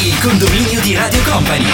Il 0.00 0.18
condominio 0.20 0.78
di 0.80 0.94
Radio 0.94 1.22
Company. 1.22 1.64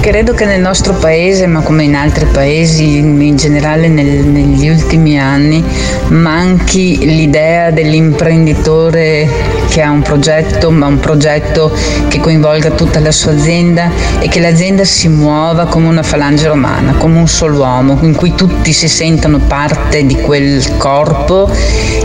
Credo 0.00 0.34
che 0.34 0.44
nel 0.44 0.60
nostro 0.60 0.92
paese, 0.94 1.46
ma 1.46 1.60
come 1.60 1.84
in 1.84 1.94
altri 1.94 2.26
paesi 2.26 2.98
in 2.98 3.36
generale 3.36 3.88
nel- 3.88 4.26
negli 4.26 4.68
ultimi 4.68 5.18
anni, 5.18 5.64
manchi 6.08 6.98
l'idea 6.98 7.70
dell'imprenditore 7.70 9.28
che 9.68 9.82
ha 9.82 9.90
un 9.90 10.02
progetto, 10.02 10.70
ma 10.70 10.86
un 10.86 11.00
progetto 11.00 11.72
che 12.08 12.20
coinvolga 12.20 12.70
tutta 12.70 13.00
la 13.00 13.10
sua 13.10 13.32
azienda 13.32 13.90
e 14.20 14.28
che 14.28 14.40
l'azienda 14.40 14.84
si 14.84 15.08
muova 15.08 15.66
come 15.66 15.88
una 15.88 16.02
falange 16.02 16.46
romana, 16.46 16.92
come 16.94 17.18
un 17.18 17.28
solo 17.28 17.58
uomo, 17.58 17.98
in 18.02 18.14
cui 18.14 18.34
tutti 18.34 18.72
si 18.72 18.88
sentono 18.88 19.38
parte 19.38 20.04
di 20.04 20.20
quel 20.20 20.76
corpo 20.76 21.50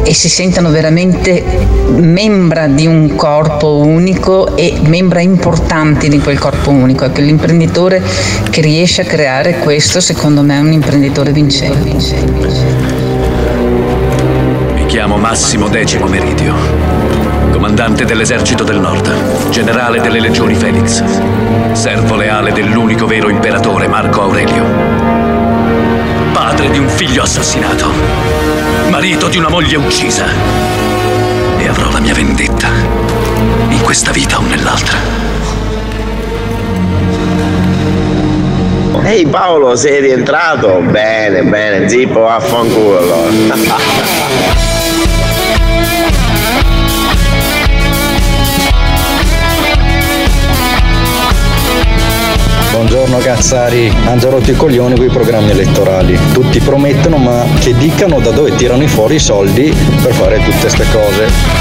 e 0.04 0.14
si 0.14 0.30
sentono 0.30 0.70
veramente 0.70 1.44
membra 1.90 2.68
di 2.68 2.88
un 2.88 3.16
corpo 3.16 3.78
unico 3.78 4.56
e 4.56 4.74
membra 4.82 5.22
importanti 5.22 6.10
di 6.10 6.20
quel 6.20 6.40
corpo 6.40 6.72
unico. 6.72 7.06
Ecco, 7.06 7.22
l'imprenditore 7.22 8.02
che 8.50 8.62
riesce 8.62 9.02
a 9.02 9.06
creare 9.06 9.60
questo, 9.60 10.00
secondo 10.00 10.42
me, 10.42 10.58
è 10.58 10.60
un 10.60 10.72
imprenditore 10.72 11.32
vincente. 11.32 11.94
Mi 11.94 12.99
chiamo 14.90 15.18
Massimo 15.18 15.70
Decimo 15.70 16.08
Meridio, 16.08 16.56
comandante 17.52 18.06
dell'esercito 18.06 18.64
del 18.64 18.80
nord, 18.80 19.50
generale 19.52 20.02
delle 20.02 20.20
legioni 20.20 20.56
Felix, 20.56 21.04
servo 21.74 22.16
leale 22.16 22.52
dell'unico 22.52 23.06
vero 23.06 23.30
imperatore 23.30 23.88
Marco 23.88 24.24
Aurelio, 24.24 24.66
padre 26.34 26.72
di 26.72 26.80
un 26.80 26.90
figlio 26.90 27.22
assassinato, 27.22 27.92
marito 28.90 29.28
di 29.28 29.38
una 29.38 29.50
moglie 29.50 29.78
uccisa 29.78 30.26
e 31.60 31.68
avrò 31.68 31.92
la 31.92 32.00
mia 32.00 32.16
vendetta 32.16 32.70
in 33.70 33.82
questa 33.84 34.10
vita 34.10 34.40
o 34.40 34.42
nell'altra. 34.42 34.98
Ehi 39.04 39.28
Paolo, 39.28 39.76
sei 39.76 40.02
rientrato? 40.02 40.82
Bene, 40.82 41.44
bene, 41.44 41.88
zippo, 41.88 42.22
vaffanculo 42.22 43.28
Cazzari, 53.40 53.90
hanno 54.04 54.30
rotto 54.30 54.52
i 54.52 54.54
coglioni 54.54 54.96
con 54.98 55.06
i 55.06 55.10
programmi 55.10 55.52
elettorali. 55.52 56.20
Tutti 56.34 56.60
promettono 56.60 57.16
ma 57.16 57.46
che 57.58 57.74
dicano 57.74 58.20
da 58.20 58.32
dove 58.32 58.54
tirano 58.56 58.86
fuori 58.86 59.16
i 59.16 59.20
soldi 59.20 59.74
per 60.04 60.12
fare 60.12 60.44
tutte 60.44 60.60
queste 60.60 60.86
cose. 60.92 61.59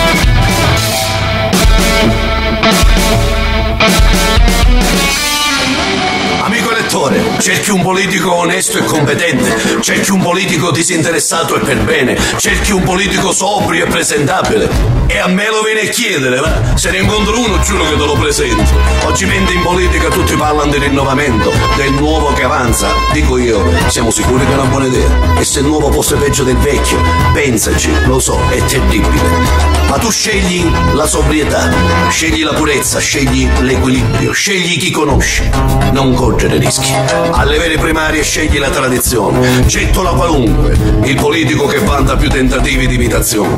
Cerchi 7.38 7.70
un 7.70 7.82
politico 7.82 8.34
onesto 8.34 8.78
e 8.78 8.84
competente, 8.84 9.80
cerchi 9.80 10.10
un 10.10 10.20
politico 10.20 10.70
disinteressato 10.70 11.56
e 11.56 11.60
per 11.60 11.78
bene, 11.78 12.18
cerchi 12.36 12.72
un 12.72 12.82
politico 12.82 13.32
sobrio 13.32 13.84
e 13.84 13.88
presentabile. 13.88 14.96
E 15.06 15.18
a 15.18 15.26
me 15.26 15.46
lo 15.48 15.62
viene 15.62 15.88
a 15.88 15.90
chiedere, 15.90 16.38
va? 16.38 16.76
Se 16.76 16.90
ne 16.90 16.98
incontro 16.98 17.38
uno 17.38 17.58
giuro 17.60 17.84
che 17.84 17.96
te 17.96 18.04
lo 18.04 18.12
presento. 18.12 18.70
Oggi 19.04 19.24
mente 19.24 19.54
in 19.54 19.62
politica 19.62 20.08
tutti 20.08 20.34
parlano 20.34 20.70
di 20.70 20.78
rinnovamento, 20.78 21.50
del 21.76 21.92
nuovo 21.92 22.32
che 22.34 22.42
avanza. 22.42 22.88
Dico 23.12 23.38
io, 23.38 23.64
siamo 23.86 24.10
sicuri 24.10 24.44
che 24.44 24.52
è 24.52 24.54
una 24.54 24.68
buona 24.68 24.86
idea. 24.86 25.38
E 25.38 25.44
se 25.44 25.60
il 25.60 25.66
nuovo 25.66 25.90
fosse 25.90 26.16
peggio 26.16 26.44
del 26.44 26.58
vecchio, 26.58 27.00
pensaci, 27.32 27.90
lo 28.04 28.18
so, 28.18 28.38
è 28.50 28.62
terribile. 28.64 29.76
Ma 29.88 29.96
tu 29.96 30.10
scegli 30.10 30.70
la 30.92 31.06
sobrietà, 31.06 31.70
scegli 32.10 32.44
la 32.44 32.52
purezza, 32.52 32.98
scegli 32.98 33.48
l'equilibrio, 33.60 34.32
scegli 34.32 34.78
chi 34.78 34.90
conosci. 34.90 35.48
Non 35.92 36.12
correre 36.12 36.58
rischi. 36.58 36.92
Alle 37.30 37.58
vere 37.58 37.76
primarie 37.78 38.22
scegli 38.22 38.58
la 38.58 38.70
tradizione. 38.70 39.64
Gettola 39.66 40.10
qualunque, 40.10 40.76
il 41.04 41.16
politico 41.16 41.66
che 41.66 41.78
vanta 41.78 42.16
più 42.16 42.28
tentativi 42.28 42.86
di 42.86 42.94
imitazione. 42.94 43.54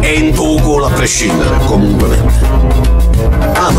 E 0.00 0.12
in 0.14 0.32
tuo 0.32 0.60
culo 0.60 0.86
a 0.86 0.90
prescindere, 0.90 1.58
comunque. 1.64 2.18
Ah, 3.54 3.72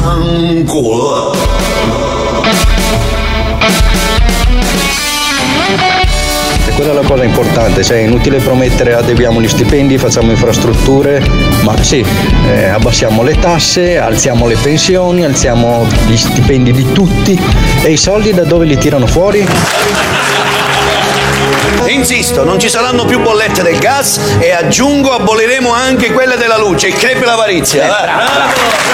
quella 6.80 6.94
è 6.94 7.02
la 7.02 7.06
cosa 7.06 7.26
importante, 7.26 7.84
cioè 7.84 7.98
è 7.98 8.02
inutile 8.04 8.38
promettere 8.38 8.94
adeguiamo 8.94 9.42
gli 9.42 9.50
stipendi, 9.50 9.98
facciamo 9.98 10.32
infrastrutture, 10.32 11.22
ma 11.64 11.76
sì, 11.84 12.06
eh, 12.48 12.70
abbassiamo 12.70 13.22
le 13.22 13.38
tasse, 13.38 13.98
alziamo 13.98 14.48
le 14.48 14.56
pensioni, 14.56 15.26
alziamo 15.26 15.86
gli 16.08 16.16
stipendi 16.16 16.72
di 16.72 16.90
tutti 16.94 17.38
e 17.84 17.92
i 17.92 17.98
soldi 17.98 18.34
da 18.34 18.46
dove 18.46 18.64
li 18.64 18.78
tirano 18.78 19.08
fuori? 19.08 19.46
Insisto, 21.88 22.46
non 22.46 22.58
ci 22.58 22.70
saranno 22.70 23.04
più 23.04 23.20
bollette 23.20 23.62
del 23.62 23.78
gas 23.78 24.18
e 24.40 24.54
aggiungo 24.54 25.12
aboliremo 25.12 25.74
anche 25.74 26.14
quelle 26.14 26.38
della 26.38 26.58
luce. 26.58 26.88
Il 26.88 26.96
crepe 26.96 27.26
l'avarizia. 27.26 27.88
va. 27.88 28.88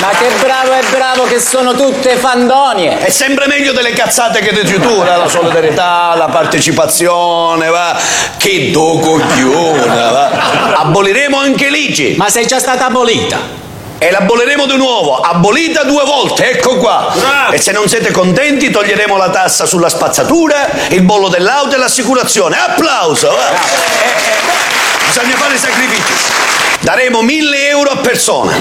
Ma 0.00 0.10
che 0.10 0.28
bravo 0.40 0.74
e 0.74 0.82
bravo 0.90 1.24
che 1.24 1.40
sono 1.40 1.74
tutte 1.74 2.16
fandonie! 2.16 2.98
È 2.98 3.10
sempre 3.10 3.48
meglio 3.48 3.72
delle 3.72 3.92
cazzate 3.92 4.38
che 4.38 4.52
dici 4.52 4.78
tu, 4.78 5.02
la 5.02 5.16
la 5.16 5.28
solidarietà, 5.28 6.14
la 6.16 6.28
partecipazione, 6.28 7.68
va. 7.68 7.98
Che 8.36 8.70
do 8.70 9.00
coglione, 9.00 9.86
va. 9.86 10.28
Aboliremo 10.76 11.36
anche 11.36 11.68
l'ICI. 11.68 12.14
Ma 12.16 12.28
sei 12.28 12.46
già 12.46 12.60
stata 12.60 12.86
abolita! 12.86 13.66
E 13.98 14.12
l'aboliremo 14.12 14.66
di 14.66 14.76
nuovo, 14.76 15.18
abolita 15.18 15.82
due 15.82 16.04
volte, 16.04 16.50
ecco 16.52 16.76
qua. 16.76 17.12
E 17.50 17.60
se 17.60 17.72
non 17.72 17.88
siete 17.88 18.12
contenti 18.12 18.70
toglieremo 18.70 19.16
la 19.16 19.30
tassa 19.30 19.66
sulla 19.66 19.88
spazzatura, 19.88 20.68
il 20.90 21.02
bollo 21.02 21.28
dell'auto 21.28 21.74
e 21.74 21.78
l'assicurazione. 21.78 22.56
Applauso! 22.56 23.26
va. 23.26 23.50
Eh, 23.50 23.54
eh, 23.54 25.08
bisogna 25.08 25.36
fare 25.36 25.58
sacrifici. 25.58 26.67
Daremo 26.80 27.22
1000 27.22 27.68
euro 27.70 27.90
a 27.90 27.96
persona. 27.96 28.56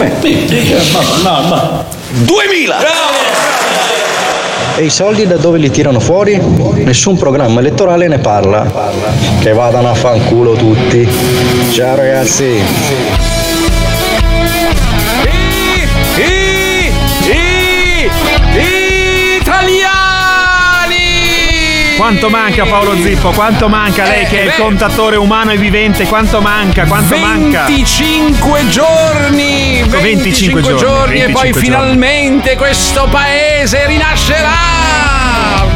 2000! 2.09 2.75
E 4.75 4.83
i 4.83 4.89
soldi 4.89 5.25
da 5.25 5.37
dove 5.37 5.57
li 5.59 5.69
tirano 5.71 5.99
fuori? 5.99 6.39
Nessun 6.83 7.17
programma 7.17 7.59
elettorale 7.59 8.07
ne 8.07 8.19
parla. 8.19 8.91
Che 9.39 9.51
vadano 9.53 9.89
a 9.89 9.93
fanculo 9.93 10.53
tutti. 10.53 11.07
Ciao 11.71 11.95
ragazzi. 11.95 13.16
Quanto 21.97 22.29
manca 22.29 22.63
Paolo 22.65 22.95
Zippo? 23.01 23.31
Quanto 23.31 23.67
manca 23.67 24.03
lei 24.05 24.25
che 24.27 24.39
è 24.39 24.43
il 24.43 24.49
beh. 24.55 24.61
contatore 24.61 25.15
umano 25.15 25.51
e 25.51 25.57
vivente? 25.57 26.05
Quanto 26.05 26.41
manca? 26.41 26.85
Quanto 26.85 27.17
manca? 27.17 27.65
25 27.65 28.69
giorni! 28.69 29.83
25 29.83 30.61
giorni, 30.61 30.77
giorni 30.77 31.15
e 31.15 31.25
25 31.25 31.31
poi 31.31 31.51
giorni. 31.51 31.65
finalmente 31.67 32.55
questo 32.55 33.07
paese 33.09 33.87
rinascerà! 33.87 35.16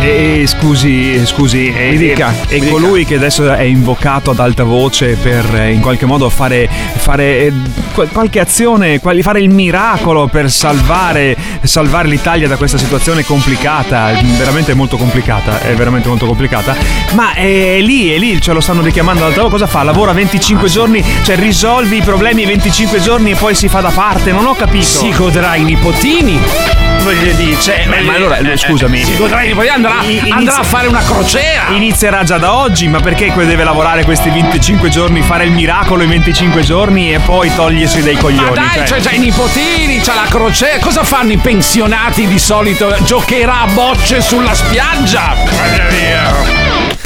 E, 0.04 0.46
scusi, 0.48 1.24
scusi, 1.28 1.72
e, 1.72 1.92
Mi 1.92 1.98
dica, 1.98 2.34
e 2.48 2.60
mi 2.60 2.70
colui 2.70 3.06
che 3.06 3.16
adesso 3.16 3.54
è 3.54 3.62
invocato 3.62 4.32
ad 4.32 4.40
alta 4.40 4.64
voce 4.64 5.16
per 5.16 5.46
eh, 5.54 5.72
in 5.72 5.80
qualche 5.80 6.08
modo 6.08 6.28
fare, 6.28 6.68
fare 6.68 7.38
eh, 7.46 7.54
qual- 7.94 8.10
qualche 8.12 8.40
azione, 8.40 9.00
fare 9.00 9.40
il 9.40 9.52
miracolo 9.52 10.26
per 10.26 10.50
salvare, 10.50 11.38
salvare 11.62 12.08
l'Italia 12.08 12.48
da 12.48 12.56
questa 12.56 12.80
situazione 12.80 13.24
complicata, 13.24 14.12
veramente 14.40 14.74
molto 14.74 14.98
complicata, 14.98 15.62
è 15.62 15.76
veramente 15.76 16.08
molto 16.08 16.26
complicata, 16.26 16.76
ma 17.14 17.34
è 17.36 17.80
lì, 17.80 18.10
è 18.10 18.18
lì, 18.18 18.42
ce 18.42 18.54
lo 18.54 18.60
stanno 18.60 18.82
richiamando 18.82 19.22
ad 19.22 19.30
alta 19.30 19.42
voce, 19.44 19.52
cosa 19.52 19.68
fa? 19.68 19.84
Lavora 19.84 20.14
25 20.14 20.68
giorni, 20.68 21.06
cioè 21.22 21.36
risolvi 21.36 21.98
i 21.98 22.02
problemi 22.02 22.44
25 22.46 23.00
giorni 23.02 23.32
e 23.32 23.36
poi 23.36 23.54
si 23.54 23.68
fa 23.68 23.82
da 23.82 23.92
parte, 23.92 24.32
non 24.32 24.48
ho 24.48 24.56
capito. 24.56 24.84
Si 24.84 25.14
godrà 25.16 25.56
i 25.56 25.64
nipotini! 25.64 26.81
Voglio 27.04 27.34
dire, 27.34 27.60
cioè, 27.60 27.86
Ma- 27.88 28.00
ma 28.02 28.14
allora, 28.14 28.38
eh, 28.38 28.56
scusami. 28.58 29.04
Si 29.04 29.16
godrà 29.18 29.42
i 29.44 29.48
nipotini, 29.48 29.74
andrà, 29.74 29.94
inizia- 30.04 30.36
andrà 30.36 30.56
a 30.58 30.64
fare 30.64 30.88
una 30.88 31.02
crociera! 31.02 31.70
Inizierà 31.70 32.24
già 32.24 32.38
da 32.38 32.54
oggi, 32.54 32.88
ma 32.88 33.00
perché 33.00 33.34
deve 33.36 33.64
lavorare 33.64 34.04
questi 34.04 34.30
25 34.30 34.90
giorni, 34.90 35.22
fare 35.24 35.46
il 35.46 35.52
miracolo 35.52 36.04
in 36.04 36.10
25 36.10 36.62
giorni 36.62 37.12
e 37.12 37.20
poi 37.20 37.52
togliersi 37.56 38.04
dai 38.04 38.18
coglioni? 38.18 38.50
Ma 38.50 38.56
dai, 38.56 38.86
cioè- 38.88 38.98
c'è 38.98 39.00
già 39.00 39.12
i 39.12 39.18
nipotini, 39.20 40.00
c'è 40.00 40.14
la 40.14 40.28
crociera. 40.30 40.78
Cosa 40.80 41.04
fanno 41.04 41.32
i 41.32 41.38
pensionati 41.38 42.28
di 42.28 42.38
solito? 42.38 42.96
Giocherà 43.04 43.62
a 43.62 43.66
bocce 43.68 44.22
sulla 44.22 44.54
spiaggia? 44.54 45.34
Via 45.74 45.88
via. 45.88 47.00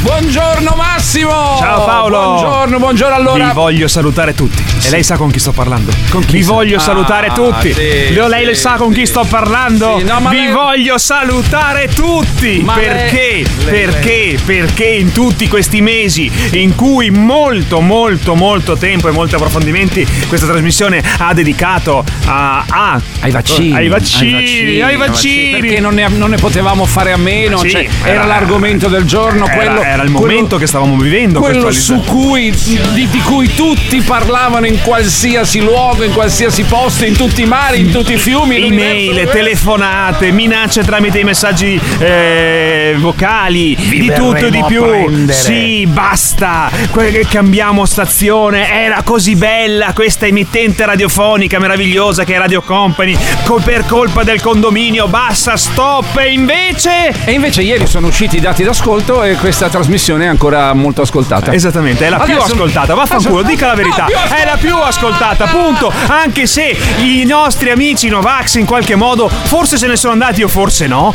Buongiorno 0.00 0.74
Massimo! 0.76 1.56
Ciao 1.58 1.84
Paolo! 1.84 2.18
Buongiorno, 2.22 2.78
buongiorno 2.78 3.14
allora. 3.14 3.44
Vi 3.46 3.52
voglio 3.52 3.88
salutare 3.88 4.34
tutti. 4.34 4.62
E 4.86 4.90
lei 4.90 5.02
sa 5.02 5.16
con 5.16 5.32
chi 5.32 5.40
sto 5.40 5.50
parlando? 5.50 5.90
Vi 6.28 6.42
voglio 6.44 6.76
Ah, 6.76 6.80
salutare 6.80 7.32
tutti. 7.34 7.72
sì, 7.72 8.12
Leo, 8.14 8.28
lei 8.28 8.44
lo 8.44 8.54
sì, 8.54 8.60
sa 8.60 8.74
con 8.76 8.92
chi 8.92 9.04
sto 9.04 9.24
parlando? 9.28 9.96
Sì, 9.98 10.04
no, 10.04 10.20
Vi 10.28 10.36
lei- 10.36 10.52
voglio 10.52 10.96
salutare 10.96 11.88
tutti. 11.88 12.60
Ma 12.64 12.74
perché? 12.74 13.42
lei- 13.64 13.64
perché? 13.64 14.38
Perché 14.44 14.84
in 14.84 15.10
tutti 15.10 15.48
questi 15.48 15.80
mesi 15.80 16.30
in 16.52 16.76
cui 16.76 17.10
molto, 17.10 17.80
molto, 17.80 18.36
molto 18.36 18.76
tempo 18.76 19.08
e 19.08 19.10
molti 19.10 19.34
approfondimenti 19.34 20.06
questa 20.28 20.46
trasmissione 20.46 21.02
ha 21.18 21.34
dedicato 21.34 22.04
a, 22.26 22.64
a- 22.68 23.00
Ai 23.22 23.32
vaccini, 23.32 23.74
ai 23.74 23.88
vaccini, 23.88 24.80
ai 24.82 24.96
vaccini. 24.96 25.58
Perché 25.58 25.80
non 25.80 25.94
ne, 25.94 26.06
non 26.10 26.30
ne 26.30 26.36
potevamo 26.36 26.84
fare 26.84 27.10
a 27.10 27.16
meno. 27.16 27.58
Cioè, 27.58 27.88
era- 28.04 28.08
era, 28.12 28.24
l'argomento 28.24 28.86
del 28.86 29.02
giorno. 29.04 29.46
Era- 29.48 29.56
quello, 29.56 29.82
era 29.82 30.02
il 30.04 30.12
quello- 30.12 30.20
momento 30.32 30.58
che 30.58 30.66
stavamo 30.68 30.96
vivendo. 30.96 31.40
Quello 31.40 31.72
su 31.72 32.00
cui, 32.04 32.52
di, 32.52 33.08
di 33.10 33.20
cui 33.24 33.52
tutti 33.52 34.00
parlavano 34.02 34.66
in 34.66 34.74
qualsiasi 34.82 35.60
luogo, 35.60 36.02
in 36.04 36.12
qualsiasi 36.12 36.64
posto, 36.64 37.04
in 37.04 37.16
tutti 37.16 37.42
i 37.42 37.46
mari, 37.46 37.80
in 37.80 37.90
tutti 37.90 38.12
i 38.14 38.16
fiumi. 38.16 38.64
Email, 38.66 39.28
telefonate, 39.30 40.30
minacce 40.30 40.82
tramite 40.82 41.18
i 41.18 41.24
messaggi 41.24 41.80
eh, 41.98 42.94
vocali, 42.98 43.74
di 43.76 44.12
tutto 44.14 44.46
e 44.46 44.50
di 44.50 44.62
più. 44.66 44.82
prendere. 44.82 45.32
Sì, 45.32 45.86
basta. 45.86 46.70
Que- 46.90 47.10
che 47.10 47.26
cambiamo 47.28 47.84
stazione. 47.86 48.68
Era 48.70 49.02
così 49.02 49.34
bella 49.36 49.92
questa 49.94 50.26
emittente 50.26 50.84
radiofonica 50.84 51.58
meravigliosa 51.58 52.24
che 52.24 52.34
è 52.34 52.38
Radio 52.38 52.62
Company. 52.62 53.16
co- 53.44 53.60
per 53.64 53.84
colpa 53.86 54.22
del 54.22 54.40
condominio, 54.40 55.06
basta, 55.08 55.56
stop. 55.56 56.16
E 56.18 56.32
invece. 56.32 57.12
E 57.24 57.32
invece 57.32 57.62
ieri 57.62 57.86
sono 57.86 58.08
usciti 58.08 58.36
i 58.36 58.40
dati 58.40 58.62
d'ascolto 58.64 59.22
e 59.22 59.34
questa 59.36 59.68
trasmissione 59.68 60.24
è 60.24 60.28
ancora 60.28 60.72
molto 60.74 61.02
ascoltata. 61.02 61.52
Esattamente, 61.52 62.06
è 62.06 62.10
la 62.10 62.18
più 62.18 62.34
Adesso- 62.36 62.52
ascoltata, 62.54 62.94
vaffanculo, 62.94 63.38
adesso- 63.38 63.54
dica 63.54 63.66
la 63.66 63.74
verità. 63.74 64.02
No, 64.02 64.06
più. 64.08 64.36
È 64.36 64.44
la 64.44 64.56
più 64.58 64.65
ascoltata, 64.74 65.46
punto. 65.46 65.92
Anche 66.08 66.46
se 66.46 66.76
i 66.98 67.24
nostri 67.24 67.70
amici 67.70 68.08
Novax 68.08 68.54
in 68.54 68.66
qualche 68.66 68.94
modo 68.94 69.28
forse 69.28 69.76
se 69.76 69.86
ne 69.86 69.96
sono 69.96 70.12
andati 70.12 70.42
o 70.42 70.48
forse 70.48 70.86
no. 70.86 71.14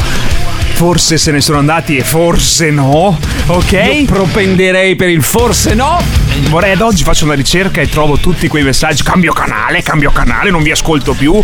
Forse 0.73 1.17
se 1.17 1.31
ne 1.31 1.41
sono 1.41 1.59
andati 1.59 1.97
e 1.97 2.03
forse 2.03 2.71
no, 2.71 3.19
ok? 3.47 3.71
Io 3.71 4.05
propenderei 4.05 4.95
per 4.95 5.09
il 5.09 5.21
forse 5.21 5.75
no. 5.75 6.20
Vorrei 6.49 6.71
ad 6.73 6.81
oggi 6.81 7.03
faccio 7.03 7.25
una 7.25 7.33
ricerca 7.33 7.81
e 7.81 7.87
trovo 7.89 8.17
tutti 8.17 8.47
quei 8.47 8.63
messaggi. 8.63 9.03
Cambio 9.03 9.31
canale, 9.33 9.81
cambio 9.81 10.11
canale, 10.11 10.49
non 10.49 10.63
vi 10.63 10.71
ascolto 10.71 11.13
più. 11.13 11.39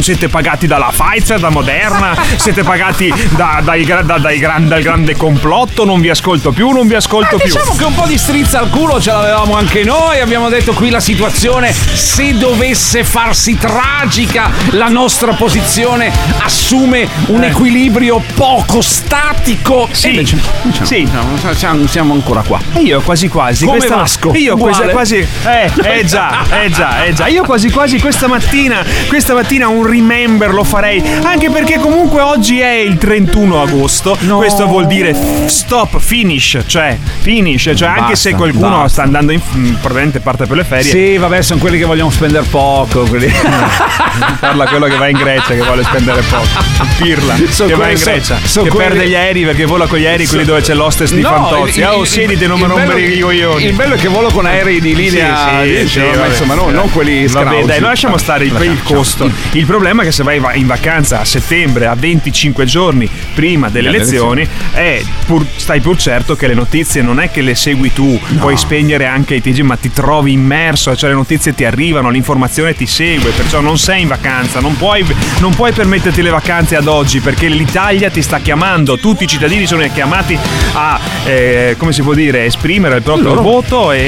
Siete 0.00 0.28
pagati 0.28 0.66
dalla 0.66 0.92
Pfizer, 0.94 1.38
da 1.38 1.50
Moderna, 1.50 2.16
siete 2.36 2.62
pagati 2.62 3.12
da- 3.30 3.60
dai 3.62 3.84
da- 3.84 4.02
dai 4.02 4.38
dal 4.40 4.82
grande 4.82 5.16
complotto, 5.16 5.84
non 5.84 6.00
vi 6.00 6.08
ascolto 6.10 6.52
più, 6.52 6.70
non 6.70 6.86
vi 6.86 6.94
ascolto 6.94 7.36
più. 7.36 7.46
Diciamo 7.52 7.74
che 7.76 7.84
un 7.84 7.94
po' 7.94 8.06
di 8.06 8.18
strizza 8.18 8.58
al 8.60 8.70
culo 8.70 9.00
ce 9.00 9.10
l'avevamo 9.12 9.56
anche 9.56 9.84
noi. 9.84 10.20
Abbiamo 10.20 10.48
detto 10.48 10.72
qui 10.72 10.90
la 10.90 11.00
situazione, 11.00 11.72
se 11.72 12.36
dovesse 12.36 13.04
farsi 13.04 13.56
tragica, 13.56 14.50
la 14.70 14.88
nostra 14.88 15.32
posizione 15.32 16.10
assume 16.42 17.08
un 17.26 17.42
Eh. 17.44 17.48
equilibrio 17.48 18.22
poco 18.34 18.80
statico. 18.80 19.88
Sì. 19.92 20.10
Invece, 20.10 20.38
diciamo, 20.62 20.86
Sì. 20.86 21.04
diciamo, 21.04 21.54
siamo, 21.54 21.86
siamo 21.86 22.14
ancora 22.14 22.42
qua. 22.42 22.60
E 22.74 22.80
io 22.80 23.00
quasi 23.00 23.28
quasi 23.28 23.64
Come 23.64 23.78
questa, 23.78 23.96
Vasco, 23.96 24.19
Io 24.34 24.56
quasi, 24.56 24.82
quasi 24.90 25.16
eh, 25.46 25.70
eh 25.82 26.04
già, 26.04 26.44
eh 26.62 26.70
già, 26.70 27.04
eh 27.04 27.12
già. 27.12 27.26
Io 27.28 27.42
quasi 27.42 27.70
quasi 27.70 27.98
questa 28.00 28.26
mattina, 28.26 28.84
questa 29.08 29.34
mattina 29.34 29.68
un 29.68 29.86
remember 29.86 30.52
lo 30.52 30.64
farei, 30.64 31.02
anche 31.22 31.50
perché 31.50 31.78
comunque 31.78 32.20
oggi 32.20 32.60
è 32.60 32.72
il 32.72 32.98
31 32.98 33.62
agosto. 33.62 34.16
Questo 34.36 34.66
vuol 34.66 34.86
dire 34.86 35.14
stop, 35.46 35.98
finish, 35.98 36.58
cioè 36.66 36.96
finish, 37.20 37.70
cioè 37.74 37.88
anche 37.88 38.00
Basta, 38.00 38.14
se 38.16 38.34
qualcuno 38.34 38.68
basta. 38.68 38.88
sta 38.88 39.02
andando 39.02 39.32
in 39.32 39.40
mm, 39.56 39.74
probabilmente 39.74 40.20
parte 40.20 40.46
per 40.46 40.56
le 40.56 40.64
ferie. 40.64 40.90
Sì, 40.90 41.16
vabbè, 41.16 41.42
sono 41.42 41.58
quelli 41.60 41.78
che 41.78 41.84
vogliono 41.84 42.10
spendere 42.10 42.44
poco. 42.50 43.02
Quelli. 43.04 43.32
Parla 44.38 44.66
quello 44.66 44.86
che 44.86 44.96
va 44.96 45.08
in 45.08 45.16
Grecia 45.16 45.54
che 45.54 45.62
vuole 45.62 45.82
spendere 45.84 46.22
poco. 46.22 46.46
Pirla 46.98 47.36
So 47.50 47.66
che 47.66 47.74
va 47.74 47.88
in 47.90 47.98
Grecia, 47.98 48.38
so- 48.42 48.48
so 48.48 48.62
che 48.62 48.68
quelli- 48.70 48.88
perde 48.90 49.08
gli 49.08 49.14
aerei 49.14 49.44
perché 49.44 49.64
vola 49.64 49.86
con 49.86 49.98
gli 49.98 50.06
aerei, 50.06 50.26
quelli 50.26 50.44
dove 50.44 50.60
c'è 50.60 50.74
l'hostess 50.74 51.12
di 51.12 51.20
No, 51.22 51.28
Fantozzi. 51.30 51.78
il- 51.78 51.84
Ah, 51.84 51.96
oh, 51.96 52.02
il- 52.02 52.06
siediti, 52.06 52.46
non 52.46 52.58
mi 52.58 52.64
il 52.64 52.70
rompere 52.70 53.00
i 53.00 53.18
coglioni. 53.20 53.64
Il 53.64 53.74
bello 53.74 53.94
è 53.94 53.98
che 53.98 54.08
volo 54.12 54.28
con 54.30 54.46
aerei 54.46 54.80
di 54.80 54.94
linea. 54.94 55.62
Sì, 55.62 55.76
sì, 55.80 55.88
sì, 55.88 55.98
ma 56.00 56.06
vabbè. 56.16 56.28
insomma, 56.28 56.54
no, 56.54 56.70
non 56.70 56.90
quelli 56.90 57.26
Vabbè, 57.26 57.46
scrausi. 57.48 57.66
dai, 57.66 57.80
lasciamo 57.80 58.16
stare 58.18 58.44
il, 58.44 58.56
il 58.62 58.82
costo. 58.82 59.30
Il 59.52 59.66
problema 59.66 60.02
è 60.02 60.04
che 60.06 60.12
se 60.12 60.22
vai 60.22 60.38
va- 60.38 60.54
in 60.54 60.66
vacanza 60.66 61.20
a 61.20 61.24
settembre, 61.24 61.86
a 61.86 61.94
25 61.94 62.64
giorni 62.64 63.08
prima 63.34 63.68
delle 63.68 63.88
elezioni, 63.88 64.46
è 64.72 65.02
pur- 65.26 65.46
stai 65.56 65.80
pur 65.80 65.96
certo 65.96 66.36
che 66.36 66.46
le 66.46 66.54
notizie 66.54 67.02
non 67.02 67.20
è 67.20 67.30
che 67.30 67.42
le 67.42 67.54
segui 67.54 67.92
tu, 67.92 68.18
puoi 68.38 68.56
spegnere 68.56 69.06
anche 69.06 69.34
i 69.34 69.40
TG, 69.40 69.60
ma 69.60 69.76
ti 69.76 69.92
trovi 69.92 70.32
immerso, 70.32 70.94
cioè 70.96 71.10
le 71.10 71.16
notizie 71.16 71.54
ti 71.54 71.64
arrivano, 71.64 72.10
l'informazione 72.10 72.74
ti 72.74 72.86
segue, 72.86 73.30
perciò 73.30 73.60
non 73.60 73.78
sei 73.78 74.02
in 74.02 74.08
vacanza, 74.08 74.60
non 74.60 74.76
puoi, 74.76 75.04
non 75.38 75.54
puoi 75.54 75.72
permetterti 75.72 76.22
le 76.22 76.30
vacanze 76.30 76.76
ad 76.76 76.86
oggi 76.86 77.20
perché 77.20 77.48
l'Italia 77.48 78.10
ti 78.10 78.22
sta 78.22 78.38
chiamando, 78.38 78.98
tutti 78.98 79.24
i 79.24 79.26
cittadini 79.26 79.66
sono 79.66 79.84
chiamati 79.92 80.36
a, 80.72 80.98
eh, 81.24 81.74
come 81.78 81.92
si 81.92 82.02
può 82.02 82.14
dire, 82.14 82.44
esprimere 82.44 82.96
il 82.96 83.02
proprio 83.02 83.28
Loro- 83.30 83.42
voto 83.42 83.92
e... 83.92 83.99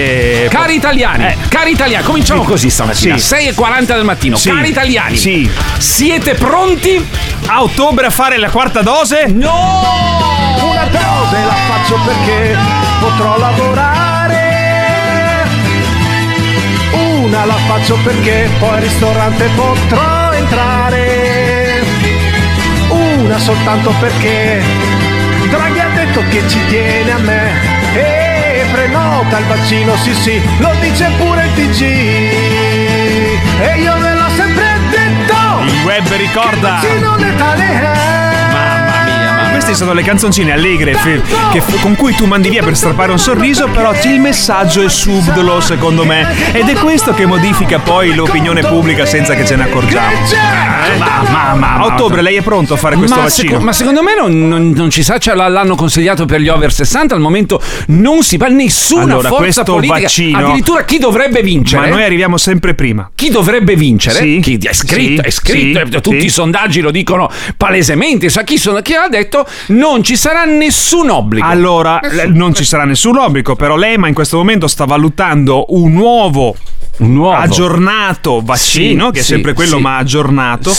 Cari 0.49 0.75
italiani, 0.77 1.25
Eh. 1.27 1.37
cari 1.49 1.73
italiani, 1.73 2.03
cominciamo 2.05 2.43
Sì. 2.43 2.49
così 2.49 2.71
stamattina. 2.71 3.19
Sì. 3.19 3.27
6.40 3.53 3.94
del 3.94 4.05
mattino. 4.05 4.37
Sì. 4.37 4.49
Cari 4.50 4.69
italiani, 4.71 5.17
Sì. 5.17 5.50
siete 5.79 6.35
pronti? 6.35 7.06
A 7.47 7.62
ottobre 7.62 8.06
a 8.06 8.11
fare 8.11 8.39
la 8.39 8.49
quarta 8.49 8.81
dose? 8.81 9.27
No! 9.27 9.83
Una 10.62 10.85
dose 10.85 11.44
la 11.44 11.55
faccio 11.69 11.99
perché 12.06 12.56
potrò 13.00 13.37
lavorare. 13.39 14.41
Una 16.93 17.45
la 17.45 17.56
faccio 17.67 17.97
perché 18.03 18.49
poi 18.59 18.71
al 18.71 18.81
ristorante 18.81 19.50
potrò 19.55 20.33
entrare. 20.33 21.83
Una 22.88 23.38
soltanto 23.38 23.93
perché 24.00 24.62
Draghi 25.50 25.81
ha 25.81 25.88
detto 25.95 26.23
che 26.31 26.43
ci 26.49 26.59
tiene 26.69 27.11
a 27.12 27.19
me. 27.19 27.72
E 27.94 28.65
prenota 28.73 29.39
il 29.39 29.44
vaccino, 29.47 29.97
sì 29.97 30.15
sì, 30.15 30.43
lo 30.59 30.71
dice 30.81 31.11
pure 31.19 31.44
il 31.44 31.53
TG. 31.55 31.83
E 33.61 33.81
io 33.81 33.97
ve 33.99 34.15
l'ho 34.15 34.29
sempre 34.37 34.79
detto. 34.91 35.35
Il 35.65 35.85
web 35.85 36.06
ricorda. 36.17 36.81
Il 36.83 36.89
vaccino 36.89 37.17
letale 37.17 37.65
è. 37.65 38.22
Queste 39.64 39.79
sono 39.79 39.93
le 39.94 40.03
canzoncine 40.03 40.50
allegre 40.50 40.93
fi- 40.94 41.20
che- 41.53 41.62
con 41.81 41.94
cui 41.94 42.12
tu 42.17 42.26
mandi 42.26 42.49
via 42.49 42.64
per 42.64 42.76
strappare 42.76 43.12
un 43.12 43.19
sorriso, 43.20 43.69
però 43.69 43.93
il 44.06 44.19
messaggio 44.19 44.82
è 44.82 44.88
subdolo 44.88 45.61
secondo 45.61 46.04
me. 46.04 46.26
Ed 46.52 46.69
è 46.69 46.73
questo 46.73 47.14
che 47.14 47.26
modifica 47.26 47.78
poi 47.78 48.12
l'opinione 48.12 48.61
pubblica 48.62 49.07
senza 49.07 49.35
che 49.37 49.45
ce 49.47 49.54
ne 49.54 49.62
accorgiamo. 49.62 50.11
Eh? 50.11 50.99
Ma- 50.99 51.23
ma- 51.31 51.54
ma- 51.54 51.75
A 51.76 51.85
ottobre 51.85 52.23
lei 52.23 52.35
è 52.35 52.42
pronto 52.42 52.75
a 52.75 52.76
fare 52.76 52.97
questo 52.97 53.14
ma, 53.14 53.23
vaccino? 53.23 53.50
seco- 53.52 53.62
ma 53.62 53.73
secondo 53.73 54.02
me 54.02 54.16
non, 54.16 54.49
non- 54.49 54.71
non 54.75 54.90
ci 54.90 55.04
sa, 55.04 55.19
cioè, 55.19 55.37
l'hanno 55.37 55.76
consigliato 55.76 56.25
per 56.26 56.40
gli 56.40 56.49
over 56.49 56.73
60, 56.73 57.14
al 57.14 57.21
momento 57.21 57.62
non 57.88 58.25
si 58.25 58.37
va 58.38 58.49
nessuna 58.49 59.02
Allora, 59.04 59.28
forza 59.28 59.37
questo 59.45 59.62
politica. 59.62 60.00
vaccino- 60.00 60.38
Addirittura 60.38 60.83
chi 60.85 60.99
dovrebbe 60.99 61.40
vincere? 61.40 61.83
Ma 61.83 61.95
noi 61.95 62.02
arriviamo 62.02 62.37
sempre 62.37 62.75
prima. 62.75 63.09
Chi 63.14 63.31
dovrebbe 63.31 63.76
vincere? 63.76 64.16
Sì, 64.19 64.40
chi 64.42 64.59
è 64.61 64.73
scritto, 64.73 65.23
sì, 65.23 65.28
è 65.28 65.31
scritto, 65.31 65.81
sì, 65.85 66.00
tutti 66.00 66.21
sì. 66.21 66.26
i 66.26 66.31
sondaggi 66.31 66.81
lo 66.81 66.90
dicono 66.90 67.31
palesemente. 67.57 68.28
Sa 68.28 68.42
chi, 68.42 68.59
sono- 68.59 68.81
chi 68.81 68.95
ha 68.95 69.07
detto 69.09 69.47
non 69.68 70.02
ci 70.02 70.16
sarà 70.16 70.44
nessun 70.44 71.11
obbligo. 71.11 71.47
Allora, 71.47 71.99
Nessuno. 72.02 72.23
le- 72.23 72.28
non 72.28 72.54
ci 72.54 72.64
sarà 72.64 72.85
nessun 72.85 73.16
obbligo, 73.18 73.56
però 73.56 73.76
l'EMA 73.76 74.09
in 74.09 74.14
questo 74.14 74.37
momento 74.37 74.66
sta 74.66 74.85
valutando 74.85 75.64
un 75.68 75.92
nuovo, 75.92 76.54
Un 76.99 77.12
nuovo. 77.12 77.37
aggiornato 77.37 78.40
vaccino, 78.44 79.06
Sì, 79.06 79.12
che 79.12 79.18
è 79.21 79.23
sì, 79.23 79.28
sempre 79.32 79.52
quello 79.52 79.76
sì. 79.76 79.82
ma 79.82 79.97
aggiornato. 79.97 80.73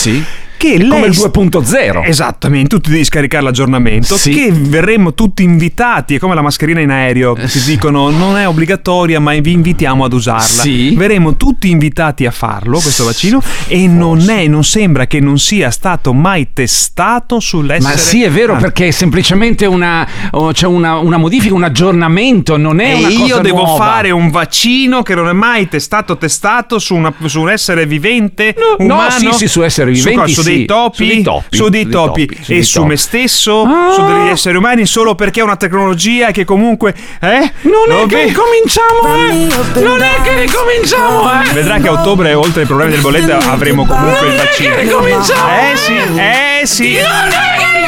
Che 0.63 0.77
lei 0.77 0.87
Come 0.87 1.07
il 1.07 1.11
2.0. 1.11 2.05
Esattamente, 2.05 2.79
tu 2.79 2.89
devi 2.89 3.03
scaricare 3.03 3.43
l'aggiornamento. 3.43 4.15
Sì. 4.15 4.31
Che 4.31 4.49
verremo 4.53 5.13
tutti 5.13 5.43
invitati. 5.43 6.15
È 6.15 6.19
come 6.19 6.35
la 6.35 6.41
mascherina 6.41 6.79
in 6.79 6.89
aereo. 6.89 7.33
Ti 7.35 7.61
dicono 7.67 8.09
non 8.11 8.37
è 8.37 8.47
obbligatoria, 8.47 9.19
ma 9.19 9.33
vi 9.33 9.51
invitiamo 9.51 10.05
ad 10.05 10.13
usarla. 10.13 10.43
Sì. 10.61 10.95
Verremo 10.95 11.35
tutti 11.35 11.69
invitati 11.69 12.25
a 12.25 12.31
farlo, 12.31 12.79
questo 12.79 13.03
vaccino. 13.03 13.41
E 13.67 13.87
non 13.87 14.29
è, 14.29 14.47
non 14.47 14.63
sembra 14.63 15.05
che 15.05 15.19
non 15.19 15.37
sia 15.37 15.69
stato 15.69 16.13
mai 16.13 16.47
testato 16.53 17.41
sull'essere. 17.41 17.93
Ma 17.95 17.97
sì, 17.99 18.23
è 18.23 18.29
vero, 18.31 18.53
Ah. 18.53 18.57
perché 18.59 18.87
è 18.87 18.91
semplicemente 18.91 19.65
una, 19.65 20.07
oh, 20.31 20.51
c'è 20.53 20.67
una, 20.67 20.97
una 20.97 21.17
modifica, 21.17 21.53
un 21.53 21.63
aggiornamento, 21.63 22.55
non 22.55 22.79
è 22.79 22.91
E 22.91 22.93
una 22.99 23.07
cosa 23.09 23.25
io 23.25 23.37
devo 23.39 23.63
nuova. 23.65 23.83
fare 23.83 24.11
un 24.11 24.29
vaccino 24.29 25.01
che 25.01 25.13
non 25.15 25.27
è 25.27 25.33
mai 25.33 25.67
testato 25.67 26.17
testato 26.17 26.79
su, 26.79 26.95
una- 26.95 27.13
su 27.25 27.41
un 27.41 27.49
essere 27.49 27.85
vivente 27.85 28.55
No, 28.77 28.85
no, 28.85 28.93
umano 28.95 29.11
sì, 29.11 29.29
sì, 29.33 29.47
su 29.47 29.61
esseri 29.61 29.93
Su 29.95 30.07
viventi, 30.09 30.33
cosa? 30.35 30.41
Su. 30.41 30.52
Dei 30.55 30.65
topi 30.65 30.95
Su 31.05 31.05
dei 31.13 31.21
topi, 31.23 31.55
su 31.57 31.69
dei 31.69 31.87
topi, 31.89 32.25
topi, 32.25 32.43
su 32.43 32.51
e 32.53 32.63
su 32.63 32.83
me 32.83 32.97
stesso 32.97 33.61
Ah. 33.63 33.91
su 33.93 34.05
degli 34.05 34.29
esseri 34.29 34.57
umani 34.57 34.85
solo 34.85 35.15
perché 35.15 35.39
è 35.39 35.43
una 35.43 35.55
tecnologia 35.55 36.31
che 36.31 36.43
comunque 36.45 36.93
eh? 37.21 37.51
Non 37.61 37.91
è 37.91 38.05
che 38.07 38.23
ricominciamo, 38.25 39.15
eh! 39.15 39.81
Non 39.81 40.01
è 40.01 40.15
che 40.23 40.39
ricominciamo, 40.41 41.41
eh! 41.41 41.53
Vedrà 41.53 41.77
che 41.79 41.87
a 41.87 41.91
ottobre, 41.93 42.33
oltre 42.33 42.61
ai 42.61 42.67
problemi 42.67 42.91
del 42.91 43.01
bolletta, 43.01 43.37
avremo 43.51 43.85
comunque 43.85 44.27
il 44.27 44.35
vaccino. 44.35 44.75
ricominciamo! 44.75 45.47
Eh 45.49 45.75
sì, 45.77 45.93
eh 45.93 46.65
sì. 46.65 46.95
Eh 46.95 47.82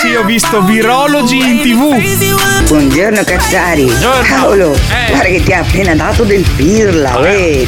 sì, 0.00 0.14
ho 0.14 0.24
visto 0.24 0.62
virologi 0.62 1.36
in 1.36 1.60
tv. 1.60 2.66
Buongiorno 2.68 3.22
Cazzari. 3.22 3.92
Paolo, 4.26 4.74
guarda 5.08 5.28
che 5.28 5.42
ti 5.42 5.52
ha 5.52 5.58
appena 5.58 5.94
dato 5.94 6.24
del 6.24 6.42
pirla, 6.56 7.20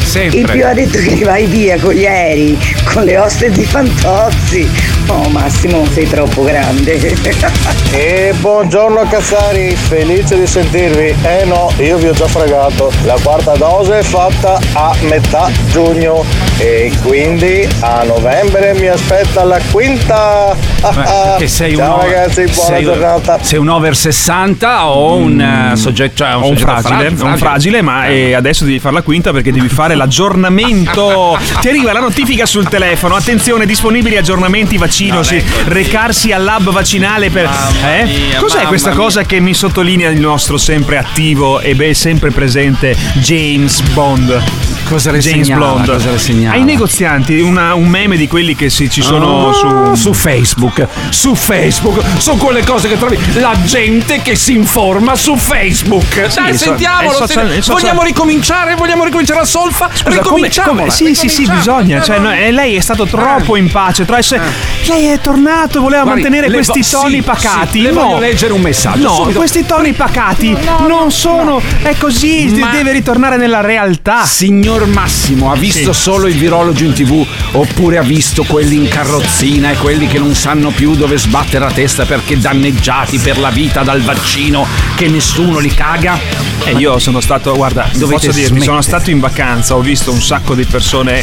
sempre. 0.02 0.38
Il 0.38 0.50
più 0.50 0.66
ha 0.66 0.72
detto 0.72 0.98
che 0.98 1.24
vai 1.24 1.44
via 1.44 1.78
con 1.78 1.92
gli 1.92 2.06
aerei, 2.06 2.58
con 2.84 3.04
le 3.04 3.18
oste 3.18 3.50
di 3.50 3.64
Fantozzi. 3.66 4.66
Oh 5.08 5.28
Massimo, 5.28 5.84
sei 5.92 6.08
troppo 6.08 6.42
grande. 6.42 6.90
E 7.94 8.32
buongiorno 8.40 9.02
Cazzari, 9.08 9.76
felice 9.76 10.38
di 10.38 10.46
sentirvi. 10.46 11.14
Eh 11.22 11.44
no, 11.44 11.70
io 11.76 11.98
vi 11.98 12.06
ho 12.08 12.12
già 12.12 12.26
fregato. 12.26 12.90
La 13.04 13.16
quarta 13.22 13.52
dose 13.54 13.98
è 13.98 14.02
fatta 14.02 14.58
a 14.72 14.94
metà 15.02 15.50
giugno 15.70 16.24
e 16.56 16.90
quindi 17.02 17.68
a 17.80 18.02
novembre 18.04 18.72
mi 18.78 18.86
aspetta 18.86 19.44
la 19.44 19.60
quinta. 19.70 20.52
Eh, 20.56 21.34
Che 21.38 21.48
sei 21.48 21.72
un 21.76 21.80
Ciao 21.80 21.94
over- 21.96 22.04
ragazzi, 22.14 22.44
buona 22.44 22.74
sei- 22.76 22.82
giornata. 22.84 23.38
Sei 23.42 23.58
un 23.58 23.68
over 23.68 23.94
60 23.94 24.86
o 24.88 25.14
un 25.16 25.40
eh, 25.40 25.76
soggetto, 25.76 26.12
cioè 26.16 26.34
un 26.34 26.42
soggetto 26.56 26.60
fragile, 26.80 27.10
fra- 27.14 27.26
ho 27.26 27.30
un 27.32 27.36
fragile, 27.36 27.82
ma 27.82 28.06
eh, 28.06 28.32
adesso 28.34 28.64
devi 28.64 28.78
fare 28.78 28.94
la 28.94 29.02
quinta 29.02 29.32
perché 29.32 29.52
devi 29.52 29.68
fare 29.68 29.94
l'aggiornamento. 29.94 31.38
Ti 31.60 31.68
arriva 31.68 31.92
la 31.92 32.00
notifica 32.00 32.46
sul 32.46 32.66
telefono. 32.68 33.16
Attenzione, 33.16 33.66
disponibili 33.66 34.16
aggiornamenti 34.16 34.78
vaccino. 34.92 35.22
sì. 35.22 35.42
recarsi 35.66 36.32
all'hub 36.32 36.70
vaccinale 36.70 37.30
per. 37.30 37.48
Eh? 37.84 38.04
mia, 38.04 38.38
Cos'è 38.38 38.56
mamma 38.58 38.68
questa 38.68 38.90
mia. 38.90 38.98
cosa 38.98 39.22
che 39.24 39.40
mi 39.40 39.54
sottolinea 39.54 40.10
il 40.10 40.20
nostro 40.20 40.58
sempre 40.58 40.98
attivo 40.98 41.60
e 41.60 41.74
beh, 41.74 41.94
sempre 41.94 42.30
presente 42.30 42.96
James 43.14 43.80
Bond? 43.92 44.71
Cosa 44.88 45.10
le 45.10 45.18
James 45.20 45.46
segnala? 45.46 45.72
Bond. 45.72 45.86
Cosa? 45.86 46.50
Ai 46.50 46.64
negozianti, 46.64 47.40
una- 47.40 47.74
un 47.74 47.86
meme 47.88 48.16
di 48.16 48.26
quelli 48.28 48.54
che 48.54 48.68
si- 48.68 48.90
ci 48.90 49.00
sono 49.00 49.48
Ah, 49.48 49.52
su. 49.54 49.94
su 49.94 50.12
Facebook, 50.12 50.86
su 51.08 51.34
Facebook, 51.34 52.02
sono 52.18 52.36
quelle 52.36 52.62
cose 52.62 52.88
che 52.88 52.98
trovi 52.98 53.18
la 53.34 53.56
gente 53.64 54.20
che 54.20 54.36
si 54.36 54.52
informa 54.52 55.14
su 55.16 55.34
Facebook. 55.36 56.26
Sì, 56.28 56.40
Dai, 56.40 56.56
sentiamolo. 56.58 57.08
il 57.10 57.14
social- 57.26 57.48
se- 57.50 57.62
social- 57.62 57.80
Vogliamo 57.80 58.02
ricominciare? 58.02 58.74
Vogliamo 58.74 59.04
ricominciare 59.04 59.40
la 59.40 59.46
solfa? 59.46 59.88
Scusa, 59.92 60.10
ricominciamo. 60.20 60.68
come- 60.68 60.90
sì, 60.90 61.14
sì, 61.14 61.28
sì, 61.28 61.48
bisogna. 61.48 62.02
Cioè, 62.02 62.18
no, 62.18 62.30
eh, 62.32 62.50
lei 62.50 62.74
è 62.76 62.80
stato 62.80 63.06
troppo 63.06 63.56
in 63.56 63.70
pace. 63.70 64.04
tra- 64.04 64.20
se- 64.20 64.40
Lei 64.86 65.06
è 65.06 65.20
tornato, 65.20 65.80
voleva 65.80 66.02
Eh. 66.02 66.04
Guardi, 66.04 66.22
mantenere 66.22 66.52
questi 66.52 66.80
vo- 66.82 67.00
toni 67.00 67.14
sì, 67.16 67.22
pacati. 67.22 67.78
sì, 67.78 67.82
le 67.82 67.92
no. 67.92 68.02
voglio 68.02 68.18
leggere 68.18 68.52
un 68.52 68.60
messaggio, 68.60 69.02
No, 69.08 69.14
subito. 69.14 69.38
questi 69.38 69.64
toni 69.64 69.92
pacati 69.92 70.56
non 70.86 71.10
sono. 71.12 71.60
È 71.82 71.94
così, 71.96 72.46
Ma- 72.58 72.70
deve 72.70 72.92
ritornare 72.92 73.36
nella 73.36 73.60
realtà. 73.60 74.24
Signor 74.24 74.71
Massimo, 74.86 75.52
ha 75.52 75.56
visto 75.56 75.92
Sì. 75.92 76.00
solo 76.00 76.26
il 76.26 76.34
virologo 76.34 76.82
in 76.82 76.92
tv 76.92 77.24
oppure 77.52 77.98
ha 77.98 78.02
visto 78.02 78.42
quelli 78.44 78.76
in 78.76 78.88
carrozzina 78.88 79.70
e 79.70 79.76
quelli 79.76 80.06
che 80.06 80.18
non 80.18 80.34
sanno 80.34 80.70
più 80.70 80.94
dove 80.94 81.16
sbattere 81.18 81.64
la 81.64 81.70
testa 81.72 82.04
perché 82.04 82.38
danneggiati 82.38 83.18
per 83.18 83.38
la 83.38 83.50
vita 83.50 83.82
dal 83.82 84.00
vaccino 84.00 84.66
che 84.96 85.08
nessuno 85.08 85.58
li 85.58 85.72
caga? 85.72 86.18
E 86.64 86.72
io 86.72 86.98
sono 86.98 87.20
stato, 87.20 87.54
guarda, 87.54 87.88
Dovete 87.92 88.28
posso 88.28 88.32
smettere. 88.40 88.64
sono 88.64 88.82
stato 88.82 89.10
in 89.10 89.20
vacanza, 89.20 89.74
ho 89.76 89.80
visto 89.80 90.12
un 90.12 90.20
sacco 90.22 90.54
di 90.54 90.64
persone 90.64 91.22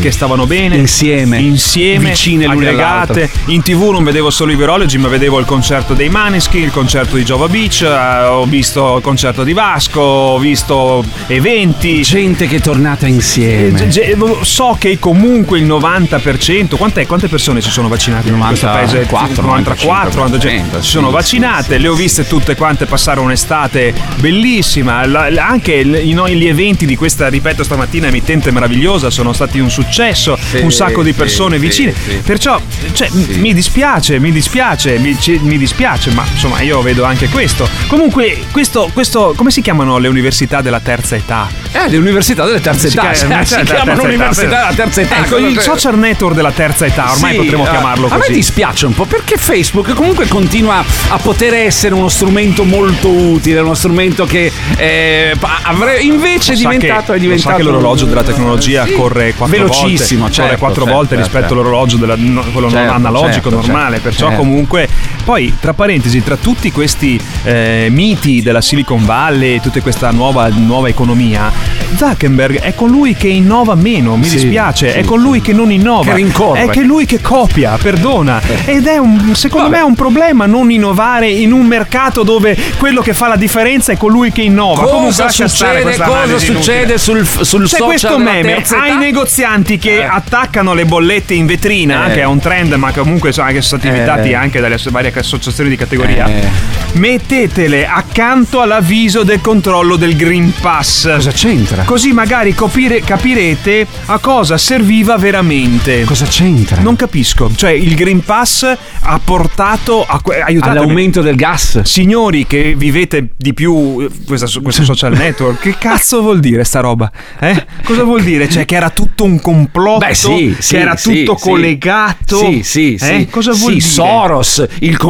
che 0.00 0.10
stavano 0.10 0.46
bene. 0.46 0.76
Insieme. 0.76 1.38
Insieme, 1.38 2.10
Vicine 2.10 2.46
aggregate. 2.46 3.30
In 3.46 3.62
tv 3.62 3.90
non 3.90 4.02
vedevo 4.04 4.30
solo 4.30 4.50
i 4.52 4.56
virologi, 4.56 4.96
ma 4.98 5.08
vedevo 5.08 5.38
il 5.38 5.44
concerto 5.44 5.94
dei 5.94 6.08
Maneschi, 6.08 6.58
il 6.58 6.70
concerto 6.70 7.16
di 7.16 7.22
Jova 7.24 7.48
Beach, 7.48 7.82
eh, 7.82 8.24
ho 8.24 8.44
visto 8.46 8.96
il 8.96 9.02
concerto 9.02 9.44
di 9.44 9.52
Vasco, 9.52 10.00
ho 10.00 10.38
visto 10.38 11.04
eventi. 11.26 12.02
Gente 12.02 12.46
che 12.46 12.56
è 12.56 12.60
Eh, 12.96 13.08
insieme. 13.08 13.88
ge- 13.88 14.16
So 14.42 14.76
che 14.78 14.98
comunque 14.98 15.58
il 15.58 15.64
90%, 15.66 16.76
quant'è, 16.76 17.06
quante 17.06 17.28
persone 17.28 17.60
si 17.60 17.70
sono 17.70 17.88
vaccinate 17.88 18.28
in 18.28 18.38
questo 18.38 18.66
paese? 18.66 19.06
94, 19.08 19.42
94, 19.42 20.18
95, 20.22 20.82
si 20.82 20.88
sono 20.90 21.08
sì, 21.08 21.12
vaccinate, 21.14 21.78
le 21.78 21.88
ho 21.88 21.94
viste 21.94 22.26
tutte 22.26 22.54
quante 22.56 22.86
passare 22.86 23.20
un'estate 23.20 23.92
bellissima, 24.16 25.06
La- 25.06 25.30
la- 25.30 25.46
anche 25.46 25.82
l- 25.84 25.96
gli 26.02 26.46
eventi 26.46 26.86
di 26.86 26.96
questa, 26.96 27.28
ripeto 27.28 27.62
stamattina, 27.64 28.06
emittente 28.08 28.50
meravigliosa 28.50 29.10
sono 29.10 29.32
stati 29.32 29.58
un 29.58 29.70
successo, 29.70 30.36
Sì, 30.50 30.58
un 30.58 30.70
sacco 30.72 31.02
di 31.02 31.10
sì, 31.12 31.16
persone 31.18 31.56
sì, 31.56 31.60
vicine, 31.62 31.92
sì. 31.94 32.16
perciò 32.24 32.60
cioè, 32.92 33.08
mi 33.12 33.52
dispiace, 33.54 34.18
mi 34.18 34.30
dispiace, 34.32 34.98
mi, 34.98 35.16
ci- 35.18 35.38
mi 35.42 35.58
dispiace, 35.58 36.10
ma 36.10 36.24
insomma 36.30 36.60
io 36.60 36.80
vedo 36.82 37.04
anche 37.04 37.28
questo. 37.28 37.68
Comunque, 37.88 38.38
questo, 38.52 38.90
questo, 38.92 39.32
come 39.36 39.50
si 39.50 39.60
chiamano 39.62 39.98
le 39.98 40.08
università 40.08 40.60
della 40.60 40.80
terza 40.80 41.16
età? 41.16 41.48
Eh, 41.84 41.88
le 41.90 41.96
università 41.98 42.44
delle 42.44 42.60
terze 42.60 42.88
Si 42.88 42.96
età. 42.96 43.12
Si, 43.18 43.26
della 43.26 43.64
chiamano 43.64 44.02
università 44.02 44.46
della 44.48 44.72
terza 44.74 45.00
età. 45.00 45.16
Ecco, 45.18 45.36
il 45.38 45.60
social 45.60 45.96
network 45.98 46.34
della 46.34 46.50
terza 46.52 46.86
età, 46.86 47.12
ormai 47.12 47.32
Sì, 47.32 47.38
potremmo 47.38 47.66
eh, 47.66 47.70
chiamarlo 47.70 48.06
A 48.06 48.10
me 48.14 48.18
così. 48.18 48.32
dispiace 48.32 48.86
un 48.86 48.94
po' 48.94 49.04
perché 49.04 49.36
Facebook 49.36 49.92
comunque 49.94 50.26
continua 50.26 50.82
a 51.08 51.18
poter 51.18 51.54
essere 51.54 51.94
uno 51.94 52.08
strumento 52.08 52.64
molto 52.64 53.08
utile, 53.08 53.60
uno 53.60 53.74
strumento 53.74 54.24
che 54.24 54.50
eh, 54.76 55.34
pa- 55.38 55.60
avre- 55.62 56.00
invece 56.00 56.54
diventato, 56.54 57.12
che- 57.12 57.18
è 57.18 57.20
diventato 57.20 57.50
sa 57.50 57.56
che 57.56 57.62
l'orologio 57.62 58.06
della 58.06 58.22
tecnologia 58.22 58.84
Sì. 58.84 58.92
corre 58.92 59.34
quattro 59.34 59.56
velocissimo, 59.56 60.20
volte, 60.22 60.34
certo, 60.34 60.42
corre 60.50 60.58
quattro 60.58 60.82
certo, 60.82 60.96
volte 60.96 61.14
certo. 61.16 61.30
rispetto 61.30 61.52
all'orologio 61.54 61.96
della, 61.96 62.14
no, 62.16 62.42
quello 62.52 62.70
Certo, 62.70 62.92
analogico 62.92 63.50
certo, 63.50 63.66
normale. 63.66 63.90
certo, 63.94 64.02
perciò 64.08 64.26
certo. 64.28 64.42
comunque 64.42 64.88
poi 65.28 65.54
tra 65.60 65.74
parentesi, 65.74 66.22
tra 66.22 66.36
tutti 66.38 66.72
questi 66.72 67.20
eh, 67.44 67.88
miti 67.90 68.40
della 68.40 68.62
Silicon 68.62 69.04
Valley, 69.04 69.60
tutta 69.60 69.82
questa 69.82 70.10
nuova, 70.10 70.48
nuova 70.48 70.88
economia, 70.88 71.52
Zuckerberg 71.96 72.60
è 72.60 72.74
colui 72.74 73.14
che 73.14 73.28
innova 73.28 73.74
meno, 73.74 74.16
mi 74.16 74.24
Sì, 74.24 74.36
dispiace, 74.36 74.90
sì, 74.90 74.98
è 75.00 75.04
colui 75.04 75.42
che 75.42 75.52
non 75.52 75.70
innova, 75.70 76.12
Che 76.12 76.14
rincorre. 76.14 76.62
è 76.62 76.68
che 76.70 76.80
lui 76.80 77.04
che 77.04 77.20
copia, 77.20 77.76
perdona. 77.76 78.40
Ed 78.64 78.86
è 78.86 78.96
un, 78.96 79.34
secondo 79.34 79.68
me 79.68 79.80
è 79.80 79.82
un 79.82 79.94
problema 79.94 80.46
non 80.46 80.70
innovare 80.70 81.28
in 81.28 81.52
un 81.52 81.66
mercato 81.66 82.22
dove 82.22 82.56
quello 82.78 83.02
che 83.02 83.12
fa 83.12 83.28
la 83.28 83.36
differenza 83.36 83.92
è 83.92 83.98
colui 83.98 84.32
che 84.32 84.40
innova. 84.40 84.84
Comunque 84.84 85.08
Cosa 85.08 85.28
stare 85.28 85.48
succede, 85.50 85.82
questa 85.82 86.04
cosa 86.06 86.38
succede 86.38 86.96
sul, 86.96 87.26
sul 87.26 87.62
C'è 87.64 87.68
social 87.68 87.84
questo 87.86 88.18
meme 88.18 88.64
ai 88.66 88.96
negozianti 88.96 89.76
che 89.76 89.96
Eh. 89.98 90.04
attaccano 90.04 90.72
le 90.72 90.86
bollette 90.86 91.34
in 91.34 91.44
vetrina, 91.44 92.06
Eh. 92.10 92.14
che 92.14 92.20
è 92.20 92.24
un 92.24 92.38
trend, 92.38 92.72
ma 92.74 92.92
comunque 92.92 93.30
sono, 93.32 93.48
che 93.48 93.60
sono 93.60 93.78
stati 93.80 93.88
Eh. 93.88 93.90
invitati 93.98 94.32
anche 94.32 94.60
dalle 94.60 94.76
varie 94.90 95.16
associazioni 95.18 95.68
di 95.70 95.76
categoria. 95.76 96.26
Eh. 96.26 96.48
Mettetele 96.92 97.86
accanto 97.86 98.60
all'avviso 98.60 99.22
del 99.22 99.40
controllo 99.40 99.96
del 99.96 100.16
Green 100.16 100.52
Pass. 100.60 101.02
Cosa 101.14 101.30
c'entra? 101.30 101.82
Così 101.84 102.12
magari 102.12 102.54
copire- 102.54 103.00
capirete 103.00 103.86
a 104.06 104.18
cosa 104.18 104.58
serviva 104.58 105.16
veramente. 105.16 106.04
Cosa 106.04 106.26
c'entra? 106.26 106.80
Non 106.80 106.96
capisco. 106.96 107.50
Cioè, 107.54 107.70
il 107.70 107.94
Green 107.94 108.22
Pass 108.24 108.76
ha 109.00 109.20
portato 109.22 110.04
a 110.06 110.20
que-. 110.20 110.40
All'aumento 110.60 111.20
del 111.20 111.36
gas. 111.36 111.82
Signori 111.82 112.46
che 112.46 112.74
vivete 112.76 113.30
di 113.36 113.54
più 113.54 114.00
eh, 114.00 114.08
questa- 114.26 114.48
questo 114.60 114.84
social 114.84 115.12
network, 115.16 115.60
che 115.60 115.76
cazzo 115.78 116.20
vuol 116.20 116.40
dire 116.40 116.64
sta 116.64 116.80
roba? 116.80 117.10
Eh? 117.38 117.66
Cosa 117.84 118.02
vuol 118.02 118.22
dire? 118.22 118.48
Cioè 118.48 118.64
che 118.64 118.74
era 118.76 118.90
tutto 118.90 119.24
un 119.24 119.40
complotto? 119.40 120.06
Beh, 120.06 120.14
sì, 120.14 120.56
sì, 120.58 120.74
che 120.74 120.80
era 120.80 120.96
sì, 120.96 121.24
tutto 121.24 121.38
sì. 121.38 121.48
collegato? 121.48 122.38
Sì, 122.38 122.62
sì, 122.62 122.94
Eh? 123.00 123.28
Cosa 123.30 123.52
vuol 123.52 123.74
dire? 123.74 123.84
Soros, 123.84 124.66
il 124.80 124.96
complotto 124.96 125.07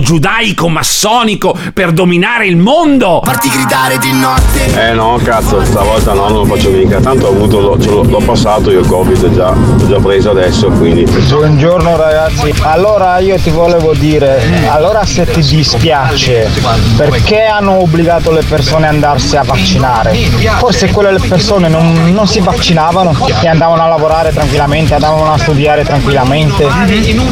giudaico-massonico 0.00 1.56
per 1.72 1.92
dominare 1.92 2.46
il 2.46 2.56
mondo. 2.56 3.22
Farti 3.24 3.48
gridare 3.48 3.98
di 3.98 4.12
notte. 4.12 4.90
Eh 4.90 4.92
no, 4.92 5.18
cazzo, 5.22 5.64
stavolta 5.64 6.12
no, 6.12 6.28
non 6.28 6.38
lo 6.38 6.44
faccio 6.44 6.70
mica. 6.70 7.00
Tanto 7.00 7.26
ho 7.26 7.30
avuto, 7.30 7.60
l'ho, 7.60 8.02
l'ho 8.02 8.22
passato 8.24 8.70
io 8.70 8.80
il 8.80 8.86
Covid 8.86 9.34
già, 9.34 9.50
l'ho 9.52 9.86
già 9.86 9.98
preso 9.98 10.30
adesso, 10.30 10.68
quindi. 10.68 11.04
Buongiorno 11.04 11.96
ragazzi, 11.96 12.52
allora 12.62 13.18
io 13.18 13.36
ti 13.36 13.50
volevo 13.50 13.94
dire, 13.94 14.66
allora 14.68 15.04
se 15.04 15.24
ti 15.24 15.40
dispiace, 15.40 16.50
perché 16.96 17.44
hanno 17.44 17.80
obbligato 17.80 18.30
le 18.32 18.42
persone 18.42 18.86
ad 18.86 18.94
andarsi 18.94 19.36
a 19.36 19.42
vaccinare? 19.42 20.14
Forse 20.58 20.90
quelle 20.90 21.18
persone 21.18 21.68
non, 21.68 22.12
non 22.12 22.26
si 22.26 22.40
vaccinavano 22.40 23.14
e 23.40 23.48
andavano 23.48 23.82
a 23.82 23.86
lavorare 23.86 24.32
tranquillamente, 24.32 24.94
andavano 24.94 25.32
a 25.32 25.38
studiare 25.38 25.84
tranquillamente, 25.84 26.66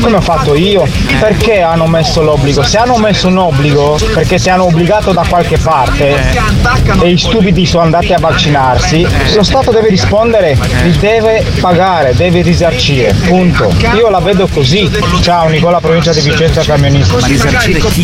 come 0.00 0.16
ho 0.16 0.20
fatto 0.20 0.54
io? 0.54 0.86
Perché 1.20 1.60
hanno 1.62 1.86
messo 1.86 2.05
l'obbligo? 2.22 2.62
Se 2.62 2.78
hanno 2.78 2.96
messo 2.96 3.28
un 3.28 3.38
obbligo, 3.38 3.98
perché 4.14 4.38
se 4.38 4.50
hanno 4.50 4.64
obbligato 4.64 5.12
da 5.12 5.24
qualche 5.28 5.58
parte 5.58 6.16
e 7.02 7.10
i 7.10 7.18
stupidi 7.18 7.66
sono 7.66 7.84
andati 7.84 8.12
a 8.12 8.18
vaccinarsi, 8.18 9.06
lo 9.34 9.42
Stato 9.42 9.70
deve 9.70 9.88
rispondere, 9.88 10.56
li 10.82 10.96
deve 10.98 11.44
pagare, 11.60 12.14
deve 12.14 12.42
risarcire, 12.42 13.14
punto. 13.26 13.72
Io 13.94 14.08
la 14.10 14.20
vedo 14.20 14.46
così. 14.52 14.90
Ciao 15.20 15.48
Nicola, 15.48 15.80
provincia 15.80 16.12
di 16.12 16.20
Vicenza, 16.20 16.62
camionista. 16.62 17.16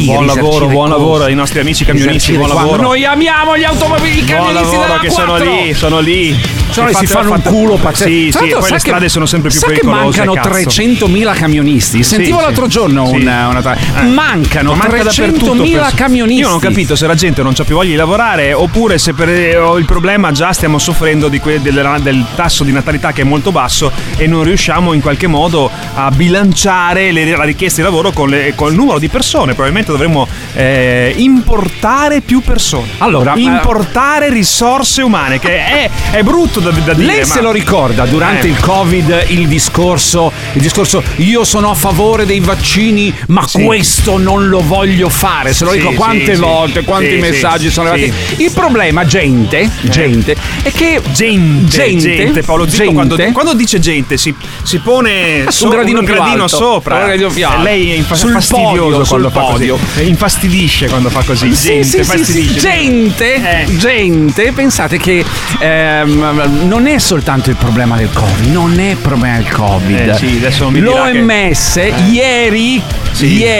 Buon 0.04 0.26
lavoro, 0.26 0.66
buon 0.68 0.88
lavoro 0.88 1.24
ai 1.24 1.34
nostri 1.34 1.60
amici 1.60 1.84
camionisti, 1.84 2.32
buon 2.36 2.48
lavoro. 2.48 2.82
Noi 2.82 3.04
amiamo 3.04 3.56
gli 3.56 3.64
automobilisti 3.64 4.32
Buon 4.34 4.54
lavoro 4.54 4.98
che 5.00 5.10
sono 5.10 5.34
4. 5.36 5.50
lì, 5.50 5.74
sono 5.74 6.00
lì. 6.00 6.40
Se 6.72 6.80
no 6.80 6.88
È 6.88 6.94
si 6.94 7.06
fanno 7.06 7.32
un 7.32 7.42
culo 7.42 7.74
pazzesco. 7.76 8.08
Sì, 8.10 8.30
sì, 8.32 8.38
poi 8.48 8.62
le 8.62 8.68
che- 8.70 8.78
strade 8.78 9.08
sono 9.10 9.26
sempre 9.26 9.50
più 9.50 9.58
sa 9.58 9.66
pericolose. 9.66 10.20
che 10.20 10.24
mancano 10.26 10.32
cazzo. 10.32 10.68
300.000 10.70 11.34
camionisti. 11.34 12.02
Sentivo 12.02 12.38
sì. 12.38 12.44
l'altro 12.44 12.66
giorno 12.66 13.06
Sì. 13.08 13.16
una, 13.16 13.48
una 13.48 13.60
tra- 13.90 14.02
Mancano 14.02 14.74
Ma 14.74 14.86
manca 14.88 15.02
dappertutto 15.04 15.54
300.000 15.54 15.72
per- 15.72 15.94
camionisti. 15.94 16.40
Io 16.40 16.46
non 16.48 16.56
ho 16.56 16.60
capito 16.60 16.96
se 16.96 17.06
la 17.06 17.14
gente 17.14 17.42
non 17.42 17.54
ha 17.56 17.64
più 17.64 17.74
voglia 17.74 17.90
di 17.90 17.96
lavorare 17.96 18.52
oppure 18.52 18.98
se 18.98 19.12
per 19.12 19.28
eh, 19.28 19.50
il 19.78 19.84
problema 19.84 20.32
già 20.32 20.52
stiamo 20.52 20.78
soffrendo 20.78 21.28
di 21.28 21.38
que- 21.40 21.60
del, 21.60 21.98
del 22.02 22.24
tasso 22.34 22.64
di 22.64 22.72
natalità 22.72 23.12
che 23.12 23.22
è 23.22 23.24
molto 23.24 23.52
basso 23.52 23.90
e 24.16 24.26
non 24.26 24.42
riusciamo 24.44 24.92
in 24.92 25.00
qualche 25.00 25.26
modo 25.26 25.70
a 25.94 26.10
bilanciare 26.10 27.12
le- 27.12 27.36
la 27.36 27.44
richiesta 27.44 27.80
di 27.80 27.86
lavoro 27.86 28.10
con, 28.12 28.28
le- 28.28 28.54
con 28.54 28.70
il 28.70 28.76
numero 28.76 28.98
di 28.98 29.08
persone. 29.08 29.52
Probabilmente 29.54 29.90
dovremmo 29.92 30.26
eh, 30.54 31.14
importare 31.16 32.20
più 32.20 32.40
persone. 32.40 32.88
Allora, 32.98 33.34
importare 33.36 34.30
risorse 34.30 35.02
umane, 35.02 35.38
che 35.38 35.56
è, 35.64 35.90
è 36.10 36.22
brutto 36.22 36.60
da, 36.60 36.70
da 36.70 36.92
dire. 36.94 37.06
Lei 37.06 37.18
ma- 37.20 37.24
se 37.24 37.40
lo 37.40 37.50
ricorda 37.52 38.04
durante 38.06 38.46
Eh. 38.46 38.50
il 38.50 38.58
Covid 38.60 39.24
il 39.28 39.46
discorso, 39.48 40.32
il 40.54 40.60
discorso 40.62 41.02
io 41.16 41.44
sono 41.44 41.70
a 41.70 41.74
favore 41.74 42.26
dei 42.26 42.40
vaccini, 42.40 43.12
ma 43.28 43.46
questo 43.76 44.18
non 44.18 44.48
lo 44.48 44.60
voglio 44.60 45.08
fare. 45.08 45.54
Se 45.54 45.64
lo 45.64 45.70
Sì, 45.72 45.78
dico 45.78 45.92
quante 45.92 46.34
sì, 46.34 46.40
volte, 46.40 46.80
sì. 46.80 46.84
quanti 46.84 47.16
messaggi 47.16 47.70
sono 47.70 47.88
arrivati. 47.88 48.42
Il 48.42 48.50
problema, 48.52 49.06
gente, 49.06 49.70
gente, 49.84 50.36
è 50.62 50.70
che 50.70 51.00
Gente, 51.12 51.64
gente, 51.68 51.98
gente, 52.16 52.42
Paolo 52.42 52.64
Zippo 52.68 52.76
gente- 52.84 52.92
quando, 52.94 53.32
quando 53.32 53.54
dice 53.54 53.78
gente 53.80 54.18
si, 54.18 54.34
si 54.62 54.78
pone 54.78 55.44
Su 55.48 55.64
un 55.64 55.70
gradino 55.70 56.00
un 56.00 56.04
gradino 56.04 56.42
alto. 56.44 56.56
sopra. 56.56 56.96
Un 56.96 57.04
gradino. 57.16 57.62
Lei 57.62 57.92
è 57.92 57.94
infa- 57.94 58.14
Sul 58.14 58.32
fastidioso 58.32 58.74
podio, 58.98 59.06
quando 59.06 59.30
fa 59.30 59.40
podio. 59.40 59.78
così. 59.94 60.08
Infastidisce 60.08 60.88
quando 60.88 61.08
fa 61.08 61.22
così. 61.22 61.54
Sì, 61.54 61.80
gente. 61.82 62.58
Gente, 62.58 63.34
Eh. 63.34 63.76
gente, 63.78 64.52
pensate 64.52 64.98
che 64.98 65.24
ehm, 65.60 66.66
non 66.66 66.86
è 66.86 66.98
soltanto 66.98 67.48
il 67.48 67.56
problema 67.56 67.96
del 67.96 68.10
Covid, 68.12 68.52
non 68.52 68.78
è 68.78 68.90
il 68.90 68.96
problema 68.98 69.36
del 69.38 69.50
Covid. 69.50 69.96
Eh, 69.98 70.02
dirà 70.02 70.16
che- 70.18 70.78
L'OMS 70.80 71.80
ieri, 72.10 72.82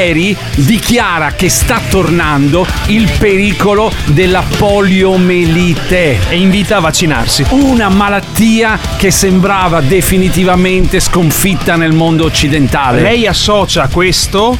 ieri 0.02 0.36
dichiara 0.56 1.32
che 1.32 1.48
sta 1.48 1.80
tornando 1.88 2.66
il 2.86 3.08
pericolo 3.18 3.92
della 4.06 4.42
poliomelite. 4.58 6.18
E 6.28 6.36
invita 6.36 6.78
a 6.78 6.80
vaccinarsi. 6.80 7.44
Una 7.50 7.88
malattia 7.88 8.78
che 8.96 9.10
sembrava 9.12 9.80
definitivamente 9.80 10.98
sconfitta 11.00 11.76
nel 11.76 11.92
mondo 11.92 12.24
occidentale. 12.24 13.00
Lei 13.00 13.26
associa 13.26 13.88
questo 13.88 14.56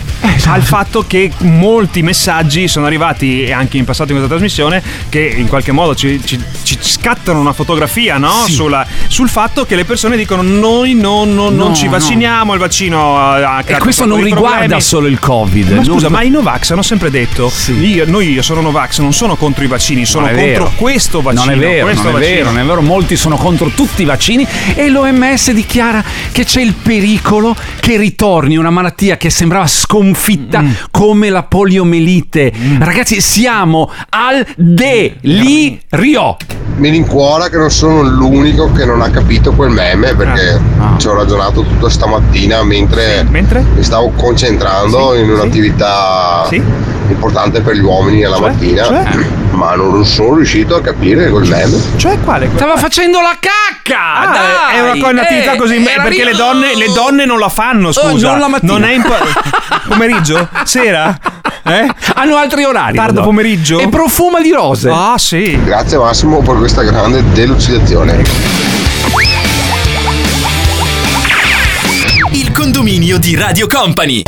al 0.47 0.63
fatto 0.63 1.05
che 1.07 1.31
molti 1.39 2.03
messaggi 2.03 2.69
sono 2.69 2.87
arrivati 2.87 3.43
e 3.45 3.53
anche 3.53 3.77
in 3.79 3.85
passato 3.85 4.13
in 4.13 4.19
questa 4.19 4.35
trasmissione 4.37 4.83
che 5.09 5.21
in 5.37 5.49
qualche 5.49 5.73
modo 5.73 5.95
ci, 5.95 6.21
ci- 6.25 6.41
ci 6.63 6.79
scattano 6.81 7.41
una 7.41 7.53
fotografia 7.53 8.19
no? 8.19 8.43
Sì. 8.47 8.53
Sulla- 8.53 8.87
sul 9.09 9.29
fatto 9.29 9.65
che 9.67 9.75
le 9.77 9.85
persone 9.85 10.17
dicono 10.17 10.43
noi 10.43 10.95
non, 10.95 11.35
non- 11.35 11.55
non 11.57 11.69
No, 11.69 11.75
ci 11.75 11.85
no. 11.85 11.91
vacciniamo, 11.93 12.53
il 12.55 12.59
vaccino 12.61 13.19
ha, 13.19 13.57
ha 13.57 13.61
E 13.61 13.65
creato 13.65 13.83
questo 13.85 14.05
non 14.05 14.23
riguarda 14.23 14.59
problemi. 14.59 14.81
solo 14.81 15.07
il 15.09 15.19
Covid. 15.19 15.31
Ma 15.33 15.83
non- 15.83 15.85
scusa, 15.85 16.09
ma 16.09 16.23
i 16.23 16.31
Novax 16.31 16.71
hanno 16.71 16.83
sempre 16.83 17.11
detto: 17.11 17.51
io, 17.81 18.05
noi 18.07 18.31
io 18.33 18.43
sono 18.43 18.61
Novax, 18.61 18.99
non 19.01 19.13
sono 19.13 19.37
contro 19.37 19.65
i 19.65 19.67
vaccini, 19.67 20.05
sono 20.05 20.27
Non 20.27 20.35
contro 20.35 20.65
vero. 20.65 20.73
questo 20.77 21.21
vaccino. 21.23 21.45
Non 21.45 21.55
è 21.55 21.59
vero, 21.59 21.85
questo 21.87 22.03
non 22.05 22.11
è 22.13 22.19
vaccino. 22.19 22.37
vero, 22.37 22.51
non 22.51 22.59
è 22.61 22.65
vero, 22.65 22.83
molti 22.83 23.17
sono 23.17 23.37
contro 23.37 23.69
tutti 23.69 24.03
i 24.03 24.05
vaccini 24.05 24.47
e 24.75 24.89
l'OMS 24.89 25.51
dichiara 25.53 26.03
che 26.33 26.45
c'è 26.45 26.61
il 26.61 26.75
pericolo 26.75 27.55
che 27.81 27.97
ritorni 27.97 28.57
una 28.57 28.71
malattia 28.71 29.17
che 29.17 29.31
sembrava 29.31 29.67
sconfitta 29.67 30.63
come 30.91 31.31
la 31.31 31.43
poliomelite. 31.43 32.53
Ragazzi, 32.79 33.21
siamo 33.21 33.91
al 34.11 34.45
delirio. 34.57 36.37
Mi 36.77 36.89
rincuora 36.89 37.49
che 37.49 37.57
non 37.59 37.71
sono 37.71 38.03
l'unico 38.03 38.73
che 38.73 38.85
non 38.85 39.03
ha 39.03 39.11
capito 39.11 39.53
quel 39.53 39.71
meme 39.71 40.15
perché 40.15 40.61
ci 40.99 41.07
ho 41.07 41.15
ragionato 41.15 41.63
tutta 41.63 41.89
stamattina 41.91 42.63
mentre, 42.65 43.25
mi 43.75 43.83
stavo 43.83 44.11
concentrando 44.17 45.15
in 45.23 45.31
un'attività 45.31 46.49
importante 47.09 47.61
per 47.61 47.75
gli 47.75 47.81
uomini 47.83 48.25
alla 48.25 48.39
mattina, 48.41 48.89
ma 49.51 49.75
non 49.75 50.05
sono 50.07 50.37
riuscito 50.37 50.77
a 50.77 50.81
capire 50.81 51.29
quel 51.31 51.47
meme. 51.49 51.77
Cioè 51.97 52.19
quale? 52.21 52.49
Stava 52.55 52.77
facendo 52.77 53.21
la 53.21 53.37
cacca! 53.39 54.15
Ah, 54.15 54.33
dai! 54.33 54.77
è 54.77 54.81
una, 54.81 55.03
co- 55.05 55.11
un'attività 55.11 55.53
Eh, 55.53 55.57
così 55.57 55.79
perché 55.81 56.25
le 56.25 56.33
donne, 56.35 56.75
le 56.77 56.91
donne 56.95 57.25
non 57.27 57.39
la 57.39 57.49
fanno 57.51 57.89
Oh, 57.89 57.93
scusa 57.93 58.31
non 58.31 58.39
la 58.39 58.49
mattina. 58.49 58.87
è 58.89 58.93
impo- 58.93 59.15
pomeriggio 59.89 60.49
sera 60.65 61.15
eh? 61.65 61.87
Hanno 62.15 62.37
altri 62.37 62.65
orari. 62.65 62.97
tardo 62.97 63.21
no? 63.21 63.27
pomeriggio 63.27 63.79
E 63.81 63.89
profuma 63.89 64.41
di 64.41 64.51
rose. 64.51 64.89
ah 64.91 65.19
sì 65.19 65.61
Grazie 65.63 65.99
Massimo 65.99 66.41
per 66.41 66.57
questa 66.57 66.83
grande 66.83 67.23
delucidazione. 67.33 68.23
Il 72.33 72.53
condominio 72.53 73.19
di 73.19 73.37
Radio 73.37 73.67
Company. 73.67 74.23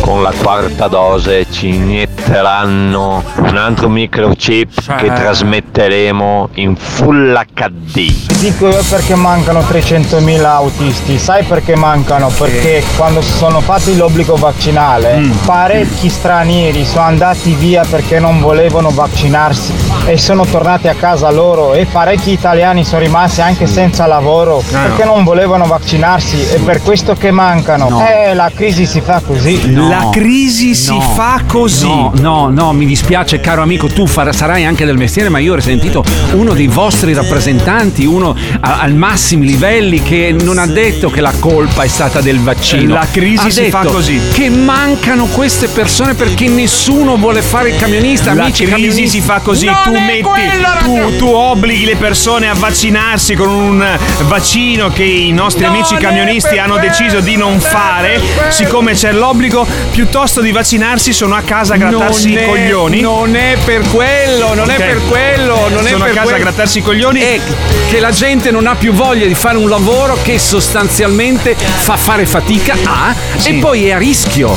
Con 0.00 0.22
la 0.22 0.32
quarta 0.36 0.86
dose 0.86 1.46
ci 1.50 1.74
inietteranno 1.74 3.22
un 3.36 3.56
altro 3.56 3.88
microchip 3.88 4.96
che 4.96 5.06
trasmetteremo 5.06 6.50
in 6.54 6.76
Full 6.76 7.40
HD. 7.54 8.32
Dico 8.38 8.68
io 8.68 8.82
perché 8.88 9.14
mancano 9.14 9.60
300.000 9.60 10.44
autisti. 10.44 11.18
Sai 11.18 11.44
perché 11.44 11.74
mancano? 11.74 12.28
Perché 12.28 12.84
quando 12.96 13.22
si 13.22 13.32
sono 13.32 13.60
fatti 13.60 13.96
l'obbligo 13.96 14.36
vaccinale, 14.36 15.22
parecchi 15.46 16.08
stranieri 16.10 16.84
sono 16.84 17.04
andati 17.04 17.54
via 17.54 17.84
perché 17.88 18.18
non 18.20 18.40
volevano 18.40 18.90
vaccinarsi 18.90 19.72
e 20.06 20.18
sono 20.18 20.44
tornati 20.44 20.88
a 20.88 20.94
casa 20.94 21.30
loro 21.30 21.72
e 21.72 21.86
parecchi 21.86 22.30
italiani 22.32 22.84
sono 22.84 23.00
rimasti 23.00 23.40
anche 23.40 23.66
senza 23.66 24.06
lavoro 24.06 24.62
perché 24.70 25.04
non 25.04 25.24
volevano 25.24 25.64
vaccinarsi 25.64 26.46
e 26.50 26.58
per 26.58 26.82
questo 26.82 27.14
che 27.14 27.30
mancano. 27.30 28.04
Eh, 28.06 28.34
la 28.34 28.50
crisi 28.54 28.84
si 28.84 29.00
fa 29.00 29.20
così. 29.24 29.63
La 29.72 30.08
crisi 30.12 30.74
si 30.74 30.90
no, 30.90 31.00
fa 31.00 31.40
così 31.46 31.86
No, 31.86 32.12
no, 32.20 32.48
no, 32.50 32.72
mi 32.72 32.86
dispiace 32.86 33.40
caro 33.40 33.62
amico, 33.62 33.88
tu 33.88 34.06
far- 34.06 34.34
sarai 34.34 34.64
anche 34.64 34.84
del 34.84 34.96
mestiere, 34.96 35.28
ma 35.28 35.38
io 35.38 35.54
ho 35.54 35.60
sentito 35.60 36.04
uno 36.32 36.52
dei 36.52 36.66
vostri 36.66 37.14
rappresentanti, 37.14 38.04
uno 38.04 38.34
a- 38.60 38.80
al 38.80 38.94
massimi 38.94 39.46
livelli 39.46 40.02
che 40.02 40.34
non 40.38 40.58
ha 40.58 40.66
detto 40.66 41.08
che 41.10 41.20
la 41.20 41.32
colpa 41.38 41.82
è 41.82 41.88
stata 41.88 42.20
del 42.20 42.38
vaccino. 42.40 42.94
La 42.94 43.06
crisi 43.10 43.46
Ha 43.46 43.50
si 43.50 43.70
fa 43.70 43.84
così. 43.84 44.20
Che 44.32 44.50
mancano 44.50 45.26
queste 45.26 45.68
persone 45.68 46.14
perché 46.14 46.48
nessuno 46.48 47.16
vuole 47.16 47.40
fare 47.42 47.70
il 47.70 47.76
camionista, 47.76 48.34
la 48.34 48.42
amici 48.42 48.64
crisi 48.64 48.70
camionisti. 48.70 49.08
si 49.08 49.20
fa 49.20 49.40
così, 49.40 49.66
Non 49.66 49.76
tu 49.84 49.92
metti, 49.92 50.22
quello, 50.22 51.10
tu, 51.10 51.16
tu 51.16 51.26
obblighi 51.26 51.84
le 51.84 51.96
persone 51.96 52.48
a 52.48 52.54
vaccinarsi 52.54 53.34
con 53.34 53.48
un 53.48 53.98
vaccino 54.26 54.88
che 54.88 55.04
i 55.04 55.32
nostri 55.32 55.64
Non 55.64 55.74
amici 55.74 55.94
camionisti 55.96 56.58
hanno 56.58 56.78
deciso 56.78 57.20
di 57.20 57.36
non 57.36 57.60
fare, 57.60 58.20
siccome 58.50 58.92
c'è 58.92 59.12
l'obbligo, 59.12 59.53
piuttosto 59.90 60.40
di 60.40 60.50
vaccinarsi 60.50 61.12
sono 61.12 61.34
a 61.34 61.42
casa 61.42 61.74
a 61.74 61.76
grattarsi 61.76 62.32
Non 62.32 62.38
i 62.38 62.42
è- 62.42 62.46
coglioni. 62.46 63.00
Non 63.00 63.36
è 63.36 63.56
per 63.64 63.82
quello, 63.90 64.54
non 64.54 64.64
Ok. 64.68 64.70
è 64.70 64.76
per 64.76 65.00
quello, 65.08 65.68
non 65.68 65.86
è 65.86 65.90
Sono 65.90 66.02
a 66.04 66.06
per 66.06 66.14
casa 66.14 66.22
quello. 66.22 66.36
a 66.36 66.40
grattarsi 66.40 66.78
i 66.78 66.82
coglioni. 66.82 67.20
È 67.20 67.40
che 67.88 68.00
la 68.00 68.10
gente 68.10 68.50
non 68.50 68.66
ha 68.66 68.74
più 68.74 68.92
voglia 68.92 69.26
di 69.26 69.34
fare 69.34 69.56
un 69.56 69.68
lavoro 69.68 70.18
che 70.22 70.38
sostanzialmente 70.38 71.54
fa 71.54 71.96
fare 71.96 72.26
fatica 72.26 72.74
a 72.84 73.14
Sì. 73.36 73.50
e 73.50 73.60
poi 73.60 73.86
è 73.86 73.92
a 73.92 73.98
rischio. 73.98 74.48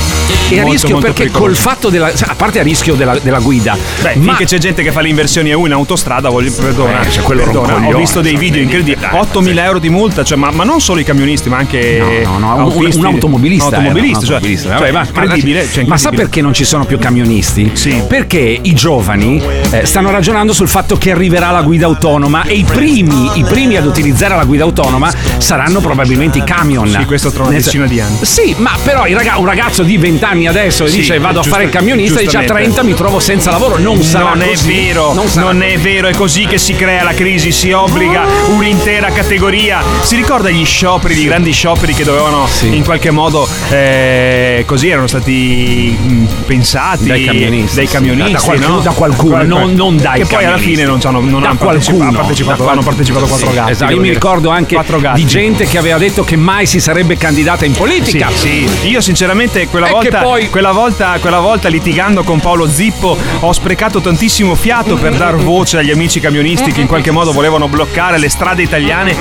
È 0.49 0.53
a 0.53 0.61
Molto, 0.61 0.71
rischio 0.71 0.89
molto 0.91 1.05
perché 1.07 1.23
pericoloso. 1.23 1.45
col 1.45 1.55
fatto 1.55 1.89
della. 1.89 2.11
A 2.27 2.35
parte 2.35 2.59
a 2.59 2.63
rischio 2.63 2.95
della, 2.95 3.17
della 3.19 3.39
guida. 3.39 3.77
Beh, 4.01 4.15
ma 4.15 4.23
finché 4.35 4.45
c'è 4.45 4.57
gente 4.57 4.81
che 4.83 4.91
fa 4.91 5.01
le 5.01 5.09
inversioni 5.09 5.51
a 5.51 5.57
U 5.57 5.65
in 5.65 5.73
autostrada, 5.73 6.29
voglio, 6.29 6.51
perdona, 6.51 7.01
Eh, 7.01 7.11
cioè, 7.11 7.23
quello 7.23 7.41
era 7.41 7.51
un 7.51 7.59
perdona, 7.65 7.87
ho 7.87 7.97
visto 7.97 8.21
dei 8.21 8.31
cioè, 8.33 8.39
video 8.41 8.61
incredibili, 8.61 8.97
8.000 9.11 9.63
euro 9.65 9.79
di 9.79 9.89
multa, 9.89 10.23
cioè, 10.23 10.37
ma, 10.37 10.49
ma 10.51 10.63
non 10.63 10.79
solo 10.81 10.99
i 10.99 11.03
camionisti, 11.03 11.49
ma 11.49 11.57
anche 11.57 12.21
No, 12.23 12.37
no, 12.37 12.55
no, 12.55 12.65
un- 12.67 12.93
un, 12.95 13.05
automobilista. 13.05 13.67
Un 13.67 13.73
era, 13.73 13.83
automobilista, 13.83 14.19
un 14.19 14.25
cioè, 14.25 14.35
automobilista. 14.35 14.67
cioè, 14.69 14.76
Vabbè, 14.77 14.91
ma, 14.91 15.05
incredibile, 15.05 15.67
cioè, 15.71 15.85
ma 15.85 15.97
sa 15.97 16.09
perché 16.09 16.41
non 16.41 16.53
ci 16.53 16.63
sono 16.65 16.85
più 16.85 16.97
camionisti? 16.97 17.71
Sì. 17.73 18.01
Perché 18.07 18.59
i 18.61 18.73
giovani 18.73 19.41
eh, 19.71 19.85
stanno 19.85 20.11
ragionando 20.11 20.53
sul 20.53 20.67
fatto 20.67 20.97
che 20.97 21.11
arriverà 21.11 21.51
la 21.51 21.61
guida 21.61 21.85
autonoma 21.85 22.43
e 22.43 22.53
i 22.55 22.63
primi, 22.63 23.31
i 23.35 23.43
primi 23.43 23.75
ad 23.75 23.85
utilizzare 23.85 24.35
la 24.35 24.43
guida 24.45 24.63
autonoma 24.63 25.11
saranno 25.37 25.79
probabilmente 25.79 26.37
i 26.39 26.43
camion. 26.43 26.87
Sì, 26.89 27.05
questo 27.05 27.31
tra 27.31 27.43
una 27.43 27.51
Nel- 27.51 27.61
decina 27.63 27.85
di 27.85 27.99
anni. 27.99 28.17
Sì, 28.21 28.55
ma 28.57 28.71
però 28.83 29.05
raga- 29.07 29.37
un 29.37 29.45
ragazzo 29.45 29.83
di 29.83 29.97
20 29.97 30.23
anni 30.23 30.47
adesso 30.47 30.85
e 30.85 30.89
Sì, 30.89 30.97
dice 30.97 31.19
vado 31.19 31.39
a 31.39 31.43
fare 31.43 31.63
il 31.65 31.69
camionista, 31.69 32.19
dice 32.19 32.37
a 32.37 32.39
giustamente. 32.41 32.73
30 32.73 32.83
mi 32.83 32.93
trovo 32.95 33.19
senza 33.19 33.51
lavoro. 33.51 33.77
Non 33.77 34.01
sarà 34.03 34.29
non 34.29 34.41
è 34.43 34.47
così. 34.49 34.67
vero, 34.73 35.05
Non 35.07 35.15
non, 35.15 35.27
sarà 35.27 35.65
è 35.65 35.77
vero, 35.77 36.07
è 36.07 36.13
così 36.13 36.45
che 36.45 36.57
si 36.57 36.75
crea 36.75 37.03
la 37.03 37.13
crisi, 37.13 37.51
si 37.51 37.71
obbliga 37.71 38.23
un'intera 38.49 39.11
categoria. 39.11 39.81
Si 40.01 40.15
ricorda 40.15 40.49
gli 40.49 40.65
scioperi, 40.65 41.19
i 41.19 41.25
grandi 41.25 41.51
scioperi 41.51 41.93
che 41.93 42.03
dovevano 42.03 42.47
in 42.61 42.83
qualche 42.83 43.11
modo 43.11 43.47
eh, 43.69 44.63
così 44.67 44.89
erano 44.89 45.07
stati 45.07 45.97
mh, 45.99 46.25
pensati 46.45 47.05
Dai 47.07 47.23
camionisti, 47.25 47.75
dai 47.77 47.87
camionisti, 47.87 48.31
Da 48.33 48.39
qualcuno- 48.41 48.75
no? 48.75 48.79
da 48.81 48.91
qualcuno, 48.91 49.29
Qual- 49.31 49.47
non- 49.47 49.73
non 49.73 49.97
dai 49.97 50.19
Che 50.19 50.25
poi 50.27 50.43
alla 50.45 50.57
fine 50.57 50.83
non, 50.83 50.99
c'hanno- 50.99 51.21
non 51.21 51.43
hanno 51.43 51.55
partecipato, 51.55 52.11
partecipato- 52.11 52.67
hanno 52.69 52.83
partecipato 52.83 53.25
quattro 53.25 53.47
Sì, 53.49 53.55
gatti. 53.55 53.71
esatto. 53.71 53.93
Io 53.93 53.99
mi 53.99 54.09
ricordo 54.09 54.49
anche 54.49 54.77
di 55.15 55.25
gente 55.25 55.65
che 55.65 55.77
aveva 55.77 55.97
detto 55.97 56.23
che 56.23 56.35
mai 56.35 56.65
si 56.67 56.79
sarebbe 56.79 57.15
candidata 57.17 57.65
in 57.65 57.71
politica. 57.71 58.29
Sì, 58.29 58.67
sì. 58.81 58.89
Io 58.89 59.01
sinceramente 59.01 59.67
quella 59.67 59.87
volta, 59.87 60.19
poi- 60.21 60.49
quella, 60.49 60.71
volta, 60.73 61.17
quella 61.21 61.39
volta 61.39 61.69
litigando 61.69 62.23
con 62.23 62.39
Paolo 62.39 62.69
Zippo 62.69 63.17
ho 63.39 63.53
sprecato 63.53 64.01
tantissimo 64.01 64.53
fiato 64.55 64.95
per 64.97 65.15
dar 65.15 65.35
voce 65.37 65.77
agli 65.77 65.91
amici 65.91 66.19
camionisti 66.19 66.71
che 66.73 66.81
in 66.81 66.87
qualche 66.87 67.11
modo 67.11 67.31
volevano 67.31 67.67
bloccare 67.69 68.17
le 68.19 68.29
strade 68.29 68.61
italiane. 68.61 69.15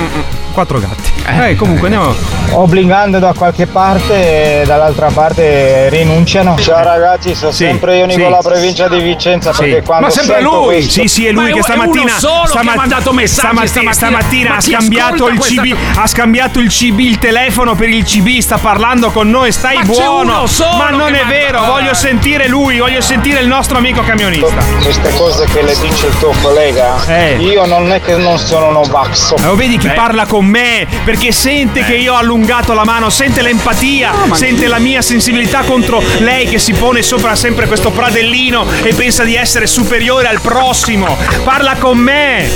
Quattro 0.51 0.79
gatti. 0.79 1.16
Eh, 1.29 1.55
comunque 1.55 1.87
andiamo. 1.87 2.15
Obbligando 2.51 3.19
da 3.19 3.33
qualche 3.37 3.67
parte 3.67 4.61
e 4.61 4.65
dall'altra 4.65 5.09
parte 5.13 5.89
rinunciano. 5.89 6.55
Ciao 6.57 6.81
ragazzi, 6.81 7.35
sono 7.35 7.51
Sì, 7.51 7.65
sempre 7.65 7.97
io 7.97 8.09
sì. 8.09 8.15
Nicola 8.15 8.37
Provincia 8.37 8.87
di 8.87 9.01
Vicenza 9.01 9.51
Sì. 9.51 9.63
perché 9.63 9.81
quando 9.83 10.05
Ma 10.05 10.11
sempre 10.11 10.41
lui! 10.41 10.65
questo- 10.65 11.01
Sì, 11.01 11.07
sì, 11.09 11.25
è 11.27 11.31
lui 11.31 11.41
Ma 11.43 11.47
che 11.49 11.53
uno 11.55 11.63
stamattina 11.63 12.17
solo 12.17 12.41
che 12.43 12.47
stamat- 12.47 12.73
ha 12.73 12.77
mandato 12.77 13.11
messaggi 13.11 13.67
stamattina, 13.67 13.91
stamattina. 13.91 13.93
stamattina 13.93 14.49
Ma 14.49 14.55
ha 14.55 14.61
scambiato 14.61 15.27
il 15.27 15.37
questa- 15.37 15.61
CB, 15.61 15.75
ha 15.97 16.07
scambiato 16.07 16.59
il 16.59 16.69
CB, 16.69 16.99
il 16.99 17.17
telefono 17.19 17.75
per 17.75 17.89
il 17.89 18.03
CB, 18.05 18.39
sta 18.39 18.57
parlando 18.57 19.11
con 19.11 19.29
noi, 19.29 19.51
stai 19.51 19.75
Ma 19.75 19.81
c'è 19.81 19.87
buono. 19.87 20.37
uno 20.37 20.47
solo 20.47 20.77
Ma 20.77 20.89
non 20.89 21.13
è 21.13 21.23
manda- 21.23 21.27
vero, 21.27 21.65
voglio 21.65 21.93
sentire 21.93 22.47
lui, 22.47 22.79
voglio 22.79 23.01
sentire 23.01 23.41
il 23.41 23.47
nostro 23.47 23.77
amico 23.77 24.01
camionista. 24.01 24.55
Queste 24.81 25.13
cose 25.15 25.45
che 25.47 25.61
le 25.61 25.75
dice 25.81 26.07
il 26.07 26.17
tuo 26.19 26.31
collega, 26.41 26.95
Eh. 27.05 27.35
io 27.39 27.65
non 27.65 27.91
è 27.91 28.01
che 28.01 28.15
non 28.15 28.37
sono 28.37 28.71
novax. 28.71 29.33
Eh, 29.37 29.55
vedi 29.55 29.77
chi 29.77 29.87
Beh. 29.89 29.93
parla 29.93 30.25
con 30.25 30.45
me 30.45 30.87
perché 31.03 31.15
sente 31.31 31.83
che 31.83 31.95
io 31.95 32.13
ho 32.13 32.17
allungato 32.17 32.73
la 32.73 32.83
mano, 32.85 33.09
sente 33.09 33.41
l'empatia, 33.41 34.11
sente 34.33 34.67
la 34.67 34.79
mia 34.79 35.01
sensibilità 35.01 35.61
contro 35.63 36.01
lei 36.19 36.47
che 36.47 36.57
si 36.59 36.73
pone 36.73 37.01
sopra 37.01 37.35
sempre 37.35 37.67
questo 37.67 37.91
pradellino 37.91 38.65
e 38.83 38.93
pensa 38.93 39.23
di 39.23 39.35
essere 39.35 39.67
superiore 39.67 40.27
al 40.27 40.39
prossimo. 40.41 41.17
Parla 41.43 41.75
con 41.75 41.97
me. 41.97 42.49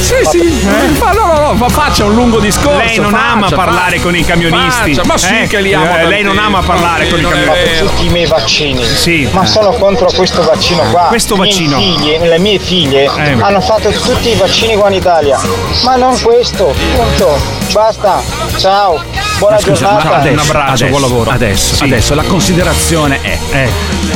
Sì, 0.00 0.14
sì. 0.30 0.66
Ma 0.98 1.12
no, 1.12 1.26
no, 1.26 1.40
no, 1.52 1.56
fa- 1.56 1.68
faccia 1.68 2.04
un 2.04 2.14
lungo 2.14 2.38
discorso. 2.40 2.78
Lei 2.78 2.98
non 2.98 3.10
faccia, 3.10 3.26
ama 3.32 3.48
parlare 3.50 3.90
faccia. 3.92 4.02
con 4.02 4.16
i 4.16 4.24
camionisti. 4.24 4.94
Faccia, 4.94 5.06
Ma 5.06 5.18
sì 5.18 5.34
Eh? 5.42 5.46
che 5.46 5.60
li 5.60 5.74
amo. 5.74 5.98
Eh, 5.98 6.06
lei 6.06 6.22
non 6.22 6.38
ama 6.38 6.60
parlare 6.62 7.08
con 7.08 7.18
i 7.18 7.22
camionisti. 7.22 7.68
Fatto 7.74 7.86
tutti 7.86 8.06
i 8.06 8.08
miei 8.10 8.26
vaccini. 8.26 8.84
Sì. 8.84 9.28
Ma 9.32 9.44
sono 9.46 9.72
contro 9.72 10.08
questo 10.14 10.42
vaccino 10.42 10.82
qua. 10.90 11.06
Questo 11.08 11.34
I 11.34 11.38
miei 11.40 11.50
vaccino. 11.50 11.76
figli, 11.78 12.18
le 12.20 12.38
mie 12.38 12.58
figlie 12.58 13.04
Eh. 13.04 13.36
hanno 13.40 13.60
fatto 13.60 13.90
tutti 13.90 14.30
i 14.30 14.34
vaccini 14.36 14.74
qua 14.76 14.88
in 14.88 14.94
Italia. 14.94 15.38
Ma 15.84 15.96
non 15.96 16.18
questo. 16.20 16.74
Punto. 16.94 17.62
Basta. 17.72 18.22
Ciao. 18.56 19.02
Buona 19.38 19.58
scusa, 19.58 19.74
giornata. 19.98 20.14
adesso, 20.20 20.52
adesso, 20.56 21.30
Adesso, 21.30 21.84
adesso 21.84 22.14
la 22.14 22.22
considerazione 22.22 23.18
è: 23.20 23.68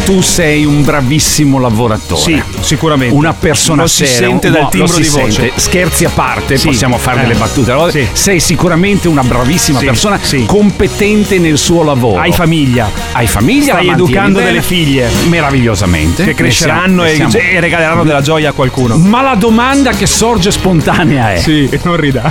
tu 0.04 0.20
sei 0.20 0.64
un 0.64 0.84
bravissimo 0.84 1.58
lavoratore. 1.58 2.20
Sì, 2.20 2.40
sicuramente. 2.60 3.14
Una 3.14 3.32
persona 3.34 3.82
Lo 3.82 3.88
si 3.88 4.06
seria. 4.06 4.28
sente 4.28 4.50
dal 4.50 4.62
no, 4.62 4.68
timbro 4.68 4.92
si 4.94 5.00
di 5.02 5.08
voce. 5.08 5.30
sente. 5.32 5.52
Scherzi 5.60 6.04
a 6.04 6.10
parte, 6.14 6.56
Sì. 6.56 6.68
possiamo 6.68 6.98
fare 6.98 7.18
Eh. 7.18 7.22
delle 7.22 7.34
battute. 7.34 7.72
Allora, 7.72 7.90
Sì. 7.90 8.06
Sei 8.12 8.38
sicuramente 8.38 9.08
una 9.08 9.22
bravissima 9.24 9.80
Sì, 9.80 9.84
persona, 9.86 10.18
sì. 10.22 10.44
competente 10.46 11.38
nel 11.38 11.58
suo 11.58 11.82
lavoro. 11.82 12.20
Hai 12.20 12.32
famiglia. 12.32 12.88
Hai 13.12 13.26
famiglia, 13.26 13.72
Stai 13.74 13.88
educando 13.88 14.38
delle 14.40 14.62
figlie. 14.62 15.08
Meravigliosamente. 15.26 16.22
Che 16.22 16.28
Ne 16.30 16.34
cresceranno 16.34 17.02
siamo- 17.02 17.02
ne 17.02 17.10
e, 17.10 17.14
siamo- 17.30 17.32
e 17.56 17.60
regaleranno 17.60 18.04
della 18.04 18.22
gioia 18.22 18.50
a 18.50 18.52
qualcuno. 18.52 18.96
Ma 18.96 19.20
la 19.20 19.34
domanda 19.34 19.90
che 19.90 20.06
sorge 20.06 20.52
spontanea 20.52 21.32
è: 21.34 21.38
Sì, 21.40 21.68
non 21.82 21.96
rida. 21.96 22.30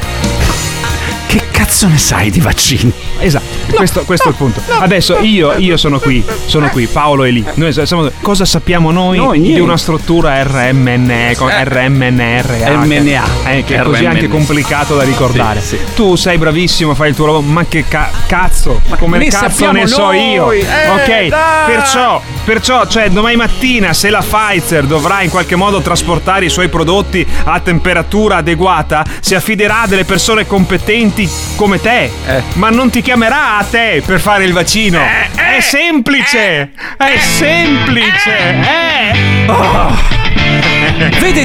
Cazzo 1.58 1.88
ne 1.88 1.98
sai 1.98 2.30
di 2.30 2.40
vaccini? 2.40 2.94
Esatto, 3.18 3.74
questo, 3.74 4.04
questo 4.06 4.28
è 4.28 4.30
il 4.30 4.36
punto. 4.38 4.62
Adesso 4.80 5.18
io, 5.22 5.54
io 5.58 5.76
sono 5.76 5.98
qui, 6.00 6.24
sono 6.46 6.70
qui, 6.70 6.86
Paolo 6.86 7.24
è 7.24 7.32
lì. 7.32 7.44
Noi 7.56 7.74
siamo- 7.74 8.12
cosa 8.22 8.46
sappiamo 8.46 8.92
noi 8.92 9.42
di 9.42 9.60
una 9.60 9.76
struttura 9.76 10.40
RMNE, 10.44 11.34
con 11.36 11.50
RMNRA? 11.50 12.86
MNA. 12.86 13.24
Eh, 13.46 13.64
che 13.64 13.78
è 13.78 13.82
così 13.82 14.06
anche 14.06 14.28
complicato 14.28 14.96
da 14.96 15.02
ricordare. 15.02 15.60
Sì, 15.62 15.78
sì. 15.78 15.94
Tu 15.96 16.16
sei 16.16 16.38
bravissimo, 16.38 16.94
fai 16.94 17.10
il 17.10 17.16
tuo 17.16 17.26
lavoro, 17.26 17.44
ma 17.44 17.66
che 17.66 17.86
ca- 17.88 18.12
cazzo? 18.28 18.80
Come 19.00 19.18
ne 19.18 19.28
cazzo 19.28 19.72
ne 19.72 19.88
so 19.88 20.04
noi? 20.04 20.32
io? 20.32 20.52
Eh, 20.52 20.64
ok, 20.90 21.28
dai! 21.28 21.66
perciò, 21.66 22.22
perciò, 22.48 22.88
cioè 22.88 23.10
domani 23.10 23.36
mattina 23.36 23.92
se 23.92 24.10
la 24.10 24.24
Pfizer 24.26 24.86
dovrà 24.86 25.22
in 25.22 25.30
qualche 25.30 25.58
modo 25.58 25.82
trasportare 25.82 26.46
i 26.46 26.50
suoi 26.50 26.70
prodotti 26.70 27.28
a 27.44 27.60
temperatura 27.60 28.38
adeguata, 28.38 29.04
si 29.20 29.36
affiderà 29.36 29.82
a 29.82 29.88
delle 29.88 30.06
persone 30.06 30.48
competenti 30.48 31.30
come 31.58 31.82
te, 31.82 32.10
Eh. 32.26 32.44
ma 32.54 32.70
non 32.70 32.90
ti 32.90 33.02
chiamerà 33.02 33.58
a 33.58 33.64
te 33.66 34.02
per 34.06 34.22
fare 34.22 34.46
il 34.46 34.54
vaccino. 34.54 34.98
è 35.36 35.60
semplice, 35.60 36.72
è 36.96 37.18
semplice. 37.20 38.38
eh. 38.40 39.12
Vede, 39.44 40.17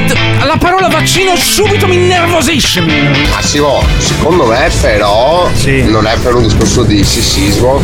t- 0.06 0.44
la 0.44 0.56
parola 0.58 0.88
vaccino 0.88 1.36
subito 1.36 1.86
mi 1.86 1.94
innervosisce. 1.96 2.82
Massimo, 3.30 3.82
secondo 3.98 4.44
me 4.46 4.70
però 4.80 5.48
non 5.86 6.06
è 6.06 6.16
per 6.18 6.34
un 6.34 6.42
discorso 6.44 6.82
di 6.82 7.02
sessismo, 7.04 7.80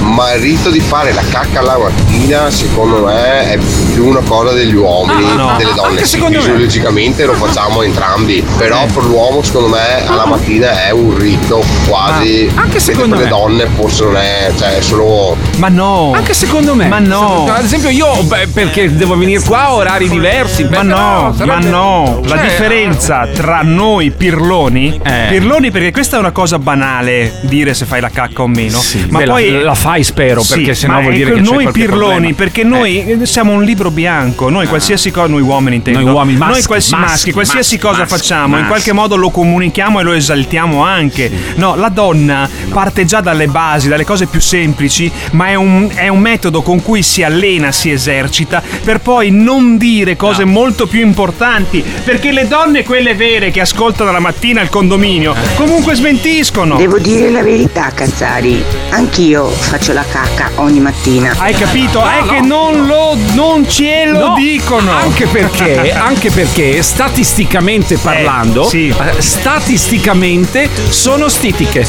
ma 0.00 0.32
il 0.34 0.40
rito 0.40 0.70
di 0.70 0.80
fare 0.80 1.12
la 1.12 1.22
cacca 1.28 1.60
alla 1.60 1.78
mattina 1.78 2.50
secondo 2.50 3.04
me 3.04 3.52
è 3.52 3.58
più 3.92 4.06
una 4.06 4.20
cosa 4.20 4.52
degli 4.52 4.74
uomini 4.74 5.24
Ah, 5.30 5.34
no. 5.34 5.46
che 5.56 5.64
delle 5.64 5.74
donne. 5.74 5.88
Anche 5.90 6.04
Sì, 6.04 6.10
secondo 6.16 6.36
me. 6.38 6.42
fisiologicamente 6.44 7.24
lo 7.24 7.34
facciamo 7.34 7.82
entrambi, 7.82 8.44
però 8.56 8.84
per 8.86 9.04
l'uomo 9.04 9.42
secondo 9.42 9.68
me 9.68 10.06
alla 10.06 10.26
mattina 10.26 10.86
è 10.86 10.90
un 10.90 11.16
rito 11.18 11.62
quasi. 11.88 12.50
Ah, 12.54 12.62
anche 12.62 12.80
secondo 12.80 13.16
per 13.16 13.24
le 13.24 13.30
me. 13.30 13.30
donne 13.30 13.66
forse 13.76 14.04
non 14.04 14.16
è, 14.16 14.52
cioè 14.56 14.76
è 14.76 14.80
solo. 14.80 15.36
Ma 15.56 15.68
no. 15.68 16.12
Anche 16.14 16.34
secondo 16.34 16.74
me. 16.74 16.86
Ma 16.88 16.98
no. 16.98 17.46
Ad 17.50 17.64
esempio 17.64 17.88
io, 17.90 18.22
beh, 18.22 18.48
perché 18.48 18.94
devo 18.94 19.16
venire 19.16 19.42
qua 19.42 19.64
a 19.64 19.74
orari 19.74 20.08
diversi. 20.08 20.49
Ma 20.58 20.66
beh, 20.68 20.82
no, 20.82 21.34
ma 21.46 21.58
no, 21.58 22.20
la 22.24 22.36
Cioè, 22.36 22.42
differenza 22.42 23.26
tra 23.32 23.60
noi 23.62 24.10
pirloni, 24.10 25.00
Eh. 25.02 25.26
pirloni 25.30 25.70
perché 25.70 25.90
questa 25.90 26.16
è 26.16 26.18
una 26.20 26.32
cosa 26.32 26.58
banale 26.58 27.38
dire 27.42 27.72
se 27.72 27.86
fai 27.86 28.00
la 28.00 28.10
cacca 28.10 28.42
o 28.42 28.46
meno, 28.48 28.78
ma 29.08 29.20
beh, 29.20 29.24
poi 29.24 29.62
la 29.62 29.74
fai, 29.74 30.04
spero, 30.04 30.42
perché 30.46 30.74
sennò 30.74 30.94
ma 30.94 31.00
vuol 31.00 31.14
dire 31.14 31.32
che 31.32 31.40
noi 31.40 31.70
pirloni 31.70 32.12
problema. 32.12 32.34
perché 32.36 32.62
noi 32.64 33.04
eh, 33.22 33.26
siamo 33.26 33.52
un 33.52 33.62
libro 33.62 33.90
bianco, 33.90 34.50
noi 34.50 34.66
qualsiasi 34.66 35.10
cosa 35.10 35.28
noi 35.28 35.40
uomini 35.42 35.76
intendo, 35.76 36.00
Noi 36.00 36.10
uomini, 36.12 36.38
maschi, 36.38 36.52
noi 36.54 36.62
qualsi- 36.64 36.90
maschi, 36.92 37.10
maschi, 37.10 37.32
qualsiasi 37.32 37.74
maschi, 37.76 37.88
cosa 37.88 38.06
facciamo, 38.06 38.58
in 38.58 38.66
qualche 38.66 38.92
modo 38.92 39.16
lo 39.16 39.30
comunichiamo 39.30 40.00
e 40.00 40.02
lo 40.02 40.12
esaltiamo 40.12 40.82
anche. 40.84 41.30
No, 41.54 41.74
la 41.74 41.88
donna 41.88 42.48
parte 42.70 43.04
già 43.06 43.20
dalle 43.20 43.46
basi, 43.46 43.88
dalle 43.88 44.04
cose 44.04 44.26
più 44.26 44.40
semplici, 44.40 45.10
ma 45.32 45.46
è 45.48 45.54
un, 45.54 45.88
è 45.94 46.08
un 46.08 46.20
metodo 46.20 46.60
con 46.62 46.82
cui 46.82 47.02
si 47.02 47.22
allena, 47.22 47.72
si 47.72 47.90
esercita 47.90 48.62
per 48.84 49.00
poi 49.00 49.30
non 49.30 49.78
dire 49.78 50.16
cose 50.40 50.44
molto 50.44 50.86
più 50.86 51.00
importanti, 51.00 51.84
perché 52.04 52.32
le 52.32 52.46
donne 52.48 52.82
quelle 52.82 53.14
vere 53.14 53.50
che 53.50 53.60
ascoltano 53.60 54.10
la 54.12 54.20
mattina 54.20 54.60
al 54.60 54.68
condominio 54.68 55.34
comunque 55.56 55.94
smentiscono. 55.94 56.76
Devo 56.76 56.98
dire 56.98 57.30
la 57.30 57.42
verità, 57.42 57.90
Cazzari. 57.94 58.62
Anch'io 58.90 59.48
faccio 59.48 59.92
la 59.92 60.04
cacca 60.04 60.50
ogni 60.56 60.80
mattina. 60.80 61.34
Hai 61.36 61.54
capito? 61.54 62.02
è 62.02 62.22
che 62.28 62.40
non 62.40 62.86
lo 62.86 63.16
non 63.34 63.68
ce 63.68 64.06
lo 64.06 64.18
No, 64.28 64.34
dicono. 64.36 64.90
Anche 64.92 65.26
perché, 65.26 65.92
anche 65.92 66.30
perché 66.30 66.82
statisticamente 66.82 67.96
parlando, 67.96 68.64
sì. 68.64 68.88
eh, 68.88 69.20
statisticamente 69.20 70.68
sono 70.88 71.28
stitiche. 71.28 71.86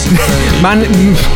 Ma 0.59 0.75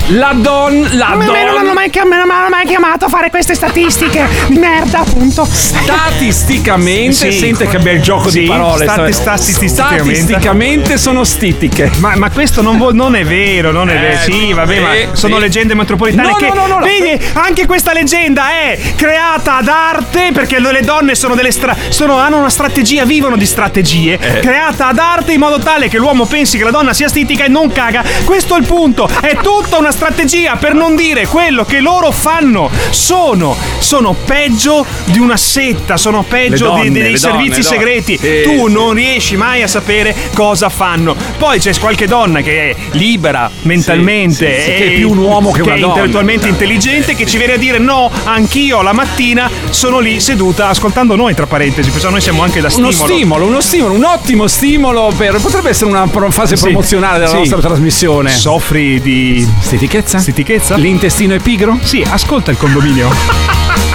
la 0.08 0.34
don, 0.36 0.88
la 0.93 1.08
A 1.08 1.15
me 1.15 1.25
non 1.25 1.36
don 1.36 1.58
hanno 1.58 1.73
mai, 1.73 1.89
chiam- 1.89 2.10
non 2.10 2.25
mi 2.25 2.34
hanno 2.34 2.49
mai 2.49 2.65
chiamato 2.65 3.06
a 3.06 3.10
fare 3.10 3.30
queste 3.30 3.54
statistiche 3.56 4.28
di 4.47 4.58
merda, 4.58 4.99
appunto. 4.99 5.45
statisticamente 5.49 7.05
Sì. 7.13 7.32
sente 7.32 7.68
che 7.68 7.78
bel 7.80 8.02
gioco 8.02 8.30
Sì, 8.30 8.41
di 8.41 8.46
parole. 8.48 8.86
stati- 8.86 9.12
sta- 9.13 9.38
statisticamente. 9.38 10.15
statisticamente 10.15 10.98
sono 10.98 11.24
stitiche. 11.24 11.91
Ma, 11.98 12.15
ma 12.15 12.30
questo 12.30 12.62
non, 12.62 12.78
vuol- 12.78 12.94
non 12.96 13.15
è 13.15 13.24
vero, 13.24 13.72
non 13.72 13.89
è 13.89 13.96
Eh, 13.96 14.00
vero. 14.00 14.20
Sì, 14.22 14.54
vabbè, 14.54 14.80
ma 14.80 15.15
sono 15.15 15.38
leggende 15.38 15.74
metropolitane 15.76 16.28
No, 16.30 16.36
che. 16.36 16.48
no, 16.48 16.54
no, 16.68 16.68
no, 16.68 16.80
vedi, 16.86 17.24
anche 17.34 17.65
questa 17.65 17.94
leggenda 17.94 18.50
è 18.52 18.80
creata 18.96 19.58
ad 19.58 19.68
arte 19.68 20.32
perché 20.34 20.60
le 20.60 20.82
donne 20.82 21.15
sono 21.15 21.36
delle 21.36 21.52
stra- 21.52 21.76
sono- 21.89 22.18
hanno 22.18 22.38
una 22.38 22.50
strategia, 22.50 23.06
vivono 23.06 23.36
di 23.38 23.46
strategie. 23.46 24.18
Eh. 24.20 24.39
Creata 24.39 24.88
ad 24.88 24.98
arte 24.98 25.34
in 25.34 25.39
modo 25.39 25.60
tale 25.60 25.88
che 25.88 25.98
l'uomo 25.98 26.26
pensi 26.26 26.58
che 26.58 26.63
la 26.63 26.72
donna 26.72 26.94
sia 26.94 27.08
stitica 27.08 27.46
e 27.46 27.48
non 27.48 27.72
caga. 27.72 28.04
Questo 28.24 28.56
è 28.56 28.60
il 28.60 28.65
punto. 28.65 29.08
È 29.22 29.38
tutta 29.41 29.78
una 29.78 29.91
strategia 29.91 30.56
per 30.56 30.74
non 30.74 30.96
dire 30.96 31.28
quello 31.28 31.63
che 31.65 31.80
loro 31.80 32.12
fanno. 32.12 32.70
Sono, 32.89 33.56
sono 33.80 34.13
peggio 34.13 34.86
di 35.06 35.20
una 35.20 35.38
setta, 35.38 35.98
sono 35.98 36.24
peggio 36.24 36.74
Le 36.76 36.82
di, 36.99 37.10
dei 37.10 37.17
servizi 37.17 37.62
donne, 37.62 37.62
donne. 37.62 38.03
segreti. 38.03 38.17
Sì, 38.17 38.41
tu 38.43 38.67
sì. 38.67 38.73
non 38.73 38.93
riesci 38.93 39.36
mai 39.36 39.62
a 39.62 39.67
sapere 39.67 40.15
cosa 40.34 40.69
fanno. 40.69 41.15
Poi 41.38 41.60
c'è 41.60 41.73
qualche 41.79 42.08
donna 42.08 42.41
che 42.41 42.71
è 42.71 42.75
libera 42.91 43.49
mentalmente 43.63 44.62
sì, 44.62 44.69
è 44.71 44.91
più 44.95 45.12
un 45.12 45.17
uomo 45.17 45.51
che 45.51 45.62
che 45.62 45.69
una 45.69 45.79
donna. 45.79 45.88
intellettualmente 45.93 46.47
intelligente 46.47 47.15
che 47.15 47.25
ci 47.25 47.38
viene 47.38 47.53
a 47.53 47.58
dire 47.58 47.77
no, 47.77 48.10
anch'io 48.23 48.81
la 48.81 48.93
mattina 48.93 49.49
sono 49.69 49.99
lì 49.99 50.19
seduta 50.19 50.69
ascoltando 50.69 51.15
noi 51.15 51.34
tra 51.34 51.45
parentesi, 51.45 51.89
perché 51.89 52.10
noi 52.10 52.21
siamo 52.21 52.43
anche 52.43 52.62
da 52.62 52.69
Uno 52.75 52.91
stimolo. 52.91 53.13
stimolo, 53.13 53.45
uno 53.45 53.62
stimolo, 53.62 53.93
un 53.93 54.03
ottimo 54.03 54.47
stimolo 54.47 55.13
per. 55.15 55.39
Potrebbe 55.39 55.69
essere 55.69 55.89
una 55.89 56.08
fase 56.29 56.55
promozionale 56.55 57.19
della 57.19 57.34
nostra 57.34 57.60
trasmissione. 57.60 58.31
Soffri 58.31 59.01
di 59.01 59.47
stitichezza? 59.60 60.19
Stitichezza? 60.19 60.75
L'intestino 60.75 61.34
è 61.36 61.39
pigro? 61.39 61.77
Sì, 61.84 62.05
ascolta 62.08 62.51
il 62.51 62.58
condominio. 62.58 63.93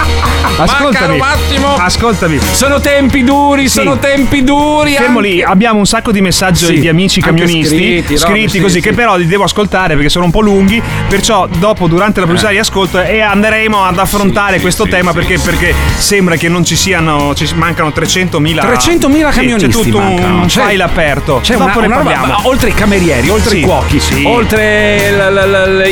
Ascoltami. 0.57 1.15
Un 1.15 1.21
attimo. 1.21 1.75
Ascoltami. 1.75 2.39
Sono 2.51 2.79
tempi 2.79 3.23
duri, 3.23 3.67
Sì. 3.69 3.77
sono 3.79 3.97
tempi 3.97 4.43
duri. 4.43 4.93
Fermo 4.95 5.19
anche- 5.19 5.29
lì, 5.29 5.41
abbiamo 5.43 5.79
un 5.79 5.85
sacco 5.85 6.11
di 6.11 6.21
messaggi 6.21 6.65
Sì, 6.65 6.79
di 6.79 6.87
amici 6.87 7.21
camionisti 7.21 7.75
scritti, 7.75 8.17
robe, 8.17 8.47
sì, 8.49 8.59
così 8.59 8.73
sì. 8.75 8.81
che 8.81 8.93
però 8.93 9.15
li 9.17 9.25
devo 9.27 9.43
ascoltare 9.43 9.93
perché 9.95 10.09
sono 10.09 10.25
un 10.25 10.31
po' 10.31 10.41
lunghi, 10.41 10.81
perciò 11.07 11.47
dopo 11.57 11.87
durante 11.87 12.19
la 12.19 12.25
pubblicità 12.25 12.51
li 12.51 12.59
ascolto 12.59 13.01
e 13.01 13.21
andremo 13.21 13.83
ad 13.85 13.97
affrontare 13.97 14.59
questo 14.59 14.87
tema 14.87 15.13
perché, 15.13 15.37
perché 15.39 15.73
sembra 15.97 16.35
che 16.35 16.49
non 16.49 16.65
ci 16.65 16.75
siano 16.75 17.33
ci 17.35 17.47
mancano 17.55 17.89
300.000 17.91 18.61
300.000 18.61 19.31
Sì, 19.31 19.37
camionisti 19.39 19.67
c'è 19.69 19.83
tutto 19.83 19.99
mancano. 19.99 20.41
un 20.41 20.47
C'è- 20.47 20.65
file 20.67 20.83
aperto. 20.83 21.39
C'è 21.41 21.55
dopo 21.57 21.77
una, 21.79 21.87
ne 21.87 21.93
roba- 21.95 22.09
parliamo. 22.11 22.25
ma 22.27 22.39
oltre 22.47 22.69
i 22.69 22.73
camerieri, 22.73 23.29
oltre 23.29 23.57
i 23.57 23.61
cuochi, 23.61 24.01
oltre 24.25 25.11
l- 25.11 25.33
l- 25.33 25.81
l- 25.83 25.87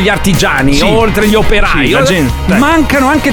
gli, 0.00 0.08
artigiani, 0.08 0.80
oltre 0.82 1.26
gli 1.28 1.34
operai, 1.34 1.94
oltre- 1.94 2.14
gente, 2.14 2.56
mancano 2.56 3.08
anche 3.08 3.32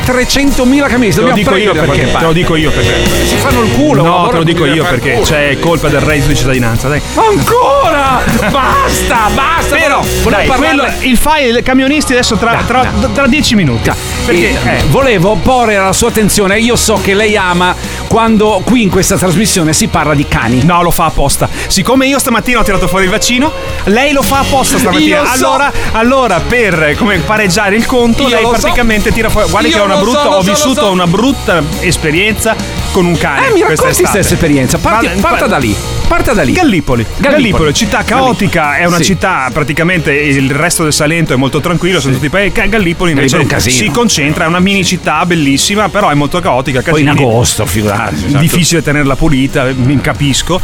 300.000 0.63 0.87
camionisti. 0.87 1.21
Te 1.21 1.27
lo 1.27 1.33
dico 1.33 1.55
io 1.55 1.71
perché, 1.73 2.11
te 2.11 2.23
lo 2.23 2.31
dico 2.33 2.55
io 2.55 2.71
perché. 2.71 3.05
Si 3.25 3.35
fanno 3.37 3.61
il 3.63 3.71
culo. 3.71 4.03
No, 4.03 4.27
te 4.29 4.37
lo 4.37 4.43
dico 4.43 4.65
io 4.65 4.83
perché 4.83 5.19
c'è 5.23 5.57
colpa 5.59 5.87
del 5.87 6.01
reddito 6.01 6.27
di 6.27 6.35
cittadinanza, 6.35 6.87
dai. 6.87 7.01
Ancora! 7.15 8.21
Basta, 8.49 9.29
basta. 9.33 9.75
Però, 9.75 10.01
dai, 10.29 10.47
quello- 10.47 10.85
il 11.01 11.17
file 11.17 11.61
camionisti 11.61 12.13
adesso 12.13 12.35
tra, 12.35 12.63
tra, 12.65 12.91
tra 13.13 13.27
10 13.27 13.55
minuti. 13.55 13.89
Perché, 14.25 14.49
Eh, 14.63 14.69
eh, 14.77 14.83
volevo 14.87 15.35
porre 15.35 15.75
la 15.77 15.93
sua 15.93 16.09
attenzione. 16.09 16.59
Io 16.59 16.75
so 16.75 16.99
che 17.01 17.13
lei 17.13 17.35
ama 17.37 17.75
quando 18.09 18.61
qui 18.65 18.81
in 18.81 18.89
questa 18.89 19.17
trasmissione 19.17 19.71
si 19.71 19.87
parla 19.87 20.15
di 20.15 20.27
cani. 20.27 20.63
No, 20.65 20.81
lo 20.81 20.91
fa 20.91 21.05
apposta. 21.05 21.47
Siccome 21.67 22.07
io 22.07 22.17
stamattina 22.17 22.59
ho 22.59 22.63
tirato 22.63 22.87
fuori 22.87 23.05
il 23.05 23.11
vaccino, 23.11 23.51
lei 23.85 24.11
lo 24.11 24.23
fa 24.23 24.39
apposta 24.39 24.79
stamattina. 24.79 25.23
So. 25.25 25.45
Allora, 25.45 25.71
allora, 25.91 26.39
per 26.39 26.95
come 26.97 27.19
pareggiare 27.19 27.75
il 27.75 27.85
conto, 27.85 28.23
Io 28.23 28.29
lei 28.29 28.41
lo 28.41 28.53
so. 28.55 28.61
praticamente 28.61 29.11
tira 29.11 29.29
fuori. 29.29 29.49
Guarda 29.49 29.67
Io 29.67 29.75
che 29.75 29.79
ho 29.81 29.85
una 29.85 29.95
so, 29.95 30.01
brutta, 30.01 30.27
ho 30.27 30.41
so, 30.41 30.49
lo 30.49 30.53
vissuto 30.53 30.91
una 30.91 31.07
brutta 31.07 31.63
esperienza 31.81 32.55
con 32.91 33.05
un 33.05 33.17
cane. 33.17 33.47
Eh, 33.47 33.53
mi 33.53 33.61
questa 33.61 33.85
racconti 33.87 34.03
questa 34.03 34.33
esperienza. 34.33 34.77
Parti- 34.77 35.07
Vada- 35.07 35.19
parta 35.21 35.47
da 35.47 35.57
lì. 35.57 35.75
Parta 36.07 36.33
da 36.33 36.41
lì. 36.43 36.51
Gallipoli. 36.53 37.05
Gallipoli. 37.17 37.73
Città 37.73 38.03
caotica, 38.03 38.77
è 38.77 38.85
una 38.85 38.97
Sì. 38.97 39.03
città 39.05 39.49
praticamente 39.53 40.11
il 40.13 40.51
resto 40.51 40.83
del 40.83 40.93
Salento 40.93 41.33
è 41.33 41.35
molto 41.35 41.59
tranquillo, 41.59 41.99
sono 41.99 42.13
tutti 42.15 42.29
paesi. 42.29 42.51
Gallipoli 42.67 43.11
invece 43.11 43.37
Gallipoli 43.37 43.41
è 43.41 43.43
un 43.43 43.47
casino. 43.47 43.75
si 43.75 43.91
concentra, 43.91 44.45
è 44.45 44.47
una 44.47 44.59
mini 44.59 44.83
città 44.83 45.25
bellissima, 45.25 45.89
però 45.89 46.09
è 46.09 46.13
molto 46.15 46.39
caotica. 46.39 46.81
Poi 46.81 47.01
in 47.01 47.07
casini. 47.07 47.23
agosto, 47.23 47.65
figurati. 47.65 48.15
esatto. 48.25 48.37
difficile 48.39 48.81
tenerla 48.81 49.15
pulita, 49.15 49.65
mi 49.75 49.99
capisco. 50.01 50.59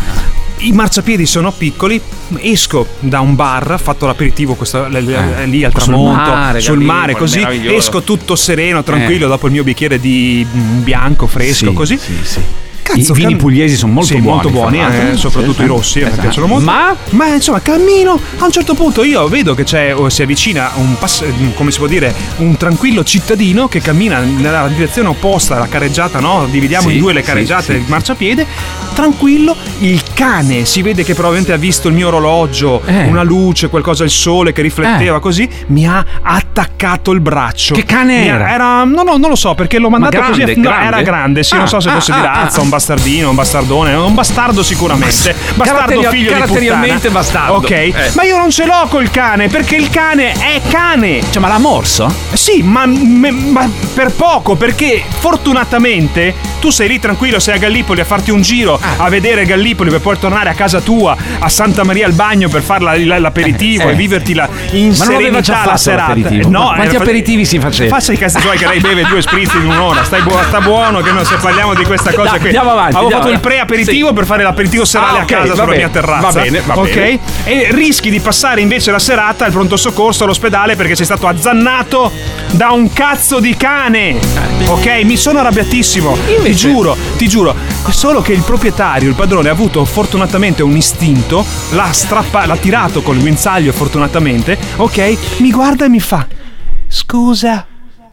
I 0.65 0.71
marciapiedi 0.71 1.28
sono 1.28 1.51
piccoli, 1.51 2.01
esco 2.39 2.88
da 2.99 3.19
un 3.19 3.36
bar, 3.36 3.80
fatto 3.80 4.08
l'aperitivo 4.08 4.56
questo, 4.56 4.88
l- 4.88 4.93
l- 4.93 5.10
Eh, 5.13 5.45
lì 5.45 5.63
al 5.63 5.71
tramonto, 5.71 6.32
mare, 6.32 6.60
sul 6.60 6.73
Gallipoli, 6.78 6.99
mare, 6.99 7.13
così 7.15 7.45
esco 7.75 8.01
tutto 8.01 8.36
sereno, 8.36 8.82
tranquillo, 8.82 9.25
Eh. 9.25 9.30
dopo 9.30 9.45
il 9.45 9.51
mio 9.51 9.63
bicchiere 9.63 9.99
di 9.99 10.43
mm, 10.51 10.82
bianco, 10.82 11.28
fresco, 11.28 11.67
Sì, 11.69 11.73
così. 11.73 11.97
sì, 11.99 12.13
sì. 12.23 12.39
Cazzo, 12.86 13.13
I 13.13 13.15
vini 13.15 13.30
cam- 13.32 13.39
pugliesi 13.39 13.76
sono 13.76 13.93
molto 13.93 14.10
Sì, 14.13 14.21
buoni. 14.21 14.36
molto 14.43 14.50
buoni, 14.52 14.80
eh, 14.80 15.15
soprattutto 15.15 15.63
i 15.63 15.65
rossi, 15.65 16.02
esatto. 16.02 16.21
piacciono 16.21 16.45
molto. 16.45 16.65
Ma 16.65 16.95
Ma 17.12 17.28
insomma, 17.34 17.60
cammino, 17.60 18.19
a 18.38 18.45
un 18.45 18.52
certo 18.52 18.76
punto 18.76 19.04
io 19.04 19.28
vedo 19.28 19.56
che 19.56 19.63
c'è, 19.63 19.95
o 19.95 20.08
si 20.10 20.21
avvicina 20.21 20.69
un, 20.76 20.95
pass- 21.00 21.24
come 21.56 21.71
si 21.71 21.80
può 21.80 21.88
dire, 21.88 22.13
un 22.38 22.56
tranquillo 22.58 23.04
cittadino 23.04 23.67
che 23.67 23.80
cammina 23.82 24.19
nella 24.19 24.67
direzione 24.67 25.08
opposta 25.08 25.56
alla 25.56 25.67
carreggiata, 25.67 26.19
no? 26.19 26.45
Dividiamo 26.50 26.88
Sì, 26.89 26.93
in 26.95 27.00
due 27.00 27.13
le 27.13 27.21
carreggiate 27.24 27.63
sì. 27.63 27.80
il 27.80 27.86
marciapiede, 27.88 28.45
tranquillo, 28.93 29.56
il 29.80 30.02
cane 30.13 30.65
si 30.65 30.82
vede 30.84 31.04
che 31.04 31.13
probabilmente 31.13 31.54
ha 31.54 31.58
visto 31.58 31.88
il 31.88 31.95
mio 31.95 32.08
orologio, 32.08 32.82
Eh. 32.86 33.06
una 33.06 33.24
luce, 33.24 33.67
qualcosa, 33.69 34.04
il 34.04 34.10
sole 34.12 34.54
che 34.54 34.62
rifletteva 34.62 35.19
così, 35.19 35.50
mi 35.67 35.88
ha 35.88 36.06
attaccato 36.21 37.12
il 37.12 37.19
braccio. 37.19 37.74
Che 37.74 37.84
cane 37.84 38.19
Mi 38.19 38.28
era? 38.28 38.50
era 38.52 38.84
no, 38.84 39.02
no, 39.04 39.17
non 39.17 39.30
lo 39.30 39.36
so, 39.36 39.54
perché 39.56 39.80
l'ho 39.80 39.89
mandato 39.89 40.17
grande, 40.17 40.41
così. 40.45 40.56
No, 40.60 40.69
grande? 40.69 40.86
era 40.88 41.02
grande, 41.02 41.43
sì, 41.43 41.56
Ah, 41.56 41.58
non 41.58 41.67
so 41.67 41.80
se 41.80 41.89
ah, 41.89 41.93
fosse 41.93 42.13
di 42.13 42.19
ah, 42.19 42.24
razza, 42.24 42.60
ah. 42.60 42.63
un 42.63 42.69
bastardino, 42.76 43.30
un 43.30 43.36
bastardone, 43.36 43.94
un 43.94 44.14
bastardo 44.14 44.62
sicuramente. 44.64 45.34
Bastardo 45.56 45.64
Caratteri- 46.00 46.08
figlio 46.18 46.28
di 46.34 46.40
caratterialmente 46.40 47.08
puttana. 47.08 47.14
bastardo. 47.14 47.54
Ok, 47.56 47.70
Eh. 47.72 47.94
ma 48.16 48.24
io 48.24 48.38
non 48.38 48.50
ce 48.52 48.66
l'ho 48.66 48.88
col 48.90 49.10
cane 49.10 49.48
perché 49.48 49.76
il 49.76 49.90
cane 49.90 50.34
è 50.34 50.62
cane. 50.70 51.22
Cioè, 51.30 51.42
ma 51.42 51.48
l'ha 51.48 51.58
morso? 51.58 52.14
Sì, 52.34 52.62
ma, 52.64 52.86
me- 52.86 53.32
ma 53.32 53.70
per 53.94 54.12
poco, 54.12 54.56
perché 54.56 55.04
fortunatamente 55.20 56.34
tu 56.60 56.70
sei 56.72 56.88
lì 56.88 57.00
tranquillo, 57.00 57.40
sei 57.40 57.56
a 57.56 57.58
Gallipoli 57.58 58.02
a 58.02 58.06
farti 58.06 58.32
un 58.32 58.42
giro, 58.42 58.78
Ah. 58.82 59.04
a 59.06 59.10
vedere 59.10 59.46
Gallipoli 59.46 59.90
per 59.90 60.02
poi 60.02 60.18
tornare 60.20 60.50
a 60.50 60.54
casa 60.54 60.82
tua, 60.82 61.16
a 61.40 61.48
Santa 61.50 61.84
Maria 61.84 62.06
al 62.08 62.14
bagno 62.14 62.50
per 62.50 62.62
fare 62.62 62.84
la- 62.84 62.98
la- 62.98 63.20
l'aperitivo 63.20 63.84
Eh, 63.84 63.88
eh. 63.88 63.92
e 63.92 63.96
viverti 63.96 64.34
la, 64.34 64.50
in 64.72 64.94
Ma 64.98 65.06
non 65.06 65.16
aveva 65.16 65.40
già 65.40 65.44
serenità 65.44 65.52
la 65.54 65.58
fatto 65.64 65.78
serata. 65.78 66.08
l'aperitivo? 66.16 66.50
No, 66.50 66.64
Quanti 66.76 66.96
era- 66.96 67.04
aperitivi 67.04 67.46
si 67.46 67.60
faceva? 67.60 67.96
Faccia 67.96 68.12
i 68.14 68.18
cazzi 68.18 68.40
tuoi 68.40 68.58
che 68.58 68.68
lei 68.68 68.80
beve 68.80 69.04
due 69.06 69.22
spritz 69.22 69.54
in 69.54 69.70
un'ora, 69.70 70.04
stai 70.04 70.22
buono, 70.24 70.44
sta 70.44 70.60
buono 70.62 71.02
che 71.02 71.12
non 71.12 71.24
se 71.26 71.36
parliamo 71.36 71.74
di 71.76 71.84
questa 71.86 72.12
cosa 72.14 72.32
Dai, 72.32 72.40
qui. 72.40 72.52
Andiamo 72.65 72.71
avanti, 72.71 72.95
Avevo 72.95 73.01
andiamo 73.15 73.21
fatto 73.23 73.34
il 73.34 73.39
pre-aperitivo 73.39 74.08
Sì. 74.10 74.13
per 74.13 74.25
fare 74.25 74.43
l'aperitivo 74.43 74.86
serale 74.86 75.17
Ah, 75.17 75.21
a 75.21 75.23
ok, 75.23 75.30
casa 75.30 75.54
sulla 75.54 75.65
bene, 75.65 75.78
mia 75.78 75.89
terrazza. 75.89 76.28
va 76.28 76.41
bene, 76.41 76.62
va 76.65 76.78
ok? 76.78 76.93
bene. 76.93 77.19
E 77.43 77.67
rischi 77.71 78.10
di 78.10 78.19
passare 78.19 78.62
invece 78.62 78.91
la 78.91 78.99
serata 78.99 79.45
al 79.45 79.51
pronto 79.51 79.78
soccorso 79.78 80.23
all'ospedale 80.23 80.75
perché 80.75 80.95
sei 80.95 81.06
stato 81.06 81.28
azzannato 81.28 82.12
da 82.51 82.71
un 82.71 82.91
cazzo 82.93 83.39
di 83.39 83.56
cane. 83.56 84.17
Ok? 84.67 85.01
Mi 85.04 85.17
sono 85.17 85.39
arrabbiatissimo. 85.39 86.17
Ti 86.43 86.56
giuro, 86.56 86.95
ti 87.17 87.28
giuro. 87.28 87.56
Solo 87.89 88.21
che 88.21 88.34
il 88.34 88.41
proprietario, 88.41 89.10
il 89.10 89.15
padrone, 89.15 89.49
ha 89.49 89.51
avuto 89.51 89.84
fortunatamente 89.86 90.63
un 90.63 90.75
istinto, 90.75 91.45
l'ha, 91.71 91.91
strappa- 91.91 92.45
l'ha 92.45 92.58
tirato 92.58 93.01
col 93.01 93.19
guinzaglio 93.19 93.71
fortunatamente. 93.71 94.58
Ok? 94.78 95.17
Mi 95.38 95.51
guarda 95.51 95.86
e 95.86 95.89
mi 95.89 95.99
fa. 95.99 96.25
Scusa. 96.88 97.65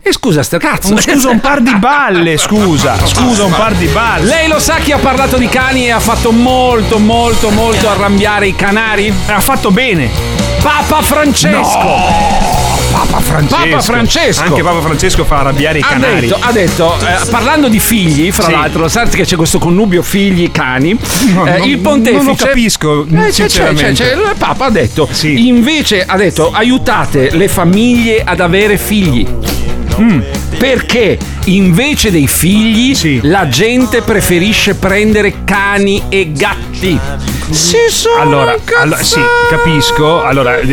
E 0.05 0.13
scusa, 0.13 0.43
sto 0.43 0.59
cazzo. 0.59 1.01
Scusa, 1.01 1.31
un 1.31 1.39
par 1.39 1.61
di 1.61 1.75
balle, 1.77 2.37
scusa. 2.37 2.97
Scusa, 3.07 3.45
un 3.45 3.53
par 3.53 3.75
di 3.75 3.87
balle. 3.87 4.25
Lei 4.27 4.49
lo 4.49 4.59
sa 4.59 4.77
chi 4.79 4.91
ha 4.91 4.99
parlato 4.99 5.37
di 5.37 5.47
cani 5.49 5.87
e 5.87 5.91
ha 5.93 6.01
fatto 6.01 6.33
molto, 6.33 6.99
molto, 6.99 7.51
molto 7.51 7.89
arrabbiare 7.89 8.49
i 8.49 8.55
canari? 8.57 9.13
Ha 9.27 9.39
fatto 9.41 9.71
bene. 9.71 10.11
Papa 10.61 11.03
Francesco! 11.03 11.79
Papa 12.91 13.21
Francesco. 13.21 13.57
Papa 13.69 13.81
Francesco. 13.81 14.43
Anche 14.43 14.63
Papa 14.63 14.81
Francesco 14.81 15.25
fa 15.25 15.39
arrabbiare 15.39 15.79
i 15.79 15.83
Ha 15.83 15.87
canari. 15.87 16.21
detto, 16.27 16.37
ha 16.41 16.53
detto 16.53 16.97
eh, 16.99 17.27
parlando 17.31 17.69
di 17.69 17.79
figli, 17.79 18.31
fra 18.33 18.45
Sì. 18.47 18.51
l'altro, 18.51 18.89
sai 18.89 19.09
che 19.09 19.25
c'è 19.25 19.37
questo 19.37 19.59
connubio 19.61 20.03
figli-cani. 20.03 20.99
No, 21.33 21.47
eh, 21.47 21.59
non- 21.59 21.69
il 21.69 21.79
pontefice. 21.79 22.17
non 22.17 22.27
lo 22.27 22.35
capisco, 22.35 23.07
Eh, 23.07 23.31
c'è, 23.31 23.47
c'è, 23.47 23.73
c'è, 23.73 23.93
c'è. 23.93 24.13
il 24.15 24.35
Papa 24.37 24.67
ha 24.67 24.71
detto: 24.71 25.09
Sì. 25.11 25.47
invece 25.47 26.05
ha 26.05 26.17
detto 26.17 26.51
aiutate 26.53 27.31
le 27.35 27.47
famiglie 27.49 28.23
ad 28.25 28.41
avere 28.41 28.77
figli. 28.77 29.27
Mm. 30.01 30.21
Perché 30.59 31.19
invece 31.47 32.11
dei 32.11 32.27
figli 32.27 33.21
la 33.23 33.49
gente 33.49 34.03
preferisce 34.03 34.75
prendere 34.75 35.45
cani 35.45 36.03
e 36.09 36.33
gatti. 36.33 36.99
Si 37.53 37.77
sono 37.89 38.17
Allora, 38.21 38.57
allora, 38.81 39.03
sì, 39.03 39.21
capisco. 39.51 40.23
Allora, 40.25 40.59
eh, 40.59 40.73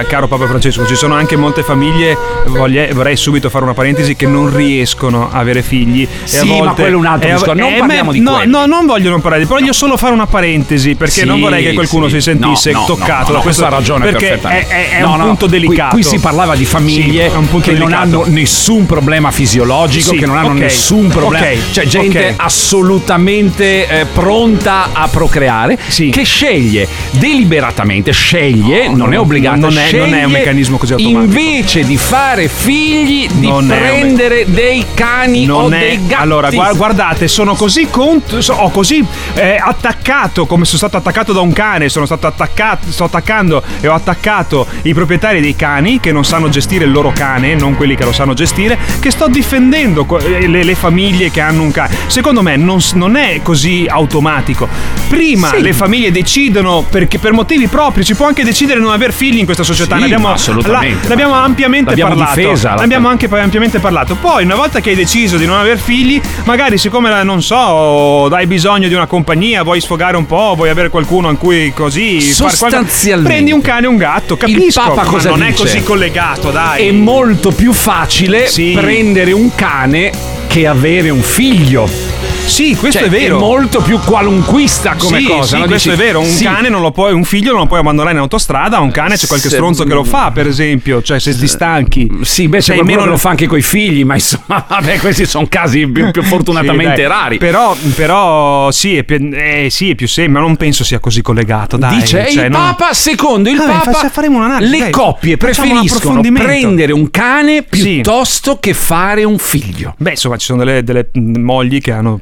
eh, 0.00 0.06
caro 0.06 0.28
Papa 0.28 0.46
Francesco, 0.46 0.86
ci 0.86 0.94
sono 0.94 1.14
anche 1.14 1.34
molte 1.36 1.62
famiglie, 1.64 2.16
voglie- 2.46 2.92
vorrei 2.92 3.16
subito 3.16 3.50
fare 3.50 3.64
una 3.64 3.74
parentesi, 3.74 4.14
che 4.14 4.26
non 4.26 4.54
riescono 4.54 5.28
a 5.32 5.38
avere 5.40 5.62
figli. 5.62 6.06
Sì, 6.22 6.36
e 6.36 6.38
a 6.38 6.44
volte, 6.44 6.64
ma 6.64 6.72
quello 6.74 6.96
è 6.96 6.98
un 6.98 7.06
altro 7.06 7.28
discorso, 7.28 7.54
non 7.54 7.72
eh, 7.72 7.78
parliamo 7.78 8.10
me- 8.12 8.16
di 8.18 8.20
no, 8.22 8.40
no, 8.44 8.66
non 8.66 8.86
voglio 8.86 9.10
non 9.10 9.20
parlare, 9.20 9.44
voglio 9.46 9.72
solo 9.72 9.96
fare 9.96 10.12
una 10.12 10.26
parentesi 10.26 10.94
perché 10.94 11.20
Sì, 11.20 11.24
non 11.26 11.40
vorrei 11.40 11.64
che 11.64 11.72
qualcuno 11.74 12.06
sì. 12.08 12.14
si 12.14 12.20
sentisse 12.20 12.70
No, 12.70 12.78
no, 12.80 12.84
toccato 12.86 13.28
no, 13.32 13.36
da 13.38 13.42
questa 13.42 13.66
ha 13.66 13.70
ragione 13.70 14.04
perché 14.04 14.26
è, 14.26 14.38
perfettamente. 14.38 14.68
è- 14.68 14.90
è 14.98 15.00
No, 15.00 15.12
un 15.12 15.18
no, 15.18 15.24
punto 15.26 15.48
qui- 15.48 15.58
delicato. 15.60 15.94
Qui, 15.94 16.02
si 16.04 16.18
parlava 16.20 16.54
di 16.54 16.64
famiglie 16.64 17.30
Sì, 17.30 17.60
che 17.60 17.72
non 17.72 17.92
hanno 17.92 18.24
nessun 18.28 18.86
problema 18.86 19.30
fisiologico, 19.32 20.10
Sì, 20.12 20.18
che 20.18 20.26
non 20.26 20.36
hanno 20.36 20.50
ok, 20.52 20.58
nessun 20.60 21.08
problema. 21.08 21.46
ok, 21.46 21.70
C'è 21.72 21.84
gente 21.86 22.28
ok. 22.28 22.34
assolutamente 22.36 23.88
eh, 23.88 24.04
pronta 24.06 24.90
a 24.92 25.08
procreare. 25.08 25.78
Che 26.12 26.24
sceglie 26.24 26.86
deliberatamente, 27.12 28.12
sceglie, 28.12 28.88
non 28.88 29.12
è 29.14 29.18
obbligata, 29.18 29.56
non 29.56 29.76
è- 29.78 29.90
non 29.92 30.12
è 30.14 30.24
un 30.24 30.30
meccanismo 30.32 30.76
così 30.76 30.92
automatico. 30.92 31.22
Invece 31.38 31.84
di 31.84 31.96
fare 31.96 32.48
figli, 32.48 33.26
di 33.32 33.46
Non 33.46 33.66
prendere 33.66 34.44
dei 34.46 34.84
cani 34.94 35.48
o 35.48 35.62
non 35.62 35.74
è 35.74 35.78
dei 35.80 36.06
gatti. 36.06 36.22
allora 36.22 36.50
gua- 36.50 36.72
guardate 36.74 37.26
sono 37.28 37.54
così 37.54 37.88
cont- 37.88 38.38
so- 38.38 38.52
ho 38.54 38.70
così 38.70 39.02
eh, 39.34 39.56
attaccato 39.58 40.44
come 40.46 40.64
sono 40.66 40.76
stato 40.78 40.96
attaccato 40.98 41.32
da 41.32 41.40
un 41.40 41.52
cane 41.54 41.88
sono 41.88 42.04
stato 42.04 42.26
attaccato 42.26 42.90
sto 42.90 43.04
attaccando 43.04 43.62
e 43.80 43.88
ho 43.88 43.94
attaccato 43.94 44.66
i 44.82 44.92
proprietari 44.92 45.40
dei 45.40 45.56
cani 45.56 45.98
che 46.00 46.12
non 46.12 46.24
sanno 46.24 46.48
gestire 46.50 46.84
il 46.84 46.90
loro 46.92 47.12
cane 47.14 47.54
non 47.54 47.74
quelli 47.76 47.94
che 47.96 48.04
lo 48.04 48.12
sanno 48.12 48.34
gestire 48.34 48.76
che 49.00 49.10
sto 49.10 49.28
difendendo 49.28 50.06
eh, 50.18 50.46
le, 50.46 50.62
le 50.64 50.74
famiglie 50.74 51.30
che 51.30 51.40
hanno 51.40 51.62
un 51.62 51.70
cane 51.70 51.94
secondo 52.08 52.42
me 52.42 52.56
non, 52.56 52.78
non 52.94 53.16
è 53.16 53.40
così 53.42 53.86
automatico 53.88 54.68
prima 55.08 55.48
Sì. 55.48 55.62
le 55.62 55.72
famiglie 55.72 56.01
decidono 56.10 56.84
perché 56.88 57.18
per 57.18 57.32
motivi 57.32 57.66
propri 57.68 58.04
si 58.04 58.14
può 58.14 58.26
anche 58.26 58.44
decidere 58.44 58.78
di 58.78 58.84
non 58.84 58.92
aver 58.94 59.12
figli 59.12 59.38
in 59.38 59.44
questa 59.44 59.62
società 59.62 59.94
Sì, 59.94 60.00
ne 60.00 60.04
abbiamo, 60.06 60.32
assolutamente. 60.32 61.06
ne 61.06 61.12
abbiamo 61.12 61.34
ampiamente 61.34 61.90
L'abbiamo 61.90 62.14
parlato 62.14 62.40
difesa, 62.40 62.74
ne 62.74 62.82
abbiamo 62.82 63.08
anche 63.08 63.28
ampiamente 63.30 63.78
parlato. 63.78 64.14
Poi, 64.16 64.44
una 64.44 64.54
volta 64.54 64.80
che 64.80 64.90
hai 64.90 64.96
deciso 64.96 65.36
di 65.36 65.46
non 65.46 65.58
aver 65.58 65.78
figli, 65.78 66.20
magari 66.44 66.78
siccome 66.78 67.22
non 67.22 67.42
so, 67.42 68.26
hai 68.26 68.46
bisogno 68.46 68.88
di 68.88 68.94
una 68.94 69.06
compagnia, 69.06 69.62
vuoi 69.62 69.80
sfogare 69.80 70.16
un 70.16 70.26
po', 70.26 70.54
vuoi 70.56 70.68
avere 70.70 70.88
qualcuno 70.88 71.30
in 71.30 71.36
cui 71.38 71.72
così 71.74 72.20
Sostanzialmente. 72.20 73.28
prendi 73.32 73.52
un 73.52 73.60
cane 73.60 73.86
e 73.86 73.88
un 73.88 73.96
gatto, 73.96 74.36
capisco, 74.36 74.60
Il 74.60 74.72
Papa 74.94 75.10
ma 75.10 75.22
non 75.22 75.42
è 75.42 75.50
dice? 75.50 75.62
così 75.62 75.82
collegato, 75.82 76.50
dai. 76.50 76.88
È 76.88 76.92
molto 76.92 77.50
più 77.50 77.72
facile 77.72 78.46
Sì. 78.48 78.72
prendere 78.74 79.32
un 79.32 79.54
cane 79.54 80.10
che 80.46 80.66
avere 80.66 81.10
un 81.10 81.22
figlio. 81.22 82.11
Sì, 82.44 82.76
questo 82.76 82.98
Cioè, 82.98 83.08
è 83.08 83.10
vero. 83.10 83.36
È 83.36 83.40
molto 83.40 83.80
più 83.80 83.98
qualunquista 84.00 84.94
come 84.98 85.20
sì, 85.20 85.24
cosa. 85.26 85.56
sì, 85.56 85.58
no? 85.62 85.66
questo 85.66 85.90
Dici, 85.90 86.02
è 86.02 86.04
vero. 86.04 86.20
Un 86.20 86.26
sì. 86.26 86.44
cane 86.44 86.68
non 86.68 86.82
lo 86.82 86.90
puoi, 86.90 87.14
un 87.14 87.24
figlio 87.24 87.52
non 87.52 87.60
lo 87.60 87.66
puoi 87.66 87.80
abbandonare 87.80 88.14
in 88.14 88.20
autostrada. 88.20 88.78
Un 88.80 88.90
cane 88.90 89.16
c'è 89.16 89.26
qualche 89.26 89.48
Se- 89.48 89.54
stronzo 89.54 89.84
che 89.84 89.94
lo 89.94 90.04
fa, 90.04 90.30
per 90.32 90.46
esempio. 90.46 91.00
Cioè, 91.00 91.18
se 91.18 91.34
ti 91.36 91.46
stanchi. 91.48 92.10
Sì, 92.22 92.48
beh, 92.48 92.58
c'è 92.58 92.62
Sei 92.64 92.74
qualcuno 92.76 92.84
meno- 92.84 93.02
che 93.04 93.08
lo 93.08 93.16
fa 93.16 93.30
anche 93.30 93.46
coi 93.46 93.62
figli, 93.62 94.04
ma 94.04 94.14
insomma, 94.14 94.64
vabbè, 94.68 94.98
questi 94.98 95.24
sono 95.24 95.46
casi 95.48 95.86
più, 95.86 96.10
più 96.10 96.22
fortunatamente 96.22 97.06
rari. 97.08 97.38
Però, 97.38 97.74
però 97.94 98.70
sì, 98.70 98.96
è 98.96 99.04
più, 99.04 99.30
eh, 99.32 99.68
sì, 99.70 99.90
è 99.90 99.94
più 99.94 100.06
semplice, 100.06 100.28
ma 100.28 100.40
non 100.40 100.56
penso 100.56 100.84
sia 100.84 100.98
così 100.98 101.22
collegato. 101.22 101.78
Dai. 101.78 102.00
Dice 102.00 102.26
Cioè, 102.30 102.44
il 102.44 102.50
non- 102.50 102.60
Papa, 102.76 102.92
secondo 102.92 103.48
il 103.48 103.56
Vabbè, 103.56 103.72
Papa, 103.90 104.10
faremo 104.10 104.36
un'analisi, 104.38 104.72
le 104.72 104.78
dai. 104.78 104.90
coppie 104.90 105.32
un 105.32 105.38
preferiscono 105.38 105.80
approfondimento. 105.80 106.46
prendere 106.48 106.92
un 106.92 107.10
cane 107.10 107.62
piuttosto 107.62 108.58
che 108.58 108.74
fare 108.74 109.24
un 109.24 109.38
figlio. 109.38 109.94
Beh, 109.96 110.10
insomma, 110.10 110.36
ci 110.36 110.44
sono 110.46 110.64
delle, 110.64 110.84
delle 110.84 111.08
mm, 111.18 111.36
mogli 111.42 111.80
che 111.80 111.92
hanno, 111.92 112.20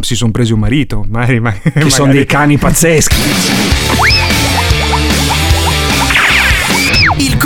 si 0.00 0.14
sono 0.14 0.30
presi 0.30 0.52
un 0.52 0.60
marito. 0.60 1.04
Magari, 1.08 1.40
ma- 1.40 1.52
Che 1.52 1.70
sono 1.90 2.06
magari- 2.06 2.12
dei 2.12 2.26
cani 2.26 2.58
pazzeschi. 2.58 3.16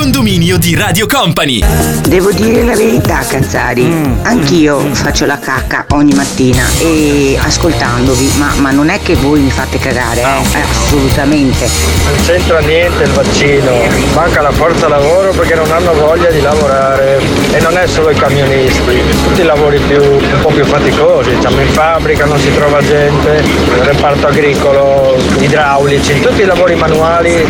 Condominio 0.06 0.56
di 0.56 0.76
Radio 0.76 1.08
Company. 1.08 1.60
Devo 2.06 2.30
dire 2.30 2.62
la 2.62 2.76
verità, 2.76 3.24
Cazzari. 3.26 3.90
Anch'io 4.22 4.78
faccio 4.94 5.26
la 5.26 5.36
cacca 5.36 5.84
ogni 5.90 6.14
mattina 6.14 6.64
e 6.78 7.36
ascoltandovi, 7.40 8.34
ma, 8.38 8.52
ma 8.58 8.70
non 8.70 8.88
è 8.88 9.00
che 9.02 9.16
voi 9.16 9.40
mi 9.40 9.50
fate 9.50 9.80
cagare, 9.80 10.20
eh, 10.20 10.60
assolutamente. 10.60 11.68
Non 12.04 12.24
c'entra 12.24 12.60
niente 12.60 13.02
il 13.02 13.10
vaccino, 13.10 13.72
manca 14.14 14.42
la 14.42 14.52
forza 14.52 14.86
lavoro 14.86 15.32
perché 15.32 15.56
non 15.56 15.68
hanno 15.72 15.92
voglia 15.94 16.30
di 16.30 16.40
lavorare. 16.40 17.20
E 17.50 17.60
non 17.60 17.76
è 17.76 17.88
solo 17.88 18.10
i 18.10 18.14
camionisti, 18.14 19.02
tutti 19.24 19.40
i 19.40 19.44
lavori 19.44 19.80
più, 19.88 20.00
un 20.00 20.38
po' 20.40 20.50
più 20.50 20.64
faticosi, 20.64 21.34
diciamo 21.34 21.60
in 21.60 21.72
fabbrica 21.72 22.26
non 22.26 22.38
si 22.38 22.54
trova 22.54 22.80
gente, 22.80 23.42
nel 23.74 23.82
reparto 23.82 24.28
agricolo, 24.28 25.16
idraulici, 25.40 26.20
tutti 26.20 26.42
i 26.42 26.44
lavori 26.44 26.76
manuali 26.76 27.44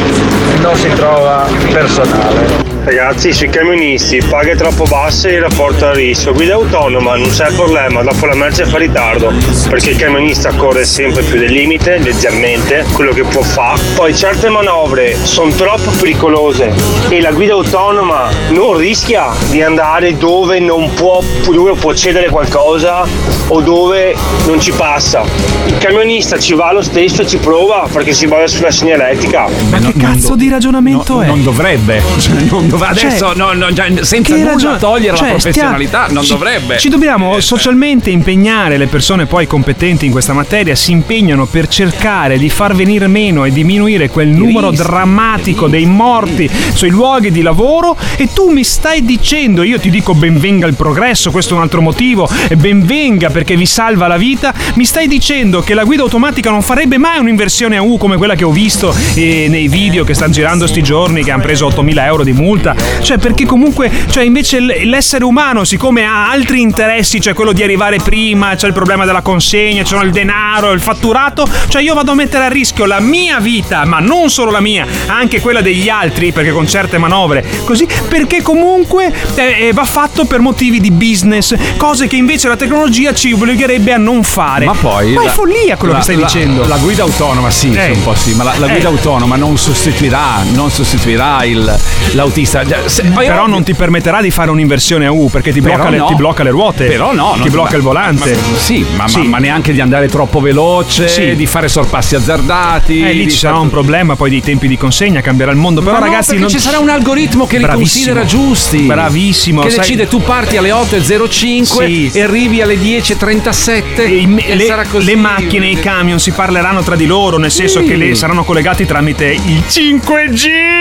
non 0.61 0.75
si 0.77 0.89
trova 0.95 1.47
personale. 1.71 2.46
Thank 2.47 2.69
you. 2.69 2.76
Ragazzi, 2.87 3.33
sui 3.33 3.49
camionisti, 3.49 4.23
paghe 4.31 4.55
troppo 4.55 4.85
basse 4.85 5.31
e 5.31 5.35
il 5.35 5.41
rapporto 5.41 5.87
al 5.87 5.97
rischio. 5.97 6.33
Guida 6.33 6.55
autonoma, 6.55 7.17
non 7.17 7.29
c'è 7.31 7.53
problema, 7.53 8.01
dopo 8.03 8.27
la 8.27 8.37
merce 8.37 8.65
fa 8.65 8.79
ritardo, 8.79 9.33
perché 9.69 9.91
il 9.91 9.97
camionista 9.97 10.55
corre 10.55 10.85
sempre 10.85 11.25
più 11.25 11.37
del 11.37 11.51
limite, 11.51 11.99
leggermente, 11.99 12.87
quello 12.93 13.13
che 13.13 13.25
può 13.25 13.43
fare. 13.43 13.81
Poi 13.97 14.15
certe 14.15 14.51
manovre 14.51 15.17
sono 15.21 15.51
troppo 15.51 15.91
pericolose 15.99 16.73
e 17.09 17.21
la 17.21 17.33
guida 17.33 17.55
autonoma 17.55 18.31
non 18.51 18.77
rischia 18.77 19.33
di 19.51 19.61
andare 19.63 20.17
dove 20.17 20.61
non 20.61 20.95
può, 20.95 21.21
dove 21.45 21.73
può 21.73 21.93
cedere 21.93 22.29
qualcosa 22.29 23.05
o 23.49 23.61
dove 23.63 24.15
non 24.47 24.61
ci 24.61 24.71
passa. 24.71 25.25
Il 25.67 25.77
camionista 25.79 26.39
ci 26.39 26.55
va 26.55 26.71
lo 26.71 26.83
stesso 26.83 27.23
e 27.23 27.27
ci 27.27 27.39
prova 27.39 27.89
perché 27.93 28.13
si 28.13 28.29
basa 28.29 28.47
sulla 28.47 28.71
segnaletica. 28.71 29.49
Ma 29.71 29.79
che 29.79 29.93
cazzo 29.99 30.37
di 30.37 30.49
ragionamento 30.49 31.21
è? 31.21 31.27
Non 31.27 31.43
dovrebbe. 31.43 32.03
Cioè, 32.27 32.35
non 32.51 32.67
Cioè, 32.79 32.89
adesso 33.07 33.33
no, 33.35 33.53
no, 33.53 33.73
già, 33.73 33.87
senza 34.03 34.35
nulla 34.35 34.51
ragione- 34.53 34.79
togliere 34.79 35.17
cioè, 35.17 35.27
la 35.27 35.33
professionalità, 35.33 36.05
stia- 36.05 36.15
non 36.15 36.25
ci- 36.25 36.33
dovrebbe. 36.33 36.79
Ci 36.79 36.89
dobbiamo 36.89 37.41
socialmente 37.41 38.11
impegnare, 38.11 38.77
le 38.77 38.87
persone 38.87 39.27
poi 39.27 39.47
competenti 39.47 40.07
in 40.07 40.13
questa 40.13 40.33
materia 40.33 40.75
si 40.75 40.93
impegnano 40.93 41.47
per 41.47 41.69
cercare 41.69 42.39
di 42.39 42.49
far 42.51 42.75
venire 42.75 43.07
meno 43.07 43.45
e 43.45 43.53
diminuire 43.53 44.09
quel 44.09 44.29
numero 44.29 44.71
drammatico 44.71 45.69
dei 45.69 45.87
morti 45.87 46.51
sui 46.75 46.91
luoghi 46.91 47.31
di 47.31 47.43
lavoro 47.43 47.97
e 48.17 48.33
tu 48.33 48.51
mi 48.51 48.65
stai 48.65 49.05
dicendo, 49.05 49.63
io 49.63 49.79
ti 49.79 49.91
dico 49.91 50.15
benvenga 50.15 50.67
il 50.67 50.75
progresso, 50.75 51.31
questo 51.31 51.55
è 51.55 51.57
un 51.57 51.63
altro 51.63 51.81
motivo, 51.81 52.29
e 52.49 52.57
benvenga 52.57 53.31
perché 53.31 53.57
vi 53.57 53.67
salva 53.67 54.07
la 54.07 54.17
vita, 54.17 54.53
mi 54.75 54.85
stai 54.85 55.07
dicendo 55.09 55.61
che 55.61 55.75
la 55.75 55.85
guida 55.85 56.03
automatica 56.03 56.51
non 56.51 56.63
farebbe 56.63 56.99
mai 56.99 57.19
un'inversione 57.19 57.77
a 57.77 57.83
U 57.83 57.99
come 57.99 58.17
quella 58.17 58.35
che 58.35 58.45
ho 58.45 58.51
visto 58.51 58.95
eh, 59.15 59.47
nei 59.49 59.69
video 59.69 60.05
che 60.05 60.15
stanno 60.15 60.33
girando 60.33 60.67
sti 60.67 60.83
giorni 60.83 61.23
che 61.23 61.31
hanno 61.31 61.43
preso 61.43 61.69
8.000 61.69 62.05
euro 62.05 62.25
di 62.25 62.33
multa, 62.33 62.66
cioè 63.03 63.19
perché 63.19 63.45
comunque, 63.45 63.91
cioè 64.11 64.25
invece 64.25 64.61
l'essere 64.61 65.25
umano 65.25 65.65
siccome 65.65 66.05
ha 66.05 66.31
altri 66.31 66.61
interessi, 66.61 67.21
cioè 67.21 67.35
quello 67.35 67.53
di 67.53 67.63
arrivare 67.63 67.99
prima, 67.99 68.55
c'è 68.55 68.67
il 68.67 68.73
problema 68.73 69.05
della 69.05 69.21
consegna, 69.23 69.83
c'è 69.83 69.97
il 70.03 70.11
denaro, 70.11 70.73
il 70.73 70.81
fatturato, 70.81 71.47
cioè 71.69 71.83
io 71.83 71.95
vado 71.95 72.13
a 72.13 72.15
mettere 72.15 72.45
a 72.45 72.49
rischio 72.49 72.85
la 72.87 73.01
mia 73.01 73.39
vita, 73.41 73.85
ma 73.85 73.99
non 73.99 74.31
solo 74.31 74.51
la 74.51 74.61
mia, 74.61 74.87
anche 75.07 75.41
quella 75.41 75.61
degli 75.61 75.89
altri, 75.89 76.33
perché 76.33 76.51
con 76.51 76.67
certe 76.67 76.99
manovre, 76.99 77.45
così, 77.65 77.87
perché 78.09 78.43
comunque 78.43 79.13
eh, 79.35 79.67
eh, 79.69 79.73
va 79.73 79.85
fatto 79.85 80.25
per 80.25 80.41
motivi 80.41 80.81
di 80.81 80.91
business, 80.91 81.55
cose 81.77 82.07
che 82.07 82.17
invece 82.17 82.49
la 82.49 82.57
tecnologia 82.57 83.13
ci 83.15 83.33
obbligherebbe 83.33 83.93
a 83.93 83.99
non 83.99 84.23
fare. 84.23 84.65
Ma 84.67 84.75
poi. 84.75 85.13
Ma 85.13 85.23
è 85.23 85.25
la- 85.27 85.31
follia 85.33 85.77
quello 85.77 85.93
la- 85.93 85.99
che 85.99 86.05
stai 86.05 86.17
la- 86.17 86.27
dicendo. 86.27 86.67
La 86.67 86.77
guida 86.79 87.03
autonoma, 87.03 87.51
sì, 87.51 87.73
Eh. 87.73 87.91
un 87.93 88.03
po' 88.03 88.15
sì, 88.15 88.35
ma 88.35 88.45
la, 88.45 88.55
la 88.59 88.67
Eh. 88.67 88.71
guida 88.73 88.89
autonoma 88.89 89.37
non 89.37 89.57
sostituirà, 89.59 90.43
non 90.53 90.71
sostituirà 90.71 91.45
il, 91.45 91.79
l'autista. 92.13 92.56
Già, 92.65 92.89
se- 92.89 93.03
Però 93.03 93.47
non 93.47 93.63
ti 93.63 93.75
permetterà 93.75 94.21
di 94.21 94.31
fare 94.31 94.51
un'inversione 94.51 95.07
a 95.07 95.11
U 95.13 95.29
perché 95.31 95.53
ti 95.53 95.61
blocca, 95.61 95.89
le, 95.89 95.99
no. 95.99 96.07
ti 96.07 96.15
blocca 96.15 96.43
le 96.43 96.51
ruote. 96.51 96.85
Però 96.87 97.13
no, 97.15 97.37
Ti 97.43 97.49
blocca 97.51 97.71
ma- 97.73 97.77
il 97.77 97.83
volante. 97.83 98.31
ma- 98.35 98.57
sì, 98.59 98.85
ma, 98.97 99.09
Sì. 99.09 99.23
ma 99.23 99.39
neanche 99.39 99.73
di 99.73 99.81
andare 99.81 100.09
troppo 100.09 100.41
veloce, 100.41 101.09
Sì. 101.09 101.35
di 101.37 101.47
fare 101.47 101.69
sorpassi 101.69 102.15
azzardati. 102.15 103.03
Eh, 103.03 103.13
lì 103.13 103.31
ci 103.31 103.37
sarà 103.39 103.59
un 103.59 103.71
problema 103.71 104.17
poi 104.17 104.31
dei 104.31 104.41
tempi 104.43 104.69
di 104.69 104.77
consegna, 104.77 105.21
cambierà 105.21 105.51
il 105.53 105.57
mondo. 105.59 105.81
Però 105.83 105.99
no, 105.99 106.05
ragazzi, 106.05 106.29
perché 106.31 106.41
non... 106.43 106.51
ci 106.51 106.59
sarà 106.59 106.79
un 106.79 106.89
algoritmo 106.89 107.47
che 107.47 107.57
li 107.59 107.63
Bravissimo. 107.65 108.05
considera 108.15 108.25
giusti. 108.27 108.79
Bravissimo. 108.83 109.63
Che 109.63 109.71
sai- 109.71 109.79
decide 109.81 110.09
tu 110.09 110.21
parti 110.23 110.57
alle 110.57 110.71
8.05 110.73 111.87
Sì. 111.87 112.11
e 112.13 112.23
arrivi 112.23 112.61
alle 112.63 112.77
10.37 112.79 114.03
E 114.05 114.27
e 114.47 114.55
le, 114.55 114.65
sarà 114.65 114.85
così. 114.87 115.07
le 115.07 115.17
macchine 115.17 115.67
e 115.67 115.71
i 115.71 115.79
camion 115.81 116.19
si 116.19 116.31
parleranno 116.33 116.83
tra 116.83 116.97
di 116.97 117.07
loro, 117.07 117.39
nel 117.39 117.51
senso 117.51 117.83
che 117.83 117.97
le 117.97 118.15
saranno 118.15 118.45
collegati 118.45 118.85
tramite 118.87 119.27
il 119.27 119.63
5G. 119.69 120.76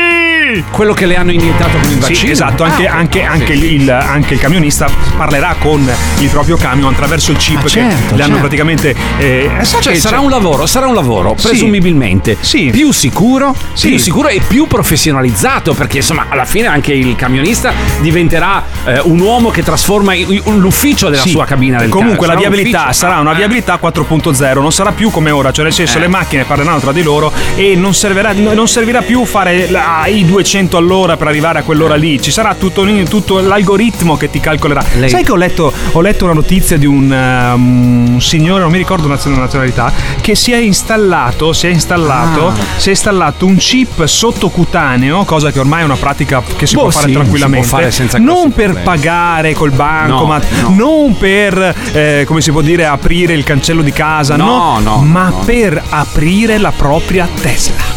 Quello 0.71 0.93
che 0.93 1.05
le 1.05 1.15
hanno 1.15 1.31
iniettato 1.31 1.77
con 1.77 1.89
il 1.89 1.97
vaccino. 1.97 2.17
Sì, 2.19 2.29
esatto, 2.31 2.63
anche, 2.63 2.87
Ah, 2.87 2.95
anche- 2.95 3.23
anche 3.23 3.53
il, 3.53 3.89
anche 3.89 4.33
il 4.35 4.39
camionista 4.39 4.87
parlerà 5.17 5.55
con 5.59 5.89
il 6.19 6.29
proprio 6.29 6.55
camion 6.57 6.93
attraverso 6.93 7.31
il 7.31 7.37
chip 7.37 7.57
Ah, 7.59 7.61
che 7.63 7.69
certo, 7.69 8.15
le 8.15 8.21
hanno 8.23 8.33
certo. 8.33 8.37
praticamente. 8.39 8.95
eh, 9.17 9.49
sa 9.61 9.79
Cioè, 9.79 9.93
che 9.93 9.99
sarà 9.99 10.17
c'è- 10.17 10.23
un 10.23 10.29
lavoro, 10.29 10.65
sarà 10.65 10.87
un 10.87 10.93
lavoro 10.93 11.35
presumibilmente 11.41 12.37
Sì. 12.39 12.69
più 12.71 12.91
sicuro, 12.91 13.55
più 13.79 13.97
sicuro 13.97 14.27
e 14.27 14.41
più 14.45 14.67
professionalizzato, 14.67 15.73
perché 15.73 15.97
insomma 15.97 16.25
alla 16.29 16.45
fine 16.45 16.67
anche 16.67 16.93
il 16.93 17.15
camionista 17.15 17.71
diventerà 18.01 18.63
eh, 18.85 18.99
un 19.03 19.19
uomo 19.19 19.49
che 19.49 19.63
trasforma 19.63 20.13
i- 20.13 20.25
i- 20.29 20.41
l'ufficio 20.57 21.09
della 21.09 21.25
sua 21.25 21.45
cabina 21.45 21.79
del 21.79 21.89
Comunque 21.89 22.27
la 22.27 22.35
viabilità 22.35 22.91
sarà 22.93 23.19
una 23.19 23.31
Eh. 23.31 23.35
viabilità 23.35 23.77
4.0, 23.77 24.61
non 24.61 24.71
sarà 24.71 24.91
più 24.91 25.09
come 25.09 25.31
ora, 25.31 25.51
cioè 25.51 25.63
nel 25.63 25.73
senso 25.73 25.97
Eh. 25.97 26.01
le 26.01 26.07
macchine 26.07 26.43
parleranno 26.43 26.79
tra 26.79 26.91
di 26.91 27.01
loro 27.03 27.31
e 27.55 27.75
non, 27.75 27.93
servirà, 27.93 28.33
non 28.33 28.67
servirà 28.67 29.01
più 29.01 29.25
fare 29.25 29.69
la- 29.69 30.01
ai 30.01 30.23
200 30.45 30.77
all'ora 30.77 31.17
per 31.17 31.25
arrivare 31.27 31.59
a 31.59 31.63
quell'ora 31.63 31.95
lì, 31.95 32.21
ci 32.21 32.29
sarà 32.29 32.53
tutto, 32.53 32.85
tutto 33.09 33.39
l'algoritmo 33.39 34.15
che 34.15 34.29
ti 34.29 34.39
calcolerà. 34.39 34.83
Lei- 34.99 35.09
Sai 35.09 35.23
che 35.23 35.31
ho 35.31 35.35
letto, 35.35 35.73
ho 35.91 36.01
letto 36.01 36.25
una 36.25 36.35
notizia 36.35 36.77
di 36.77 36.85
un, 36.85 37.09
um, 37.11 38.09
un 38.13 38.21
signore, 38.21 38.61
non 38.61 38.69
mi 38.71 38.77
ricordo 38.77 39.07
la 39.07 39.17
nazionalità, 39.25 39.91
che 40.21 40.35
si 40.35 40.51
è 40.51 40.57
installato, 40.57 41.51
si 41.51 41.65
è 41.65 41.71
installato, 41.71 42.47
Ah. 42.49 42.53
si 42.77 42.89
è 42.89 42.91
installato 42.91 43.47
un 43.47 43.55
chip 43.57 44.05
sottocutaneo, 44.05 45.23
cosa 45.25 45.51
che 45.51 45.57
ormai 45.57 45.81
è 45.81 45.83
una 45.85 45.95
pratica 45.95 46.43
che 46.55 46.67
si 46.67 46.75
Boh, 46.75 46.81
può 46.83 46.89
fare 46.91 47.07
sì, 47.07 47.13
tranquillamente, 47.13 47.67
può 47.67 47.79
fare 47.79 48.19
non 48.19 48.51
per 48.53 48.65
problemi. 48.71 48.83
pagare 48.83 49.53
col 49.53 49.71
banco, 49.71 50.25
No, 50.27 50.39
no. 50.61 50.75
non 50.75 51.17
per, 51.17 51.75
eh, 51.91 52.23
come 52.27 52.41
si 52.41 52.51
può 52.51 52.61
dire, 52.61 52.85
aprire 52.85 53.33
il 53.33 53.43
cancello 53.43 53.81
di 53.81 53.91
casa, 53.91 54.35
No, 54.35 54.77
no, 54.79 54.97
ma 54.97 55.29
no. 55.29 55.39
per 55.43 55.81
aprire 55.89 56.59
la 56.59 56.71
propria 56.71 57.27
Tesla. 57.41 57.93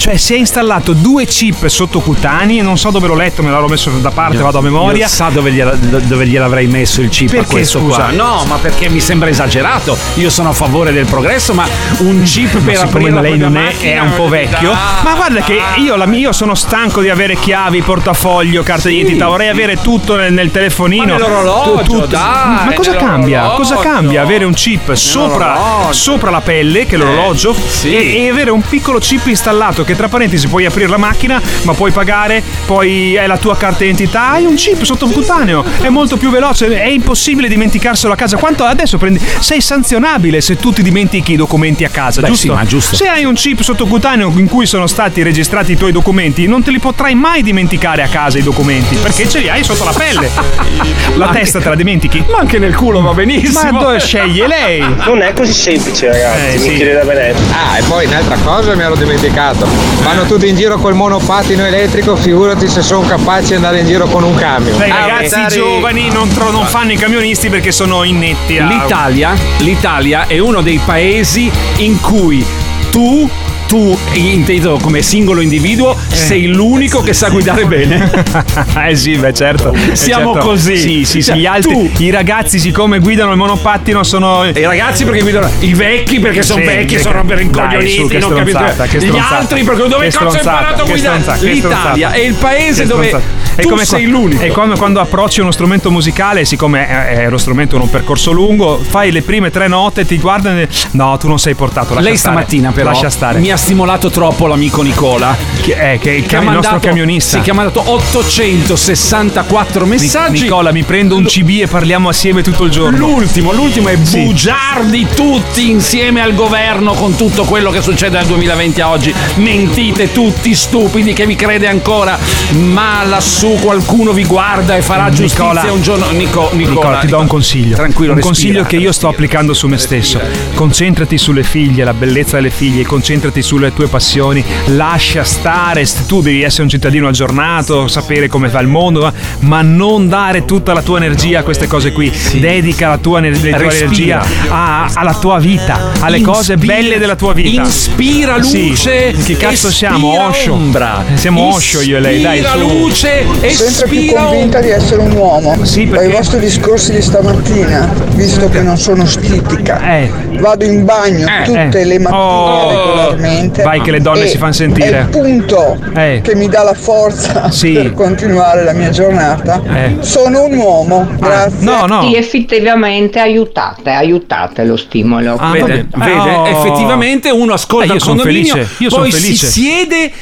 Cioè 0.00 0.16
si 0.16 0.32
è 0.32 0.38
installato 0.38 0.94
due 0.94 1.26
chip 1.26 1.66
sottocutanei, 1.66 2.62
non 2.62 2.78
so 2.78 2.88
dove 2.88 3.06
l'ho 3.06 3.14
letto, 3.14 3.42
me 3.42 3.50
l'ho 3.50 3.68
messo 3.68 3.90
da 4.00 4.10
parte, 4.10 4.38
vado 4.38 4.56
a 4.56 4.62
memoria. 4.62 5.04
Io 5.04 5.08
sa 5.10 5.28
dove, 5.28 5.52
gliela- 5.52 5.74
dove 5.74 6.26
gliel'avrei 6.26 6.66
messo 6.68 7.02
il 7.02 7.10
chip 7.10 7.28
a 7.28 7.32
Perché, 7.32 7.50
questo 7.50 7.80
scusa? 7.80 8.04
qua? 8.04 8.10
No, 8.12 8.44
ma 8.48 8.56
perché 8.56 8.88
mi 8.88 8.98
sembra 8.98 9.28
esagerato. 9.28 9.98
Io 10.14 10.30
sono 10.30 10.48
a 10.48 10.52
favore 10.54 10.92
del 10.92 11.04
progresso, 11.04 11.52
ma 11.52 11.68
un 11.98 12.22
chip 12.22 12.54
Ma 12.60 12.72
per 12.72 12.78
aprire 12.80 13.20
lei 13.20 13.36
non 13.36 13.58
è, 13.58 13.76
è 13.76 13.98
un 13.98 14.14
po' 14.14 14.28
vecchio, 14.28 14.70
dai. 14.70 15.02
ma 15.04 15.14
guarda 15.16 15.42
che 15.42 15.58
io, 15.76 15.96
la, 15.96 16.06
io 16.06 16.32
sono 16.32 16.54
stanco 16.54 17.02
di 17.02 17.10
avere 17.10 17.36
chiavi, 17.36 17.82
portafoglio, 17.82 18.62
carta 18.62 18.88
di 18.88 19.00
identità, 19.00 19.26
vorrei 19.26 19.48
avere 19.48 19.82
tutto 19.82 20.16
nel, 20.16 20.32
nel 20.32 20.50
telefonino. 20.50 21.04
Ma 21.04 21.12
nell'orologio, 21.12 21.82
Tu- 21.82 21.98
tu- 22.00 22.06
dai, 22.06 22.64
ma 22.64 22.72
cosa 22.74 22.96
cambia? 22.96 23.42
Cosa 23.50 23.76
cambia 23.76 24.22
avere 24.22 24.46
un 24.46 24.54
chip 24.54 24.94
sopra, 24.94 25.88
sopra 25.90 26.30
la 26.30 26.40
pelle, 26.40 26.86
che 26.86 26.94
è 26.94 26.98
l'orologio, 26.98 27.52
sì. 27.54 27.94
e, 27.94 28.24
e 28.24 28.28
avere 28.30 28.50
un 28.50 28.62
piccolo 28.62 28.98
chip 28.98 29.26
installato 29.26 29.84
che 29.90 29.96
tra 29.96 30.08
parentesi 30.08 30.46
puoi 30.46 30.64
aprire 30.66 30.88
la 30.88 30.96
macchina, 30.98 31.40
ma 31.62 31.74
puoi 31.74 31.90
pagare, 31.90 32.40
poi 32.66 33.18
hai 33.18 33.26
la 33.26 33.36
tua 33.38 33.56
carta 33.56 33.78
d'identità, 33.80 34.30
hai 34.30 34.44
un 34.44 34.54
chip 34.54 34.82
sottocutaneo, 34.82 35.64
è 35.80 35.88
molto 35.88 36.16
più 36.16 36.30
veloce, 36.30 36.68
è 36.80 36.86
impossibile 36.86 37.48
dimenticarselo 37.48 38.12
a 38.12 38.16
casa. 38.16 38.36
Quanto 38.36 38.62
adesso 38.64 38.98
prendi? 38.98 39.20
Sei 39.40 39.60
sanzionabile 39.60 40.40
se 40.40 40.54
tu 40.56 40.72
ti 40.72 40.82
dimentichi 40.82 41.32
i 41.32 41.36
documenti 41.36 41.82
a 41.84 41.88
casa, 41.88 42.20
Beh, 42.20 42.28
giusto? 42.28 42.46
sì, 42.46 42.52
ma 42.52 42.64
giusto. 42.64 42.94
Se 42.94 43.08
hai 43.08 43.24
un 43.24 43.34
chip 43.34 43.62
sottocutaneo 43.62 44.32
in 44.36 44.46
cui 44.46 44.66
sono 44.66 44.86
stati 44.86 45.22
registrati 45.24 45.72
i 45.72 45.76
tuoi 45.76 45.90
documenti, 45.90 46.46
non 46.46 46.62
te 46.62 46.70
li 46.70 46.78
potrai 46.78 47.14
mai 47.16 47.42
dimenticare 47.42 48.02
a 48.02 48.06
casa 48.08 48.38
i 48.38 48.42
documenti, 48.42 48.94
perché 48.96 49.28
ce 49.28 49.40
li 49.40 49.48
hai 49.48 49.64
sotto 49.64 49.82
la 49.84 49.92
pelle. 49.92 50.30
La 51.16 51.26
Ma 51.26 51.32
testa 51.32 51.56
anche- 51.58 51.62
te 51.64 51.68
la 51.68 51.74
dimentichi? 51.74 52.24
Ma 52.30 52.38
anche 52.38 52.58
nel 52.58 52.74
culo 52.76 53.00
va 53.00 53.12
benissimo. 53.12 53.72
Ma 53.72 53.78
dove 53.80 53.98
sceglie 53.98 54.46
lei? 54.46 54.80
Non 55.04 55.20
è 55.22 55.32
così 55.32 55.52
semplice, 55.52 56.06
ragazzi, 56.06 56.46
Eh, 56.46 56.52
mi 56.58 56.58
sì. 56.58 56.74
chiede 56.76 56.92
da 56.92 57.04
Veneto. 57.04 57.38
Ah, 57.50 57.78
e 57.78 57.82
poi 57.82 58.06
un'altra 58.06 58.36
cosa 58.36 58.74
mi 58.74 58.82
ero 58.82 58.94
dimenticato. 58.94 59.66
Vanno 60.02 60.24
tutti 60.24 60.48
in 60.48 60.56
giro 60.56 60.78
col 60.78 60.94
monopattino 60.94 61.64
elettrico, 61.64 62.16
figurati 62.16 62.66
se 62.68 62.82
sono 62.82 63.02
capaci 63.06 63.48
di 63.48 63.54
andare 63.54 63.80
in 63.80 63.86
giro 63.86 64.06
con 64.06 64.22
un 64.22 64.34
camion. 64.34 64.76
Beh, 64.78 64.86
i 64.86 64.90
Ah, 64.90 65.06
ragazzi 65.06 65.34
magari- 65.36 65.54
giovani 65.54 66.08
non, 66.10 66.28
tro- 66.32 66.50
non 66.50 66.64
fanno 66.66 66.92
i 66.92 66.96
camionisti 66.96 67.48
perché 67.50 67.70
sono 67.70 68.02
innetti 68.04 68.58
a... 68.58 68.66
L'Italia, 68.66 69.34
l'Italia 69.58 70.26
è 70.26 70.38
uno 70.38 70.62
dei 70.62 70.80
paesi 70.84 71.50
in 71.78 72.00
cui 72.00 72.44
tu, 72.90 73.28
tu, 73.70 73.96
inteso 74.14 74.78
come 74.82 75.00
singolo 75.00 75.40
individuo, 75.40 75.96
sei 76.08 76.48
l'unico 76.48 77.02
che 77.02 77.12
sa 77.12 77.28
guidare 77.28 77.66
bene. 77.66 78.10
eh 78.84 78.96
sì, 78.96 79.16
beh 79.16 79.32
certo. 79.32 79.72
Eh, 79.72 79.94
Siamo 79.94 80.32
certo. 80.32 80.48
così. 80.48 80.76
Sì, 80.76 81.04
sì, 81.04 81.22
sì. 81.22 81.30
Cioè, 81.30 81.46
altri, 81.46 81.72
tu- 81.72 82.02
i 82.02 82.10
ragazzi, 82.10 82.58
siccome 82.58 82.98
guidano 82.98 83.30
il 83.30 83.36
monopattino, 83.36 84.02
sono. 84.02 84.44
I 84.44 84.64
ragazzi 84.64 85.04
perché 85.04 85.20
guidano 85.20 85.48
i 85.60 85.72
vecchi 85.74 86.18
perché 86.18 86.42
sono 86.42 86.62
Sì, 86.62 86.66
vecchi, 86.66 86.96
che- 86.96 87.00
sono 87.00 87.24
per 87.24 87.36
dai, 87.36 87.38
su, 87.38 87.42
incoglioniti, 87.44 88.08
che 88.08 88.18
non 88.18 88.34
capito. 88.34 88.58
Gli 88.98 89.18
altri 89.18 89.62
perché 89.62 89.88
dove 89.88 90.08
Che 90.08 90.18
cazzo 90.18 90.26
hai 90.26 90.36
imparato 90.38 90.82
a 90.82 90.86
guidare? 90.86 91.22
L'Italia 91.42 92.10
è 92.10 92.18
il 92.18 92.34
paese 92.34 92.86
dove. 92.86 93.38
È 93.54 93.62
tu 93.62 93.68
come 93.68 93.84
sei 93.84 94.08
qua- 94.08 94.18
l'unico. 94.18 94.42
È 94.42 94.48
come 94.48 94.76
quando 94.76 95.00
approcci 95.00 95.40
uno 95.40 95.50
strumento 95.50 95.90
musicale, 95.90 96.44
siccome 96.44 96.88
è, 96.88 97.28
lo 97.28 97.38
strumento 97.38 97.76
in 97.76 97.82
un 97.82 97.90
percorso 97.90 98.32
lungo, 98.32 98.80
fai 98.82 99.10
le 99.12 99.22
prime 99.22 99.50
tre 99.50 99.68
note, 99.68 100.04
ti 100.04 100.18
guardano 100.18 100.60
e. 100.60 100.68
No, 100.92 101.16
tu 101.18 101.28
non 101.28 101.38
sei 101.38 101.54
portato. 101.54 101.94
Lei 101.94 102.16
stare. 102.16 102.16
stamattina 102.16 102.72
però 102.72 102.90
Lascia 102.90 103.10
stare. 103.10 103.38
mi 103.38 103.50
ha 103.50 103.56
stimolato 103.64 104.08
troppo 104.10 104.46
l'amico 104.46 104.80
Nicola 104.82 105.36
Che, 105.60 105.74
è, 105.76 105.98
che, 105.98 106.22
che 106.26 106.36
ha 106.36 106.40
è 106.40 106.44
il 106.44 106.50
nostro 106.50 106.72
mandato- 106.72 106.78
camionista. 106.88 107.36
Sì, 107.36 107.42
che 107.44 107.50
ha 107.50 107.54
mandato 107.54 107.82
864 107.90 109.84
messaggi. 109.86 110.42
Nicola, 110.44 110.72
mi 110.72 110.82
prendo 110.82 111.14
un 111.16 111.24
CB 111.24 111.48
e 111.62 111.66
parliamo 111.66 112.08
assieme 112.08 112.42
tutto 112.42 112.64
il 112.64 112.70
giorno. 112.70 112.96
L'ultimo, 112.96 113.52
l'ultimo 113.52 113.88
è 113.88 113.98
Sì. 114.02 114.22
bugiardi 114.24 115.06
tutti 115.14 115.68
insieme 115.70 116.22
al 116.22 116.34
governo 116.34 116.94
con 116.94 117.14
tutto 117.16 117.44
quello 117.44 117.70
che 117.70 117.82
succede 117.82 118.12
dal 118.12 118.24
2020 118.26 118.80
a 118.80 118.88
oggi. 118.88 119.14
Mentite 119.36 120.10
tutti 120.12 120.54
stupidi 120.54 121.12
che 121.12 121.26
vi 121.26 121.36
crede 121.36 121.68
ancora, 121.68 122.18
ma 122.52 123.04
lassù 123.04 123.58
qualcuno 123.60 124.12
vi 124.12 124.24
guarda 124.24 124.76
e 124.76 124.80
farà 124.82 125.10
giustizia 125.10 125.44
Nicola. 125.52 125.72
un 125.72 125.82
giorno. 125.82 126.10
Nico, 126.10 126.48
Nicola, 126.52 126.74
Nicola, 126.74 126.98
ti 127.00 127.06
do 127.08 127.18
un 127.20 127.26
consiglio. 127.26 127.76
Tranquillo, 127.76 128.12
un 128.12 128.16
respira, 128.16 128.34
consiglio 128.34 128.64
che 128.64 128.76
io 128.76 128.92
sto 128.92 129.08
applicando 129.08 129.52
su 129.52 129.68
me 129.68 129.76
stesso. 129.76 130.18
Concentrati 130.54 131.18
sulle 131.18 131.42
figlie, 131.42 131.84
la 131.84 131.92
bellezza 131.94 132.36
delle 132.36 132.50
figlie, 132.50 132.84
concentrati 132.84 133.42
sulle 133.50 133.72
tue 133.74 133.88
passioni, 133.88 134.44
lascia 134.66 135.24
stare, 135.24 135.84
st- 135.84 136.06
tu 136.06 136.22
devi 136.22 136.42
essere 136.42 136.62
un 136.62 136.68
cittadino 136.68 137.08
aggiornato, 137.08 137.88
sapere 137.88 138.28
come 138.28 138.46
va 138.48 138.60
il 138.60 138.68
mondo, 138.68 139.00
ma- 139.00 139.12
ma 139.40 139.60
non 139.60 140.08
dare 140.08 140.44
tutta 140.44 140.72
la 140.72 140.82
tua 140.82 140.98
energia 140.98 141.40
a 141.40 141.42
queste 141.42 141.66
cose 141.66 141.90
qui. 141.90 142.12
Dedica 142.34 142.86
la 142.90 142.98
tua, 142.98 143.18
la 143.20 143.28
tua 143.58 143.72
energia 143.74 144.22
a- 144.50 144.88
alla 144.94 145.14
tua 145.14 145.40
vita, 145.40 145.90
alle 145.98 146.20
cose 146.20 146.52
Inspira- 146.52 146.74
belle 146.76 146.98
della 146.98 147.16
tua 147.16 147.32
vita. 147.32 147.62
Inspira 147.62 148.40
Sì. 148.40 148.68
luce. 148.68 149.14
Che 149.24 149.36
cazzo 149.36 149.68
siamo? 149.72 150.28
Osho. 150.28 150.52
ombra. 150.52 151.02
Siamo 151.14 151.52
Osho 151.52 151.80
io 151.80 151.96
e 151.96 152.00
lei, 152.00 152.20
dai. 152.22 152.38
Inspira 152.38 152.56
su. 152.68 152.78
luce, 152.78 153.26
Sempre 153.48 153.88
più 153.88 154.12
convinta 154.12 154.60
di 154.60 154.68
essere 154.68 155.00
un 155.02 155.10
uomo. 155.12 155.64
Sì, 155.64 155.88
Dai 155.88 155.98
perché- 155.98 156.16
vostri 156.16 156.38
discorsi 156.38 156.92
di 156.92 157.02
stamattina, 157.02 157.88
visto 158.14 158.48
che 158.48 158.60
non 158.62 158.76
sono 158.78 159.04
stitica, 159.06 159.80
Eh. 159.96 160.10
vado 160.38 160.64
in 160.64 160.84
bagno 160.84 161.26
Eh, 161.26 161.44
tutte 161.44 161.80
eh. 161.80 161.84
le 161.84 161.98
mattine 161.98 162.20
Oh. 162.22 162.68
regolarmente. 162.68 163.38
Vai 163.48 163.80
che 163.80 163.90
le 163.90 164.00
donne 164.00 164.24
e 164.24 164.26
si 164.28 164.36
fanno 164.38 164.52
sentire. 164.52 164.98
È 164.98 165.00
il 165.02 165.08
punto 165.08 165.78
Eh. 165.94 166.20
che 166.22 166.34
mi 166.34 166.48
dà 166.48 166.62
la 166.62 166.74
forza 166.74 167.50
Sì. 167.52 167.72
per 167.72 167.94
continuare 167.94 168.64
la 168.64 168.72
mia 168.72 168.90
giornata. 168.90 169.62
Eh. 169.66 169.96
Sono 170.00 170.44
un 170.44 170.56
uomo, 170.56 171.08
grazie. 171.18 171.64
No, 171.64 171.86
no. 171.86 172.02
Sì, 172.02 172.16
effettivamente 172.16 173.18
aiutate, 173.18 173.90
aiutate 173.90 174.64
lo 174.64 174.76
stimolo. 174.76 175.36
Ah, 175.38 175.50
vede, 175.52 175.86
vede? 175.96 176.12
Oh. 176.34 176.46
effettivamente 176.46 177.30
uno 177.30 177.52
ascolta 177.54 177.84
Eh, 177.84 177.88
io 177.88 177.94
il 177.94 178.02
condominio, 178.02 178.54
felice, 178.54 178.74
io 178.78 178.88
poi 178.90 179.10
felice. 179.12 179.46
si 179.46 179.60
siede 179.60 180.12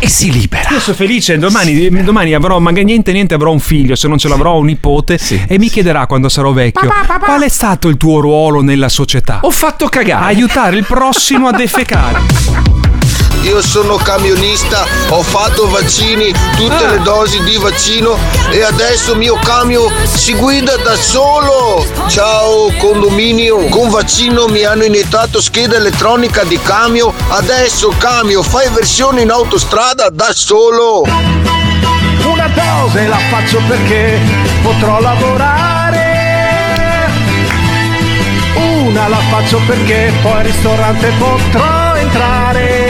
e 0.00 0.08
si 0.08 0.30
libera. 0.30 0.68
Io 0.70 0.78
sono 0.78 0.96
felice, 0.96 1.38
domani, 1.38 1.88
domani 2.04 2.32
avrò, 2.32 2.58
magari 2.60 2.84
niente 2.84 3.10
niente 3.12 3.34
avrò 3.34 3.50
un 3.50 3.58
figlio, 3.58 3.96
se 3.96 4.06
non 4.06 4.16
ce 4.16 4.28
l'avrò 4.28 4.56
un 4.56 4.66
nipote 4.66 5.18
e 5.48 5.58
mi 5.58 5.68
chiederà 5.68 6.06
quando 6.06 6.28
sarò 6.28 6.52
vecchio 6.52 6.88
qual 7.24 7.42
è 7.42 7.48
stato 7.48 7.88
il 7.88 7.96
tuo 7.96 8.20
ruolo 8.20 8.60
nella 8.62 8.88
società? 8.88 9.40
Ho 9.42 9.50
fatto 9.50 9.88
cagare. 9.88 10.24
Aiutare 10.26 10.76
il 10.76 10.84
prossimo 10.84 11.48
a 11.48 11.52
defecare. 11.56 12.20
Io 13.48 13.62
sono 13.62 13.96
camionista, 13.96 14.84
ho 15.08 15.22
fatto 15.22 15.70
vaccini, 15.70 16.30
tutte 16.54 16.86
le 16.86 17.00
dosi 17.00 17.42
di 17.44 17.56
vaccino 17.56 18.18
e 18.50 18.62
adesso 18.62 19.14
mio 19.14 19.38
camion 19.42 19.90
si 20.04 20.34
guida 20.34 20.76
da 20.76 20.94
solo. 20.94 21.82
Ciao 22.08 22.70
condominio, 22.76 23.68
con 23.70 23.88
vaccino 23.88 24.48
mi 24.48 24.64
hanno 24.64 24.84
iniettato 24.84 25.40
scheda 25.40 25.76
elettronica 25.76 26.44
di 26.44 26.60
camion, 26.60 27.10
adesso 27.30 27.88
camion 27.96 28.42
fai 28.42 28.68
versione 28.68 29.22
in 29.22 29.30
autostrada 29.30 30.10
da 30.10 30.30
solo. 30.34 31.04
Una 31.04 32.48
dose 32.48 33.06
la 33.06 33.18
faccio 33.30 33.62
perché 33.66 34.20
potrò 34.60 35.00
lavorare. 35.00 36.06
Una 38.84 39.08
la 39.08 39.20
faccio 39.30 39.58
perché 39.66 40.12
poi 40.20 40.32
al 40.32 40.44
ristorante 40.44 41.12
potrò 41.18 41.94
entrare. 41.94 42.87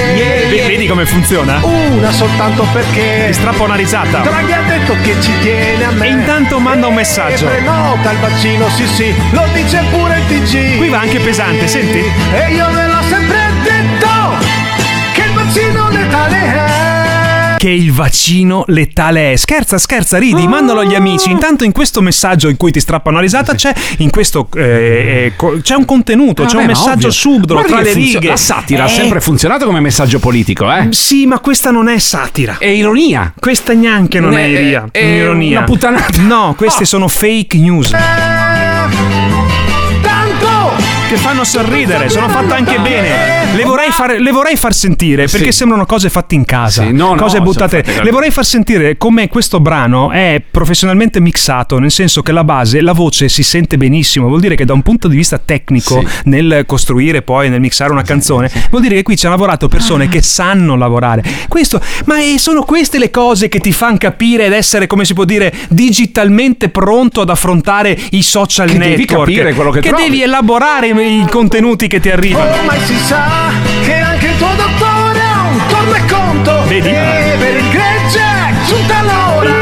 Ve- 0.49 0.67
Vedi 0.67 0.87
come 0.87 1.05
funziona? 1.05 1.59
Una 1.63 2.11
soltanto 2.11 2.67
perché 2.73 3.25
Ti 3.27 3.33
strappa 3.35 3.63
una 3.65 3.75
risata. 3.75 4.19
Draghi 4.21 4.53
ha 4.53 4.63
detto 4.63 4.95
che 5.03 5.15
ci 5.21 5.33
tiene 5.41 5.85
a 5.85 5.91
me. 5.91 6.07
E 6.07 6.11
intanto 6.11 6.59
manda 6.59 6.87
un 6.87 6.93
E 6.95 6.97
messaggio. 6.97 7.47
prenota 7.47 8.11
il 8.13 8.19
vaccino, 8.19 8.69
sì 8.71 8.87
sì, 8.87 9.15
lo 9.33 9.45
dice 9.53 9.83
pure 9.91 10.19
il 10.19 10.27
TG. 10.43 10.77
Qui 10.79 10.89
va 10.89 11.01
anche 11.01 11.19
pesante, 11.21 11.67
senti? 11.67 11.99
E 11.99 12.53
io 12.53 12.67
ve 12.71 12.87
l'ho 12.87 13.03
sempre 13.09 13.37
detto 13.63 14.09
che 15.13 15.23
il 15.23 15.33
vaccino 15.33 15.89
letale 15.91 16.37
è. 16.37 16.68
Che 17.59 17.69
il 17.69 17.91
vaccino 17.91 18.63
letale 18.69 19.33
è. 19.33 19.37
Scherza, 19.37 19.79
scherza, 19.79 20.17
ridi, 20.17 20.43
Ah. 20.45 20.49
mandalo 20.49 20.79
agli 20.79 20.95
amici. 20.95 21.29
Intanto 21.29 21.65
in 21.65 21.73
questo 21.73 22.01
messaggio 22.01 22.49
in 22.49 22.57
cui 22.57 22.71
ti 22.71 22.79
strappano 22.79 23.17
la 23.17 23.23
risata 23.23 23.55
c'è 23.57 23.73
in 23.99 24.11
questo 24.11 24.49
eh, 24.55 25.33
eh, 25.37 25.61
c'è 25.63 25.75
un 25.75 25.85
contenuto, 25.85 26.45
c'è 26.45 26.53
Vabbè, 26.53 26.61
un 26.61 26.67
messaggio 26.69 27.11
subdolo 27.11 27.65
tra 27.65 27.81
le 27.81 27.91
funzio- 27.91 28.21
righe. 28.21 28.29
La 28.29 28.37
satira 28.37 28.85
ha 28.85 28.87
Eh, 28.87 28.91
sempre 28.91 29.21
funzionato 29.21 29.67
come 29.67 29.81
messaggio 29.81 30.21
politico, 30.21 30.73
eh? 30.73 30.87
Sì, 30.91 31.27
ma 31.27 31.41
questa 31.41 31.73
non 31.73 31.89
è 31.89 31.99
satira. 31.99 32.59
È 32.59 32.67
ironia. 32.67 33.35
Questa 33.37 33.73
neanche 33.73 34.21
non 34.21 34.35
è 34.39 34.47
Ne- 34.47 34.49
ironia. 34.61 34.85
è 34.93 34.99
ironia. 35.05 35.57
una 35.59 35.67
puttanata. 35.67 36.23
No, 36.23 36.55
queste 36.57 36.85
Oh. 36.85 36.87
sono 36.87 37.09
fake 37.09 37.57
news. 37.59 37.91
Che 41.09 41.17
fanno 41.17 41.43
sorridere, 41.43 42.11
sono 42.11 42.29
fatte 42.29 42.53
anche 42.53 42.79
bene. 42.81 43.55
Le 43.55 43.65
vorrei 43.65 43.91
fare- 43.91 44.21
le 44.21 44.31
vorrei 44.31 44.57
far 44.57 44.75
sentire 44.75 45.27
perché 45.27 45.53
Sì. 45.53 45.59
sembrano 45.59 45.87
cose 45.87 46.11
fatte 46.11 46.35
in 46.35 46.45
casa, 46.45 46.83
Sì, 46.85 46.93
no, 46.93 47.15
no, 47.15 47.17
cose 47.23 47.37
sono 47.39 47.45
buttate. 47.45 47.83
Le 48.03 48.11
vorrei 48.11 48.31
far 48.31 48.45
sentire 48.45 48.99
come 48.99 49.27
questo 49.29 49.59
brano 49.59 50.11
è 50.11 50.43
professionalmente 50.51 51.19
mixato, 51.21 51.79
nel 51.79 51.91
senso 51.91 52.21
che 52.21 52.33
la 52.33 52.45
base, 52.45 52.83
la 52.83 52.93
voce 52.93 53.31
si 53.31 53.43
sente 53.43 53.79
benissimo. 53.79 54.29
Vuol 54.29 54.41
dire 54.41 54.55
che 54.55 54.67
da 54.67 54.75
un 54.75 54.83
punto 54.83 55.09
di 55.09 55.17
vista 55.17 55.39
tecnico, 55.43 56.05
nel 56.25 56.65
costruire 56.67 57.23
poi, 57.23 57.49
nel 57.49 57.61
mixare 57.61 57.91
una 57.91 58.03
canzone, 58.03 58.51
vuol 58.69 58.83
dire 58.83 58.97
che 58.97 59.03
qui 59.03 59.17
ci 59.17 59.25
hanno 59.25 59.37
lavorato 59.37 59.67
persone 59.67 60.11
che 60.11 60.21
sanno 60.21 60.77
lavorare. 60.77 61.23
Questo, 61.49 61.81
ma 62.05 62.21
eh, 62.21 62.35
sono 62.39 62.65
queste 62.65 62.99
le 62.99 63.11
cose 63.11 63.49
che 63.49 63.61
ti 63.61 63.73
fanno 63.73 63.97
capire 63.97 64.45
ed 64.45 64.53
essere, 64.53 64.87
come 64.87 65.07
si 65.07 65.15
può 65.15 65.25
dire, 65.25 65.55
digitalmente 65.71 66.69
pronto 66.69 67.23
ad 67.23 67.31
affrontare 67.31 67.99
i 68.11 68.21
social 68.23 68.67
Che 68.71 68.77
devi 68.77 68.97
network. 68.99 69.25
capire 69.25 69.55
quello 69.55 69.71
che 69.71 69.81
trovi. 69.81 70.03
devi 70.03 70.23
elaborare 70.23 70.89
i 70.89 70.93
i 71.05 71.27
contenuti 71.29 71.87
che 71.89 72.01
ti 72.01 72.11
arrivano. 72.11 72.51
Ormai 72.53 72.81
si 72.81 72.97
sa 72.97 73.51
che 73.83 73.95
anche 73.95 74.27
il 74.27 74.37
tuo 74.37 74.49
dottore 74.57 75.21
ha 75.21 75.49
un 75.51 75.61
tornaconto 75.69 76.65
Vedi? 76.67 76.89
E 76.89 77.37
per 77.39 77.57
il 77.57 77.69
gregge 77.71 78.21
giunta 78.67 79.03
l'ora 79.03 79.53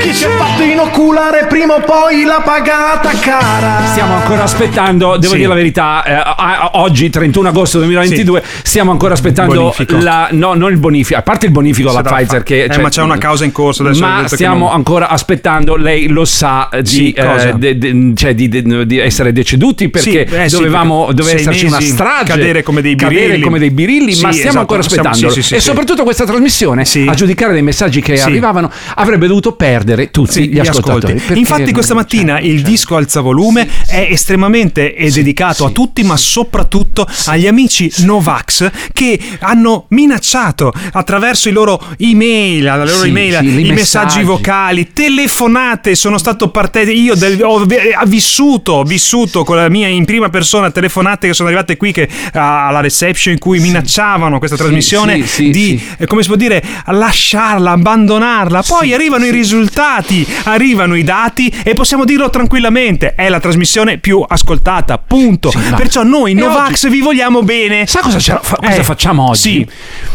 Chi 0.00 0.12
si 0.12 0.24
è 0.24 0.28
fatto 0.28 0.62
inoculare 0.62 1.46
prima 1.62 1.74
o 1.76 1.80
poi 1.80 2.24
l'ha 2.24 2.40
pagata 2.44 3.10
cara 3.20 3.86
Stiamo 3.92 4.14
ancora 4.14 4.42
aspettando, 4.42 5.16
devo 5.16 5.32
Sì. 5.32 5.36
dire 5.36 5.48
la 5.48 5.54
verità, 5.54 6.02
eh, 6.04 6.12
a- 6.12 6.34
a- 6.36 6.70
oggi 6.74 7.08
31 7.08 7.48
agosto 7.48 7.78
2022 7.78 8.42
stiamo 8.64 8.90
ancora 8.90 9.14
aspettando 9.14 9.54
Bonifico. 9.54 9.96
la 10.00 10.28
no, 10.32 10.54
non 10.54 10.72
il 10.72 10.78
bonifico, 10.78 11.18
a 11.18 11.22
parte 11.22 11.46
il 11.46 11.52
bonifico 11.52 11.90
alla 11.90 12.02
Pfizer 12.02 12.38
fa- 12.38 12.42
che 12.42 12.64
Eh, 12.64 12.68
cioè, 12.70 12.82
ma 12.82 12.88
c'è 12.88 13.02
una 13.02 13.18
causa 13.18 13.44
in 13.44 13.52
corso 13.52 13.82
adesso. 13.82 14.00
ma 14.00 14.16
detto 14.16 14.28
che 14.30 14.34
stiamo 14.34 14.66
non- 14.66 14.74
ancora 14.74 15.08
aspettando, 15.08 15.76
lei 15.76 16.08
lo 16.08 16.24
sa 16.24 16.68
di, 16.80 16.86
Sì, 16.86 17.10
eh, 17.12 17.52
de- 17.56 17.78
de- 17.78 18.12
cioè 18.16 18.34
di, 18.34 18.48
de- 18.48 18.86
di 18.86 18.98
essere 18.98 19.32
deceduti 19.32 19.88
perché 19.88 20.26
Sì, 20.28 20.34
eh 20.34 20.48
sì, 20.48 20.56
dovevamo, 20.56 21.06
perché 21.06 21.14
doveva 21.14 21.38
esserci 21.38 21.66
una 21.66 21.80
strage, 21.80 22.24
cadere 22.32 22.62
come 22.64 22.80
dei 22.82 22.96
cadere 22.96 23.20
birilli. 23.26 23.40
come 23.42 23.58
dei 23.60 23.70
birilli, 23.70 24.14
Sì, 24.14 24.22
ma 24.22 24.30
stiamo 24.32 24.48
esatto, 24.48 24.58
ancora 24.60 24.80
aspettando. 24.80 25.16
sì, 25.16 25.28
sì, 25.30 25.42
sì, 25.42 25.54
e 25.54 25.60
sì. 25.60 25.64
soprattutto 25.66 26.02
questa 26.02 26.24
trasmissione, 26.24 26.82
a 27.06 27.14
giudicare 27.14 27.52
dei 27.52 27.62
messaggi 27.62 28.00
che 28.00 28.16
Sì. 28.16 28.22
arrivavano, 28.24 28.70
avrebbe 28.96 29.26
dovuto 29.28 29.52
perdere 29.52 30.10
tutti 30.10 30.32
Sì, 30.32 30.48
gli 30.48 30.58
ascoltatori. 30.58 31.14
perché 31.14 31.34
Infatti, 31.52 31.72
questa 31.72 31.94
mattina 31.94 32.40
il 32.40 32.62
disco 32.62 32.96
alza 32.96 33.20
volume 33.20 33.68
è 33.86 34.08
estremamente 34.10 34.94
è 34.94 35.10
dedicato 35.10 35.64
a 35.64 35.70
tutti, 35.70 36.02
ma 36.02 36.16
soprattutto 36.16 37.06
agli 37.26 37.46
amici 37.46 37.92
Novax 37.98 38.70
che 38.92 39.18
hanno 39.40 39.86
minacciato 39.88 40.72
attraverso 40.92 41.48
i 41.48 41.52
loro 41.52 41.80
email, 41.98 42.62
la 42.62 42.84
loro 42.84 43.04
email, 43.04 43.34
i 43.44 43.70
messaggi. 43.70 43.72
messaggi. 43.72 44.22
vocali, 44.22 44.92
telefonate. 44.92 45.94
Sono 45.94 46.18
stato 46.18 46.48
partecipe. 46.50 46.92
Io 46.92 47.14
del- 47.14 47.42
ho 47.42 47.60
ho 47.62 48.04
vissuto, 48.06 48.82
vissuto 48.82 49.44
con 49.44 49.56
la 49.56 49.68
mia 49.68 49.88
in 49.88 50.04
prima 50.04 50.28
persona 50.28 50.70
telefonate 50.70 51.28
che 51.28 51.34
sono 51.34 51.48
arrivate 51.48 51.76
qui 51.76 51.92
che, 51.92 52.08
alla 52.32 52.80
reception 52.80 53.34
in 53.34 53.38
cui 53.38 53.60
minacciavano 53.60 54.38
questa 54.38 54.56
trasmissione 54.56 55.24
di 55.36 55.80
eh, 55.98 56.06
come 56.06 56.22
si 56.22 56.28
può 56.28 56.36
dire, 56.36 56.62
lasciarla, 56.86 57.72
abbandonarla. 57.72 58.62
Poi 58.62 58.92
arrivano 58.94 59.26
i 59.26 59.30
risultati, 59.30 60.26
arrivano 60.44 60.94
i 60.94 61.04
dati 61.04 61.41
e 61.64 61.74
possiamo 61.74 62.04
dirlo 62.04 62.28
tranquillamente: 62.30 63.14
è 63.14 63.28
la 63.28 63.40
trasmissione 63.40 63.98
più 63.98 64.24
ascoltata. 64.26 64.98
Punto. 64.98 65.50
ma- 65.54 65.76
Perciò 65.76 66.02
noi, 66.02 66.34
Novax, 66.34 66.88
vi 66.88 67.00
vogliamo 67.00 67.42
bene. 67.42 67.86
Sa 67.86 68.00
cosa, 68.00 68.18
fa- 68.18 68.56
cosa 68.56 68.74
Eh, 68.74 68.82
facciamo 68.84 69.28
oggi? 69.28 69.38
Sì. 69.38 69.68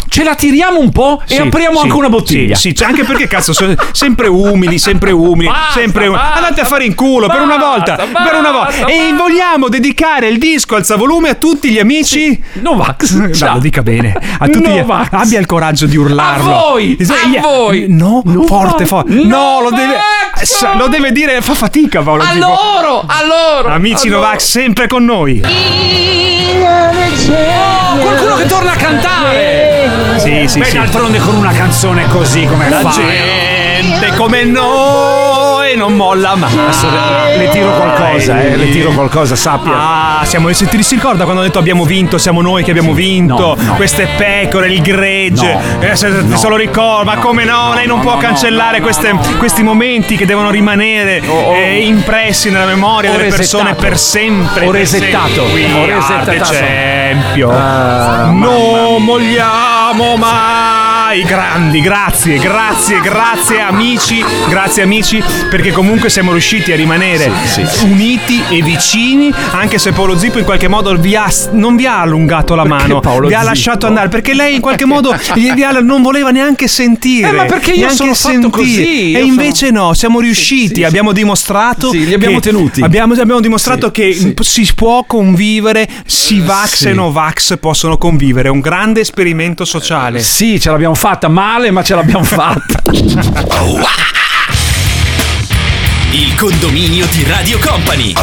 Ce 0.09 0.23
la 0.23 0.35
tiriamo 0.35 0.79
un 0.79 0.91
po' 0.91 1.21
e 1.27 1.35
Sì, 1.35 1.41
apriamo 1.41 1.77
sì, 1.79 1.83
anche 1.85 1.95
una 1.97 2.09
bottiglia. 2.09 2.55
Sì, 2.55 2.73
sì, 2.75 2.83
anche 2.83 3.03
perché 3.03 3.27
cazzo, 3.27 3.53
sono 3.53 3.73
sempre 3.91 4.27
umili, 4.27 4.77
sempre 4.79 5.11
umili, 5.11 5.47
Basta, 5.49 5.79
sempre 5.79 6.07
umili. 6.07 6.21
basta, 6.21 6.35
Andate 6.37 6.61
a 6.61 6.65
fare 6.65 6.85
in 6.85 6.95
culo 6.95 7.27
per 7.27 7.41
una 7.41 7.57
volta, 7.57 7.95
basta, 7.95 8.23
per 8.29 8.39
una 8.39 8.51
volta. 8.51 8.71
basta, 8.71 8.85
E 8.87 9.13
vogliamo 9.13 9.67
dedicare 9.69 10.27
il 10.27 10.37
disco 10.37 10.75
alzavolume 10.75 11.29
a 11.29 11.33
tutti 11.35 11.69
gli 11.69 11.79
amici 11.79 12.41
Novax. 12.61 13.11
No, 13.41 13.53
lo 13.53 13.59
dica 13.59 13.81
bene. 13.81 14.13
A 14.39 14.47
tutti 14.47 14.69
gli- 14.69 14.83
abbia 15.11 15.39
il 15.39 15.45
coraggio 15.45 15.85
di 15.85 15.97
urlarlo. 15.97 16.55
A 16.55 16.69
voi, 16.69 16.97
a 17.37 17.41
voi. 17.41 17.85
No, 17.89 18.23
forte, 18.45 18.85
forte. 18.85 19.13
No, 19.13 19.59
lo 19.61 19.69
deve 19.71 19.97
lo 20.77 20.87
deve 20.87 21.11
dire, 21.17 21.41
fa 21.41 21.53
fatica 21.55 22.01
Paolo. 22.01 22.21
A 22.23 22.27
tipo. 22.27 22.45
loro, 22.45 23.03
a 23.05 23.23
loro. 23.25 23.69
Amici 23.69 24.07
a 24.07 24.11
loro. 24.11 24.21
Novax 24.23 24.45
sempre 24.45 24.87
con 24.87 25.03
noi. 25.03 25.41
Oh, 27.29 27.97
qualcuno 27.99 28.35
che 28.35 28.45
torna 28.45 28.71
a 28.71 28.75
cantare. 28.75 29.89
Sì, 30.17 30.47
sì, 30.47 30.59
Beh, 30.59 30.65
sì. 30.65 30.77
d'altronde 30.77 31.19
con 31.19 31.35
una 31.35 31.51
canzone 31.51 32.07
così 32.09 32.45
come 32.45 32.69
La 32.69 32.79
fa. 32.81 32.89
gente 32.89 34.13
come 34.15 34.43
noi 34.43 35.26
non 35.75 35.93
molla 35.93 36.35
mai. 36.35 36.51
Adesso 36.57 36.87
le, 36.89 37.37
le 37.37 37.49
tiro 37.49 37.71
qualcosa, 37.71 38.41
eh, 38.41 38.55
le 38.55 38.69
tiro 38.69 38.91
qualcosa, 38.91 39.35
sappia. 39.35 39.71
Ah, 40.19 40.25
siamo, 40.25 40.51
se 40.53 40.67
ti 40.67 40.81
si 40.83 40.95
ricorda 40.95 41.23
quando 41.23 41.41
ho 41.41 41.45
detto 41.45 41.59
abbiamo 41.59 41.83
vinto, 41.85 42.17
siamo 42.17 42.41
noi 42.41 42.63
che 42.63 42.71
abbiamo 42.71 42.93
vinto, 42.93 43.55
No, 43.57 43.63
no. 43.63 43.73
queste 43.75 44.07
pecore, 44.17 44.67
il 44.71 44.81
gregge, 44.81 45.53
No. 45.53 45.81
eh, 45.81 45.95
se, 45.95 46.07
No. 46.09 46.37
se 46.37 46.47
lo 46.47 46.55
ricorda, 46.55 47.15
ma 47.15 47.17
come 47.21 47.43
no, 47.43 47.73
lei 47.73 47.85
non 47.87 47.97
no, 47.97 48.03
può 48.03 48.17
cancellare 48.17 48.81
queste- 48.81 49.13
questi 49.37 49.63
momenti 49.63 50.15
che 50.17 50.25
devono 50.25 50.49
rimanere 50.49 51.21
Oh, 51.27 51.31
oh. 51.33 51.55
eh, 51.55 51.79
impressi 51.79 52.49
nella 52.49 52.65
memoria 52.65 53.11
Ho 53.11 53.17
delle 53.17 53.29
persone 53.29 53.69
resettato. 53.69 53.87
per 53.87 53.97
sempre. 53.97 54.65
Ho 54.67 54.71
resettato. 54.71 55.41
Ho 55.43 55.85
resettato. 55.85 56.53
champion. 56.53 57.53
Ah, 57.53 58.29
non 58.31 59.03
mogliamo 59.03 60.15
mai. 60.17 60.86
Grandi, 61.09 61.79
grazie, 61.79 62.37
grazie, 62.37 62.99
grazie 62.99 63.61
amici, 63.61 64.23
grazie 64.49 64.83
amici, 64.83 65.23
perché 65.49 65.71
comunque 65.71 66.09
siamo 66.09 66.33
riusciti 66.33 66.73
a 66.73 66.75
rimanere 66.75 67.31
Sì, 67.45 67.65
sì, 67.65 67.85
uniti 67.85 68.43
e 68.49 68.61
vicini, 68.61 69.33
anche 69.51 69.77
se 69.79 69.93
Paolo 69.93 70.17
Zippo 70.17 70.37
in 70.37 70.43
qualche 70.43 70.67
modo 70.67 70.95
vi 70.97 71.15
ha- 71.15 71.31
non 71.51 71.77
vi 71.77 71.85
ha 71.85 72.01
allungato 72.01 72.55
la 72.55 72.63
Perché 72.63 72.77
mano, 72.87 72.99
Paolo 72.99 73.27
vi 73.29 73.33
ha 73.33 73.37
Zippo? 73.37 73.49
lasciato 73.49 73.87
andare, 73.87 74.09
perché 74.09 74.33
lei 74.33 74.55
in 74.55 74.61
qualche 74.61 74.83
modo 74.85 75.11
ha- 75.11 75.79
non 75.81 76.01
voleva 76.01 76.29
neanche 76.31 76.67
sentire. 76.67 77.29
Eh, 77.29 77.31
ma 77.31 77.45
perché 77.45 77.71
io 77.71 77.89
sono 77.89 78.13
sentire. 78.13 78.49
così, 78.51 79.13
E 79.13 79.23
invece 79.23 79.71
no, 79.71 79.93
siamo 79.93 80.19
riusciti, 80.19 80.75
sì, 80.75 80.83
abbiamo 80.83 81.13
dimostrato 81.13 81.89
Sì, 81.89 82.05
li 82.05 82.13
abbiamo 82.13 82.41
tenuti. 82.41 82.81
Abbiamo, 82.81 83.13
abbiamo 83.13 83.39
dimostrato 83.39 83.91
che 83.91 84.33
si 84.41 84.67
può 84.75 85.05
convivere, 85.05 85.87
Sivax 86.05 86.75
sì. 86.75 86.87
e 86.89 86.93
Novax 86.93 87.57
possono 87.59 87.97
convivere, 87.97 88.49
è 88.49 88.51
un 88.51 88.59
grande 88.59 88.99
esperimento 88.99 89.63
sociale. 89.65 90.19
Sì, 90.19 90.59
ce 90.59 90.69
l'abbiamo 90.69 90.95
fatta 90.97 91.27
male, 91.27 91.69
ma 91.69 91.83
ce 91.83 91.93
l'abbiamo 91.93 92.23
fatta. 92.25 92.81
Il 96.11 96.35
condominio 96.35 97.05
di 97.11 97.23
Radio 97.27 97.59
Company. 97.59 98.13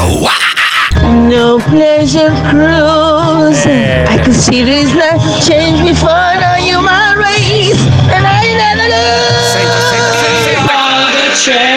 No 1.01 1.61
pleasure 1.70 2.33
cruise. 2.51 3.64
I 3.68 4.18
could 4.22 4.35
see 4.35 4.64
this 4.64 4.93
life 4.93 5.22
change 5.47 5.83
before 5.83 6.35
the 6.39 6.61
human 6.62 7.16
race, 7.18 7.79
and 8.11 8.27
I 8.27 8.55
never 8.57 8.89
lose. 8.89 9.55
We 9.55 10.64
are 10.68 11.11
the 11.12 11.37
champions. 11.37 11.74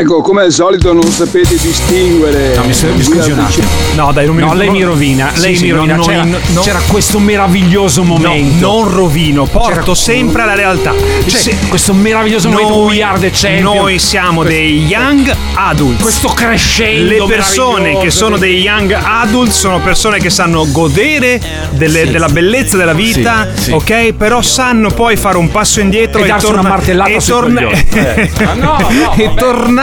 Ecco, 0.00 0.22
come 0.22 0.42
al 0.44 0.50
solito 0.52 0.94
non 0.94 1.02
sapete 1.10 1.56
distinguere. 1.58 2.54
No, 2.56 2.64
mi, 2.64 2.72
s- 2.72 2.84
mi 2.84 3.02
scusi 3.02 3.32
un 3.32 3.38
attimo. 3.40 3.66
No, 3.96 4.12
dai, 4.12 4.24
non 4.24 4.34
mi 4.36 4.40
No, 4.40 4.54
lei 4.54 4.70
mi 4.70 4.82
rovina. 4.82 5.30
Sì, 5.34 5.40
Lei 5.42 5.56
sì, 5.56 5.64
mi 5.64 5.70
rovina. 5.72 5.96
no, 5.96 6.02
c'era, 6.04 6.24
no, 6.24 6.60
c'era 6.62 6.80
questo 6.88 7.18
meraviglioso 7.18 8.02
momento. 8.02 8.66
No, 8.66 8.78
non 8.80 8.90
rovino, 8.90 9.44
porto 9.44 9.80
C'era- 9.80 9.94
sempre 9.94 10.42
alla 10.42 10.54
realtà. 10.54 10.94
Cioè, 11.26 11.38
Se- 11.40 11.56
questo 11.68 11.92
meraviglioso 11.92 12.48
momento 12.48 12.72
noi, 12.78 12.96
We 12.96 13.02
Are 13.02 13.18
the 13.18 13.30
Champion. 13.30 13.62
noi 13.76 13.98
siamo 13.98 14.42
dei 14.42 14.86
young 14.86 15.34
adults. 15.54 16.00
Questo 16.00 16.28
crescendo 16.28 17.26
Le 17.26 17.34
persone 17.34 17.98
che 17.98 18.10
sono 18.10 18.38
dei 18.38 18.58
young 18.60 18.92
adult 19.02 19.50
sono 19.50 19.80
persone 19.80 20.18
che 20.18 20.30
sanno 20.30 20.66
godere 20.70 21.38
delle- 21.72 22.10
della 22.10 22.28
bellezza 22.28 22.78
della 22.78 22.94
vita, 22.94 23.48
Sì, 23.54 23.64
sì. 23.64 23.70
ok? 23.72 24.12
Però 24.14 24.40
sanno 24.40 24.90
poi 24.90 25.16
fare 25.16 25.36
un 25.36 25.50
passo 25.50 25.80
indietro 25.80 26.22
E 26.22 26.24
e, 26.24 26.28
darsi 26.28 26.46
torna- 26.46 26.60
una 26.60 26.68
martellata 26.70 27.10
e 27.10 27.18
torna-. 27.22 27.68
Eh. 28.00 28.30
No, 28.54 28.78
no, 28.88 29.12
e 29.16 29.24
vabbè. 29.26 29.34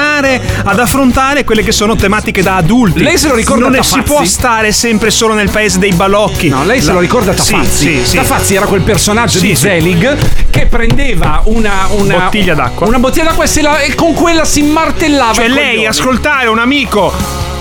Tornare 0.07 0.41
ad 0.63 0.79
affrontare 0.79 1.43
quelle 1.43 1.63
che 1.63 1.71
sono 1.71 1.95
tematiche 1.95 2.41
da 2.41 2.55
adulti. 2.55 3.01
Lei 3.03 3.17
se 3.17 3.27
lo 3.27 3.35
ricorda 3.35 3.63
Non 3.63 3.73
Tafazzi? 3.73 3.93
si 3.93 4.01
può 4.01 4.23
stare 4.25 4.71
sempre 4.71 5.09
solo 5.11 5.33
nel 5.33 5.49
paese 5.49 5.79
dei 5.79 5.91
balocchi. 5.93 6.47
No, 6.49 6.63
lei 6.63 6.79
se 6.79 6.87
La- 6.87 6.93
lo 6.93 6.99
ricorda 6.99 7.35
Sì, 7.35 7.51
Tafazzi? 7.51 7.69
Sì, 7.99 8.05
sì. 8.05 8.15
Tafazzi 8.17 8.55
era 8.55 8.65
quel 8.65 8.81
personaggio 8.81 9.39
Sì, 9.39 9.47
di 9.47 9.55
sì. 9.55 9.61
Zelig 9.63 10.17
che 10.49 10.65
prendeva 10.67 11.41
una, 11.45 11.87
una 11.91 12.15
Bottiglia 12.19 12.53
d'acqua. 12.53 12.87
Una 12.87 12.99
bottiglia 12.99 13.25
d'acqua 13.25 13.43
e, 13.43 13.47
se 13.47 13.61
la- 13.61 13.79
e 13.79 13.93
con 13.95 14.13
quella 14.13 14.45
si 14.45 14.61
martellava. 14.63 15.33
Cioè 15.33 15.47
lei 15.49 15.67
coglioni. 15.67 15.85
ascoltare 15.87 16.47
un 16.47 16.59
amico 16.59 17.13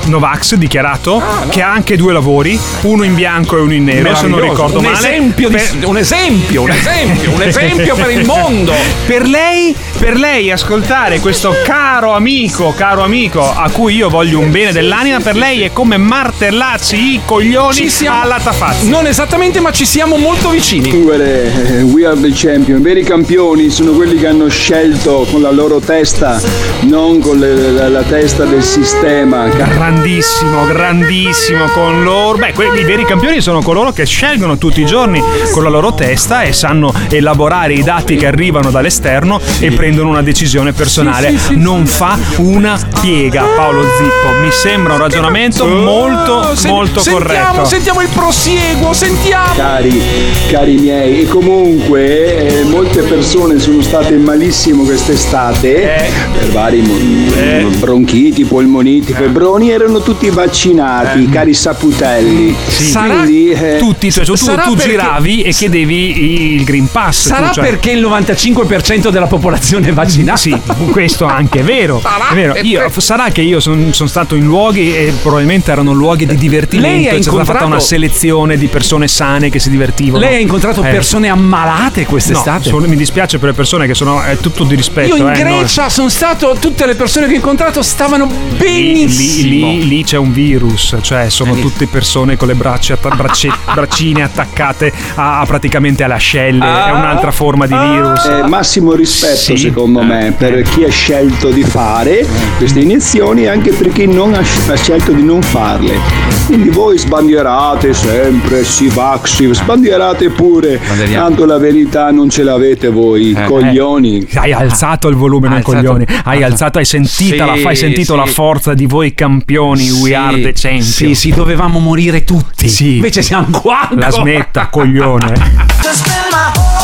Novax 0.06 0.54
dichiarato 0.54 1.20
che 1.48 1.62
ha 1.62 1.72
anche 1.72 1.96
due 1.96 2.12
lavori, 2.12 2.58
uno 2.82 3.02
in 3.02 3.14
bianco 3.16 3.56
e 3.56 3.60
uno 3.60 3.72
in 3.74 3.82
nero, 3.84 4.14
se 4.14 4.28
non 4.28 4.40
ricordo 4.40 4.78
un 4.78 4.84
male. 4.84 4.96
Esempio 4.96 5.48
di- 5.48 5.54
Per- 5.56 5.74
un 5.88 5.98
esempio, 5.98 6.62
un 6.62 6.70
esempio, 6.70 7.30
un 7.32 7.42
esempio 7.42 7.94
per 7.96 8.10
il 8.12 8.24
mondo. 8.24 8.72
Per 9.06 9.26
lei 9.26 9.74
per 9.98 10.14
lei 10.16 10.50
ascoltare 10.50 11.20
questo 11.20 11.54
caro 11.64 12.12
amico, 12.12 12.72
caro 12.76 13.02
amico, 13.02 13.40
a 13.40 13.70
cui 13.70 13.94
io 13.96 14.08
voglio 14.10 14.38
un 14.38 14.50
bene 14.50 14.70
dell'anima, 14.70 15.20
per 15.20 15.36
lei 15.36 15.62
è 15.62 15.72
come 15.72 15.96
martellarsi 15.96 17.14
i 17.14 17.20
coglioni 17.24 17.74
Ci 17.74 17.88
siamo- 17.88 18.20
alla 18.20 18.38
tafazza. 18.38 18.86
Non 18.88 19.06
esattamente, 19.06 19.58
ma 19.60 19.72
ci 19.72 19.86
siamo 19.86 20.16
molto 20.16 20.50
vicini. 20.50 20.82
Distinguere, 20.82 21.78
eh, 21.78 21.82
we 21.82 22.04
are 22.06 22.18
the 22.20 22.30
champion. 22.34 22.78
I 22.78 22.82
veri 22.82 23.02
campioni 23.04 23.70
sono 23.70 23.92
quelli 23.92 24.16
che 24.18 24.26
hanno 24.26 24.48
scelto 24.48 25.26
con 25.30 25.40
la 25.40 25.50
loro 25.50 25.80
testa, 25.80 26.40
non 26.82 27.18
con 27.20 27.38
le- 27.38 27.70
la, 27.72 27.88
la 27.88 28.02
testa 28.02 28.44
del 28.44 28.62
sistema. 28.62 29.48
Grandissimo, 29.48 30.66
grandissimo 30.66 31.66
con 31.72 32.02
loro. 32.02 32.36
Beh, 32.38 32.52
que- 32.52 32.70
i 32.78 32.84
veri 32.84 33.04
campioni 33.06 33.40
sono 33.40 33.62
coloro 33.62 33.92
che 33.92 34.04
scelgono 34.04 34.58
tutti 34.58 34.82
i 34.82 34.86
giorni 34.86 35.22
con 35.52 35.62
la 35.62 35.70
loro 35.70 35.94
testa 35.94 36.42
e 36.42 36.52
sanno 36.52 36.92
elaborare 37.08 37.72
i 37.72 37.82
dati 37.82 38.16
che 38.16 38.26
arrivano 38.26 38.70
dall'esterno 38.70 39.40
e 39.58 39.70
prendono 39.70 39.84
una 39.94 40.22
decisione 40.22 40.72
personale. 40.72 41.30
Sì, 41.30 41.38
sì, 41.38 41.44
sì, 41.48 41.56
non 41.56 41.86
fa 41.86 42.18
una 42.36 42.78
piega, 43.00 43.42
Paolo 43.56 43.82
Zippo. 43.82 44.38
Mi 44.42 44.50
sembra 44.50 44.94
un 44.94 44.98
ragionamento 45.00 45.66
molto, 45.66 46.32
Oh, 46.32 46.54
sen- 46.54 46.70
molto 46.70 47.00
sentiamo, 47.00 47.18
corretto. 47.52 47.64
Sentiamo 47.64 48.00
il 48.02 48.08
prosieguo, 48.12 48.92
sentiamo. 48.92 49.54
Cari, 49.54 50.02
cari 50.50 50.74
miei, 50.76 51.20
e 51.22 51.28
comunque 51.28 52.60
eh, 52.60 52.64
molte 52.64 53.02
persone 53.02 53.58
sono 53.58 53.80
state 53.82 54.14
malissimo 54.16 54.82
quest'estate 54.84 56.10
per 56.38 56.50
vari 56.50 56.80
mo- 56.80 57.68
bronchiti, 57.78 58.44
polmoniti, 58.44 59.12
febbroni, 59.12 59.70
erano 59.70 60.00
tutti 60.02 60.28
vaccinati, 60.30 61.28
cari 61.28 61.54
saputelli. 61.54 62.54
Sarà- 62.66 63.14
Quindi, 63.22 63.50
eh, 63.50 63.76
Tutti, 63.78 64.10
cioè 64.10 64.24
tu, 64.24 64.34
Sarà 64.36 64.62
tu 64.62 64.76
giravi 64.76 65.42
e 65.42 65.52
chiedevi 65.52 66.54
il 66.54 66.64
Green 66.64 66.88
Pass. 66.90 67.26
Sarà 67.28 67.48
tu, 67.48 67.54
cioè- 67.54 67.64
perché 67.68 67.90
il 67.92 68.00
95% 68.00 69.10
della 69.10 69.26
popolazione 69.26 69.75
è 69.84 69.92
vaccinata? 69.92 70.36
Sì, 70.36 70.56
questo 70.90 71.24
anche 71.26 71.60
è 71.60 71.62
vero. 71.62 72.00
Sarà 72.00 72.28
È 72.30 72.34
vero. 72.34 72.54
Io- 72.62 72.90
sarà 72.98 73.30
che 73.30 73.42
io 73.42 73.60
sono 73.60 73.90
stato 73.92 74.34
in 74.34 74.44
luoghi 74.44 74.94
e 74.94 75.12
probabilmente 75.22 75.70
erano 75.70 75.92
luoghi 75.92 76.26
di 76.26 76.36
divertimento. 76.36 76.88
Lei 76.88 77.06
ha 77.08 77.10
C'è 77.12 77.22
stata 77.22 77.36
fatta 77.38 77.40
incontrato- 77.42 77.66
una 77.66 77.80
selezione 77.80 78.56
di 78.56 78.66
persone 78.68 79.08
sane 79.08 79.50
che 79.50 79.58
si 79.58 79.70
divertivano. 79.70 80.18
Lei 80.24 80.36
ha 80.36 80.38
incontrato 80.38 80.82
Eh. 80.82 80.90
persone 80.90 81.28
ammalate 81.28 82.02
No, 82.02 82.06
quest'estate? 82.08 82.68
solo- 82.68 82.86
mi 82.88 82.96
dispiace 82.96 83.38
per 83.38 83.50
le 83.50 83.54
persone 83.54 83.86
che 83.86 83.94
sono. 83.94 84.22
È 84.22 84.36
tutto 84.38 84.64
di 84.64 84.74
rispetto. 84.74 85.16
Io 85.16 85.26
in 85.28 85.34
eh, 85.34 85.42
no? 85.42 85.58
Grecia 85.58 85.88
sono 85.88 86.08
stato, 86.08 86.56
tutte 86.60 86.86
le 86.86 86.94
persone 86.94 87.26
che 87.26 87.32
ho 87.32 87.36
incontrato 87.36 87.82
stavano 87.82 88.26
benissimo. 88.26 89.68
lì- 89.70 89.78
lì- 89.80 89.88
lì 89.88 90.04
c'è 90.04 90.16
un 90.16 90.32
virus, 90.32 90.96
cioè 91.02 91.28
sono 91.30 91.54
tutte 91.56 91.86
persone 91.86 92.36
con 92.36 92.48
le 92.48 92.54
braccia, 92.54 92.94
atta- 92.94 93.08
bracce- 93.14 93.50
braccine 93.74 94.22
attaccate 94.22 94.92
a, 95.14 95.40
a 95.40 95.46
praticamente 95.46 96.02
alle 96.04 96.14
ascelle, 96.14 96.64
è 96.64 96.90
un'altra 96.90 97.30
forma 97.30 97.66
di 97.66 97.74
virus. 97.76 98.24
Eh, 98.24 98.48
massimo 98.48 98.92
rispetto 98.94 99.36
Sì. 99.36 99.56
Secondo 99.66 100.00
me 100.02 100.32
per 100.36 100.62
chi 100.62 100.84
ha 100.84 100.90
scelto 100.90 101.50
di 101.50 101.64
fare 101.64 102.24
queste 102.56 102.80
iniezioni 102.80 103.42
e 103.42 103.48
anche 103.48 103.72
per 103.72 103.90
chi 103.92 104.06
non 104.06 104.32
ha, 104.34 104.38
ha 104.38 104.74
scelto 104.76 105.10
di 105.12 105.22
non 105.24 105.42
farle. 105.42 105.98
Quindi 106.46 106.68
voi 106.68 106.96
sbandierate 106.96 107.92
sempre, 107.92 108.64
si 108.64 108.86
vaxi, 108.86 109.52
sbandierate 109.52 110.30
pure, 110.30 110.80
tanto 111.12 111.44
la 111.44 111.58
verità 111.58 112.12
non 112.12 112.30
ce 112.30 112.44
l'avete 112.44 112.88
voi, 112.90 113.32
Eh, 113.32 113.44
coglioni. 113.46 114.24
Hai 114.34 114.52
alzato 114.52 115.08
il 115.08 115.16
volume 115.16 115.48
alzato. 115.48 115.72
coglioni, 115.72 116.06
hai 116.22 116.44
alzato, 116.44 116.78
hai 116.78 116.84
sentita, 116.84 117.44
la, 117.46 117.56
Sì, 117.56 117.66
hai 117.66 117.76
sentito 117.76 118.12
sì. 118.12 118.18
la 118.18 118.26
forza 118.26 118.74
di 118.74 118.86
voi 118.86 119.14
campioni, 119.14 119.90
we 119.90 120.08
Sì, 120.10 120.14
are 120.14 120.40
the 120.40 120.52
champion. 120.54 120.82
Sì, 120.82 121.14
sì, 121.16 121.32
dovevamo 121.32 121.80
morire 121.80 122.22
tutti. 122.22 122.68
Sì. 122.68 122.96
Invece 122.96 123.22
siamo 123.22 123.48
qua. 123.50 123.88
La 123.94 124.10
smetta, 124.10 124.68
coglione. 124.68 125.34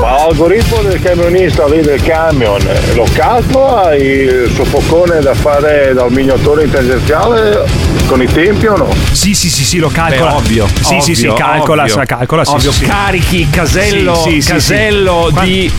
Ma 0.00 0.16
l'algoritmo 0.16 0.82
del 0.82 1.00
camionista 1.00 1.66
lì 1.66 1.80
del 1.80 2.02
camion 2.02 2.60
lo 2.94 3.06
calcola 3.12 3.94
il 3.94 4.50
suo 4.52 4.64
foccone 4.64 5.20
da 5.20 5.34
fare 5.34 5.92
dal 5.94 6.10
miniatore 6.10 6.64
in 6.64 6.70
tangenziale 6.70 7.64
con 8.06 8.20
i 8.22 8.26
tempi 8.26 8.66
o 8.66 8.76
no? 8.76 8.88
Sì, 9.12 9.34
sì, 9.34 9.48
sì, 9.50 9.62
sì, 9.64 9.78
lo 9.78 9.88
calcola. 9.88 10.30
Beh, 10.30 10.36
ovvio. 10.36 10.66
Sì, 10.80 11.00
sì, 11.00 11.14
sì, 11.14 11.26
ovvio, 11.26 11.44
calcola, 11.44 11.82
ovvio. 11.82 12.02
calcola, 12.06 12.44
sì, 12.44 12.52
Ovvio, 12.54 12.72
sì, 12.72 12.78
sì. 12.78 12.84
carichi, 12.90 13.50
casello, 13.50 14.14
Sì, 14.16 14.30
sì, 14.30 14.40
sì, 14.40 14.52
casello 14.52 15.30
sì. 15.34 15.40
di. 15.44 15.72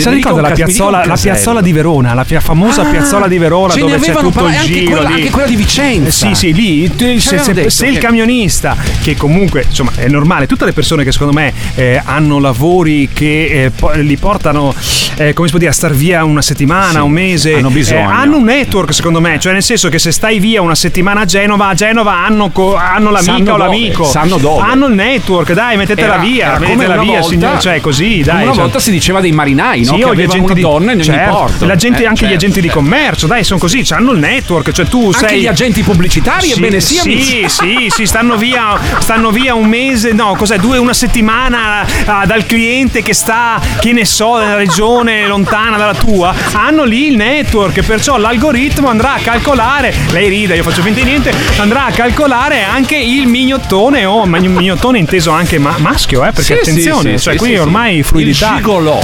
Se 0.00 0.10
dica 0.10 0.28
ricorda 0.30 0.48
la 0.48 0.54
piazzola, 0.54 1.04
la 1.04 1.16
piazzola 1.20 1.60
di 1.60 1.72
Verona, 1.72 2.14
la 2.14 2.24
pia- 2.24 2.40
famosa 2.40 2.82
Ah, 2.82 2.90
piazzola 2.90 3.26
di 3.28 3.38
Verona 3.38 3.74
ne 3.74 3.80
dove 3.80 3.98
c'è 3.98 4.12
tutto 4.12 4.26
il 4.26 4.32
parlato, 4.32 4.56
anche 4.58 4.72
giro 4.72 4.90
quella- 4.90 5.08
anche 5.08 5.30
quella 5.30 5.48
di 5.48 5.56
Vicenza. 5.56 6.28
Eh, 6.28 6.34
sì, 6.34 6.52
sì, 6.52 6.52
lì 6.52 6.92
se, 7.20 7.38
se- 7.38 7.52
detto 7.52 7.70
se 7.70 7.86
il 7.86 7.98
camionista, 7.98 8.76
che 9.02 9.16
comunque 9.16 9.64
insomma 9.68 9.92
è 9.96 10.08
normale, 10.08 10.46
tutte 10.46 10.64
le 10.64 10.72
persone 10.72 11.04
che 11.04 11.12
secondo 11.12 11.32
me 11.32 11.52
eh, 11.74 12.00
hanno 12.04 12.38
lavori 12.38 13.08
che 13.12 13.64
eh, 13.64 13.70
po- 13.70 13.92
li 13.94 14.16
portano, 14.16 14.74
eh, 15.16 15.32
come 15.32 15.46
si 15.46 15.50
può 15.52 15.58
dire, 15.58 15.70
a 15.70 15.74
star 15.74 15.92
via 15.92 16.24
una 16.24 16.42
settimana, 16.42 16.90
Sì, 16.92 16.98
un 16.98 17.10
mese, 17.10 17.54
hanno 17.54 17.70
bisogno. 17.70 18.00
eh, 18.00 18.12
hanno 18.12 18.36
un 18.36 18.44
network 18.44 18.92
secondo 18.94 19.20
me, 19.20 19.38
cioè 19.38 19.52
nel 19.52 19.62
senso 19.62 19.88
che 19.88 19.98
se 19.98 20.10
stai 20.12 20.38
via 20.38 20.60
una 20.62 20.74
settimana 20.74 21.20
a 21.20 21.24
Genova, 21.24 21.68
a 21.68 21.74
Genova 21.74 22.24
hanno, 22.24 22.50
co- 22.50 22.74
hanno 22.76 23.10
l'amica 23.10 23.32
Sanno 23.32 23.52
o 23.52 23.56
dove, 23.56 23.62
l'amico, 23.64 24.04
sanno 24.04 24.36
dove. 24.38 24.62
hanno 24.62 24.86
il 24.86 24.94
network, 24.94 25.52
dai, 25.52 25.76
mettetela 25.76 26.14
Era- 26.14 26.22
via, 26.22 26.46
era 26.46 26.58
mettetela 26.58 26.96
via, 26.98 27.12
volta- 27.20 27.28
signore, 27.28 27.60
cioè 27.60 27.80
così, 27.80 28.22
dai. 28.22 28.42
Una 28.42 28.52
cioè- 28.52 28.62
volta 28.62 28.78
si 28.78 28.90
diceva 28.90 29.20
dei 29.20 29.32
marinai, 29.32 29.84
no? 29.86 29.92
sì, 29.92 29.98
che 29.98 30.04
o 30.04 30.14
gli 30.14 30.22
avevano 30.22 30.22
agenti 30.32 30.44
una 30.44 30.54
di 30.54 30.60
donna 30.60 30.92
in 30.92 30.98
ogni 30.98 31.04
certo, 31.04 31.34
porto. 31.36 31.64
la 31.66 31.76
gente, 31.76 32.02
Eh, 32.02 32.06
anche 32.06 32.20
gli 32.26 32.28
certo, 32.28 32.34
agenti 32.44 32.60
di 32.60 32.66
certo. 32.66 32.80
commercio, 32.82 33.26
dai, 33.26 33.44
sono 33.44 33.58
così, 33.58 33.84
hanno 33.90 34.12
il 34.12 34.18
network, 34.18 34.72
cioè 34.72 34.86
tu 34.86 35.04
Anche 35.12 35.28
sei 35.28 35.40
gli 35.40 35.46
agenti 35.46 35.82
pubblicitari, 35.82 36.46
sì, 36.48 36.52
ebbene 36.52 36.80
sì, 36.80 36.98
amici. 36.98 37.48
sì, 37.48 37.86
sì, 37.88 38.06
stanno 38.06 38.36
via, 38.36 38.78
stanno 38.98 39.30
via 39.30 39.54
un 39.54 39.66
mese, 39.66 40.12
no, 40.12 40.34
cos'è, 40.36 40.58
due, 40.58 40.78
una 40.78 40.94
settimana 40.94 41.84
ah, 42.04 42.26
dal 42.26 42.44
cliente 42.46 43.02
che 43.02 43.14
sta, 43.14 43.60
che 43.80 43.92
ne 43.92 44.04
so, 44.04 44.36
nella 44.38 44.56
regione 44.56 45.26
lontana 45.26 45.76
dalla 45.76 45.94
tua, 45.94 46.34
hanno 46.52 46.84
lì 46.84 47.08
il 47.08 47.16
network, 47.16 47.80
perciò 47.82 48.16
l'algoritmo 48.16 48.88
andrà 48.88 49.14
a 49.14 49.18
calcolare, 49.18 49.94
lei 50.10 50.28
ride, 50.28 50.56
io 50.56 50.62
faccio 50.62 50.82
finta 50.82 51.00
di 51.00 51.04
niente, 51.06 51.32
andrà 51.58 51.86
a 51.86 51.90
calcolare 51.90 52.62
anche 52.62 52.96
il 52.96 53.26
mignottone 53.26 54.04
o 54.04 54.24
ma- 54.26 54.38
mignottone 54.38 54.98
inteso 54.98 55.30
anche 55.30 55.58
ma- 55.58 55.76
maschio, 55.78 56.20
eh, 56.24 56.32
perché 56.32 56.42
Sì, 56.42 56.52
attenzione, 56.70 57.18
sì, 57.18 57.24
cioè 57.24 57.36
qui 57.36 57.56
ormai 57.58 58.02
fluidità. 58.02 58.50
Il 58.50 58.56
gigolò. 58.56 59.00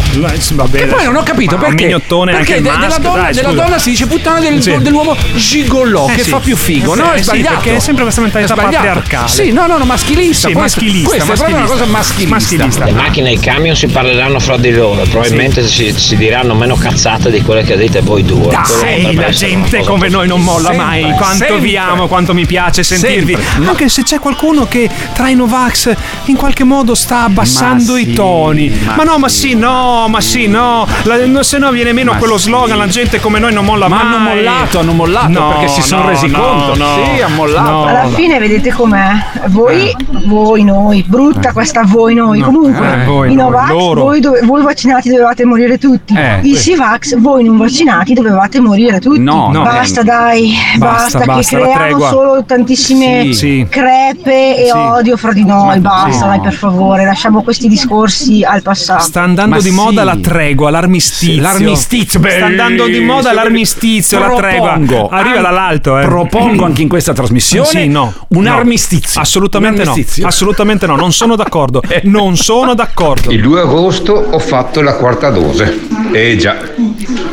Sì, 0.66 0.70
va 0.72 0.78
bene, 0.78 0.84
E 0.84 0.86
poi 0.94 1.04
non 1.04 1.16
ho 1.16 1.22
capito 1.22 1.56
ma 1.56 1.66
un 1.66 1.74
perché. 1.74 1.98
perché 1.98 2.36
anche 2.36 2.54
de- 2.54 2.70
della, 2.70 2.98
donna, 2.98 3.22
dai, 3.22 3.34
della 3.34 3.52
donna 3.52 3.78
si 3.78 3.90
dice 3.90 4.06
puttana 4.06 4.40
del- 4.40 4.62
Sì. 4.62 4.76
dell'uomo 4.80 5.16
gigolò, 5.34 6.08
Eh 6.08 6.14
che 6.14 6.22
sì. 6.24 6.30
fa 6.30 6.38
più 6.38 6.56
figo, 6.56 6.94
Eh 6.94 6.96
no? 6.96 7.04
sì, 7.04 7.10
È 7.12 7.16
sì, 7.18 7.22
sbagliato. 7.24 7.54
perché 7.54 7.76
è 7.76 7.78
sempre 7.80 8.02
questa 8.02 8.20
mentalità 8.20 8.54
patriarcale. 8.54 9.28
Sì, 9.28 9.50
no, 9.52 9.66
no, 9.66 9.78
no, 9.78 9.84
maschilista. 9.84 10.48
Sì, 10.48 10.54
questa, 10.54 10.80
maschilista, 10.80 11.08
Questa 11.08 11.32
è 11.32 11.36
proprio 11.36 11.56
una 11.56 11.66
cosa 11.66 11.84
maschilista. 11.86 12.34
maschilista. 12.34 12.64
Maschilista. 12.66 12.84
Le 12.84 12.92
macchine 13.08 13.30
e 13.30 13.32
i 13.34 13.38
camion 13.38 13.76
si 13.76 13.86
parleranno 13.86 14.38
fra 14.38 14.56
di 14.56 14.72
loro, 14.72 15.02
probabilmente 15.02 15.66
si, 15.66 15.92
si 15.96 16.16
diranno 16.16 16.54
meno 16.54 16.74
cazzate 16.76 17.30
di 17.30 17.40
quelle 17.42 17.62
che 17.62 17.76
dite 17.76 18.00
voi 18.00 18.22
due. 18.24 18.48
Dai, 18.82 19.14
la 19.14 19.30
gente 19.30 19.80
come 19.82 20.08
noi 20.08 20.26
non 20.28 20.42
molla 20.42 20.68
Sempre, 20.68 20.84
mai. 20.84 21.02
Quanto 21.12 21.36
sempre. 21.44 21.58
vi 21.60 21.76
amo, 21.76 22.06
quanto 22.08 22.34
mi 22.34 22.46
piace 22.46 22.82
sentirvi. 22.82 23.36
Anche 23.66 23.88
se 23.88 24.02
c'è 24.02 24.18
qualcuno 24.18 24.66
che 24.66 24.88
tra 25.14 25.28
i 25.28 25.34
Novax 25.34 25.94
in 26.26 26.36
qualche 26.36 26.64
modo 26.64 26.94
sta 26.94 27.24
abbassando 27.24 27.96
i 27.96 28.04
sì, 28.06 28.12
toni. 28.12 28.70
Ma, 28.84 28.96
ma 28.96 29.02
no, 29.04 29.18
ma 29.18 29.28
sì, 29.28 29.54
no, 29.54 30.06
ma 30.08 30.20
sì, 30.20 30.46
no. 30.52 30.86
La- 31.04 31.26
no, 31.26 31.42
se 31.42 31.58
no 31.58 31.70
viene 31.70 31.92
meno 31.92 32.12
Ma 32.12 32.18
quello 32.18 32.36
sì. 32.38 32.44
slogan, 32.48 32.78
la 32.78 32.86
gente 32.86 33.20
come 33.20 33.38
noi 33.38 33.52
non 33.52 33.64
molla 33.64 33.88
Ma 33.88 33.96
mai. 34.02 34.06
hanno 34.14 34.18
mollato, 34.28 34.78
hanno 34.78 34.92
mollato 34.92 35.28
No, 35.28 35.48
perché 35.48 35.68
si 35.68 35.82
sono 35.82 36.02
no, 36.02 36.08
resi 36.10 36.26
no, 36.28 36.38
conto. 36.38 36.76
no. 36.76 36.94
Sì, 37.14 37.20
hanno 37.22 37.34
mollato. 37.34 37.70
No. 37.70 37.84
Alla 37.86 38.08
fine 38.08 38.38
vedete 38.38 38.72
com'è? 38.72 39.10
Voi, 39.48 39.94
voi, 40.26 40.62
noi, 40.64 41.04
brutta 41.06 41.52
questa 41.52 41.82
voi, 41.84 42.14
noi. 42.14 42.38
No, 42.38 42.46
Comunque, 42.46 43.02
eh, 43.02 43.04
voi, 43.04 43.32
i 43.32 43.34
Novax, 43.34 43.68
voi, 43.72 44.20
dove- 44.20 44.40
voi 44.44 44.62
vaccinati 44.62 45.08
dovevate 45.08 45.44
morire 45.44 45.78
tutti. 45.78 46.14
Eh, 46.16 46.40
I 46.42 46.54
Sivax, 46.54 47.16
voi 47.18 47.44
non 47.44 47.56
vaccinati 47.56 48.12
dovevate 48.14 48.60
morire 48.60 49.00
tutti. 49.00 49.18
No, 49.20 49.50
no. 49.52 49.62
basta, 49.62 50.00
Eh, 50.00 50.04
dai, 50.04 50.54
basta, 50.76 51.20
basta, 51.24 51.56
che 51.56 51.62
creiamo 51.62 51.84
tregua. 51.84 52.08
solo 52.08 52.44
tantissime 52.44 53.22
Sì, 53.24 53.32
sì. 53.34 53.66
crepe 53.68 54.56
e 54.56 54.66
Sì. 54.66 54.76
odio 54.76 55.16
fra 55.16 55.32
di 55.32 55.44
noi. 55.44 55.78
Basta, 55.80 56.26
dai, 56.26 56.40
per 56.40 56.52
favore, 56.52 57.04
lasciamo 57.04 57.42
questi 57.42 57.68
discorsi 57.68 58.42
al 58.44 58.62
passato. 58.62 59.02
Sta 59.02 59.22
andando 59.22 59.56
Ma 59.56 59.60
di 59.60 59.70
moda 59.70 60.04
la 60.04 60.16
tregua, 60.42 60.70
l'armistizio. 60.70 61.34
Sì, 61.34 61.40
l'armistizio, 61.40 62.20
Sta 62.20 62.44
andando 62.44 62.86
di 62.86 62.98
moda 63.00 63.32
l'armistizio, 63.32 64.18
la 64.18 64.30
tregua. 64.34 64.72
Propongo, 64.72 65.08
Arriva 65.08 65.36
an- 65.36 65.42
dall'alto, 65.42 65.98
eh. 65.98 66.04
Propongo 66.04 66.64
anche 66.64 66.82
in 66.82 66.88
questa 66.88 67.12
trasmissione 67.12 67.66
Sì, 67.68 67.86
no. 67.88 68.12
un 68.28 68.42
No. 68.42 68.56
armistizio. 68.56 69.20
Assolutamente 69.20 69.80
Un 69.82 69.86
no. 69.86 69.90
armistizio. 69.92 70.26
Assolutamente 70.26 70.86
no. 70.86 70.96
Non 70.96 71.12
sono 71.12 71.36
d'accordo. 71.36 71.80
Non 72.04 72.36
sono 72.36 72.74
d'accordo. 72.74 73.30
Il 73.30 73.40
2 73.42 73.60
agosto 73.60 74.12
ho 74.14 74.38
fatto 74.38 74.82
la 74.82 74.94
quarta 74.96 75.30
dose. 75.30 75.78
Eh 76.12 76.36
già, 76.36 76.56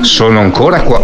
sono 0.02 0.40
ancora 0.40 0.82
qua. 0.82 1.02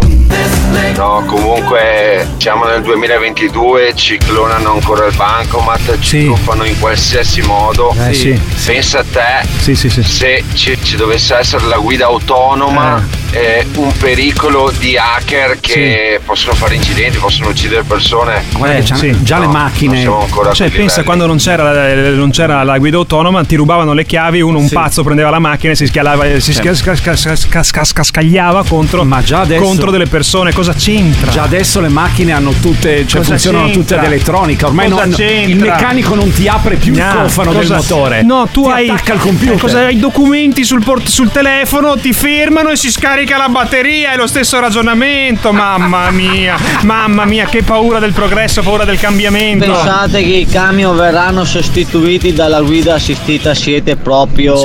No, 0.96 1.22
comunque 1.26 2.26
siamo 2.38 2.64
nel 2.64 2.82
2022, 2.82 3.92
ci 3.94 4.16
clonano 4.18 4.72
ancora 4.72 5.06
il 5.06 5.14
bancomat, 5.14 5.98
ci 6.00 6.24
truffano 6.24 6.64
in 6.64 6.78
qualsiasi 6.78 7.42
modo. 7.42 7.94
Eh, 8.08 8.14
sì. 8.14 8.40
Pensa 8.64 9.00
a 9.00 9.04
te 9.10 9.46
Sì, 9.60 9.74
sì, 9.74 9.90
sì. 9.90 10.02
se 10.02 10.44
ci, 10.54 10.76
ci 10.82 10.96
dovesse 10.96 11.36
essere 11.36 11.66
la 11.66 11.76
guida 11.76 11.95
autonoma 12.02 13.04
eh, 13.30 13.66
un 13.74 13.92
pericolo 13.98 14.72
di 14.78 14.96
hacker 14.96 15.58
che 15.60 16.20
possono 16.24 16.54
fare 16.54 16.74
incidenti, 16.76 17.18
possono 17.18 17.50
uccidere 17.50 17.82
persone. 17.82 18.42
Eh, 18.64 18.82
sì. 18.94 19.14
già 19.22 19.38
le 19.38 19.46
No, 19.46 19.52
macchine. 19.52 20.04
ancora 20.04 20.50
a 20.50 20.52
Cioè, 20.54 20.68
pensa 20.68 20.82
livelli. 21.00 21.04
quando 21.04 21.26
non 21.26 21.36
c'era, 21.36 21.72
la, 21.72 22.10
non 22.14 22.30
c'era 22.30 22.62
la 22.62 22.78
guida 22.78 22.96
autonoma, 22.96 23.44
ti 23.44 23.56
rubavano 23.56 23.92
le 23.92 24.04
chiavi, 24.06 24.40
uno 24.40 24.58
un 24.58 24.68
pazzo 24.70 25.02
prendeva 25.02 25.28
la 25.30 25.38
macchina 25.38 25.72
e 25.72 25.76
si 25.76 25.86
schialava, 25.86 26.24
si 26.34 26.40
Sì. 26.40 26.52
schia- 26.54 26.74
sca- 26.74 26.94
sca- 26.96 27.16
sca- 27.16 27.62
sca- 27.62 27.84
sca- 27.84 28.02
scagliava 28.04 28.64
contro, 28.66 29.04
Ma 29.04 29.22
già 29.22 29.40
adesso- 29.40 29.62
contro 29.62 29.90
delle 29.90 30.06
persone. 30.06 30.52
Cosa 30.52 30.72
c'entra? 30.72 31.30
Già 31.30 31.42
adesso 31.42 31.80
le 31.80 31.88
macchine 31.88 32.32
hanno 32.32 32.52
tutte, 32.60 33.06
cioè 33.06 33.18
Cosa 33.18 33.30
funzionano 33.32 33.64
tutte 33.66 33.76
c'entra? 33.78 33.98
ad 34.00 34.04
elettronica. 34.06 34.66
Ormai 34.66 34.88
non- 34.88 35.12
c'entra? 35.14 35.24
il 35.46 35.56
meccanico 35.56 36.14
non 36.14 36.32
ti 36.32 36.48
apre 36.48 36.76
più 36.76 36.92
Gna, 36.92 37.10
il 37.10 37.16
cofano 37.22 37.52
del 37.52 37.68
motore. 37.68 38.22
No, 38.22 38.48
tu 38.50 38.64
Ti 38.64 38.70
hai 38.70 38.88
attacca 38.88 39.12
il 39.14 39.20
computer. 39.20 39.54
eh, 39.56 39.58
cosa- 39.58 39.78
hai 39.84 39.96
i 39.96 39.98
documenti 40.00 40.64
sul, 40.64 40.82
port- 40.82 41.06
sul 41.08 41.30
telefono, 41.30 41.85
ti 41.94 42.12
fermano 42.12 42.70
e 42.70 42.76
si 42.76 42.90
scarica 42.90 43.36
la 43.36 43.48
batteria. 43.48 44.12
È 44.12 44.16
lo 44.16 44.26
stesso 44.26 44.58
ragionamento. 44.58 45.52
Mamma 45.52 46.10
mia, 46.10 46.56
mamma 46.82 47.24
mia, 47.24 47.46
che 47.46 47.62
paura 47.62 47.98
del 47.98 48.12
progresso, 48.12 48.62
paura 48.62 48.84
del 48.84 48.98
cambiamento. 48.98 49.64
Pensate 49.64 50.22
che 50.22 50.34
i 50.34 50.46
camion 50.46 50.96
verranno 50.96 51.44
sostituiti 51.44 52.32
dalla 52.32 52.60
guida 52.60 52.94
assistita, 52.94 53.54
siete 53.54 53.96
proprio. 53.96 54.56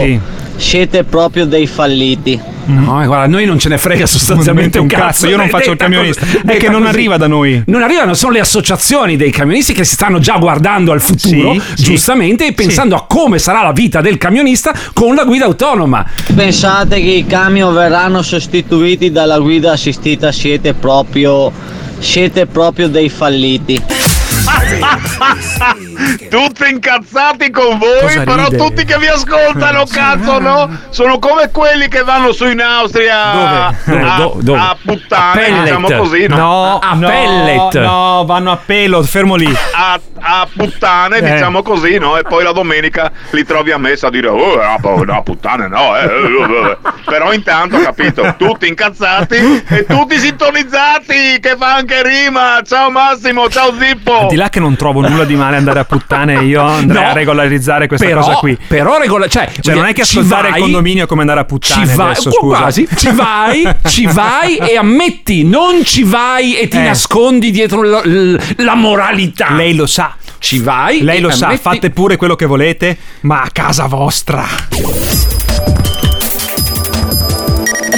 Siete 0.61 1.03
proprio 1.03 1.47
dei 1.47 1.65
falliti. 1.65 2.39
No, 2.65 3.01
eh, 3.01 3.07
guarda, 3.07 3.25
noi 3.25 3.45
non 3.45 3.57
ce 3.57 3.67
ne 3.67 3.79
frega 3.79 4.05
sostanzialmente 4.05 4.77
un 4.77 4.85
cazzo. 4.85 5.27
Io 5.27 5.35
non 5.35 5.49
faccio 5.49 5.71
il 5.71 5.77
camionista. 5.77 6.23
È 6.45 6.55
che 6.57 6.69
non 6.69 6.85
arriva 6.85 7.17
da 7.17 7.25
noi. 7.27 7.63
Non 7.65 7.81
arrivano, 7.81 8.13
sono 8.13 8.33
le 8.33 8.41
associazioni 8.41 9.17
dei 9.17 9.31
camionisti 9.31 9.73
che 9.73 9.83
si 9.83 9.95
stanno 9.95 10.19
già 10.19 10.37
guardando 10.37 10.91
al 10.91 11.01
futuro, 11.01 11.53
Sì, 11.53 11.61
sì. 11.75 11.83
giustamente, 11.83 12.45
e 12.45 12.53
pensando 12.53 12.95
a 12.95 13.05
come 13.07 13.39
sarà 13.39 13.63
la 13.63 13.71
vita 13.71 14.01
del 14.01 14.17
camionista 14.17 14.71
con 14.93 15.15
la 15.15 15.23
guida 15.23 15.45
autonoma. 15.45 16.05
Pensate 16.33 17.01
che 17.01 17.09
i 17.09 17.25
camion 17.25 17.73
verranno 17.73 18.21
sostituiti 18.21 19.11
dalla 19.11 19.39
guida 19.39 19.71
assistita, 19.71 20.31
siete 20.31 20.73
proprio. 20.75 21.51
Siete 21.97 22.45
proprio 22.45 22.87
dei 22.87 23.09
falliti. 23.09 23.81
Tutti 26.29 26.69
incazzati 26.69 27.49
con 27.51 27.77
voi, 27.77 28.01
Cosa 28.01 28.23
però 28.23 28.45
ride? 28.45 28.57
tutti 28.57 28.85
che 28.85 28.97
vi 28.97 29.07
ascoltano, 29.07 29.83
cazzo, 29.91 30.39
no? 30.39 30.69
Sono 30.89 31.19
come 31.19 31.49
quelli 31.51 31.87
che 31.87 32.03
vanno 32.03 32.31
su 32.31 32.45
in 32.47 32.61
Austria 32.61 33.31
Dove? 33.85 34.03
A, 34.07 34.15
Do- 34.17 34.37
dove? 34.41 34.59
a 34.59 34.77
puttane, 34.83 35.29
A 35.41 35.43
pellet. 35.43 35.63
diciamo 35.63 35.87
così, 35.97 36.27
no? 36.27 36.35
No, 36.37 36.79
a, 36.79 36.93
no, 36.93 37.07
pellet. 37.07 37.79
No, 37.79 38.23
vanno 38.25 38.51
a 38.51 38.57
pelo, 38.57 39.03
fermo 39.03 39.35
lì. 39.35 39.53
A, 39.73 39.99
a 40.21 40.47
puttane, 40.55 41.17
Eh. 41.17 41.31
diciamo 41.33 41.61
così, 41.63 41.97
no? 41.97 42.17
E 42.17 42.23
poi 42.23 42.43
la 42.43 42.51
domenica 42.51 43.11
li 43.31 43.43
trovi 43.45 43.71
a 43.71 43.77
messa 43.77 44.07
a 44.07 44.09
dire, 44.09 44.27
oh, 44.27 44.55
no, 44.55 44.77
po- 44.81 45.03
no, 45.03 45.21
puttane, 45.23 45.67
no, 45.67 45.97
eh, 45.97 46.03
eh, 46.05 46.71
eh." 46.71 46.77
Però 47.05 47.33
intanto, 47.33 47.77
capito, 47.79 48.35
tutti 48.37 48.67
incazzati 48.67 49.35
e 49.67 49.85
tutti 49.85 50.17
sintonizzati, 50.17 51.39
che 51.41 51.55
fa 51.57 51.75
anche 51.75 52.01
rima. 52.03 52.61
Ciao 52.65 52.89
Massimo, 52.91 53.49
ciao 53.49 53.73
Zippo. 53.77 54.27
Di 54.29 54.35
là 54.35 54.49
che 54.49 54.59
non 54.59 54.75
trovo 54.75 55.01
nulla 55.01 55.23
di 55.25 55.35
male 55.35 55.57
andare 55.57 55.79
a 55.79 55.83
puttane, 55.85 56.43
io 56.43 56.61
andrei 56.63 57.03
No. 57.03 57.09
a 57.09 57.13
regolarizzare 57.13 57.87
questa 57.87 58.05
Però- 58.05 58.21
cosa 58.21 58.35
qui. 58.35 58.57
però 58.67 58.97
regola- 58.97 59.27
cioè, 59.27 59.49
Cioè, 59.59 59.75
non 59.75 59.85
è 59.85 59.93
che 59.93 60.03
ci 60.05 60.17
ascoltare 60.19 60.49
vai- 60.49 60.57
il 60.59 60.63
condominio 60.65 61.03
è 61.03 61.07
come 61.07 61.21
andare 61.21 61.39
a 61.39 61.43
Ci 61.43 61.49
puttane 61.49 61.93
vai, 61.95 62.11
adesso, 62.11 62.31
scusa. 62.31 62.57
quasi, 62.57 62.87
ci 62.95 63.11
vai, 63.11 63.67
ci 63.87 64.05
vai 64.05 64.57
e 64.57 64.77
ammetti, 64.77 65.43
non 65.43 65.83
ci 65.83 66.03
vai 66.03 66.57
e 66.57 66.67
ti 66.67 66.77
Eh. 66.77 66.81
nascondi 66.83 67.51
dietro 67.51 67.81
la, 67.83 68.01
la 68.57 68.75
moralità. 68.75 69.51
Lei 69.53 69.75
lo 69.75 69.85
sa. 69.85 70.10
Ci 70.41 70.57
vai. 70.57 71.01
Lei 71.03 71.19
lo 71.21 71.29
sa, 71.29 71.45
ammetti- 71.45 71.61
fate 71.61 71.89
pure 71.91 72.15
quello 72.17 72.35
che 72.35 72.47
volete, 72.47 72.97
ma 73.21 73.43
a 73.43 73.49
casa 73.51 73.85
vostra. 73.85 74.43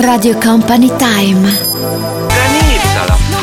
Radio 0.02 0.38
Company 0.38 0.92
Time. 0.98 2.33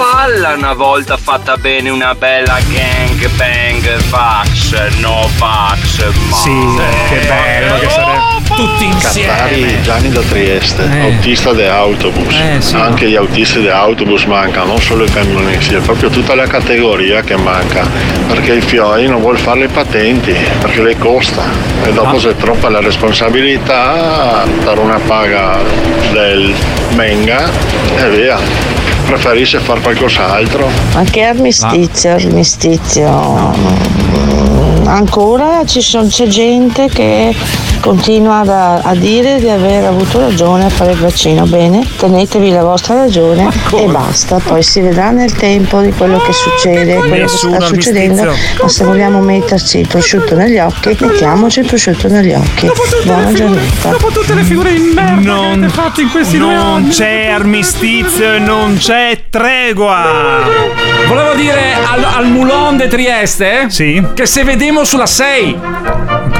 Falla 0.00 0.54
una 0.54 0.72
volta 0.72 1.18
fatta 1.18 1.58
bene 1.58 1.90
una 1.90 2.14
bella 2.14 2.58
gang 2.72 3.28
bang 3.36 4.02
vax, 4.08 4.96
no 5.00 5.28
vax, 5.36 6.10
ma 6.30 6.36
Sì, 6.36 6.80
che 7.10 7.26
bello 7.26 7.78
che 7.80 7.88
sarebbe. 7.90 8.54
Tutti 8.54 8.88
Cazzari 8.98 9.82
Gianni 9.82 10.08
da 10.08 10.22
Trieste, 10.22 10.88
autista 11.02 11.52
di 11.52 11.64
autobus. 11.64 12.32
Eh, 12.34 12.62
sì. 12.62 12.76
Anche 12.76 13.10
gli 13.10 13.14
autisti 13.14 13.60
di 13.60 13.68
autobus 13.68 14.24
mancano, 14.24 14.68
non 14.68 14.80
solo 14.80 15.04
i 15.04 15.10
camionisti, 15.10 15.74
è 15.74 15.80
proprio 15.80 16.08
tutta 16.08 16.34
la 16.34 16.46
categoria 16.46 17.20
che 17.20 17.36
manca. 17.36 17.86
Perché 18.26 18.52
il 18.52 18.62
FIOI 18.62 19.06
non 19.06 19.20
vuole 19.20 19.36
fare 19.36 19.60
le 19.60 19.68
patenti, 19.68 20.34
perché 20.60 20.80
le 20.80 20.96
costa. 20.96 21.42
E 21.84 21.92
dopo 21.92 22.16
Ah. 22.16 22.20
se 22.20 22.30
è 22.30 22.36
troppa 22.36 22.70
la 22.70 22.80
responsabilità, 22.80 24.44
dare 24.64 24.80
una 24.80 24.98
paga 24.98 25.58
del 26.10 26.54
Menga 26.94 27.50
e 27.98 28.08
via. 28.08 28.38
Preferisce 29.14 29.58
fare 29.58 29.80
qualcos'altro. 29.80 30.68
Ma 30.94 31.02
che 31.02 31.22
armistizio, 31.24 32.12
armistizio. 32.12 33.08
Mm, 33.10 34.86
Ancora 34.86 35.64
ci 35.66 35.80
son- 35.80 36.06
c'è 36.08 36.26
gente 36.28 36.86
che 36.88 37.34
continua 37.80 38.40
a, 38.40 38.80
a 38.82 38.94
dire 38.94 39.38
di 39.40 39.48
aver 39.48 39.84
avuto 39.84 40.20
ragione 40.20 40.64
a 40.66 40.68
fare 40.68 40.92
il 40.92 40.98
vaccino. 40.98 41.44
Bene, 41.46 41.86
tenetevi 41.96 42.50
la 42.50 42.62
vostra 42.62 42.94
ragione 42.94 43.48
e 43.76 43.86
basta. 43.86 44.38
Poi 44.38 44.62
si 44.62 44.80
vedrà 44.80 45.10
nel 45.10 45.32
tempo 45.32 45.80
di 45.80 45.92
quello 45.92 46.18
che 46.18 46.32
succede, 46.32 46.96
quello 46.96 47.26
che 47.26 47.28
sta 47.28 47.60
succedendo. 47.60 48.22
armistizio. 48.22 48.62
Ma 48.62 48.68
se 48.68 48.84
vogliamo 48.84 49.20
metterci 49.20 49.78
il 49.80 49.88
prosciutto 49.88 50.34
negli 50.34 50.58
occhi, 50.58 50.96
mettiamoci 51.00 51.60
il 51.60 51.66
prosciutto 51.66 52.08
negli 52.08 52.32
occhi. 52.32 52.70
Buona 53.04 53.32
giornata. 53.32 53.90
Dopo 53.90 54.08
tutte 54.08 54.34
le 54.34 54.42
figure 54.42 54.72
di 54.72 54.92
merda 54.94 55.32
Non- 55.32 55.50
che 55.52 55.58
avete 55.58 55.68
fatto 55.72 56.00
in 56.00 56.10
questi 56.10 56.38
due 56.38 56.54
Non 56.54 56.66
anni. 56.76 56.88
c'è 56.90 57.26
armistizio 57.28 58.32
e 58.34 58.38
non 58.38 58.76
c'è 58.78 59.18
tregua. 59.30 60.04
Volevo 61.08 61.34
dire 61.34 61.74
al, 61.90 62.04
al 62.04 62.26
Moulin 62.28 62.76
de 62.76 62.88
Trieste 62.88 63.66
Sì. 63.68 64.02
che 64.14 64.26
se 64.26 64.44
vedemo 64.44 64.84
sulla 64.84 65.06
6. 65.06 65.58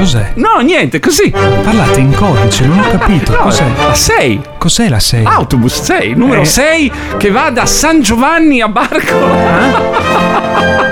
Cos'è? 0.00 0.32
No, 0.36 0.60
niente, 0.60 0.98
così. 0.98 1.30
Parlate 1.30 2.00
in 2.00 2.14
codice, 2.14 2.64
non 2.64 2.78
ho 2.78 2.88
capito. 2.88 3.32
No, 3.32 3.42
Cos'è? 3.42 3.66
La 3.76 3.92
6. 3.92 4.40
Cos'è 4.60 4.90
la 4.90 5.00
6? 5.00 5.24
Autobus 5.24 5.80
6, 5.80 6.12
numero 6.16 6.42
Eh. 6.42 6.44
6 6.44 6.92
che 7.16 7.30
va 7.30 7.48
da 7.48 7.64
San 7.64 8.02
Giovanni 8.02 8.60
a 8.60 8.68
Barco. 8.68 9.16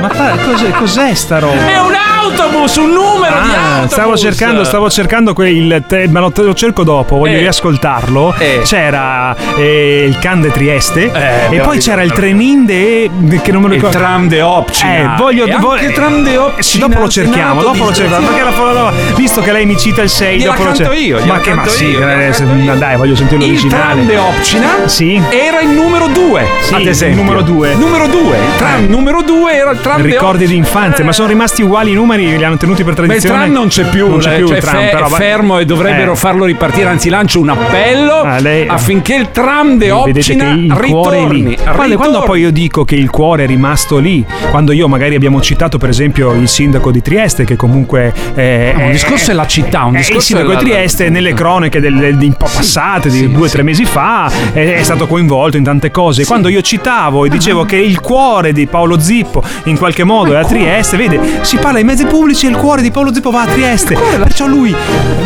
Ma 0.01 0.09
fa- 0.09 0.37
cos'è, 0.43 0.71
cos'è 0.71 1.13
sta 1.15 1.39
roba? 1.39 1.67
È 1.67 1.79
un 1.79 1.93
autobus, 1.95 2.77
un 2.77 2.93
numero 2.93 3.41
di 3.43 3.49
Ah, 3.51 3.73
autobus. 3.75 3.93
stavo 3.93 4.17
cercando, 4.17 4.65
stavo 4.65 4.89
cercando 4.89 5.35
quel 5.35 5.85
te- 5.87 6.09
ma 6.09 6.21
lo, 6.21 6.33
lo 6.35 6.55
cerco 6.55 6.83
dopo, 6.83 7.17
voglio 7.19 7.37
Eh. 7.37 7.41
riascoltarlo. 7.41 8.35
Eh. 8.39 8.63
C'era 8.65 9.37
eh, 9.57 10.05
il 10.09 10.19
Can 10.19 10.41
de 10.41 10.51
Trieste 10.51 11.05
e 11.13 11.47
però 11.51 11.65
poi 11.65 11.77
di- 11.79 11.83
c'era 11.83 12.03
il 12.03 12.13
Tremin 12.13 12.65
de 12.65 13.11
che 13.43 13.53
non 13.53 13.63
me 13.63 13.69
lo 13.69 13.75
Il 13.75 13.81
ricordo. 13.81 13.99
tram 13.99 14.29
de 14.29 14.41
Opcina. 14.41 15.15
Eh, 15.15 15.19
voglio 15.19 15.45
E 15.45 15.51
anche 15.53 15.93
tram 15.93 16.23
de 16.23 16.33
eh, 16.33 16.37
Opcina, 16.39 16.87
dopo 16.87 17.01
lo 17.01 17.09
cerchiamo, 17.09 17.61
dopo 17.63 17.85
lo 17.85 17.91
di 17.91 17.97
cerchiamo, 17.97 18.27
perché 18.29 18.43
la 18.45 18.53
visto 19.15 19.43
che 19.43 19.53
lei 19.53 19.67
mi 19.67 19.77
cita 19.77 20.01
il 20.03 20.09
6, 20.09 20.39
Gliela 20.39 20.53
dopo 20.53 20.65
lo 20.65 20.75
cerchiamo. 20.75 21.01
io, 21.21 21.27
Ma 21.27 21.39
che 21.41 21.53
ma 21.55 21.67
sì, 21.67 21.93
eh, 21.95 22.33
dai, 22.79 22.97
voglio 22.97 23.15
sentire 23.17 23.45
Il 23.45 23.58
l'originale. 23.63 23.93
tram 23.95 24.07
de 24.07 24.17
Opcina 24.17 24.69
Sì. 24.87 25.21
era 25.31 25.61
il 25.61 25.69
numero 25.71 26.07
2, 26.09 26.47
Sì, 26.63 26.75
ad 26.75 26.81
il 26.81 26.89
esempio. 26.89 27.23
numero 27.23 27.43
due. 27.43 27.75
Numero 27.75 28.07
2. 28.07 28.37
Il 28.37 28.57
tram 28.57 28.87
numero 28.87 29.23
2 29.23 29.53
era 29.53 29.71
il 29.73 29.81
tram 29.81 30.03
Ricordi 30.03 30.47
di 30.47 30.57
infanzia, 30.57 31.05
ma 31.05 31.13
sono 31.13 31.29
rimasti 31.29 31.63
uguali 31.63 31.91
i 31.91 31.95
numeri, 31.95 32.37
li 32.37 32.45
hanno 32.45 32.57
tenuti 32.57 32.85
per 32.85 32.95
Beh, 32.95 33.01
il 33.03 33.07
tradizione. 33.09 33.39
tram 33.39 33.53
non 33.53 33.69
c'è 33.69 33.85
più, 33.89 34.09
non 34.09 34.19
c'è 34.19 34.37
più 34.37 34.47
cioè 34.49 34.57
il 34.57 34.63
tram, 34.63 34.81
fe- 34.81 34.89
però 34.91 35.07
è 35.07 35.11
fermo 35.11 35.59
e 35.59 35.65
dovrebbero 35.65 36.13
Eh. 36.13 36.17
farlo 36.17 36.45
ripartire, 36.45 36.89
anzi 36.89 37.09
lancio 37.09 37.41
un 37.41 37.49
appello 37.49 38.13
Ah, 38.23 38.39
lei- 38.41 38.67
affinché 38.69 39.15
il 39.15 39.31
tram 39.31 39.77
de 39.79 39.91
Opcina 39.91 40.51
il 40.53 40.73
è 40.73 40.81
ritorni. 40.81 41.57
Quando, 41.75 41.97
quando 41.97 42.21
poi 42.23 42.41
io 42.41 42.51
dico 42.51 42.85
che 42.85 42.95
il 42.95 43.11
cuore 43.11 43.45
è 43.45 43.47
rimasto 43.47 43.99
lì, 43.99 44.25
quando 44.51 44.73
io 44.73 44.89
magari 44.89 45.15
abbiamo 45.15 45.41
citato 45.41 45.79
per 45.79 45.89
esempio 45.89 46.33
il 46.33 46.49
sindaco 46.49 46.91
di 46.91 47.03
Trieste, 47.03 47.45
che 47.45 47.57
comunque 47.57 48.13
eh, 48.35 48.73
No, 48.75 48.83
un 48.85 48.89
è- 48.89 48.93
discorso 48.93 49.31
è 49.31 49.35
la 49.35 49.47
città, 49.47 49.85
un 49.85 49.95
eh, 49.95 49.99
discorso 49.99 50.19
il 50.19 50.23
sindaco 50.39 50.53
è 50.53 50.57
di 50.63 50.69
la- 50.71 50.77
Trieste 50.77 51.09
nelle 51.09 51.33
cronache 51.35 51.81
del, 51.81 51.95
del- 51.97 52.17
di 52.17 52.27
un 52.27 52.35
po' 52.35 52.49
passate, 52.53 53.09
di 53.11 53.31
due 53.31 53.48
o 53.49 53.51
tre 53.51 53.63
mesi 53.63 53.85
fa, 53.85 54.31
è, 54.53 54.75
è 54.75 54.83
stato 54.83 55.07
coinvolto 55.07 55.57
in 55.57 55.65
tante 55.65 55.91
cose. 55.91 56.25
Quando 56.25 56.49
io 56.49 56.61
citavo 56.61 57.25
e 57.25 57.29
dicevo 57.29 57.65
che 57.65 57.77
il 57.77 58.01
cuore 58.01 58.53
di 58.53 58.67
Paolo 58.67 59.01
Zippo 59.01 59.43
in 59.65 59.77
qualche 59.77 60.05
modo 60.05 60.35
è 60.35 60.37
a 60.37 60.45
Trieste, 60.45 60.97
vede, 60.97 61.41
si 61.43 61.57
parla 61.57 61.79
ai 61.79 61.85
mezzi 61.85 62.05
pubblici 62.05 62.47
e 62.47 62.51
il 62.51 62.57
cuore 62.57 62.83
di 62.83 62.91
Paolo 62.91 63.13
Zippo 63.13 63.31
va 63.31 63.43
a 63.43 63.47
Trieste. 63.47 63.95
Perciò 63.95 64.47
lui 64.47 64.75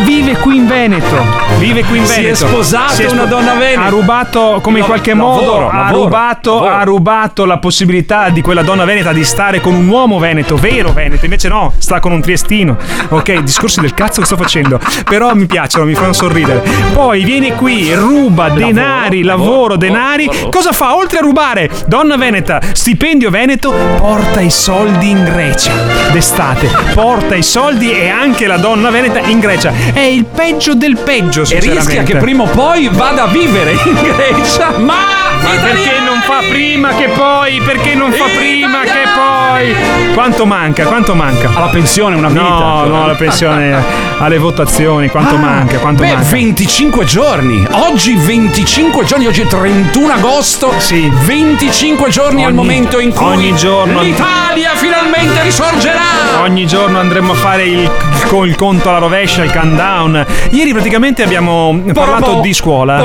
vive 0.04 0.36
qui 0.36 0.56
in 0.56 0.66
Veneto. 0.66 1.16
Vive 1.58 1.84
qui 1.84 1.98
in 1.98 2.06
Si 2.06 2.12
è 2.12 2.22
Veneto. 2.22 2.46
sposato 2.46 2.94
Si 2.94 3.02
è 3.02 3.10
una 3.10 3.24
donna 3.24 3.54
veneta. 3.54 3.82
Ha 3.82 3.88
rubato, 3.88 4.58
come 4.62 4.78
in 4.78 4.84
qualche 4.84 5.14
lavoro, 5.14 5.40
modo, 5.40 5.68
ha 5.68 5.76
lavoro, 5.84 6.02
rubato, 6.04 6.54
lavoro. 6.54 6.74
ha 6.74 6.82
rubato 6.84 7.44
la 7.44 7.58
possibilità 7.58 8.28
di 8.30 8.40
quella 8.40 8.62
donna 8.62 8.84
veneta 8.84 9.12
di 9.12 9.24
stare 9.24 9.60
con 9.60 9.74
un 9.74 9.88
uomo 9.88 10.18
veneto, 10.18 10.56
vero 10.56 10.92
veneto. 10.92 11.24
Invece 11.24 11.48
no, 11.48 11.72
sta 11.78 12.00
con 12.00 12.12
un 12.12 12.20
triestino. 12.20 12.76
Ok, 13.08 13.40
discorsi 13.40 13.80
del 13.80 13.94
cazzo 13.94 14.20
che 14.20 14.26
sto 14.26 14.36
facendo. 14.36 14.78
Però 15.04 15.34
mi 15.34 15.46
piacciono, 15.46 15.84
mi 15.84 15.94
fanno 15.94 16.12
sorridere. 16.12 16.62
Poi 16.92 17.24
viene 17.24 17.54
qui, 17.54 17.92
ruba 17.94 18.11
denari, 18.12 19.22
lavoro, 19.22 19.76
denari, 19.76 20.28
cosa 20.50 20.72
fa? 20.72 20.96
Oltre 20.96 21.18
a 21.18 21.20
rubare, 21.22 21.70
donna 21.86 22.16
veneta, 22.16 22.60
stipendio 22.72 23.30
veneto, 23.30 23.72
porta 23.96 24.40
i 24.40 24.50
soldi 24.50 25.10
in 25.10 25.24
Grecia 25.24 25.72
d'estate, 26.12 26.70
porta 26.94 27.34
i 27.34 27.42
soldi 27.42 27.90
e 27.90 28.08
anche 28.08 28.46
la 28.46 28.58
donna 28.58 28.90
veneta 28.90 29.20
in 29.20 29.40
Grecia. 29.40 29.72
È 29.92 30.00
il 30.00 30.24
peggio 30.24 30.74
del 30.74 30.98
peggio, 30.98 31.42
E 31.48 31.58
rischia 31.58 32.02
che 32.02 32.16
prima 32.16 32.42
o 32.42 32.48
poi 32.48 32.88
vada 32.92 33.24
a 33.24 33.26
vivere 33.28 33.72
in 33.72 33.94
Grecia. 33.94 34.72
Ma, 34.78 34.94
Ma 35.42 35.50
perché 35.62 36.00
non 36.04 36.11
fa 36.24 36.38
prima 36.48 36.94
che 36.94 37.08
poi? 37.08 37.60
Perché 37.60 37.94
non 37.94 38.12
fa 38.12 38.24
prima 38.36 38.80
che 38.82 39.02
poi? 39.14 39.74
Quanto 40.14 40.46
manca? 40.46 40.84
Quanto 40.86 41.14
manca? 41.14 41.50
Alla 41.54 41.68
pensione 41.68 42.16
una 42.16 42.28
vita. 42.28 42.40
No, 42.42 42.84
no, 42.86 43.06
la 43.06 43.14
pensione 43.14 43.76
alle 44.18 44.38
votazioni, 44.38 45.08
quanto 45.08 45.36
manca? 45.36 45.78
Quanto 45.78 46.02
Ah, 46.02 46.06
Beh, 46.06 46.12
manca? 46.14 46.28
25 46.30 47.04
giorni. 47.04 47.66
Oggi 47.72 48.14
25 48.14 49.04
giorni, 49.04 49.26
oggi 49.26 49.40
è 49.42 49.46
31 49.46 50.12
agosto. 50.12 50.72
Sì. 50.78 51.10
25 51.24 52.08
giorni 52.10 52.42
al 52.44 52.48
Ogni- 52.50 52.56
momento 52.56 52.98
in 53.00 53.12
cui 53.12 53.26
ogni 53.26 53.54
giorno- 53.56 54.00
l'Italia 54.00 54.70
finalmente 54.74 55.42
risorgerà. 55.42 56.40
Ogni 56.42 56.66
giorno 56.66 56.98
andremo 56.98 57.32
a 57.32 57.36
fare 57.36 57.64
il, 57.64 57.90
con 58.28 58.46
il 58.46 58.54
conto 58.54 58.88
alla 58.88 58.98
rovescia, 58.98 59.42
il 59.44 59.52
countdown. 59.52 60.24
Ieri 60.50 60.72
praticamente 60.72 61.22
abbiamo 61.22 61.80
parlato 61.92 62.40
di 62.40 62.52
scuola. 62.54 63.00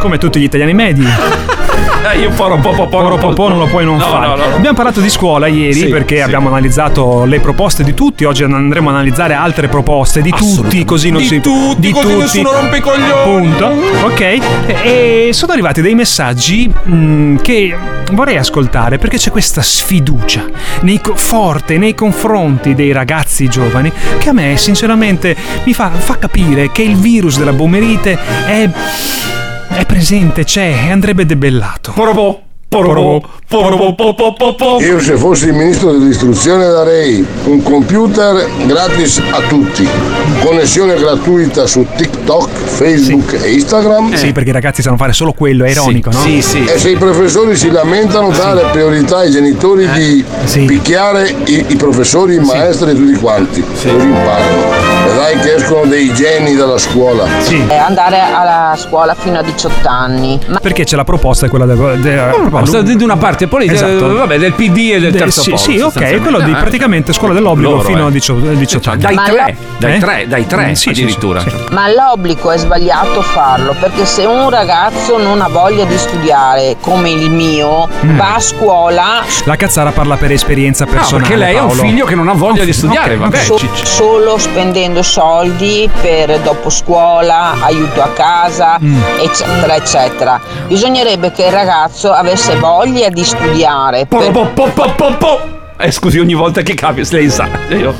Come 0.00 0.18
tutti 0.18 0.40
gli 0.40 0.44
italiani 0.44 0.71
medi. 0.74 1.06
Eh, 2.04 2.18
io 2.18 2.30
poropo, 2.30 2.70
po, 2.70 2.88
po, 2.88 3.00
Poropopò 3.00 3.48
non 3.48 3.58
lo 3.58 3.66
puoi 3.66 3.84
non 3.84 3.96
No, 3.96 4.04
fare. 4.04 4.26
no, 4.26 4.34
no. 4.34 4.56
Abbiamo 4.56 4.74
parlato 4.74 5.00
di 5.00 5.08
scuola 5.08 5.46
ieri 5.46 5.72
Sì, 5.72 5.86
perché 5.86 6.16
sì. 6.16 6.22
abbiamo 6.22 6.48
analizzato 6.48 7.24
le 7.24 7.38
proposte 7.38 7.84
di 7.84 7.94
tutti. 7.94 8.24
Oggi 8.24 8.42
andremo 8.42 8.88
a 8.90 8.92
analizzare 8.94 9.34
altre 9.34 9.68
proposte 9.68 10.20
di 10.20 10.30
tutti, 10.30 10.84
così 10.84 11.10
non 11.10 11.20
Di 11.20 11.28
si 11.28 11.40
tutti, 11.40 11.92
così 11.92 12.16
nessuno 12.16 12.50
rompe 12.50 12.78
i 12.78 12.80
coglioni. 12.80 13.22
Punto. 13.22 13.66
Ok. 14.04 14.38
E 14.82 15.28
sono 15.32 15.52
arrivati 15.52 15.80
dei 15.80 15.94
messaggi 15.94 16.66
mh, 16.68 17.36
che 17.36 17.76
vorrei 18.10 18.36
ascoltare 18.36 18.98
perché 18.98 19.16
c'è 19.16 19.30
questa 19.30 19.62
sfiducia 19.62 20.44
nei 20.80 21.00
forte 21.14 21.78
nei 21.78 21.94
confronti 21.94 22.74
dei 22.74 22.90
ragazzi 22.90 23.48
giovani 23.48 23.90
che 24.18 24.28
a 24.28 24.32
me 24.32 24.56
sinceramente 24.56 25.34
mi 25.64 25.72
fa, 25.72 25.88
fa 25.90 26.18
capire 26.18 26.70
che 26.72 26.82
il 26.82 26.96
virus 26.96 27.38
della 27.38 27.52
boomerite 27.52 28.18
è 28.46 28.68
è 29.74 29.86
presente, 29.86 30.44
c'è 30.44 30.86
e 30.86 30.90
andrebbe 30.90 31.24
debellato. 31.24 31.92
Poropo, 31.92 32.42
Io 34.80 35.00
se 35.00 35.16
fossi 35.16 35.46
il 35.46 35.52
ministro 35.54 35.92
dell'istruzione 35.92 36.66
darei 36.68 37.24
un 37.44 37.62
computer 37.62 38.48
gratis 38.66 39.20
a 39.30 39.40
tutti, 39.48 39.86
connessione 40.42 40.94
gratuita 40.94 41.66
su 41.66 41.86
TikTok, 41.96 42.48
Facebook 42.50 43.38
e 43.42 43.52
Instagram. 43.52 44.14
Sì, 44.14 44.32
perché 44.32 44.50
i 44.50 44.52
ragazzi 44.52 44.80
sanno 44.82 44.96
fare 44.96 45.12
solo 45.12 45.32
quello, 45.32 45.64
è 45.64 45.70
ironico, 45.70 46.10
no? 46.10 46.18
E 46.64 46.78
se 46.78 46.90
i 46.90 46.96
professori 46.96 47.56
si 47.56 47.70
lamentano, 47.70 48.30
dare 48.30 48.62
priorità 48.72 49.18
ai 49.18 49.30
genitori 49.30 49.86
di 49.92 50.24
picchiare 50.66 51.34
i, 51.44 51.64
i 51.68 51.76
professori, 51.76 52.36
i 52.36 52.38
maestri 52.40 52.90
e 52.92 52.94
tutti 52.94 53.18
quanti. 53.18 53.62
Così 53.62 53.88
imparano. 53.88 54.90
Vedrai 55.04 55.36
che 55.40 55.54
escono 55.56 55.84
dei 55.84 56.12
geni 56.14 56.54
dalla 56.54 56.78
scuola. 56.78 57.24
Eh, 57.68 57.76
andare 57.76 58.18
alla 58.20 58.74
scuola 58.78 59.14
fino 59.14 59.38
a 59.38 59.42
18 59.42 59.88
anni. 59.88 60.38
Ma 60.46 60.58
Perché 60.60 60.84
c'è 60.84 60.96
la 60.96 61.04
proposta, 61.04 61.48
quella 61.48 61.66
del. 61.66 62.00
Del 62.62 62.70
proposta 62.82 62.96
di 62.96 63.04
una 63.04 63.16
parte 63.16 63.46
politica, 63.48 63.86
eh, 63.88 63.96
vabbè, 63.98 64.38
del 64.38 64.52
PD 64.52 64.76
e 64.94 65.00
del 65.00 65.12
De- 65.12 65.18
terzo 65.18 65.42
sì, 65.42 65.50
polo, 65.50 65.62
Sì, 65.62 65.78
ok, 65.80 66.20
quello 66.20 66.40
di 66.40 66.50
Eh, 66.50 66.54
praticamente 66.56 67.12
scuola 67.12 67.34
dell'obbligo 67.34 67.70
loro, 67.72 67.82
fino 67.82 68.04
eh. 68.04 68.08
a 68.08 68.10
18, 68.10 68.46
18 68.54 68.90
anni. 68.90 69.00
Dai 69.02 69.14
tre, 69.16 69.34
la- 69.34 69.52
dai 69.78 69.94
Eh? 69.96 69.98
tre, 69.98 70.24
dai 70.28 70.46
tre 70.46 70.66
Mm, 70.68 70.72
sì, 70.72 70.88
addirittura. 70.90 71.40
sì, 71.40 71.50
sì. 71.50 71.56
Ma 71.70 71.88
l'obbligo 71.92 72.50
è 72.50 72.56
sbagliato 72.58 73.22
farlo 73.22 73.74
perché 73.78 74.04
se 74.04 74.24
un 74.24 74.48
ragazzo 74.50 75.18
non 75.18 75.40
ha 75.40 75.48
voglia 75.48 75.84
di 75.84 75.96
studiare 75.98 76.76
come 76.80 77.10
il 77.10 77.30
mio, 77.30 77.88
Mm. 78.04 78.16
va 78.16 78.34
a 78.34 78.40
scuola 78.40 79.22
La 79.44 79.56
cazzara 79.56 79.90
parla 79.90 80.16
per 80.16 80.30
esperienza 80.32 80.84
personale. 80.86 81.22
perché 81.22 81.36
lei 81.36 81.56
ha 81.56 81.62
un 81.62 81.68
Paolo. 81.68 81.82
figlio 81.82 82.04
che 82.06 82.14
non 82.14 82.28
ha 82.28 82.32
voglia 82.34 82.64
di 82.64 82.72
studiare, 82.72 83.14
ok, 83.14 83.20
vabbè. 83.20 83.38
so- 83.42 83.58
solo 83.82 84.38
spendendo 84.38 85.02
soldi 85.02 85.88
per 86.00 86.38
dopo 86.40 86.70
scuola, 86.70 87.54
aiuto 87.60 88.02
a 88.02 88.08
casa, 88.08 88.78
Mm. 88.82 89.00
eccetera, 89.20 89.74
eccetera. 89.76 90.40
Bisognerebbe 90.66 91.32
che 91.32 91.44
il 91.46 91.52
ragazzo 91.52 92.12
avesse 92.12 92.51
voglia 92.56 93.08
di 93.08 93.24
studiare 93.24 94.06
Po, 94.06 94.18
po, 94.30 94.46
po, 94.54 94.64
po, 94.74 94.92
po, 94.96 95.14
po. 95.18 95.40
Eh, 95.78 95.90
scusi, 95.90 96.20
ogni 96.20 96.34
volta 96.34 96.60
che 96.62 96.74
cambia, 96.74 97.04
lei 97.10 97.28
sa. 97.28 97.48
Io. 97.70 97.92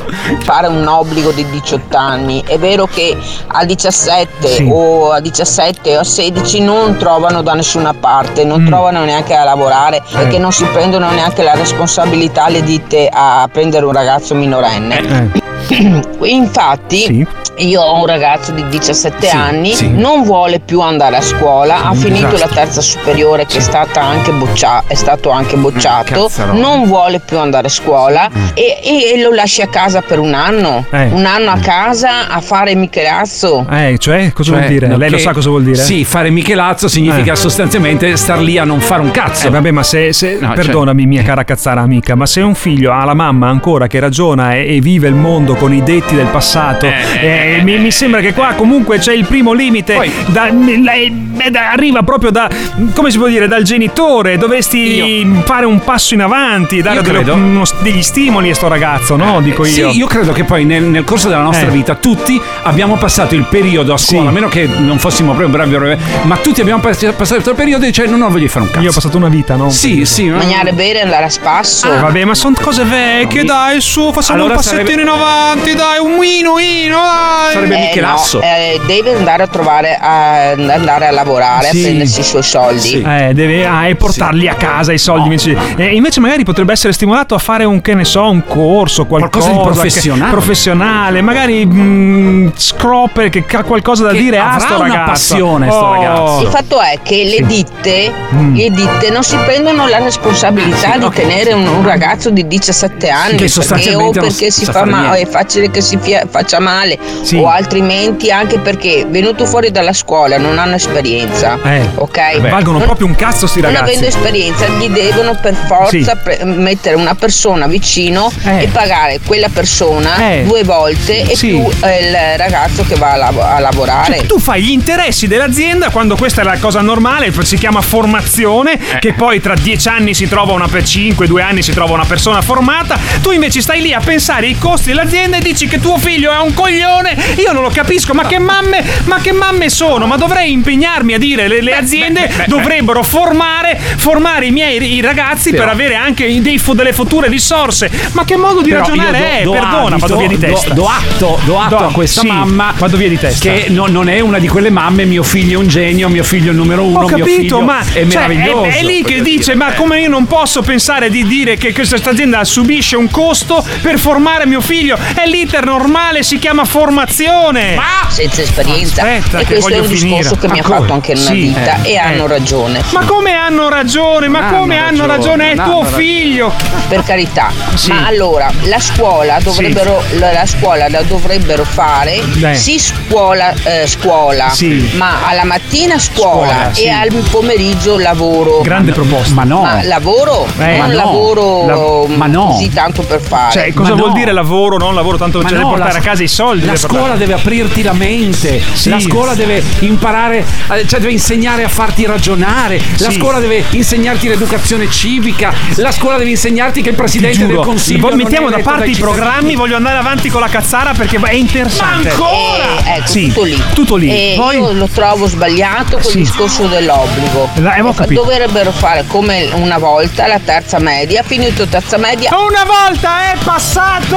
fare 0.44 0.68
un 0.68 0.86
obbligo 0.86 1.32
di 1.32 1.44
18 1.50 1.96
anni. 1.96 2.40
È 2.46 2.56
vero 2.56 2.86
che 2.86 3.16
a 3.48 3.64
17 3.64 4.46
Sì. 4.46 4.68
o 4.70 5.10
a 5.10 5.18
17 5.18 5.96
o 5.96 6.00
a 6.00 6.04
16 6.04 6.60
non 6.60 6.96
trovano 6.96 7.42
da 7.42 7.54
nessuna 7.54 7.92
parte, 7.92 8.44
Mm. 8.44 8.48
non 8.48 8.64
trovano 8.66 9.04
neanche 9.04 9.34
a 9.34 9.42
lavorare 9.42 9.96
Eh. 9.96 10.02
perché 10.12 10.38
non 10.38 10.52
si 10.52 10.64
prendono 10.66 11.10
neanche 11.10 11.42
la 11.42 11.54
responsabilità 11.54 12.48
le 12.48 12.62
ditte 12.62 13.08
a 13.12 13.48
prendere 13.50 13.84
un 13.84 13.92
ragazzo 13.92 14.36
minorenne. 14.36 15.30
Infatti, 16.22 17.26
io 17.56 17.80
ho 17.80 18.00
un 18.00 18.06
ragazzo 18.06 18.52
di 18.52 18.64
17 18.68 19.26
Sì, 19.28 19.36
anni, 19.36 19.72
sì. 19.74 19.88
non 19.88 20.22
vuole 20.22 20.60
più 20.60 20.80
andare 20.80 21.16
a 21.16 21.20
scuola, 21.20 21.84
ha 21.84 21.90
Un 21.90 21.96
finito 21.96 22.26
disastro. 22.26 22.48
la 22.48 22.54
terza 22.54 22.80
superiore 22.80 23.46
che 23.46 23.58
è, 23.58 23.60
stata 23.60 24.02
anche 24.02 24.32
boccia- 24.32 24.84
è 24.86 24.94
stato 24.94 25.30
anche 25.30 25.56
bocciato, 25.56 26.22
cazzarola. 26.24 26.58
non 26.60 26.84
vuole 26.86 27.20
più 27.20 27.38
andare 27.38 27.66
a 27.66 27.70
scuola 27.70 28.28
e, 28.54 28.78
e- 28.82 29.12
e 29.14 29.20
lo 29.22 29.32
lasci 29.32 29.62
a 29.62 29.66
casa 29.68 30.00
per 30.02 30.18
un 30.18 30.34
anno, 30.34 30.84
Eh. 30.90 31.08
un 31.12 31.24
anno 31.26 31.50
a 31.50 31.58
casa 31.58 32.28
a 32.28 32.40
fare 32.40 32.74
Michelazzo. 32.74 33.66
Eh, 33.70 33.96
cioè, 33.98 34.32
cosa 34.32 34.50
Cioè, 34.52 34.58
vuol 34.60 34.70
dire? 34.70 34.86
no, 34.88 34.96
Lei 34.96 35.10
lo 35.10 35.18
sa 35.18 35.32
cosa 35.32 35.48
vuol 35.48 35.64
dire? 35.64 35.76
Sì, 35.76 36.04
fare 36.04 36.30
Michelazzo 36.30 36.88
significa 36.88 37.32
Eh. 37.32 37.36
sostanzialmente 37.36 38.16
star 38.16 38.38
lì 38.40 38.58
a 38.58 38.64
non 38.64 38.80
fare 38.80 39.02
un 39.02 39.10
cazzo. 39.10 39.46
Eh, 39.48 39.50
vabbè, 39.50 39.70
ma 39.70 39.82
se, 39.82 40.12
se- 40.12 40.38
No, 40.40 40.48
cioè- 40.48 40.56
perdonami, 40.56 41.06
mia 41.06 41.22
cara 41.22 41.44
cazzara 41.44 41.80
amica, 41.80 42.14
ma 42.14 42.26
se 42.26 42.40
un 42.40 42.54
figlio 42.54 42.92
ha 42.92 43.04
la 43.04 43.14
mamma 43.14 43.48
ancora 43.48 43.86
che 43.86 44.00
ragiona 44.00 44.54
e, 44.54 44.76
e 44.76 44.80
vive 44.80 45.08
il 45.08 45.14
mondo 45.14 45.51
con 45.54 45.72
i 45.72 45.82
detti 45.82 46.14
del 46.14 46.26
passato, 46.26 46.86
eh, 46.86 47.60
mi, 47.62 47.78
mi 47.78 47.90
sembra 47.90 48.20
che 48.20 48.32
qua 48.32 48.52
comunque 48.56 48.98
c'è 48.98 49.12
il 49.12 49.24
primo 49.26 49.52
limite. 49.52 50.10
da- 50.26 50.48
lei- 50.50 51.30
eh, 51.38 51.50
da- 51.50 51.70
arriva 51.72 52.02
proprio 52.02 52.30
da, 52.30 52.48
come 52.94 53.10
si 53.10 53.18
può 53.18 53.26
dire, 53.26 53.48
dal 53.48 53.62
genitore. 53.62 54.36
Dovresti 54.38 55.26
fare 55.44 55.66
un 55.66 55.82
passo 55.82 56.14
in 56.14 56.22
avanti, 56.22 56.80
dare 56.82 56.96
Io 56.96 57.02
delle- 57.02 57.30
uno- 57.30 57.62
degli 57.80 58.02
stimoli 58.02 58.50
a 58.50 58.54
sto 58.54 58.68
ragazzo, 58.68 59.16
no? 59.16 59.40
Dico 59.40 59.64
io. 59.64 59.90
Sì, 59.90 59.96
io 59.98 60.06
credo 60.06 60.32
che 60.32 60.44
poi 60.44 60.64
nel, 60.64 60.82
nel 60.84 61.04
corso 61.04 61.28
della 61.28 61.42
nostra 61.42 61.68
Eh. 61.68 61.70
vita 61.70 61.94
tutti 61.94 62.40
abbiamo 62.64 62.96
passato 62.96 63.34
il 63.34 63.44
periodo 63.48 63.92
a 63.92 63.96
scuola, 63.96 64.22
Sì. 64.24 64.28
a 64.28 64.30
meno 64.32 64.48
che 64.48 64.68
non 64.78 64.98
fossimo 64.98 65.30
proprio 65.32 65.48
bravi, 65.48 65.76
bravi, 65.76 65.96
ma 66.22 66.36
tutti 66.36 66.60
abbiamo 66.60 66.80
pass- 66.80 67.12
passato 67.16 67.50
il 67.50 67.56
periodo 67.56 67.84
e 67.84 67.88
dice 67.88 68.06
non 68.06 68.22
ho 68.22 68.28
voglia 68.28 68.42
di 68.42 68.48
fare 68.48 68.64
un 68.64 68.70
cazzo. 68.70 68.82
Io 68.84 68.90
ho 68.90 68.92
passato 68.92 69.16
una 69.16 69.28
vita, 69.28 69.56
no? 69.56 69.70
Sì, 69.70 70.04
sì. 70.04 70.28
ma- 70.28 70.36
Mangiare, 70.36 70.72
bere, 70.72 71.00
andare 71.02 71.24
a 71.24 71.28
spasso. 71.30 71.92
Eh, 71.92 71.98
vabbè, 71.98 72.24
ma 72.24 72.34
sono 72.34 72.54
cose 72.60 72.84
vecchie, 72.84 73.44
dai, 73.44 73.80
su, 73.80 74.12
facciamo 74.12 74.38
Allora 74.40 74.54
un 74.54 74.60
passettino 74.60 74.84
sarebbe- 74.86 75.02
in 75.02 75.08
avanti, 75.08 75.41
dai, 75.74 75.98
un 76.00 76.14
wino, 76.18 76.52
wino, 76.52 76.96
dai. 76.96 77.52
Sarebbe 77.52 77.74
Eh, 77.76 77.80
Michelasso. 77.86 78.38
no, 78.38 78.44
eh, 78.44 78.80
deve 78.86 79.14
andare 79.16 79.42
a 79.42 79.46
trovare 79.46 79.98
a, 80.00 80.50
andare 80.50 81.06
a 81.08 81.10
lavorare 81.10 81.68
Sì. 81.70 81.80
a 81.80 81.82
prendersi 81.82 82.20
i 82.20 82.22
suoi 82.24 82.42
soldi. 82.42 83.02
Eh, 83.06 83.32
deve 83.34 83.66
ah, 83.66 83.86
e 83.88 83.94
portarli 83.96 84.48
a 84.48 84.54
casa 84.54 84.92
i 84.92 84.98
soldi. 84.98 85.24
Invece, 85.24 85.56
eh, 85.76 85.94
invece 85.94 86.20
magari 86.20 86.44
potrebbe 86.44 86.72
essere 86.72 86.92
stimolato 86.92 87.34
a 87.34 87.38
fare 87.38 87.64
un, 87.64 87.80
che 87.80 87.94
ne 87.94 88.04
so, 88.04 88.28
un 88.28 88.44
corso, 88.46 89.06
qualcosa, 89.06 89.50
Qualcosa 89.50 89.50
di 89.50 89.56
che- 89.56 89.62
professionale. 89.80 90.30
professionale. 90.30 91.20
Magari 91.22 91.66
mh, 91.66 92.52
scroper 92.56 93.28
che 93.30 93.44
ha 93.56 93.62
qualcosa 93.64 94.04
da 94.04 94.12
Che 94.12 94.18
dire 94.18 94.38
a 94.38 94.52
avrà 94.52 94.66
sto 94.66 94.74
una 94.80 94.86
ragazzo. 94.88 95.10
passione, 95.10 95.66
sto 95.70 95.76
Oh. 95.84 95.92
ragazzo. 95.92 96.40
Il 96.42 96.48
fatto 96.48 96.80
è 96.80 96.98
che 97.02 97.24
le 97.24 97.46
ditte, 97.46 98.12
Mm. 98.34 98.54
le 98.56 98.70
ditte 98.70 99.10
non 99.10 99.22
si 99.22 99.36
prendono 99.44 99.86
la 99.88 99.98
responsabilità 99.98 100.96
di 100.96 101.08
tenere 101.10 101.52
un, 101.52 101.66
un 101.66 101.84
ragazzo 101.84 102.30
di 102.30 102.46
17 102.46 103.08
anni 103.10 103.36
Che 103.36 103.50
perché, 103.54 103.94
o 103.94 104.10
perché 104.10 104.50
si 104.50 104.64
fa 104.64 104.84
male, 104.84 105.26
facile 105.32 105.70
che 105.70 105.80
si 105.80 105.98
fia- 106.00 106.26
faccia 106.30 106.60
male 106.60 106.98
Sì. 107.22 107.36
o 107.36 107.48
altrimenti 107.48 108.30
anche 108.30 108.58
perché 108.58 109.06
venuto 109.08 109.46
fuori 109.46 109.70
dalla 109.70 109.92
scuola 109.94 110.36
non 110.38 110.58
hanno 110.58 110.74
esperienza. 110.76 111.58
Eh, 111.64 111.88
ok? 111.94 112.38
valgono 112.40 112.76
Non- 112.78 112.86
proprio 112.86 113.06
un 113.06 113.14
cazzo 113.14 113.46
sti 113.46 113.60
non 113.62 113.72
ragazzi. 113.72 113.90
avendo 113.96 114.06
esperienza 114.06 114.66
gli 114.68 114.88
devono 114.90 115.36
per 115.40 115.54
forza 115.66 115.88
Sì. 115.88 116.04
pre- 116.22 116.44
mettere 116.44 116.94
una 116.96 117.14
persona 117.14 117.66
vicino 117.66 118.30
Eh. 118.44 118.64
e 118.64 118.68
pagare 118.68 119.20
quella 119.24 119.48
persona 119.48 120.32
Eh. 120.32 120.42
due 120.44 120.62
volte 120.64 121.22
e 121.22 121.34
Sì. 121.36 121.48
più 121.48 121.66
eh, 121.82 122.06
il 122.08 122.38
ragazzo 122.38 122.84
che 122.86 122.94
va 122.96 123.12
a, 123.12 123.16
lav- 123.16 123.38
a 123.40 123.58
lavorare. 123.58 124.16
Cioè, 124.18 124.26
tu 124.26 124.38
fai 124.38 124.62
gli 124.62 124.70
interessi 124.70 125.26
dell'azienda 125.26 125.88
quando 125.90 126.14
questa 126.16 126.42
è 126.42 126.44
la 126.44 126.58
cosa 126.58 126.80
normale, 126.82 127.32
si 127.42 127.56
chiama 127.56 127.80
formazione, 127.80 128.74
Eh. 128.74 128.98
che 128.98 129.14
poi 129.14 129.40
tra 129.40 129.54
dieci 129.54 129.88
anni 129.88 130.12
si 130.14 130.28
trova 130.28 130.52
una 130.52 130.68
per 130.68 130.84
cinque, 130.84 131.26
due 131.26 131.42
anni 131.42 131.62
si 131.62 131.72
trova 131.72 131.94
una 131.94 132.04
persona 132.04 132.42
formata. 132.42 132.98
Tu 133.22 133.30
invece 133.30 133.60
stai 133.62 133.80
lì 133.80 133.92
a 133.92 134.00
pensare 134.00 134.46
ai 134.46 134.58
costi 134.58 134.88
dell'azienda 134.88 135.20
azienda 135.22 135.36
e 135.36 135.40
dici 135.40 135.68
che 135.68 135.78
tuo 135.80 135.98
figlio 135.98 136.32
è 136.32 136.38
un 136.40 136.52
coglione, 136.52 137.16
io 137.36 137.52
non 137.52 137.62
lo 137.62 137.70
capisco, 137.70 138.12
ma 138.12 138.26
che 138.26 138.38
mamme, 138.38 138.82
ma 139.04 139.20
che 139.20 139.30
mamme 139.32 139.68
sono? 139.70 140.06
Ma 140.06 140.16
dovrei 140.16 140.50
impegnarmi 140.52 141.14
a 141.14 141.18
dire 141.18 141.46
le, 141.46 141.62
le 141.62 141.74
aziende 141.76 142.26
beh, 142.26 142.34
beh, 142.36 142.44
dovrebbero 142.48 143.02
formare, 143.04 143.78
formare 143.96 144.46
i 144.46 144.50
miei 144.50 144.94
i 144.94 145.00
ragazzi 145.00 145.50
Però- 145.50 145.62
per 145.64 145.72
avere 145.72 145.94
anche 145.94 146.40
dei 146.42 146.60
delle 146.72 146.92
future 146.92 147.28
risorse. 147.28 147.90
Ma 148.12 148.24
che 148.24 148.36
modo 148.36 148.62
di 148.62 148.70
Però 148.70 148.80
ragionare 148.84 149.18
io 149.18 149.22
do- 149.24 149.30
è? 149.30 149.42
do 149.42 149.50
Perdona, 149.52 149.96
vado 149.96 150.16
via 150.16 150.28
di 150.28 150.38
do- 150.38 150.46
testa. 150.46 150.74
Do, 150.74 150.86
atto, 150.86 151.40
do 151.44 151.58
atto 151.60 151.76
Do- 151.76 151.86
a 151.86 151.92
questa 151.92 152.20
sì, 152.22 152.26
mamma 152.26 152.74
vado 152.76 152.96
via 152.96 153.08
di 153.08 153.18
testa. 153.18 153.48
che 153.50 153.66
no- 153.68 153.86
non 153.86 154.08
è 154.08 154.20
una 154.20 154.38
di 154.38 154.48
quelle 154.48 154.70
mamme, 154.70 155.04
mio 155.04 155.22
figlio 155.22 155.58
è 155.58 155.62
un 155.62 155.68
genio, 155.68 156.08
mio 156.08 156.24
figlio 156.24 156.48
è 156.48 156.50
il 156.50 156.56
numero 156.56 156.82
uno, 156.84 157.00
Ho 157.00 157.06
mio 157.06 157.16
capito, 157.18 157.36
figlio 157.40 157.60
ma 157.60 157.80
è 157.80 157.84
cioè, 157.92 158.04
meraviglioso. 158.04 158.64
è, 158.64 158.78
è 158.78 158.82
lì 158.82 159.02
che 159.02 159.20
dice: 159.22 159.52
dire. 159.52 159.54
Ma 159.56 159.72
come 159.74 160.00
io 160.00 160.08
non 160.08 160.26
posso 160.26 160.62
pensare 160.62 161.10
di 161.10 161.24
dire 161.26 161.56
che 161.56 161.72
questa 161.72 162.10
azienda 162.10 162.42
subisce 162.44 162.96
un 162.96 163.10
costo 163.10 163.64
per 163.82 163.98
formare 163.98 164.46
mio 164.46 164.60
figlio? 164.60 164.98
È 165.14 165.26
l'iter 165.26 165.64
normale, 165.64 166.22
si 166.22 166.38
chiama 166.38 166.64
formazione. 166.64 167.76
senza 168.08 168.42
esperienza. 168.42 169.02
Aspetta, 169.02 169.38
e 169.38 169.44
questo 169.46 169.68
è 169.72 169.78
un 169.78 169.86
discorso 169.88 170.34
finire. 170.34 170.36
che 170.40 170.48
mi 170.48 170.58
ha 170.58 170.62
fatto 170.62 170.92
anche 170.92 171.14
nella 171.14 171.26
Sì, 171.30 171.34
vita 171.40 171.82
eh, 171.82 171.88
e 171.90 171.92
eh. 171.92 171.98
hanno 171.98 172.26
ragione. 172.26 172.82
Ma 172.92 173.04
come 173.04 173.32
hanno 173.34 173.68
ragione? 173.68 174.28
Ma 174.28 174.40
Non 174.50 174.58
come 174.60 174.78
hanno 174.78 175.06
ragione? 175.06 175.52
È 175.52 175.54
non 175.54 175.64
tuo 175.70 175.82
ragione. 175.82 176.02
figlio. 176.02 176.52
Per 176.88 177.02
carità, 177.04 177.50
Sì. 177.74 177.88
ma 177.90 178.06
allora 178.06 178.50
la 178.64 178.78
scuola 178.78 179.38
dovrebbero 179.40 180.02
la, 180.18 180.32
la 180.32 180.46
scuola 180.46 180.88
la 180.88 181.00
dovrebbero 181.02 181.64
fare 181.64 182.20
Beh. 182.36 182.54
sì 182.54 182.78
scuola 182.78 183.54
eh, 183.64 183.86
scuola, 183.86 184.50
Sì. 184.50 184.90
ma 184.96 185.26
alla 185.26 185.44
mattina 185.44 185.98
scuola, 185.98 186.20
Scuola, 186.52 186.74
sì. 186.74 186.82
e 186.84 186.90
al 186.90 187.08
pomeriggio 187.30 187.98
lavoro. 187.98 188.60
Grande 188.60 188.92
proposta. 188.92 189.32
Ma 189.34 189.44
no. 189.44 189.62
Ma 189.62 189.82
lavoro, 189.84 190.46
Eh, 190.58 190.66
non 190.66 190.78
ma 190.78 190.86
no. 190.86 190.92
lavoro 190.94 192.06
La- 192.08 192.16
ma 192.16 192.26
no. 192.26 192.46
così 192.48 192.68
tanto 192.70 193.02
per 193.02 193.20
fare. 193.20 193.52
Cioè, 193.52 193.72
cosa 193.72 193.90
Ma 193.90 193.96
vuol 193.96 194.08
no. 194.10 194.14
dire 194.14 194.32
lavoro, 194.32 194.76
non 194.76 194.91
lavoro, 194.94 195.16
tanto 195.16 195.40
Ma 195.40 195.48
c'è 195.48 195.54
da 195.54 195.60
no, 195.60 195.68
portare 195.70 195.92
la- 195.92 195.98
a 195.98 196.02
casa 196.02 196.22
i 196.22 196.28
soldi. 196.28 196.66
La 196.66 196.76
scuola 196.76 197.00
portare- 197.00 197.18
deve 197.18 197.32
aprirti 197.34 197.82
la 197.82 197.92
mente, 197.92 198.62
Sì. 198.72 198.88
la 198.88 199.00
scuola 199.00 199.34
deve 199.34 199.62
imparare, 199.80 200.44
eh, 200.72 200.86
cioè 200.86 201.00
deve 201.00 201.12
insegnare 201.12 201.64
a 201.64 201.68
farti 201.68 202.04
ragionare, 202.06 202.80
la 202.98 203.10
Sì. 203.10 203.18
scuola 203.18 203.38
deve 203.38 203.64
insegnarti 203.70 204.28
l'educazione 204.28 204.90
civica, 204.90 205.52
la 205.76 205.90
scuola 205.92 206.16
deve 206.18 206.30
insegnarti 206.30 206.82
che 206.82 206.90
il 206.90 206.94
presidente 206.96 207.38
Giuro, 207.38 207.54
del 207.56 207.64
consiglio. 207.64 208.00
poi 208.00 208.10
non 208.10 208.18
mettiamo 208.18 208.48
è 208.48 208.50
da 208.50 208.58
parte 208.58 208.90
i 208.90 208.96
programmi, 208.96 209.54
voglio 209.54 209.76
andare 209.76 209.98
avanti 209.98 210.28
con 210.28 210.40
la 210.40 210.48
cazzara 210.48 210.92
perché 210.92 211.18
è 211.20 211.32
interessante. 211.34 212.08
Ma 212.08 212.14
ancora? 212.14 212.64
Eh, 212.84 212.96
ecco, 212.98 213.06
Sì, 213.06 213.26
tutto 213.28 213.42
lì. 213.44 213.62
tutto 213.74 213.96
lì. 213.96 214.08
E 214.10 214.34
Poi- 214.36 214.56
io 214.56 214.72
lo 214.72 214.86
trovo 214.88 215.26
sbagliato 215.26 215.96
quel 215.96 216.04
Sì. 216.04 216.18
discorso 216.18 216.66
dell'obbligo. 216.66 217.48
La- 217.56 217.74
eh, 217.76 217.80
ho 217.80 217.92
fa- 217.92 218.02
capito. 218.02 218.22
Dovrebbero 218.22 218.70
fare 218.72 219.04
come 219.06 219.48
una 219.54 219.78
volta 219.78 220.26
la 220.26 220.38
terza 220.44 220.78
media, 220.78 221.22
finito 221.22 221.66
terza 221.66 221.96
media. 221.96 222.30
Una 222.36 222.64
volta 222.64 223.32
è 223.32 223.36
passato! 223.44 224.16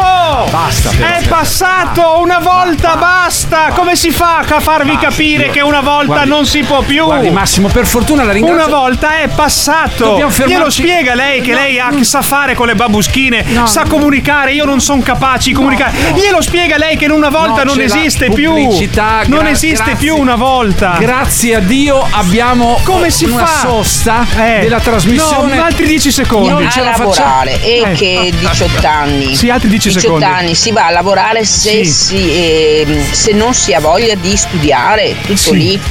Basta, 0.66 0.90
però. 0.98 1.08
È 1.08 1.28
passato! 1.28 2.20
Una 2.22 2.40
volta 2.40 2.96
basta! 2.96 3.68
Come 3.76 3.96
si 3.96 4.10
fa 4.10 4.40
a 4.40 4.60
farvi 4.60 4.98
capire 4.98 5.52
che 5.52 5.62
una 5.62 5.82
volta 5.82 6.06
Guardi- 6.06 6.30
non 6.30 6.46
si 6.48 6.64
può 6.64 6.82
più? 6.82 7.04
Guardi 7.06 7.30
Massimo, 7.30 7.68
per 7.68 7.86
fortuna 7.86 8.24
la 8.24 8.32
ringrazio. 8.32 8.66
Una 8.66 8.76
volta 8.76 9.20
è 9.20 9.28
passato! 9.28 10.06
Dobbiamo 10.06 10.32
fermarci- 10.32 10.58
Glielo 10.58 10.70
spiega 10.72 11.14
lei 11.14 11.42
che 11.42 11.52
No, 11.52 11.58
lei 11.60 11.80
ha, 11.80 11.90
che 11.96 12.04
sa 12.04 12.24
fare 12.24 12.56
con 12.56 12.66
le 12.66 12.74
babuschine, 12.74 13.44
No. 13.50 13.68
sa 13.68 13.84
comunicare, 13.88 14.54
io 14.54 14.66
non 14.66 14.82
sono 14.82 15.04
capace 15.04 15.50
di 15.50 15.54
comunicare. 15.56 15.96
Glielo 16.16 16.42
spiega 16.42 16.78
lei 16.78 16.98
che 16.98 17.06
in 17.06 17.12
una 17.12 17.30
volta 17.30 17.64
No, 17.64 17.74
non 17.74 17.82
esiste 17.82 18.32
più! 18.32 18.52
pubblicità, 18.52 19.22
non 19.28 19.42
gra- 19.42 19.50
esiste 19.50 19.84
grazie. 19.84 19.96
più 19.96 20.16
una 20.18 20.36
volta! 20.36 20.96
Grazie 21.00 21.56
a 21.56 21.60
Dio 21.60 22.04
abbiamo 22.10 22.80
Come 22.84 23.12
si 23.12 23.26
una 23.26 23.46
fa? 23.46 23.68
sosta 23.68 24.26
Eh, 24.36 24.62
della 24.62 24.80
trasmissione. 24.80 25.56
no, 25.58 25.64
altri 25.64 25.86
10 25.86 26.12
secondi. 26.12 26.50
Non 26.50 26.68
ce 26.72 26.82
la 26.82 26.94
facciamo. 26.94 27.44
e 27.44 27.84
Eh. 27.86 27.92
che 27.94 28.34
18 28.36 28.88
anni 28.88 29.36
Sì, 29.36 29.50
altri 29.52 29.70
10 29.70 29.90
18 29.90 30.00
secondi. 30.08 30.26
anni 30.26 30.54
si 30.56 30.72
va 30.72 30.88
a 30.88 30.92
lavorare 30.92 31.46
se, 31.46 31.84
Sì. 31.84 31.86
si, 31.86 32.30
ehm, 32.32 33.12
se 33.12 33.32
non 33.34 33.54
si 33.54 33.74
ha 33.74 33.80
voglia 33.80 34.16
di 34.16 34.36
studiare 34.36 35.16
tutto 35.22 35.36
Sì. 35.38 35.58
lì 35.58 35.82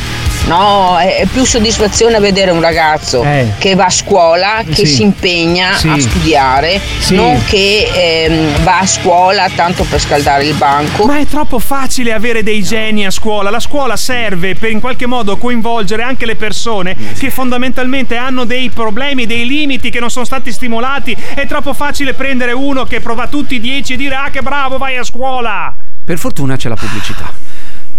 No, 0.46 0.98
è, 0.98 1.20
è 1.20 1.26
più 1.26 1.42
soddisfazione 1.44 2.18
vedere 2.20 2.50
un 2.50 2.60
ragazzo 2.60 3.22
Eh. 3.24 3.52
che 3.58 3.74
va 3.74 3.86
a 3.86 3.90
scuola, 3.90 4.62
che 4.66 4.84
Sì. 4.84 4.96
si 4.96 5.02
impegna 5.02 5.74
Sì. 5.74 5.88
a 5.88 5.98
studiare, 5.98 6.78
Sì. 6.98 7.14
non 7.14 7.42
che 7.44 7.88
ehm, 7.94 8.62
va 8.62 8.80
a 8.80 8.86
scuola 8.86 9.48
tanto 9.54 9.84
per 9.84 10.00
scaldare 10.00 10.44
il 10.44 10.54
banco. 10.54 11.06
Ma 11.06 11.18
è 11.18 11.24
troppo 11.26 11.58
facile 11.58 12.12
avere 12.12 12.42
dei 12.42 12.62
geni 12.62 13.06
a 13.06 13.10
scuola. 13.10 13.48
La 13.48 13.58
scuola 13.60 13.96
serve 13.96 14.54
per 14.54 14.70
in 14.70 14.80
qualche 14.80 15.06
modo 15.06 15.38
coinvolgere 15.38 16.02
anche 16.02 16.26
le 16.26 16.36
persone 16.36 16.94
che 17.18 17.30
fondamentalmente 17.30 18.16
hanno 18.16 18.44
dei 18.44 18.68
problemi, 18.68 19.24
dei 19.24 19.46
limiti 19.46 19.88
che 19.88 19.98
non 20.00 20.10
sono 20.10 20.26
stati 20.26 20.52
stimolati. 20.52 21.16
È 21.34 21.46
troppo 21.46 21.72
facile 21.72 22.12
prendere 22.12 22.52
uno 22.52 22.84
che 22.84 23.00
prova 23.00 23.28
tutti 23.28 23.54
i 23.54 23.60
10 23.60 23.94
e 23.94 23.96
dire 23.96 24.14
ah 24.14 24.28
che 24.30 24.42
bravo 24.42 24.76
vai 24.76 24.98
a 24.98 25.04
scuola. 25.04 25.74
Per 26.04 26.18
fortuna 26.18 26.56
c'è 26.56 26.68
la 26.68 26.76
pubblicità. 26.76 27.32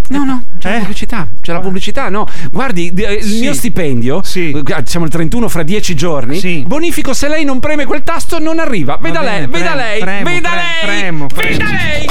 No, 0.10 0.24
no, 0.24 0.43
c'è 0.60 0.72
la 0.74 0.80
pubblicità, 0.80 1.28
c'è 1.41 1.51
la 1.53 1.60
pubblicità, 1.60 2.10
no. 2.10 2.28
Guardi, 2.51 2.93
eh, 2.95 3.14
il 3.14 3.39
mio 3.39 3.53
stipendio, 3.53 4.22
eh, 4.34 4.64
siamo 4.86 5.06
il 5.06 5.12
31 5.12 5.49
fra 5.49 5.64
10 5.64 5.95
giorni, 5.95 6.64
bonifico 6.66 7.14
se 7.14 7.28
lei 7.28 7.43
non 7.43 7.60
preme 7.60 7.86
quel 7.86 8.03
tasto 8.03 8.39
non 8.39 8.60
arriva. 8.60 8.97
Veda 9.01 9.20
bene, 9.22 9.38
lei, 9.38 9.47
veda 9.47 9.72
premo, 9.72 9.76
lei, 9.76 9.99
premo, 10.01 10.30
veda 10.30 10.49
pre- 10.49 10.58
lei, 10.58 10.99
premo, 10.99 11.28
veda 11.34 11.66
lei. 11.66 12.06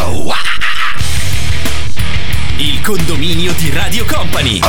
Il 2.57 2.81
condominio 2.83 3.53
di 3.57 3.71
Radio 3.71 4.05
Company. 4.07 4.61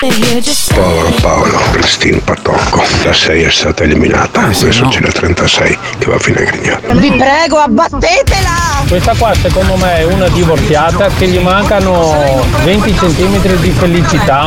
Povero 0.00 1.10
Paolo, 1.20 1.58
Cristino 1.72 2.20
Patocco, 2.20 2.84
la 3.02 3.12
6 3.12 3.42
è 3.42 3.50
stata 3.50 3.82
eliminata, 3.82 4.42
adesso 4.42 4.86
c'è 4.86 5.00
la 5.00 5.10
36 5.10 5.78
che 5.98 6.06
va 6.06 6.18
fino 6.20 6.38
a 6.38 6.42
Grignano. 6.44 7.00
Vi 7.00 7.10
prego, 7.16 7.56
abbattetela! 7.56 8.84
Questa 8.86 9.14
qua 9.18 9.34
secondo 9.34 9.74
me 9.74 9.96
è 9.98 10.04
una 10.04 10.28
divorziata 10.28 11.08
che 11.18 11.26
gli 11.26 11.38
mancano 11.40 12.14
20 12.62 12.92
cm 12.94 13.56
di 13.56 13.70
felicità, 13.70 14.46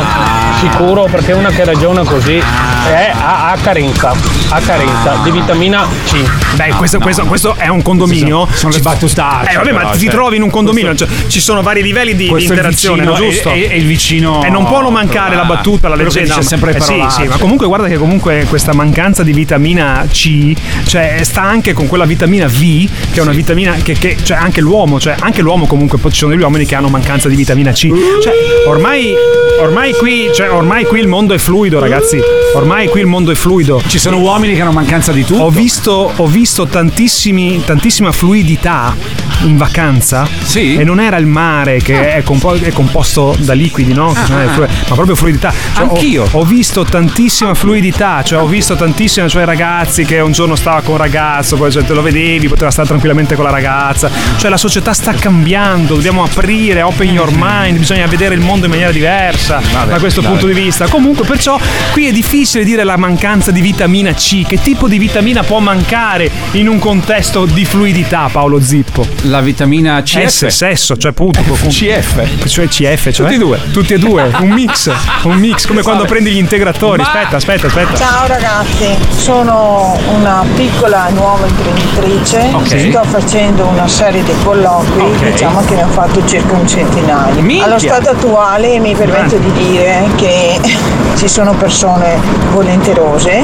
sicuro 0.62 1.04
perché 1.12 1.34
una 1.34 1.50
che 1.50 1.66
ragiona 1.66 2.04
così 2.04 2.38
è, 2.38 3.12
ha, 3.14 3.52
ha 3.52 3.58
carenza, 3.62 4.14
ha 4.50 4.60
carenza 4.62 5.18
di 5.24 5.32
vitamina 5.32 5.86
C. 6.06 6.56
Beh, 6.56 6.70
questo, 6.78 7.00
questo- 7.00 7.26
questo 7.26 7.56
è 7.58 7.68
un 7.68 7.82
condominio. 7.82 8.48
Sono 8.54 8.72
le 8.72 8.80
battutacce, 8.80 9.52
Eh, 9.52 9.56
vabbè, 9.58 9.72
ma 9.74 9.90
ti 9.92 10.00
cioè, 10.00 10.10
trovi 10.12 10.38
in 10.38 10.44
un 10.44 10.50
condominio, 10.50 10.96
cioè, 10.96 11.08
ci 11.28 11.42
sono 11.42 11.62
vari 11.62 11.82
livelli 11.84 12.16
di, 12.16 12.24
di 12.24 12.30
Questo 12.30 12.52
è 12.54 12.56
il 12.56 12.60
interazione, 12.60 13.02
vicino 13.02 13.18
no? 13.18 13.24
e- 13.26 13.30
giusto? 13.32 13.50
e- 13.52 13.68
e 13.70 13.78
il 13.78 13.86
vicino- 13.86 14.44
E 14.44 14.50
non 14.50 14.66
può 14.66 14.82
non 14.82 14.94
mancare 14.94 15.36
la 15.42 15.48
battuta, 15.56 15.88
la 15.88 15.96
leggenda. 15.96 16.36
dice 16.36 16.48
sempre 16.48 16.76
Eh, 16.76 16.82
sì, 16.82 17.04
sì, 17.10 17.24
ma 17.28 17.38
comunque 17.38 17.68
guarda 17.68 17.88
che 17.88 17.98
comunque 17.98 18.46
questa 18.50 18.74
mancanza 18.74 19.24
di 19.24 19.34
vitamina 19.34 20.06
C, 20.10 20.54
cioè 20.86 21.20
sta 21.24 21.42
anche 21.42 21.74
con 21.74 21.88
quella 21.88 22.06
vitamina 22.06 22.48
V, 22.48 22.90
che 23.12 23.20
è 23.20 23.22
una 23.22 23.32
vitamina 23.32 23.74
che, 23.84 23.94
che- 23.94 24.18
cioè 24.24 24.38
anche 24.38 24.62
l'uomo, 24.62 25.00
cioè 25.00 25.16
anche 25.20 25.42
l'uomo 25.42 25.66
comunque 25.68 25.98
poi 25.98 26.12
ci 26.12 26.18
sono 26.20 26.32
degli 26.32 26.42
uomini 26.42 26.66
che 26.66 26.76
hanno 26.76 26.90
mancanza 26.90 27.28
di 27.30 27.36
vitamina 27.36 27.72
C. 27.72 27.90
Cioè, 28.22 28.34
ormai 28.68 29.14
ormai 29.62 29.94
qui, 29.94 30.30
cioè, 30.34 30.50
ormai 30.52 30.86
qui 30.86 31.00
il 31.00 31.08
mondo 31.08 31.34
è 31.34 31.38
fluido, 31.38 31.80
ragazzi. 31.80 32.20
Ormai 32.56 32.88
qui 32.88 33.00
il 33.02 33.06
mondo 33.06 33.32
è 33.32 33.36
fluido. 33.36 33.82
Ci 33.86 34.00
sono 34.00 34.18
uomini 34.20 34.56
che 34.56 34.62
hanno 34.62 34.72
mancanza 34.72 35.12
di 35.12 35.24
tutto. 35.24 35.44
Ho 35.44 35.50
visto, 35.50 36.12
ho 36.16 36.28
visto 36.28 36.66
tantissimi, 36.66 37.64
tantissima 37.64 38.12
fluidità 38.12 38.96
in 39.44 39.58
vacanza. 39.58 40.28
Sì. 40.44 40.76
E 40.76 40.84
non 40.84 41.00
era 41.00 41.18
il 41.18 41.26
mare 41.28 41.78
che 41.82 42.14
è, 42.16 42.24
compo- 42.24 42.54
è 42.54 42.72
composto 42.72 43.36
da 43.40 43.54
liquidi, 43.54 43.94
no? 43.94 44.10
Ah, 44.16 44.26
Cioè, 44.26 44.44
ah, 44.44 44.48
flu- 44.50 44.68
ma 44.90 44.96
proprio 44.96 45.16
fluidità. 45.16 45.31
Cioè, 45.40 45.86
ho- 45.86 45.90
Anch'io. 45.90 46.28
Ho, 46.32 46.44
visto 46.44 46.84
tantissima 46.84 47.54
fluidità, 47.54 48.22
cioè 48.24 48.42
ho 48.42 48.46
visto 48.46 48.76
tantissime, 48.76 49.30
cioè 49.30 49.46
ragazzi 49.46 50.06
che 50.06 50.20
un 50.20 50.32
giorno 50.32 50.56
stava 50.56 50.82
con 50.82 50.94
un 50.94 50.98
ragazzo, 51.00 51.56
poi 51.56 51.72
cioè, 51.72 51.84
te 51.84 51.94
lo 51.94 52.02
vedevi, 52.02 52.48
poteva 52.48 52.72
stare 52.72 52.88
tranquillamente 52.88 53.36
con 53.36 53.46
la 53.46 53.52
ragazza. 53.52 54.10
Cioè 54.38 54.50
la 54.50 54.58
società 54.58 54.94
sta 54.94 55.14
cambiando, 55.14 55.96
dobbiamo 55.96 56.24
aprire, 56.24 56.82
open 56.82 57.10
your 57.12 57.30
mind, 57.34 57.78
bisogna 57.78 58.06
vedere 58.08 58.36
il 58.36 58.42
mondo 58.42 58.66
in 58.66 58.72
maniera 58.72 58.92
diversa 58.92 59.62
da 59.88 60.00
questo 60.00 60.22
vabbè. 60.22 60.34
punto 60.34 60.48
di 60.48 60.60
vista. 60.60 60.88
Comunque, 60.88 61.26
perciò 61.26 61.60
qui 61.92 62.08
è 62.08 62.12
difficile 62.12 62.64
dire 62.64 62.84
la 62.84 62.98
mancanza 62.98 63.52
di 63.52 63.62
vitamina 63.62 64.14
C. 64.14 64.46
Che 64.46 64.62
tipo 64.62 64.88
di 64.88 64.98
vitamina 64.98 65.44
può 65.44 65.60
mancare 65.60 66.30
in 66.52 66.68
un 66.68 66.80
contesto 66.80 67.46
di 67.46 67.66
fluidità, 67.66 68.30
Paolo 68.32 68.62
Zippo? 68.62 69.08
La 69.24 69.42
vitamina 69.42 70.02
CF. 70.02 70.28
S, 70.28 70.48
sesso, 70.48 70.98
cioè 70.98 71.12
punto. 71.12 71.42
CF. 71.42 72.48
Cioè 72.48 72.68
CF, 72.68 73.12
cioè. 73.12 73.14
Tutti 73.14 73.34
e 73.34 73.38
due. 73.38 73.60
Tutti 73.72 73.94
e 73.94 73.98
due, 73.98 74.32
un 74.40 74.50
mix, 74.50 74.92
un 75.30 75.38
mix, 75.38 75.66
come 75.68 75.82
quando 75.82 76.02
Vabbè. 76.04 76.14
prendi 76.14 76.32
gli 76.32 76.38
integratori. 76.38 77.02
Aspetta, 77.02 77.36
aspetta, 77.36 77.68
aspetta. 77.68 77.94
Ciao 77.96 78.28
ragazzi, 78.28 78.98
sono 79.10 79.98
una 80.18 80.44
piccola 80.56 81.08
nuova 81.10 81.46
imprenditrice, 81.46 82.50
Ok. 82.54 82.90
sto 82.90 83.04
facendo 83.04 83.66
una 83.68 83.88
serie 83.88 84.24
di 84.24 84.34
colloqui, 84.44 85.02
Ok. 85.02 85.32
diciamo 85.32 85.64
che 85.66 85.76
ne 85.76 85.84
ho 85.84 85.88
fatto 85.90 86.26
circa 86.26 86.54
un 86.54 86.68
centinaio. 86.68 87.42
Minchia! 87.42 87.66
Allo 87.66 87.80
stato 87.80 88.10
attuale 88.10 88.80
mi 88.80 88.96
permetto 88.96 89.38
Grande. 89.38 89.52
di 89.54 89.68
dire 89.70 90.10
che 90.16 90.60
ci 91.18 91.28
sono 91.28 91.54
persone 91.54 92.18
volenterose, 92.52 93.44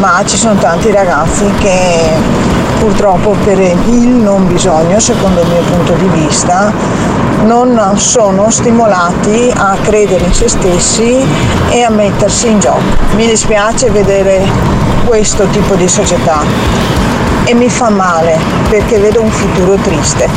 ma 0.00 0.22
ci 0.26 0.36
sono 0.36 0.54
tanti 0.58 0.90
ragazzi 0.92 1.44
che 1.58 2.10
purtroppo 2.78 3.34
per 3.44 3.58
il 3.58 4.08
non 4.08 4.46
bisogno, 4.46 4.98
secondo 5.00 5.40
il 5.40 5.48
mio 5.48 5.62
punto 5.62 5.92
di 5.94 6.08
vista, 6.20 6.72
non 7.44 7.92
sono 7.96 8.50
stimolati 8.50 9.52
a 9.54 9.76
credere 9.82 10.24
in 10.24 10.32
se 10.32 10.48
stessi 10.48 11.24
e 11.70 11.82
a 11.82 11.90
mettersi 11.90 12.48
in 12.48 12.58
gioco. 12.58 12.80
Mi 13.14 13.26
dispiace 13.26 13.90
vedere 13.90 14.42
questo 15.06 15.46
tipo 15.46 15.74
di 15.74 15.88
società 15.88 16.42
e 17.48 17.54
mi 17.54 17.68
fa 17.70 17.88
male 17.88 18.38
perché 18.68 18.98
vedo 18.98 19.22
un 19.22 19.30
futuro 19.30 19.76
triste. 19.76 20.28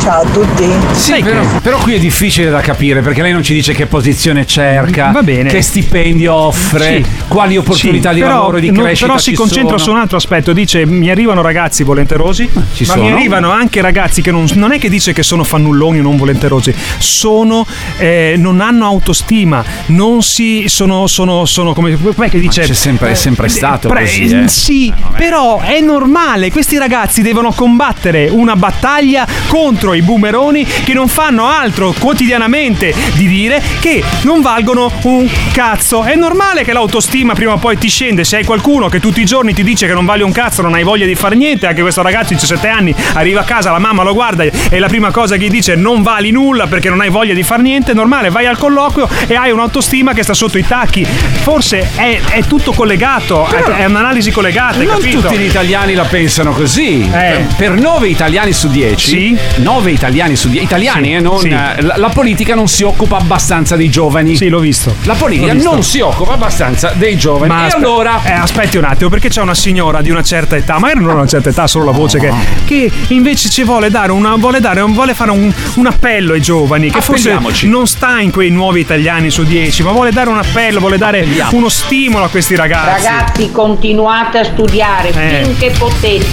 Ciao 0.00 0.22
a 0.22 0.24
tutti. 0.26 0.68
Sì, 0.92 1.22
però, 1.22 1.40
però 1.62 1.78
qui 1.78 1.94
è 1.94 1.98
difficile 1.98 2.50
da 2.50 2.60
capire 2.60 3.00
perché 3.00 3.22
lei 3.22 3.32
non 3.32 3.42
ci 3.42 3.54
dice 3.54 3.72
che 3.72 3.86
posizione 3.86 4.44
cerca, 4.46 5.10
Va 5.12 5.22
bene. 5.22 5.48
che 5.48 5.62
stipendio 5.62 6.32
offre, 6.34 7.02
Sì. 7.02 7.06
quali 7.28 7.56
opportunità 7.56 8.08
Sì, 8.10 8.16
di 8.16 8.20
però, 8.22 8.34
lavoro 8.34 8.56
e 8.56 8.60
di 8.60 8.70
non- 8.70 8.84
crescita 8.84 9.06
però 9.06 9.18
si 9.18 9.30
ci 9.30 9.36
concentra 9.36 9.78
sono. 9.78 9.82
su 9.82 9.90
un 9.92 9.98
altro 9.98 10.16
aspetto. 10.16 10.52
Dice: 10.52 10.84
Mi 10.84 11.10
arrivano 11.10 11.40
ragazzi 11.42 11.84
volenterosi, 11.84 12.48
ci 12.74 12.84
ma 12.86 12.96
mi 12.96 13.10
arrivano 13.12 13.50
anche 13.50 13.80
ragazzi 13.80 14.20
che 14.20 14.30
non, 14.30 14.46
non 14.54 14.72
è 14.72 14.78
che 14.78 14.88
dice 14.90 15.12
che 15.12 15.22
sono 15.22 15.44
fannulloni 15.44 16.00
o 16.00 16.02
non 16.02 16.16
volenterosi, 16.16 16.74
sono, 16.98 17.66
eh, 17.98 18.34
non 18.36 18.60
hanno 18.60 18.84
autostima, 18.86 19.64
non 19.86 20.22
si 20.22 20.64
sono, 20.68 21.06
sono, 21.06 21.44
sono 21.46 21.72
come 21.72 21.96
com'è 21.96 22.28
che 22.28 22.40
dice? 22.40 22.62
c'è 22.62 22.74
sempre- 22.74 23.10
è 23.12 23.14
sempre 23.14 23.48
stato 23.48 23.88
così, 23.88 24.26
eh. 24.26 24.48
Sì, 24.48 24.92
però 25.16 25.60
è 25.60 25.80
normale. 25.80 26.50
Questi 26.54 26.78
ragazzi 26.78 27.20
devono 27.20 27.50
combattere 27.50 28.28
una 28.28 28.54
battaglia 28.54 29.26
contro 29.48 29.92
i 29.92 30.02
boomeroni 30.02 30.64
che 30.64 30.94
non 30.94 31.08
fanno 31.08 31.48
altro 31.48 31.92
quotidianamente 31.98 32.94
di 33.14 33.26
dire 33.26 33.60
che 33.80 34.00
non 34.22 34.40
valgono 34.40 34.88
un 35.02 35.28
cazzo. 35.52 36.04
È 36.04 36.14
normale 36.14 36.62
che 36.62 36.72
l'autostima 36.72 37.34
prima 37.34 37.54
o 37.54 37.58
poi 37.58 37.76
ti 37.76 37.88
scende. 37.88 38.22
Se 38.22 38.36
hai 38.36 38.44
qualcuno 38.44 38.88
che 38.88 39.00
tutti 39.00 39.20
i 39.20 39.24
giorni 39.24 39.52
ti 39.52 39.64
dice 39.64 39.88
che 39.88 39.94
non 39.94 40.04
vale 40.04 40.22
un 40.22 40.30
cazzo, 40.30 40.62
non 40.62 40.74
hai 40.74 40.84
voglia 40.84 41.06
di 41.06 41.16
fare 41.16 41.34
niente, 41.34 41.66
anche 41.66 41.82
questo 41.82 42.02
ragazzo 42.02 42.28
di 42.28 42.34
17 42.34 42.68
anni 42.68 42.94
arriva 43.14 43.40
a 43.40 43.44
casa, 43.44 43.72
la 43.72 43.80
mamma 43.80 44.04
lo 44.04 44.14
guarda 44.14 44.44
e 44.44 44.78
la 44.78 44.86
prima 44.86 45.10
cosa 45.10 45.36
che 45.36 45.46
gli 45.46 45.50
dice 45.50 45.74
non 45.74 46.02
vali 46.02 46.30
nulla 46.30 46.68
perché 46.68 46.88
non 46.88 47.00
hai 47.00 47.10
voglia 47.10 47.34
di 47.34 47.42
fare 47.42 47.62
niente, 47.62 47.90
è 47.90 47.94
normale, 47.94 48.30
vai 48.30 48.46
al 48.46 48.58
colloquio 48.58 49.08
e 49.26 49.34
hai 49.34 49.50
un'autostima 49.50 50.12
che 50.12 50.22
sta 50.22 50.34
sotto 50.34 50.56
i 50.56 50.64
tacchi. 50.64 51.04
Forse 51.04 51.90
è, 51.96 52.20
è 52.30 52.44
tutto 52.44 52.72
collegato, 52.72 53.44
è, 53.48 53.60
è 53.60 53.84
un'analisi 53.86 54.30
collegata, 54.30 54.78
Non 54.78 54.98
capito? 54.98 55.20
tutti 55.22 55.36
gli 55.36 55.46
italiani 55.46 55.94
la 55.94 56.04
pensano 56.04 56.42
così. 56.52 57.08
Eh. 57.10 57.44
Per 57.56 57.72
9 57.72 58.08
italiani 58.08 58.52
su 58.52 58.68
10, 58.68 59.08
Sì. 59.08 59.38
9 59.62 59.90
italiani 59.90 60.36
su 60.36 60.48
10, 60.48 60.64
italiani, 60.64 61.08
Sì, 61.08 61.12
eh, 61.14 61.20
non, 61.20 61.38
sì. 61.38 61.48
eh, 61.48 61.82
la, 61.82 61.94
la 61.96 62.08
politica 62.08 62.54
non 62.54 62.68
si 62.68 62.82
occupa 62.82 63.16
abbastanza 63.18 63.76
dei 63.76 63.88
giovani. 63.90 64.36
Sì, 64.36 64.48
l'ho 64.48 64.58
visto. 64.60 64.94
La 65.04 65.14
politica 65.14 65.52
visto. 65.52 65.70
non 65.70 65.82
si 65.82 66.00
occupa 66.00 66.32
abbastanza 66.34 66.92
dei 66.94 67.16
giovani. 67.16 67.52
e 67.52 67.66
aspe- 67.66 67.76
allora 67.76 68.20
eh, 68.24 68.32
aspetti 68.32 68.76
un 68.76 68.84
attimo, 68.84 69.08
perché 69.10 69.28
c'è 69.28 69.40
una 69.42 69.54
signora 69.54 70.00
di 70.02 70.10
una 70.10 70.22
certa 70.22 70.56
età, 70.56 70.78
magari 70.78 71.00
non 71.00 71.14
una 71.16 71.26
certa 71.26 71.48
età, 71.50 71.66
solo 71.66 71.84
la 71.86 71.90
voce 71.92 72.18
che, 72.18 72.32
che 72.64 72.90
invece 73.08 73.48
ci 73.48 73.62
vuole 73.64 73.90
dare 73.90 74.12
una, 74.12 74.34
vuole, 74.36 74.60
dare, 74.60 74.80
vuole 74.82 75.14
fare 75.14 75.30
un, 75.30 75.52
un 75.74 75.86
appello 75.86 76.32
ai 76.32 76.40
giovani, 76.40 76.90
che 76.90 77.00
forse 77.00 77.38
non 77.62 77.86
sta 77.86 78.20
in 78.20 78.30
quei 78.30 78.50
nuovi 78.50 78.80
italiani 78.80 79.30
su 79.30 79.44
10, 79.44 79.82
ma 79.82 79.90
vuole 79.92 80.10
dare 80.10 80.28
un 80.30 80.38
appello, 80.38 80.80
vuole 80.80 80.98
dare 80.98 81.26
uno 81.50 81.68
stimolo 81.68 82.24
a 82.24 82.28
questi 82.28 82.54
ragazzi. 82.56 83.04
Ragazzi, 83.06 83.50
continuate 83.52 84.38
a 84.38 84.44
studiare 84.44 85.08
Eh. 85.10 85.44
finché 85.44 85.70
potete. 85.78 86.23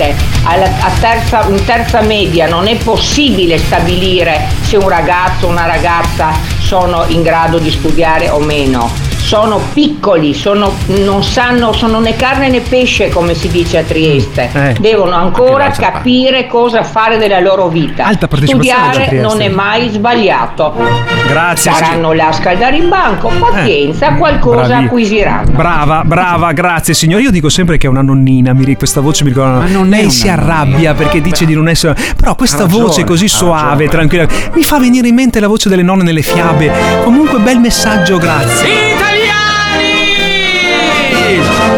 Alla- 0.44 0.66
a 0.66 0.92
terza, 1.00 1.46
in 1.48 1.64
terza 1.66 2.02
media 2.02 2.48
non 2.48 2.68
è 2.68 2.76
possibile 2.78 3.58
stabilire 3.58 4.48
se 4.62 4.78
un 4.78 4.88
ragazzo 4.88 5.48
o 5.48 5.50
una 5.50 5.66
ragazza 5.66 6.32
sono 6.60 7.06
in 7.08 7.22
grado 7.22 7.60
di 7.60 7.72
studiare 7.72 8.30
o 8.30 8.40
meno. 8.40 9.11
Sono 9.22 9.62
piccoli, 9.74 10.34
sono, 10.34 10.74
non 10.88 11.24
sanno, 11.24 11.72
sono 11.72 12.00
né 12.00 12.16
carne 12.18 12.50
né 12.50 12.60
pesce 12.60 13.10
come 13.10 13.34
si 13.34 13.48
dice 13.48 13.78
a 13.78 13.84
Trieste. 13.84 14.50
Eh. 14.52 14.76
Devono 14.80 15.16
ancora 15.16 15.66
l'altra 15.66 15.92
capire 15.92 16.48
cosa 16.48 16.84
fare 16.84 17.18
della 17.18 17.40
loro 17.40 17.70
vita. 17.70 18.06
Alta 18.06 18.28
Studiare 18.30 19.10
non 19.22 19.40
è 19.42 19.48
mai 19.48 19.90
sbagliato. 19.90 20.74
Grazie. 21.28 21.72
Saranno 21.72 22.12
là 22.12 22.28
a 22.28 22.32
scaldare 22.34 22.76
in 22.76 22.90
banco, 22.90 23.30
pazienza, 23.40 24.14
qualcosa 24.16 24.64
Eh. 24.64 24.68
Bravi. 24.68 24.86
acquisiranno. 24.86 25.52
Brava, 25.52 26.04
brava, 26.04 26.52
grazie 26.52 26.94
signore. 26.94 27.24
Io 27.24 27.32
dico 27.32 27.48
sempre 27.48 27.78
che 27.78 27.88
è 27.88 27.90
una 27.90 28.02
nonnina, 28.02 28.54
mi 28.54 28.76
questa 28.76 29.00
voce 29.00 29.24
mi 29.24 29.30
ricorda. 29.30 29.60
Ma 29.60 29.68
non 29.68 29.94
è 29.94 29.98
lei 29.98 30.10
si 30.10 30.28
arrabbia 30.28 30.94
perché 30.94 31.22
dice 31.22 31.46
di 31.46 31.54
non 31.54 31.70
essere. 31.70 31.96
Però 32.18 32.36
questa 32.36 32.64
ragione, 32.64 32.84
voce 32.84 33.04
così 33.04 33.28
suave, 33.28 33.86
ragione. 33.86 33.88
tranquilla, 33.88 34.28
mi 34.54 34.64
fa 34.64 34.78
venire 34.80 35.08
in 35.08 35.16
mente 35.16 35.40
la 35.40 35.48
voce 35.48 35.70
delle 35.70 35.84
nonne 35.84 36.04
nelle 36.04 36.22
fiabe. 36.22 36.72
Comunque, 37.04 37.40
bel 37.40 37.60
messaggio, 37.60 38.18
grazie. 38.18 39.11
Italiani! 39.12 39.61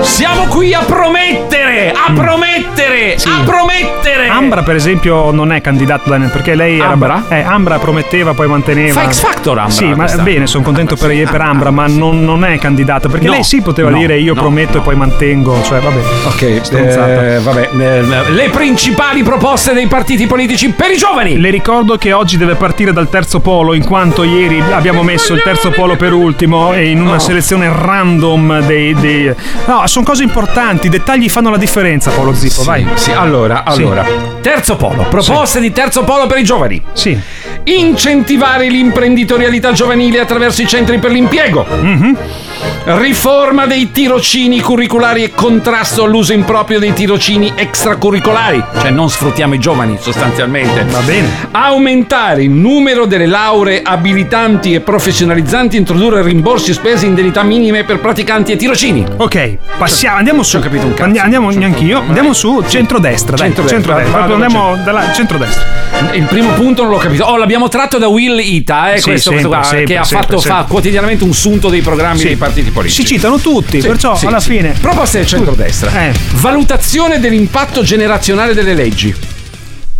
Siamo 0.03 0.45
qui 0.47 0.73
a 0.73 0.81
promettere, 0.83 1.91
a 1.91 2.11
promettere, 2.13 3.15
a 3.15 3.41
promettere. 3.43 4.27
Ambra, 4.27 4.61
per 4.61 4.75
esempio, 4.75 5.31
non 5.31 5.51
è 5.51 5.61
candidata 5.61 6.15
da 6.17 6.27
perché 6.27 6.55
lei 6.55 6.77
era. 6.79 6.89
Ambra? 6.89 7.23
Eh, 7.29 7.39
Ambra 7.41 7.79
prometteva, 7.79 8.33
poi 8.33 8.47
manteneva. 8.47 9.01
Fa 9.01 9.09
X 9.11 9.19
Factor, 9.19 9.57
Ambra, 9.57 9.73
Sì, 9.73 9.85
ma 9.93 10.05
bene, 10.21 10.45
sono 10.45 10.63
contento 10.63 10.95
per, 10.97 11.29
per 11.29 11.41
Ambra, 11.41 11.71
ma 11.71 11.87
non, 11.87 12.23
non 12.23 12.43
è 12.43 12.57
candidata. 12.59 13.07
Perché 13.07 13.25
No, 13.27 13.31
lei 13.33 13.43
sì 13.43 13.61
poteva 13.61 13.89
no, 13.89 13.97
dire 13.97 14.19
io 14.19 14.33
no, 14.33 14.41
prometto 14.41 14.77
e 14.79 14.81
poi 14.81 14.95
mantengo. 14.95 15.61
Cioè, 15.63 15.79
vabbè. 15.79 15.99
Ok, 16.25 16.59
Stronzata. 16.61 17.35
eh, 17.35 17.39
vabbè, 17.39 17.69
eh, 17.77 18.01
le 18.31 18.49
principali 18.49 19.23
proposte 19.23 19.73
dei 19.73 19.87
partiti 19.87 20.27
politici 20.27 20.69
per 20.69 20.91
i 20.91 20.97
giovani. 20.97 21.39
Le 21.39 21.49
ricordo 21.49 21.97
che 21.97 22.11
oggi 22.13 22.37
deve 22.37 22.55
partire 22.55 22.91
dal 22.93 23.09
terzo 23.09 23.39
polo, 23.39 23.73
in 23.73 23.85
quanto 23.85 24.23
ieri 24.23 24.61
abbiamo 24.71 25.01
messo 25.01 25.33
il 25.33 25.41
terzo 25.41 25.71
polo 25.71 25.95
per 25.95 26.11
ultimo 26.13 26.73
e 26.73 26.89
in 26.89 27.01
una 27.01 27.15
Oh. 27.15 27.19
selezione 27.19 27.71
random 27.73 28.59
dei. 28.65 28.93
dei- 28.93 29.33
No, 29.65 29.87
sono 29.93 30.05
cose 30.05 30.23
importanti, 30.23 30.87
i 30.87 30.89
dettagli 30.89 31.29
fanno 31.29 31.51
la 31.51 31.57
differenza, 31.57 32.09
Paolo 32.09 32.33
Zippo, 32.33 32.63
vai. 32.63 32.83
Sì, 32.95 33.11
allora, 33.11 33.63
Sì. 33.67 33.81
allora. 33.83 34.03
Terzo 34.41 34.75
polo, 34.75 35.05
proposte 35.07 35.59
di 35.59 35.71
terzo 35.71 36.03
polo 36.03 36.25
per 36.25 36.39
i 36.39 36.43
giovani. 36.43 36.81
Sì. 36.93 37.15
Incentivare 37.65 38.67
l'imprenditorialità 38.69 39.71
giovanile 39.71 40.19
attraverso 40.19 40.63
i 40.63 40.67
centri 40.67 40.97
per 40.97 41.11
l'impiego. 41.11 41.63
Mhm. 41.79 42.17
Riforma 42.85 43.65
dei 43.65 43.91
tirocini 43.91 44.59
curriculari 44.59 45.23
e 45.23 45.31
contrasto 45.33 46.03
all'uso 46.03 46.33
improprio 46.33 46.79
dei 46.79 46.93
tirocini 46.93 47.53
extracurricolari. 47.55 48.61
Cioè 48.81 48.89
non 48.89 49.09
sfruttiamo 49.09 49.53
i 49.53 49.59
giovani 49.59 49.97
sostanzialmente. 49.99 50.83
Va 50.89 50.99
bene. 50.99 51.29
Aumentare 51.51 52.43
il 52.43 52.49
numero 52.49 53.05
delle 53.05 53.25
lauree 53.27 53.81
abilitanti 53.83 54.73
e 54.73 54.81
professionalizzanti, 54.81 55.77
introdurre 55.77 56.21
rimborsi 56.23 56.73
spese 56.73 57.05
e 57.05 57.09
indennità 57.09 57.43
minime 57.43 57.83
per 57.85 57.99
praticanti 57.99 58.51
e 58.51 58.55
tirocini. 58.57 59.05
Ok, 59.17 59.57
passiamo, 59.83 60.17
andiamo 60.17 60.43
su. 60.43 60.51
Ci 60.51 60.57
ho 60.57 60.59
capito 60.59 60.85
un 60.85 60.91
cazzo. 60.93 61.03
Andi- 61.03 61.19
Andiamo, 61.19 61.49
neanch'io. 61.51 61.99
Andiamo 61.99 62.33
su 62.33 62.63
centrodestra, 62.67 63.35
dai. 63.35 63.47
Centrodestra, 63.47 63.77
Centrodestra. 63.81 64.19
vado 64.19 64.33
andiamo 64.33 64.75
dalla 64.83 65.11
centrodestra. 65.13 65.81
Il 66.13 66.23
primo 66.23 66.51
punto 66.53 66.81
non 66.83 66.91
l'ho 66.91 66.97
capito. 66.97 67.23
Oh, 67.25 67.37
l'abbiamo 67.37 67.67
tratto 67.69 67.97
da 67.97 68.07
Will 68.07 68.39
Ita, 68.39 68.93
eh, 68.93 68.97
Sì, 68.97 69.09
questo, 69.09 69.29
sempre, 69.31 69.47
questo 69.47 69.49
qua, 69.49 69.63
sempre, 69.63 69.85
che 69.93 69.97
ha 69.99 70.03
sempre, 70.03 70.25
fatto 70.27 70.39
sempre. 70.39 70.61
fa 70.61 70.67
quotidianamente 70.67 71.23
un 71.23 71.33
sunto 71.33 71.69
dei 71.69 71.81
programmi 71.81 72.19
Sì. 72.19 72.25
dei 72.27 72.35
partiti 72.35 72.69
politici. 72.71 73.01
Si 73.01 73.07
citano 73.07 73.37
tutti, 73.37 73.79
Sì, 73.81 73.87
perciò 73.87 74.17
alla 74.23 74.39
fine. 74.39 74.73
Proposte 74.79 75.19
del 75.19 75.27
centrodestra. 75.27 75.91
Eh. 76.07 76.13
Valutazione 76.33 77.19
dell'impatto 77.19 77.83
generazionale 77.83 78.53
delle 78.53 78.73
leggi. 78.73 79.13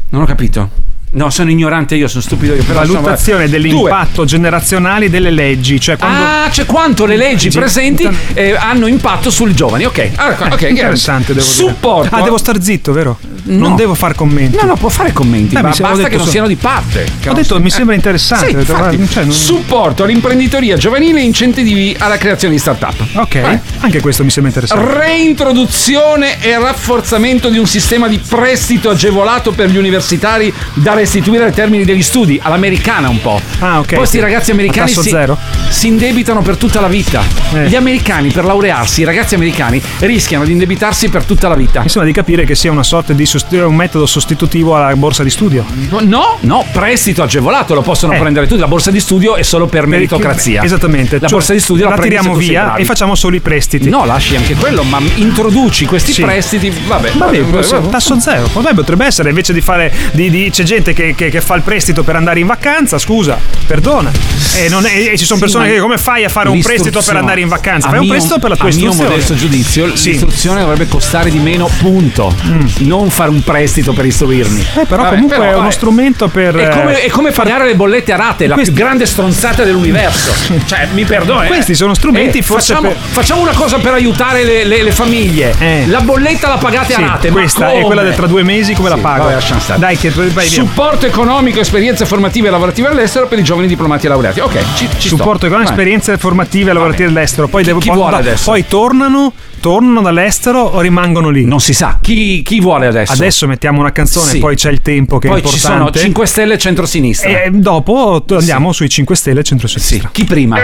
Non 0.10 0.22
ho 0.22 0.26
capito. 0.26 0.70
No, 1.16 1.30
sono 1.30 1.52
ignorante 1.52 1.96
io, 1.96 2.08
sono 2.08 2.24
stupido 2.24 2.56
io. 2.56 2.64
Però 2.64 2.80
Valutazione 2.80 3.44
insomma, 3.46 3.62
dell'impatto 3.62 4.26
generazionale 4.26 5.10
delle 5.12 5.30
leggi, 5.30 5.80
cioè 5.80 5.96
Due. 5.96 6.06
quando 6.08 6.24
Ah, 6.26 6.48
c'è 6.50 6.66
quanto 6.66 7.06
le 7.06 7.18
leggi 7.18 7.52
Sì. 7.52 7.58
presenti 7.60 8.10
eh, 8.34 8.56
hanno 8.56 8.88
impatto 8.88 9.30
sui 9.30 9.54
giovani. 9.54 9.86
Ok, 9.86 10.10
Ah, 10.16 10.36
ok, 10.52 10.62
Eh, 10.64 10.70
interessante, 10.70 11.34
devo 11.34 11.46
dire. 11.46 11.68
Supporto. 11.68 12.16
Ah, 12.16 12.22
devo 12.24 12.38
star 12.38 12.60
zitto, 12.62 12.92
vero? 12.94 13.20
No. 13.46 13.68
Non 13.68 13.76
devo 13.76 13.94
far 13.94 14.16
commenti. 14.16 14.56
No, 14.56 14.64
no, 14.64 14.76
può 14.76 14.90
fare 14.90 15.12
commenti, 15.12 15.56
Eh, 15.56 15.62
ma 15.62 15.70
basta 15.70 15.92
detto 15.94 16.08
che 16.08 16.16
non 16.16 16.26
so- 16.26 16.32
siano 16.32 16.48
di 16.48 16.56
parte. 16.56 17.06
Ho 17.28 17.34
detto, 17.34 17.60
mi 17.60 17.70
sembra 17.70 17.94
interessante. 17.96 18.48
Sì, 18.50 18.56
infatti. 18.56 19.08
cioè, 19.10 19.24
non- 19.24 19.34
Supporto 19.34 20.04
all'imprenditoria 20.04 20.78
giovanile 20.78 21.20
e 21.20 21.24
incentivi 21.24 21.96
alla 22.00 22.18
creazione 22.18 22.54
di 22.54 22.60
start-up. 22.60 23.04
Ok, 23.14 23.36
Eh. 23.36 23.60
anche 23.80 24.00
questo 24.02 24.24
mi 24.24 24.30
sembra 24.30 24.52
interessante. 24.54 24.98
Reintroduzione 24.98 26.42
e 26.42 26.58
rafforzamento 26.58 27.50
di 27.50 27.58
un 27.58 27.66
sistema 27.68 28.08
di 28.08 28.18
prestito 28.18 28.90
agevolato 28.90 29.52
per 29.52 29.70
gli 29.70 29.78
universitari 29.78 30.54
da 30.76 30.94
restituire 30.94 31.46
ai 31.46 31.54
termini 31.54 31.84
degli 31.84 32.02
studi, 32.02 32.40
all'americana 32.42 33.10
un 33.10 33.20
po'. 33.22 33.42
Ah, 33.60 33.80
ok, 33.80 33.88
Poi 33.88 33.98
questi 33.98 34.18
sì. 34.18 34.24
ragazzi 34.24 34.52
americani 34.52 34.90
si, 34.92 35.02
zero? 35.10 35.38
si 35.70 35.88
indebitano 35.88 36.42
per 36.42 36.56
tutta 36.58 36.80
la 36.80 36.88
vita. 36.88 37.22
Eh. 37.54 37.68
Gli 37.68 37.76
americani 37.76 38.30
per 38.30 38.46
laurearsi, 38.46 39.02
i 39.02 39.04
ragazzi 39.04 39.36
americani 39.36 39.82
rischiano 40.00 40.46
di 40.46 40.52
indebitarsi 40.54 41.10
per 41.10 41.26
tutta 41.26 41.48
la 41.50 41.56
vita. 41.56 41.82
Mi 41.82 41.90
sembra 41.90 42.06
di 42.10 42.16
capire 42.16 42.46
che 42.46 42.56
sia 42.56 42.72
una 42.72 42.84
sorta 42.84 43.12
di 43.14 43.26
sost- 43.40 43.52
un 43.54 43.76
metodo 43.76 44.06
sostitutivo 44.06 44.76
alla 44.76 44.96
borsa 44.96 45.24
di 45.24 45.30
studio. 45.30 45.66
No, 46.02 46.38
no, 46.42 46.66
prestito 46.72 47.24
agevolato 47.24 47.74
lo 47.74 47.82
possono 47.82 48.14
Eh. 48.14 48.20
prendere 48.20 48.48
tutti. 48.48 48.60
La 48.60 48.68
borsa 48.68 48.92
di 48.92 49.00
studio 49.00 49.36
è 49.36 49.44
solo 49.44 49.68
per 49.68 49.88
meritocrazia. 49.88 50.62
Esattamente. 50.64 51.16
La 51.20 51.22
Cioè, 51.28 51.38
borsa 51.38 51.54
di 51.54 51.60
studio 51.60 51.88
la, 51.90 51.96
la 51.96 52.02
tiriamo 52.02 52.36
via 52.36 52.76
e 52.76 52.86
facciamo 52.86 53.16
solo 53.16 53.36
i 53.36 53.40
prestiti. 53.40 53.90
No, 53.90 54.06
lasci 54.06 54.36
anche 54.36 54.56
quello, 54.56 54.84
ma 54.84 55.00
introduci 55.16 55.86
questi 55.86 56.14
Sì. 56.14 56.22
prestiti. 56.22 56.70
Vabbè, 56.70 57.12
Vabbè, 57.16 57.42
vabbè, 57.42 57.90
tasso 57.90 58.20
zero. 58.20 58.48
Vabbè, 58.54 58.74
potrebbe 58.74 59.06
essere 59.06 59.30
invece 59.30 59.54
di 59.54 59.62
fare. 59.62 59.92
Di, 60.12 60.30
di- 60.30 60.50
c'è 60.52 60.64
gente 60.64 60.94
che, 60.94 61.14
che- 61.16 61.30
che 61.30 61.42
fa 61.42 61.56
il 61.56 61.62
prestito 61.62 62.04
per 62.04 62.16
andare 62.16 62.40
in 62.40 62.48
vacanza. 62.48 62.98
Scusa, 62.98 63.38
perdona. 63.66 64.12
E, 64.56 64.70
non 64.70 64.86
è- 64.86 64.96
e 65.12 65.18
ci 65.18 65.26
sono 65.26 65.38
Sì, 65.40 65.46
persone 65.46 65.70
che 65.72 65.80
come 65.80 65.98
fai 65.98 66.24
a 66.24 66.30
fare 66.30 66.50
un 66.50 66.62
prestito 66.62 67.02
per 67.02 67.16
andare 67.16 67.42
in 67.42 67.48
vacanza? 67.48 67.88
a 67.88 67.90
Fai 67.92 68.00
un 68.00 68.06
mio- 68.06 68.14
prestito 68.14 68.40
per 68.40 68.50
la 68.50 68.56
tua 68.56 68.66
a 68.66 68.70
istruzione. 68.70 69.02
mio 69.02 69.10
modesto 69.10 69.36
giudizio, 69.36 69.96
Sì. 69.96 70.10
l'istruzione 70.12 70.60
dovrebbe 70.62 70.88
costare 70.88 71.30
di 71.30 71.40
meno, 71.40 71.70
punto. 71.80 72.34
Non 72.80 73.10
fare 73.24 73.30
un 73.30 73.42
prestito 73.44 73.94
per 73.94 74.06
istruirmi. 74.06 74.66
Eh, 74.76 74.86
però 74.86 75.04
Vabbè, 75.04 75.14
comunque 75.16 75.38
però, 75.38 75.50
è 75.50 75.54
uno 75.54 75.62
vabbè. 75.64 75.72
strumento 75.74 76.28
per... 76.28 76.56
È 76.56 76.70
come, 76.70 77.02
eh, 77.02 77.06
è 77.06 77.10
come 77.10 77.32
pagare 77.32 77.66
le 77.66 77.76
bollette 77.76 78.12
a 78.12 78.18
rate, 78.18 78.48
la 78.48 78.56
più 78.56 78.72
grande 78.74 79.06
stronzata 79.06 79.64
dell'universo. 79.64 80.34
cioè, 80.66 80.88
mi 80.94 81.06
perdoni. 81.06 81.46
eh. 81.46 81.48
Questi 81.48 81.76
sono 81.76 81.94
strumenti 81.94 82.42
forse 82.42 82.74
facciamo, 82.74 82.94
per- 82.94 82.98
facciamo 83.12 83.42
una 83.42 83.54
cosa 83.54 83.78
per 83.78 83.94
aiutare 83.94 84.44
le, 84.44 84.64
le- 84.66 84.84
le 84.84 84.92
famiglie. 84.92 85.56
La 85.88 86.02
bolletta 86.02 86.50
la 86.50 86.58
pagate 86.58 86.92
Eh. 86.94 86.96
Sì, 86.96 87.02
a 87.02 87.08
rate. 87.08 87.30
questa 87.30 87.72
è 87.72 87.82
quella 87.82 88.04
del 88.04 88.14
tra 88.16 88.28
due 88.28 88.44
mesi, 88.44 88.74
come 88.74 88.90
la 88.90 88.96
Sì, 88.96 89.02
pago? 89.02 89.24
vabbè. 89.24 89.78
Dai, 89.78 89.98
che 89.98 90.10
vai 90.10 90.30
via. 90.30 90.44
Supporto 90.44 91.06
economico, 91.06 91.60
esperienze 91.60 92.06
formative 92.06 92.50
e 92.50 92.52
lavorative 92.52 92.90
all'estero 92.90 93.28
per 93.28 93.40
i 93.40 93.44
giovani 93.44 93.68
diplomati 93.68 94.06
e 94.06 94.10
laureati. 94.10 94.40
Ok, 94.42 94.58
ci, 94.76 94.88
ci 94.98 95.08
sto. 95.08 95.16
supporto 95.16 95.48
con 95.48 95.58
Vai. 95.58 95.66
esperienze 95.66 96.18
formative 96.18 96.72
e 96.72 96.74
lavorative 96.74 97.08
all'estero. 97.08 97.48
Poi, 97.48 97.64
devo, 97.64 97.80
chi 97.80 97.88
poi- 97.88 97.98
vuole 97.98 98.12
no, 98.12 98.18
adesso? 98.18 98.50
poi 98.52 98.66
tornano, 98.68 99.32
tornano 99.64 100.02
dall'estero 100.02 100.60
o 100.60 100.82
rimangono 100.82 101.30
lì? 101.30 101.46
Non 101.46 101.62
si 101.62 101.74
sa. 101.74 101.98
Chi, 102.02 102.42
chi 102.44 102.60
vuole 102.60 102.86
adesso? 102.86 103.14
Adesso 103.14 103.48
mettiamo 103.48 103.80
una 103.80 103.94
canzone, 103.94 104.32
Sì. 104.32 104.40
poi 104.40 104.58
c'è 104.58 104.70
il 104.70 104.82
tempo 104.82 105.20
che 105.20 105.30
Poi 105.30 105.40
è 105.40 105.44
ci 105.46 105.56
importante. 105.56 106.00
sono 106.00 106.04
5 106.04 106.26
Stelle 106.28 106.54
e 106.56 106.58
centrosinistra. 106.58 107.44
E 107.44 107.50
dopo 107.50 108.22
t- 108.28 108.34
andiamo 108.34 108.74
sui 108.74 108.90
5 108.90 109.16
Stelle 109.16 109.40
e 109.40 109.44
centro-sinistra. 109.44 110.10
Chi 110.12 110.26
prima? 110.26 110.58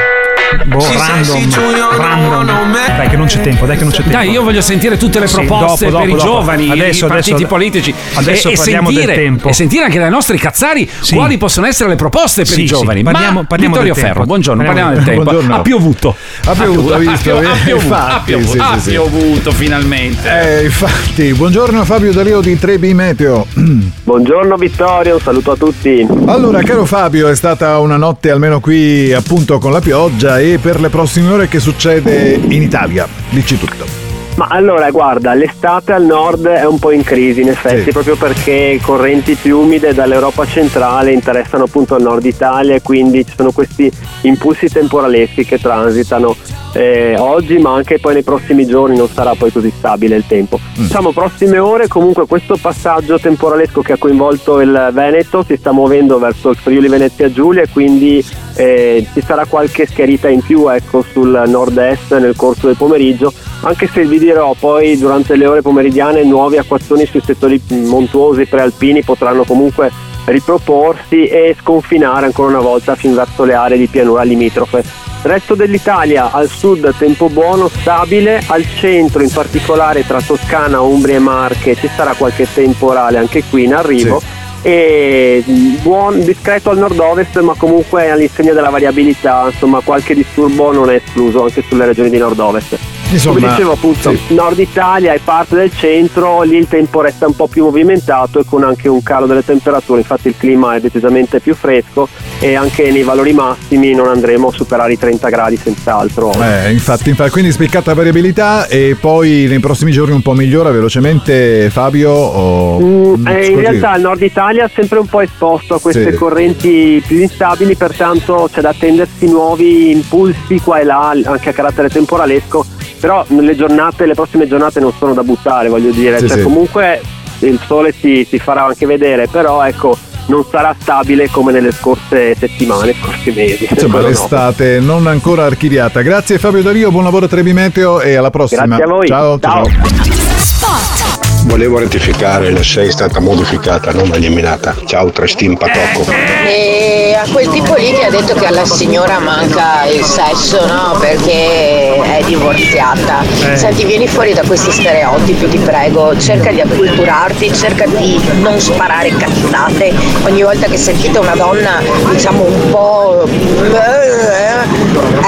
Boh, 0.65 0.79
random, 0.97 1.49
random. 1.97 2.71
Dai, 2.97 3.07
che 3.07 3.15
non 3.15 3.27
c'è 3.27 3.39
tempo, 3.41 3.65
dai, 3.67 3.77
che 3.77 3.83
non 3.83 3.91
c'è 3.91 3.97
tempo. 4.01 4.11
Dai, 4.17 4.31
io 4.31 4.41
voglio 4.43 4.61
sentire 4.61 4.97
tutte 4.97 5.19
le 5.19 5.27
Sì, 5.27 5.35
proposte 5.35 5.85
dopo, 5.89 5.99
per 5.99 6.07
dopo, 6.07 6.07
i 6.07 6.11
dopo. 6.11 6.23
giovani, 6.39 6.71
Adesso, 6.71 7.05
i 7.05 7.07
partiti 7.07 7.31
adesso- 7.33 7.47
politici. 7.47 7.93
adesso 8.15 8.49
e, 8.49 8.51
e 8.53 8.55
parliamo 8.55 8.87
del 8.89 8.97
sentire, 8.97 9.15
tempo. 9.23 9.47
E 9.49 9.53
sentire 9.53 9.83
anche 9.85 9.99
dai 9.99 10.09
nostri 10.09 10.37
cazzari 10.39 10.89
Sì. 11.01 11.13
quali 11.15 11.37
possono 11.37 11.67
essere 11.67 11.89
le 11.89 11.95
proposte 11.95 12.43
per 12.43 12.53
Sì, 12.53 12.63
i 12.63 12.67
sì, 12.67 12.73
giovani. 12.73 13.03
parliamo- 13.03 13.41
Ma 13.41 13.45
parliamo 13.45 13.73
Vittorio 13.75 13.93
del 13.93 14.01
Ferro, 14.01 14.13
tempo. 14.15 14.27
buongiorno, 14.27 14.63
Parliamo 14.63 14.89
parliamo 14.89 15.13
del 15.13 15.25
del 15.25 15.37
tempo. 15.39 15.53
Ha 15.53 15.61
piovuto. 15.61 16.15
Ha 16.45 16.53
piovuto, 16.55 16.93
ha 16.95 16.97
piovuto, 16.97 17.93
ha 17.95 18.21
piovuto, 18.25 18.51
sì, 18.51 18.59
sì, 18.73 18.88
sì. 18.88 18.88
Piovuto 18.89 19.51
finalmente. 19.51 20.27
Eh, 20.27 20.63
infatti, 20.65 21.31
buongiorno 21.33 21.85
Fabio 21.85 22.11
Dario 22.11 22.41
di 22.41 22.57
Trebi 22.57 22.93
Meteo. 22.95 23.45
Buongiorno 24.03 24.55
Vittorio, 24.57 25.15
un 25.15 25.21
saluto 25.21 25.51
a 25.51 25.55
tutti. 25.55 26.05
Allora, 26.25 26.63
caro 26.63 26.85
Fabio, 26.85 27.27
è 27.27 27.35
stata 27.35 27.77
una 27.77 27.97
notte 27.97 28.31
almeno 28.31 28.59
qui 28.59 29.13
appunto 29.13 29.59
con 29.59 29.71
la 29.71 29.81
pioggia 29.81 30.39
e 30.39 30.57
per 30.59 30.79
le 30.79 30.89
prossime 30.89 31.31
ore 31.31 31.47
che 31.47 31.59
succede 31.59 32.39
in 32.47 32.63
Italia? 32.63 33.07
Dici 33.29 33.59
tutto. 33.59 34.08
Ma 34.35 34.47
allora, 34.47 34.89
guarda, 34.89 35.33
l'estate 35.33 35.91
al 35.91 36.05
nord 36.05 36.47
è 36.47 36.65
un 36.65 36.79
po' 36.79 36.91
in 36.91 37.03
crisi, 37.03 37.41
in 37.41 37.49
effetti, 37.49 37.83
Sì. 37.85 37.91
proprio 37.91 38.15
perché 38.15 38.79
correnti 38.81 39.35
più 39.35 39.59
umide 39.59 39.93
dall'Europa 39.93 40.45
centrale 40.45 41.11
interessano 41.11 41.65
appunto 41.65 41.97
il 41.97 42.03
nord 42.03 42.23
Italia 42.23 42.75
e 42.75 42.81
quindi 42.81 43.25
ci 43.25 43.33
sono 43.35 43.51
questi 43.51 43.91
impulsi 44.21 44.69
temporaleschi 44.69 45.43
che 45.43 45.59
transitano 45.59 46.37
eh, 46.71 47.15
oggi, 47.17 47.57
ma 47.57 47.73
anche 47.73 47.99
poi 47.99 48.13
nei 48.13 48.23
prossimi 48.23 48.65
giorni 48.65 48.95
non 48.95 49.09
sarà 49.09 49.33
poi 49.35 49.51
così 49.51 49.73
stabile 49.75 50.15
il 50.15 50.23
tempo. 50.25 50.57
Diciamo, 50.73 51.11
prossime 51.11 51.57
ore, 51.59 51.87
comunque 51.89 52.25
questo 52.25 52.55
passaggio 52.61 53.19
temporalesco 53.19 53.81
che 53.81 53.93
ha 53.93 53.97
coinvolto 53.97 54.61
il 54.61 54.89
Veneto 54.93 55.43
si 55.43 55.57
sta 55.57 55.73
muovendo 55.73 56.17
verso 56.17 56.51
il 56.51 56.55
Friuli 56.55 56.87
Venezia 56.87 57.29
Giulia 57.29 57.63
e 57.63 57.67
quindi 57.73 58.23
eh, 58.59 59.07
ci 59.13 59.21
sarà 59.21 59.45
qualche 59.45 59.85
schiarita 59.85 60.27
in 60.27 60.41
più 60.41 60.67
ecco, 60.67 61.01
sul 61.01 61.43
nord-est 61.47 62.17
nel 62.17 62.35
corso 62.35 62.67
del 62.67 62.75
pomeriggio, 62.75 63.31
anche 63.61 63.87
se 63.87 64.05
vi 64.05 64.19
dirò 64.19 64.53
poi 64.59 64.97
durante 64.97 65.37
le 65.37 65.47
ore 65.47 65.61
pomeridiane 65.61 66.25
nuovi 66.25 66.57
acquazzoni 66.57 67.05
sui 67.05 67.21
settori 67.23 67.61
montuosi 67.69 68.45
prealpini 68.45 69.01
potranno 69.01 69.45
comunque 69.45 69.89
riproporsi 70.25 71.27
e 71.27 71.55
sconfinare 71.57 72.25
ancora 72.25 72.49
una 72.49 72.59
volta 72.59 72.95
fin 72.95 73.15
verso 73.15 73.45
le 73.45 73.53
aree 73.53 73.77
di 73.77 73.87
pianura 73.87 74.23
limitrofe. 74.23 74.83
Resto 75.21 75.55
dell'Italia, 75.55 76.31
al 76.31 76.49
sud 76.49 76.93
tempo 76.97 77.29
buono, 77.29 77.69
stabile, 77.69 78.41
al 78.47 78.65
centro 78.75 79.23
in 79.23 79.31
particolare 79.31 80.05
tra 80.05 80.21
Toscana, 80.21 80.81
Umbria 80.81 81.15
e 81.15 81.19
Marche 81.19 81.75
ci 81.75 81.89
sarà 81.95 82.13
qualche 82.13 82.45
temporale 82.53 83.17
anche 83.17 83.41
qui 83.49 83.63
in 83.63 83.73
arrivo 83.73 84.21
e 84.61 85.43
buon 85.81 86.23
discreto 86.23 86.69
al 86.69 86.77
nord-ovest 86.77 87.39
ma 87.39 87.53
comunque 87.55 88.09
all'insegna 88.09 88.53
della 88.53 88.69
variabilità, 88.69 89.45
insomma 89.51 89.81
qualche 89.81 90.13
disturbo 90.13 90.71
non 90.71 90.89
è 90.89 90.95
escluso 90.95 91.43
anche 91.43 91.63
sulle 91.67 91.85
regioni 91.85 92.09
di 92.09 92.17
nord-ovest. 92.17 92.98
Insomma, 93.11 93.39
Come 93.39 93.49
dicevo 93.49 93.71
appunto, 93.71 94.11
sì. 94.11 94.35
nord 94.35 94.59
Italia 94.59 95.13
e 95.13 95.19
parte 95.23 95.55
del 95.55 95.71
centro, 95.75 96.43
lì 96.43 96.57
il 96.57 96.67
tempo 96.67 97.01
resta 97.01 97.25
un 97.25 97.35
po' 97.35 97.47
più 97.47 97.63
movimentato 97.63 98.39
e 98.39 98.43
con 98.45 98.63
anche 98.63 98.87
un 98.87 99.01
calo 99.01 99.25
delle 99.25 99.43
temperature, 99.43 99.99
infatti 99.99 100.27
il 100.27 100.35
clima 100.37 100.75
è 100.75 100.79
decisamente 100.79 101.39
più 101.39 101.55
fresco 101.55 102.07
e 102.39 102.55
anche 102.55 102.91
nei 102.91 103.01
valori 103.01 103.33
massimi 103.33 103.93
non 103.93 104.07
andremo 104.07 104.49
a 104.49 104.51
superare 104.51 104.93
i 104.93 104.97
30 104.97 105.27
gradi 105.29 105.57
senz'altro. 105.57 106.31
Eh, 106.39 106.71
infatti, 106.71 107.09
infatti, 107.09 107.31
quindi 107.31 107.51
spiccata 107.51 107.93
variabilità 107.95 108.67
e 108.67 108.95
poi 108.99 109.47
nei 109.49 109.59
prossimi 109.59 109.91
giorni 109.91 110.13
un 110.13 110.21
po' 110.21 110.33
migliora 110.33 110.69
velocemente 110.69 111.69
Fabio? 111.71 112.11
O... 112.11 112.79
Mm, 112.79 113.27
eh, 113.27 113.45
in 113.47 113.59
realtà 113.59 113.95
il 113.95 114.01
nord 114.01 114.21
Italia 114.21 114.65
è 114.65 114.71
sempre 114.73 114.99
un 114.99 115.07
po' 115.07 115.21
esposto 115.21 115.73
a 115.75 115.79
queste 115.79 116.11
Sì. 116.11 116.17
correnti 116.17 117.03
più 117.05 117.17
instabili, 117.19 117.75
pertanto 117.75 118.47
c'è 118.53 118.61
da 118.61 118.69
attendersi 118.69 119.27
nuovi 119.27 119.91
impulsi 119.91 120.59
qua 120.63 120.79
e 120.79 120.83
là, 120.83 121.15
anche 121.25 121.49
a 121.49 121.53
carattere 121.53 121.89
temporalesco, 121.89 122.65
però 122.99 123.25
le 123.27 123.55
giornate, 123.55 124.05
le 124.05 124.13
prossime 124.13 124.47
giornate 124.47 124.79
non 124.79 124.91
sono 124.97 125.13
da 125.13 125.23
buttare, 125.23 125.69
voglio 125.69 125.91
dire, 125.91 126.19
Sì, 126.19 126.27
cioè, 126.27 126.37
sì. 126.37 126.43
comunque 126.43 127.01
il 127.39 127.59
sole 127.65 127.93
si, 127.97 128.25
si 128.27 128.37
farà 128.39 128.65
anche 128.65 128.85
vedere, 128.85 129.27
però 129.27 129.63
ecco 129.65 129.97
non 130.25 130.45
sarà 130.49 130.75
stabile 130.79 131.27
come 131.29 131.51
nelle 131.51 131.71
scorse 131.71 132.35
settimane, 132.35 132.93
scorsi 133.01 133.31
mesi. 133.31 133.67
Insomma, 133.69 133.93
Quello 133.93 134.01
no. 134.01 134.09
l'estate 134.09 134.79
non 134.79 135.07
ancora 135.07 135.45
archiviata. 135.45 136.01
Grazie 136.01 136.37
Fabio 136.37 136.61
Dario, 136.61 136.91
buon 136.91 137.03
lavoro 137.03 137.25
a 137.25 137.27
Trebi 137.29 137.53
Meteo 137.53 137.99
e 138.01 138.15
alla 138.15 138.29
prossima. 138.29 138.65
Grazie 138.65 138.83
a 138.83 138.87
voi. 138.87 139.07
Ciao, 139.07 139.39
ciao. 139.39 139.65
Ciao. 139.65 141.28
Volevo 141.45 141.79
rettificare, 141.79 142.51
la 142.51 142.61
6 142.61 142.87
è 142.87 142.91
stata 142.91 143.19
modificata, 143.19 143.91
non 143.91 144.11
eliminata. 144.13 144.75
Ciao 144.85 145.09
Trestin 145.11 145.57
Patocco. 145.57 146.05
E 146.45 147.17
a 147.19 147.27
quel 147.31 147.49
tipo 147.49 147.73
lì 147.75 147.91
che 147.91 148.05
ha 148.05 148.09
detto 148.09 148.33
che 148.33 148.45
alla 148.45 148.65
signora 148.65 149.19
manca 149.19 149.85
il 149.85 150.03
sesso, 150.03 150.65
no? 150.67 150.97
Perché 150.99 151.95
è 151.95 152.23
divorziata. 152.25 153.23
Senti, 153.55 153.85
vieni 153.85 154.07
fuori 154.07 154.33
da 154.33 154.43
questi 154.43 154.71
stereotipi, 154.71 155.49
ti 155.49 155.57
prego. 155.57 156.17
Cerca 156.19 156.51
di 156.51 156.61
acculturarti, 156.61 157.53
cerca 157.53 157.85
di 157.87 158.19
non 158.41 158.59
sparare 158.59 159.09
cazzate. 159.15 159.93
Ogni 160.23 160.43
volta 160.43 160.67
che 160.67 160.77
sentite 160.77 161.17
una 161.19 161.35
donna, 161.35 161.81
diciamo 162.11 162.43
un 162.43 162.69
po'. 162.69 163.27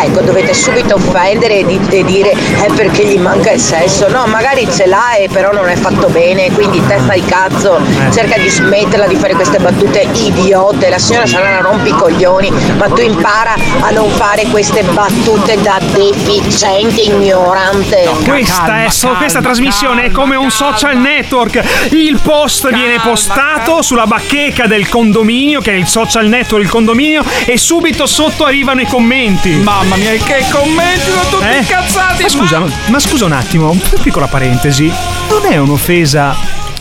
Ecco, 0.03 0.21
dovete 0.21 0.53
subito 0.53 0.95
offendere 0.95 1.59
e, 1.59 1.65
di- 1.65 2.03
dire 2.03 2.31
è 2.31 2.71
perché 2.73 3.05
gli 3.05 3.17
manca 3.17 3.51
il 3.51 3.59
sesso. 3.59 4.07
No, 4.09 4.25
magari 4.27 4.67
ce 4.71 4.85
l'ha 4.87 5.15
e 5.15 5.29
però 5.31 5.51
non 5.51 5.67
è 5.69 5.75
fatto 5.75 6.00
bene, 6.07 6.51
quindi 6.51 6.81
testa 6.85 7.13
di 7.13 7.23
cazzo, 7.25 7.79
cerca 8.13 8.37
di 8.37 8.49
smetterla 8.49 9.07
di 9.07 9.15
fare 9.15 9.33
queste 9.33 9.59
battute 9.59 10.07
idiote. 10.13 10.89
La 10.89 10.97
signora 10.97 11.25
sarà 11.25 11.49
una 11.49 11.61
rompicoglioni, 11.69 12.51
ma 12.77 12.87
tu 12.89 13.01
impara 13.01 13.55
a 13.81 13.89
non 13.91 14.09
fare 14.11 14.45
queste 14.47 14.83
battute 14.83 15.59
da 15.61 15.79
deficiente 15.93 17.01
ignorante. 17.01 18.09
Questa, 18.23 18.83
è 18.85 18.89
so- 18.89 19.09
questa 19.17 19.41
trasmissione 19.41 20.05
è 20.05 20.11
come 20.11 20.35
un 20.35 20.49
social 20.49 20.97
network. 20.97 21.61
Il 21.91 22.19
post 22.21 22.71
viene 22.71 22.99
postato 23.01 23.81
sulla 23.81 24.05
bacheca 24.07 24.67
del 24.67 24.87
condominio, 24.89 25.61
che 25.61 25.71
è 25.71 25.75
il 25.75 25.87
social 25.87 26.27
network, 26.27 26.63
il 26.63 26.69
condominio, 26.69 27.23
e 27.45 27.57
subito 27.57 28.05
sotto 28.05 28.45
arrivano 28.45 28.81
i 28.81 28.85
commenti. 28.85 29.49
Mamma 29.51 29.95
mia, 29.95 30.11
che 30.11 30.45
commenti 30.51 30.99
sono 31.09 31.21
tutti 31.29 31.45
Eh? 31.45 31.57
incazzati. 31.57 32.23
Ma 32.23 32.29
scusa, 32.29 32.59
ma... 32.59 32.69
ma 32.87 32.99
scusa 32.99 33.25
un 33.25 33.31
attimo, 33.33 33.71
una 33.71 33.81
piccola 34.01 34.27
parentesi. 34.27 34.91
Non 35.29 35.45
è 35.51 35.57
un'offesa. 35.57 35.90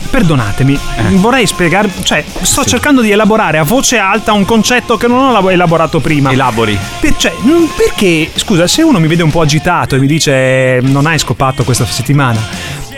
Perdonatemi, 0.09 0.73
Eh. 0.97 1.03
vorrei 1.15 1.45
spiegare, 1.45 1.89
cioè 2.03 2.23
sto 2.41 2.63
cercando 2.65 3.01
di 3.01 3.11
elaborare 3.11 3.57
a 3.59 3.63
voce 3.63 3.97
alta 3.97 4.33
un 4.33 4.43
concetto 4.45 4.97
che 4.97 5.07
non 5.07 5.19
ho 5.19 5.31
labo- 5.31 5.49
elaborato 5.49 5.99
prima. 6.01 6.31
Elabori. 6.31 6.77
Per- 6.99 7.15
cioè, 7.17 7.33
perché, 7.75 8.29
scusa, 8.35 8.67
se 8.67 8.81
uno 8.81 8.99
mi 8.99 9.07
vede 9.07 9.23
un 9.23 9.31
po' 9.31 9.41
agitato 9.41 9.95
e 9.95 9.99
mi 9.99 10.07
dice 10.07 10.31
"Eh, 10.33 10.79
non 10.81 11.05
hai 11.05 11.17
scopato 11.19 11.63
questa 11.63 11.85
settimana, 11.85 12.39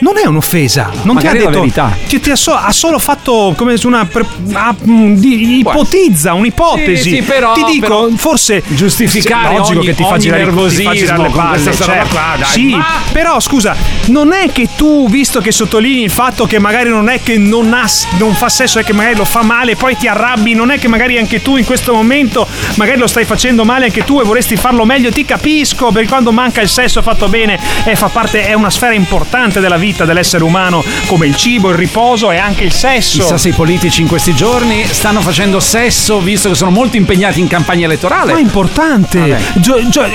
non 0.04 0.18
è 0.18 0.28
un'offesa. 0.28 0.90
Non 1.04 1.16
Magari 1.16 1.38
ti 1.40 1.44
ha 1.44 1.48
detto. 1.48 1.60
verità. 1.62 1.98
Ti, 2.08 2.20
ti 2.20 2.30
ha, 2.30 2.36
so- 2.36 2.54
ha 2.54 2.72
solo 2.74 3.00
fatto 3.00 3.54
come 3.56 3.76
una. 3.86 4.06
pre- 4.06 4.26
ah, 4.52 4.76
mm, 4.86 5.16
di- 5.16 5.60
ipotizza 5.60 6.34
un'ipotesi. 6.34 7.02
Sì, 7.10 7.16
sì, 7.16 7.22
però- 7.24 7.54
Ti 7.54 7.64
dico, 7.64 7.88
però 7.88 8.10
forse. 8.16 8.62
giustificare 8.68 9.56
logico 9.58 9.80
ogni- 9.80 9.88
che 9.88 9.96
ti 9.96 10.04
fa 10.04 10.18
girare, 10.18 10.42
ti 10.44 10.46
fa 10.50 10.52
nervosismo 10.52 10.94
girare 10.94 11.22
le 11.24 11.30
palle. 11.30 11.64
questa 11.64 11.86
certo. 11.86 12.08
qua, 12.14 12.36
dai, 12.38 12.48
sì, 12.50 12.76
ma- 12.76 12.86
però 13.14 13.40
scusa, 13.40 13.76
non 14.08 14.34
è 14.34 14.52
che 14.52 14.68
tu, 14.76 15.08
visto 15.10 15.40
che 15.40 15.52
sottolinei 15.54 16.04
il 16.04 16.10
fatto 16.12 16.46
che 16.46 16.60
magari 16.60 16.90
non 16.90 17.08
è 17.10 17.22
che 17.24 17.38
non, 17.38 17.74
ha, 17.74 17.86
non 18.18 18.34
fa 18.34 18.50
sesso, 18.50 18.80
è 18.80 18.84
che 18.84 18.92
magari 18.94 19.16
lo 19.16 19.26
fa 19.26 19.42
male, 19.42 19.76
poi 19.78 19.96
ti 19.96 20.08
arrabbi, 20.08 20.54
non 20.54 20.70
è 20.70 20.78
che 20.80 20.88
magari 20.90 21.18
anche 21.18 21.42
tu 21.42 21.56
in 21.56 21.64
questo 21.66 21.94
momento 21.94 22.46
magari 22.76 23.00
lo 23.00 23.08
stai 23.08 23.24
facendo 23.24 23.64
male 23.64 23.86
anche 23.86 24.04
tu 24.04 24.20
e 24.20 24.24
vorresti 24.26 24.58
farlo 24.58 24.84
meglio, 24.84 25.12
ti 25.12 25.24
capisco, 25.24 25.92
perché 25.92 26.10
quando 26.10 26.32
manca 26.34 26.60
il 26.62 26.68
sesso 26.70 27.02
fatto 27.02 27.28
bene 27.30 27.58
e 27.86 27.96
fa 27.96 28.10
parte, 28.10 28.46
è 28.46 28.54
una 28.54 28.70
sfera 28.70 28.94
importante 28.94 29.60
della 29.62 29.78
vita 29.78 29.92
vita 29.94 30.06
dell'essere 30.06 30.44
umano 30.44 30.84
come 31.06 31.28
il 31.28 31.36
cibo, 31.38 31.70
il 31.70 31.76
riposo 31.76 32.32
e 32.32 32.38
anche 32.38 32.64
il 32.64 32.72
sesso. 32.72 33.20
Chissà 33.22 33.38
se 33.38 33.50
i 33.50 33.54
politici 33.54 34.02
in 34.02 34.08
questi 34.08 34.34
giorni 34.34 34.86
stanno 34.88 35.22
facendo 35.22 35.60
sesso 35.60 36.20
visto 36.20 36.50
che 36.50 36.56
sono 36.56 36.72
molto 36.72 36.98
impegnati 36.98 37.40
in 37.40 37.48
campagna 37.48 37.86
elettorale. 37.86 38.32
Ma 38.34 38.40
è 38.40 38.42
importante. 38.42 39.20
Vabbè. 39.20 39.38
Gio- 39.56 39.88
Gio- 39.90 40.06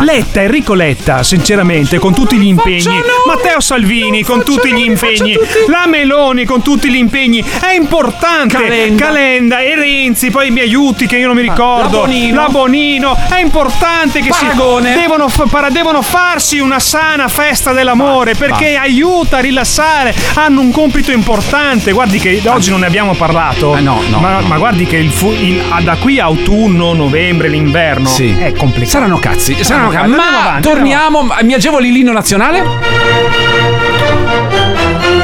Letta, 0.00 0.42
Enrico 0.42 0.74
Letta, 0.74 1.22
sinceramente, 1.22 1.98
con 1.98 2.12
tutti 2.12 2.36
gli 2.36 2.46
impegni. 2.46 3.00
Matteo 3.26 3.60
Salvini 3.60 4.24
con 4.24 4.42
tutti 4.42 4.72
gli 4.72 4.84
impegni. 4.84 5.36
La 5.68 5.86
Meloni 5.86 6.44
con 6.44 6.62
tutti 6.62 6.90
gli 6.90 6.96
impegni. 6.96 7.40
È 7.60 7.72
importante. 7.74 8.56
Calenda. 8.56 9.06
Calenda 9.06 9.60
e 9.60 9.76
Renzi, 9.76 10.30
poi 10.30 10.50
mi 10.50 10.60
aiuti 10.60 11.06
che 11.06 11.16
io 11.16 11.28
non 11.28 11.36
mi 11.36 11.42
ricordo. 11.42 12.00
La 12.00 12.06
Bonino. 12.06 12.40
La 12.42 12.48
Bonino. 12.48 13.16
È 13.28 13.40
importante 13.40 14.20
che 14.20 14.28
Paragone. 14.28 14.92
si 14.92 14.98
devono, 14.98 15.30
devono 15.70 16.02
farsi 16.02 16.58
una 16.58 16.80
sana 16.80 17.28
festa 17.28 17.72
dell'amore 17.72 18.34
perché 18.34 18.76
aiuta 18.76 19.11
a 19.20 19.38
rilassare. 19.40 20.14
Hanno 20.34 20.60
un 20.60 20.70
compito 20.72 21.12
importante. 21.12 21.92
Guardi 21.92 22.18
che 22.18 22.40
oggi 22.46 22.70
non 22.70 22.80
ne 22.80 22.86
abbiamo 22.86 23.14
parlato. 23.14 23.76
Eh, 23.76 23.80
no, 23.80 24.00
no, 24.08 24.18
ma, 24.18 24.40
no. 24.40 24.46
ma 24.46 24.56
guardi 24.58 24.86
che 24.86 24.96
il 24.96 25.10
fu- 25.10 25.32
il- 25.32 25.62
ah, 25.68 25.80
da 25.82 25.96
qui 25.96 26.18
a 26.18 26.24
autunno, 26.24 26.94
novembre, 26.94 27.48
l'inverno 27.48 28.08
Sì. 28.08 28.34
è 28.38 28.52
complicato. 28.52 28.90
Saranno 28.90 29.18
cazzi, 29.18 29.62
saranno 29.62 29.90
cazzi. 29.90 30.08
Ma 30.10 30.40
avanti, 30.40 30.68
torniamo, 30.68 31.28
mi 31.42 31.52
agevoli 31.54 31.92
l'inno 31.92 32.12
nazionale? 32.12 32.62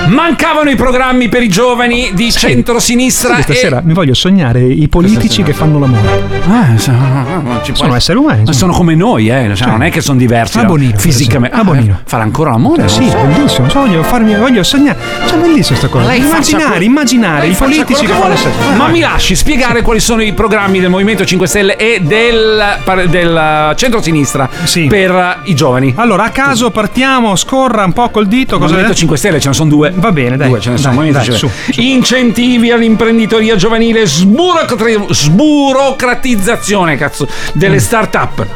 Mancavano 0.09 0.71
i 0.71 0.77
programmi 0.77 1.29
per 1.29 1.43
i 1.43 1.49
giovani 1.49 2.11
di 2.15 2.31
centrosinistra 2.33 3.35
Questa 3.35 3.53
e... 3.53 3.57
sera 3.57 3.81
mi 3.85 3.93
voglio 3.93 4.15
sognare 4.15 4.63
i 4.65 4.89
politici 4.89 5.43
che 5.43 5.53
fanno 5.53 5.79
l'amore. 5.79 6.27
Ah, 6.49 6.77
so- 6.79 6.91
non 6.93 7.61
ci 7.63 7.73
può 7.73 7.83
Sono 7.83 7.95
essere. 7.95 7.97
esseri 7.97 8.19
umani. 8.19 8.43
Ma 8.43 8.51
insomma. 8.51 8.57
sono 8.57 8.73
come 8.73 8.95
noi, 8.95 9.29
eh. 9.29 9.55
cioè, 9.55 9.69
non 9.69 9.83
è 9.83 9.91
che 9.91 10.01
sono 10.01 10.19
diversi. 10.19 10.59
Ah, 10.59 10.63
no? 10.63 10.69
Bonino, 10.69 10.93
per 10.93 11.01
Fisicamente. 11.01 11.57
Ah, 11.57 11.65
Bonino. 11.65 11.95
eh, 11.95 12.03
Fare 12.05 12.23
ancora 12.23 12.51
l'amore? 12.51 12.85
Eh, 12.85 12.89
sì, 12.89 13.09
so. 13.09 13.19
bellissimo. 13.19 13.69
So, 13.69 13.81
voglio 13.81 14.03
farmi, 14.03 14.35
voglio 14.35 14.63
sognare. 14.63 14.99
Cioè, 15.27 15.39
bellissima 15.39 15.79
questa 15.79 15.89
cosa. 15.89 16.07
Lei 16.07 16.21
faccia 16.23 16.57
immaginare, 16.57 16.85
immaginare 16.85 17.47
i 17.49 17.53
politici 17.53 18.01
che 18.07 18.13
fanno 18.13 18.19
vuole. 18.21 18.37
sesso. 18.37 18.77
Ma 18.77 18.89
mi 18.89 19.01
lasci 19.01 19.35
spiegare 19.37 19.83
quali 19.83 20.01
sono 20.01 20.23
i 20.23 20.33
programmi 20.33 20.81
del 20.81 20.91
Movimento 20.91 21.25
5 21.25 21.47
Stelle 21.47 21.77
e 21.77 22.01
del, 22.01 22.63
del 23.09 23.73
centro-sinistra 23.77 24.49
per 24.89 25.11
eh, 25.11 25.37
i 25.51 25.55
giovani? 25.55 25.93
Allora, 25.97 26.25
a 26.25 26.31
caso 26.31 26.71
partiamo, 26.71 27.37
scorra 27.37 27.85
un 27.85 27.93
po' 27.93 28.09
col 28.11 28.27
dito. 28.27 28.57
Cosa 28.57 28.71
Movimento 28.71 28.95
5 28.97 29.17
Stelle 29.17 29.41
ce 29.41 29.49
ne 29.49 29.55
sono 29.55 29.68
due. 29.69 29.93
Va 29.95 30.11
bene, 30.12 30.36
dai. 30.36 30.49
Due 30.49 30.61
ce 30.61 30.70
ne 30.70 30.77
sono. 30.78 31.01
Dai, 31.03 31.11
dai, 31.12 31.24
5 31.24 31.39
su, 31.39 31.49
Stelle. 31.73 31.89
Incentivi 31.89 32.70
all'imprenditoria 32.70 33.57
giovanile, 33.57 34.07
sburocrati- 34.07 35.07
sburocratizzazione 35.11 36.97
cazzo, 36.97 37.28
delle 37.53 37.77
Mm. 37.77 37.78
start-up. 37.78 38.47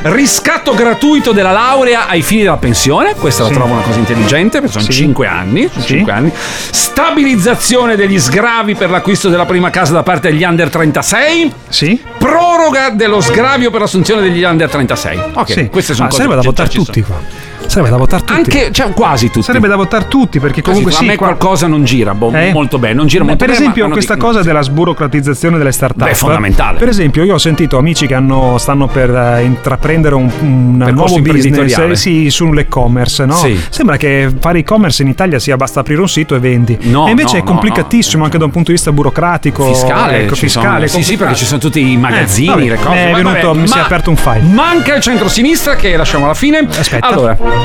Riscatto 0.00 0.74
gratuito 0.74 1.32
della 1.32 1.50
laurea 1.50 2.06
ai 2.06 2.22
fini 2.22 2.42
della 2.42 2.56
pensione, 2.56 3.14
questa 3.16 3.42
la 3.42 3.48
Sì. 3.48 3.54
trovo 3.54 3.72
una 3.72 3.82
cosa 3.82 3.98
intelligente, 3.98 4.60
perché 4.60 4.72
sono 4.78 4.84
Sì. 4.84 4.92
5 4.92 5.26
anni, 5.26 5.68
sono 5.68 5.80
Sì. 5.84 5.86
cinque 5.94 6.12
anni. 6.12 6.32
Stabilizzazione 6.70 7.96
degli 7.96 8.18
sgravi 8.18 8.74
per 8.76 8.90
l'acquisto 8.90 9.28
della 9.28 9.44
prima 9.44 9.70
casa 9.70 9.92
da 9.92 10.02
parte 10.04 10.30
degli 10.30 10.44
under 10.44 10.70
36. 10.70 11.52
Sì. 11.68 12.00
Proroga 12.16 12.90
dello 12.90 13.20
sgravio 13.20 13.70
per 13.70 13.80
l'assunzione 13.80 14.22
degli 14.22 14.42
under 14.44 14.70
36. 14.70 15.18
Ok, 15.34 15.50
Sì. 15.52 15.68
queste 15.68 15.94
sono 15.94 16.06
Ah, 16.06 16.10
cose 16.10 16.22
sarebbe 16.22 16.40
da 16.40 16.46
votare 16.48 16.68
tutti 16.68 17.02
sono. 17.02 17.18
qua. 17.18 17.47
Sarebbe 17.68 17.90
da 17.90 17.96
votare 17.96 18.22
tutti. 18.24 18.32
Anche, 18.38 18.72
cioè, 18.72 18.92
quasi 18.92 19.26
tutti. 19.30 19.42
Sarebbe 19.44 19.68
da 19.68 19.76
votare 19.76 20.08
tutti 20.08 20.40
perché 20.40 20.62
comunque 20.62 20.90
a 20.92 20.94
sì. 20.96 21.04
me 21.04 21.16
qua- 21.16 21.26
qualcosa 21.28 21.66
non 21.66 21.84
gira 21.84 22.14
boh, 22.14 22.32
Eh? 22.32 22.50
molto 22.52 22.78
bene, 22.78 22.94
non 22.94 23.06
gira 23.06 23.22
Beh, 23.22 23.28
molto 23.30 23.44
per 23.44 23.52
bene. 23.54 23.64
esempio, 23.64 23.86
ma 23.86 23.92
questa 23.92 24.14
dei- 24.14 24.22
cosa 24.22 24.42
della 24.42 24.62
sburocratizzazione 24.62 25.58
delle 25.58 25.72
start-up 25.72 26.04
Beh, 26.06 26.10
è 26.10 26.14
fondamentale. 26.14 26.78
Per 26.78 26.88
esempio, 26.88 27.22
io 27.24 27.34
ho 27.34 27.38
sentito 27.38 27.76
amici 27.78 28.06
che 28.06 28.14
hanno- 28.14 28.56
stanno 28.58 28.86
per 28.86 29.10
eh, 29.14 29.42
intraprendere 29.42 30.14
un, 30.14 30.30
un 30.40 30.76
nuovo 30.92 31.20
business 31.20 31.76
eh, 31.78 31.94
sì, 31.96 32.30
sull'e-commerce. 32.30 33.24
No? 33.26 33.34
Sì. 33.34 33.58
Sembra 33.68 33.96
che 33.96 34.32
fare 34.40 34.60
e-commerce 34.60 35.02
in 35.02 35.08
Italia 35.08 35.38
sia 35.38 35.56
basta 35.56 35.80
aprire 35.80 36.00
un 36.00 36.08
sito 36.08 36.34
e 36.34 36.38
vendi. 36.38 36.76
No, 36.82 37.06
e 37.06 37.10
invece 37.10 37.36
no, 37.36 37.42
è 37.42 37.44
no, 37.44 37.50
complicatissimo 37.52 38.24
anche 38.24 38.38
da 38.38 38.44
un 38.46 38.50
punto 38.50 38.68
di 38.70 38.76
vista 38.76 38.90
burocratico, 38.92 39.64
fiscale, 39.66 40.22
ecco, 40.22 40.34
ci 40.34 40.48
sono- 40.48 40.64
fiscale. 40.64 40.88
sì, 40.88 41.02
sì, 41.02 41.16
perché 41.16 41.34
ci 41.34 41.44
sono 41.44 41.60
tutti 41.60 41.90
i 41.92 41.96
magazzini, 41.96 42.46
Eh, 42.48 42.50
vabbè, 42.50 42.68
le 42.68 42.76
cose. 42.76 42.88
mi 42.94 43.00
è 43.10 43.14
venuto- 43.14 43.46
vabbè, 43.48 43.60
mi 43.60 43.68
si 43.68 43.76
è 43.78 43.80
aperto 43.80 44.10
un 44.10 44.16
file. 44.16 44.40
Manca 44.40 44.94
il 44.94 45.02
centro-sinistra 45.02 45.76
che 45.76 45.96
lasciamo 45.96 46.24
alla 46.24 46.34
fine. 46.34 46.66
Aspetta. 46.78 47.06
Allora. 47.06 47.57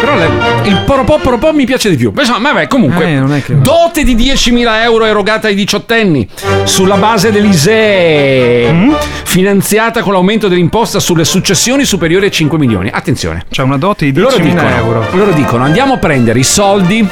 Però 0.00 0.16
le- 0.16 0.68
il 0.68 0.82
poropò 0.84 1.18
poropò 1.18 1.52
mi 1.52 1.64
piace 1.64 1.88
di 1.90 1.96
più. 1.96 2.12
Insomma, 2.16 2.52
vabbè, 2.52 2.66
comunque. 2.66 3.04
Eh, 3.04 3.42
che- 3.42 3.60
Dote 3.60 4.02
di 4.02 4.14
10.000 4.16 4.82
euro 4.82 5.04
erogata 5.04 5.46
ai 5.46 5.54
diciottenni 5.54 6.26
sulla 6.64 6.96
base 6.96 7.30
dell'ISEE, 7.30 8.72
Mm? 8.72 8.92
finanziata 9.24 10.02
con 10.02 10.12
l'aumento 10.12 10.48
dell'imposta 10.48 10.98
sulle 10.98 11.24
successioni 11.24 11.84
superiori 11.84 12.26
a 12.26 12.30
5 12.30 12.58
milioni. 12.58 12.90
Attenzione. 12.92 13.44
C'è 13.50 13.62
una 13.62 13.78
dote 13.78 14.10
di 14.10 14.18
Loro 14.20 14.36
10.000 14.36 14.62
dicono, 14.62 14.76
euro. 14.76 15.06
loro 15.12 15.32
dicono 15.32 15.64
andiamo 15.64 15.94
a 15.94 15.96
prendere 15.98 16.38
i 16.40 16.44
soldi 16.44 17.06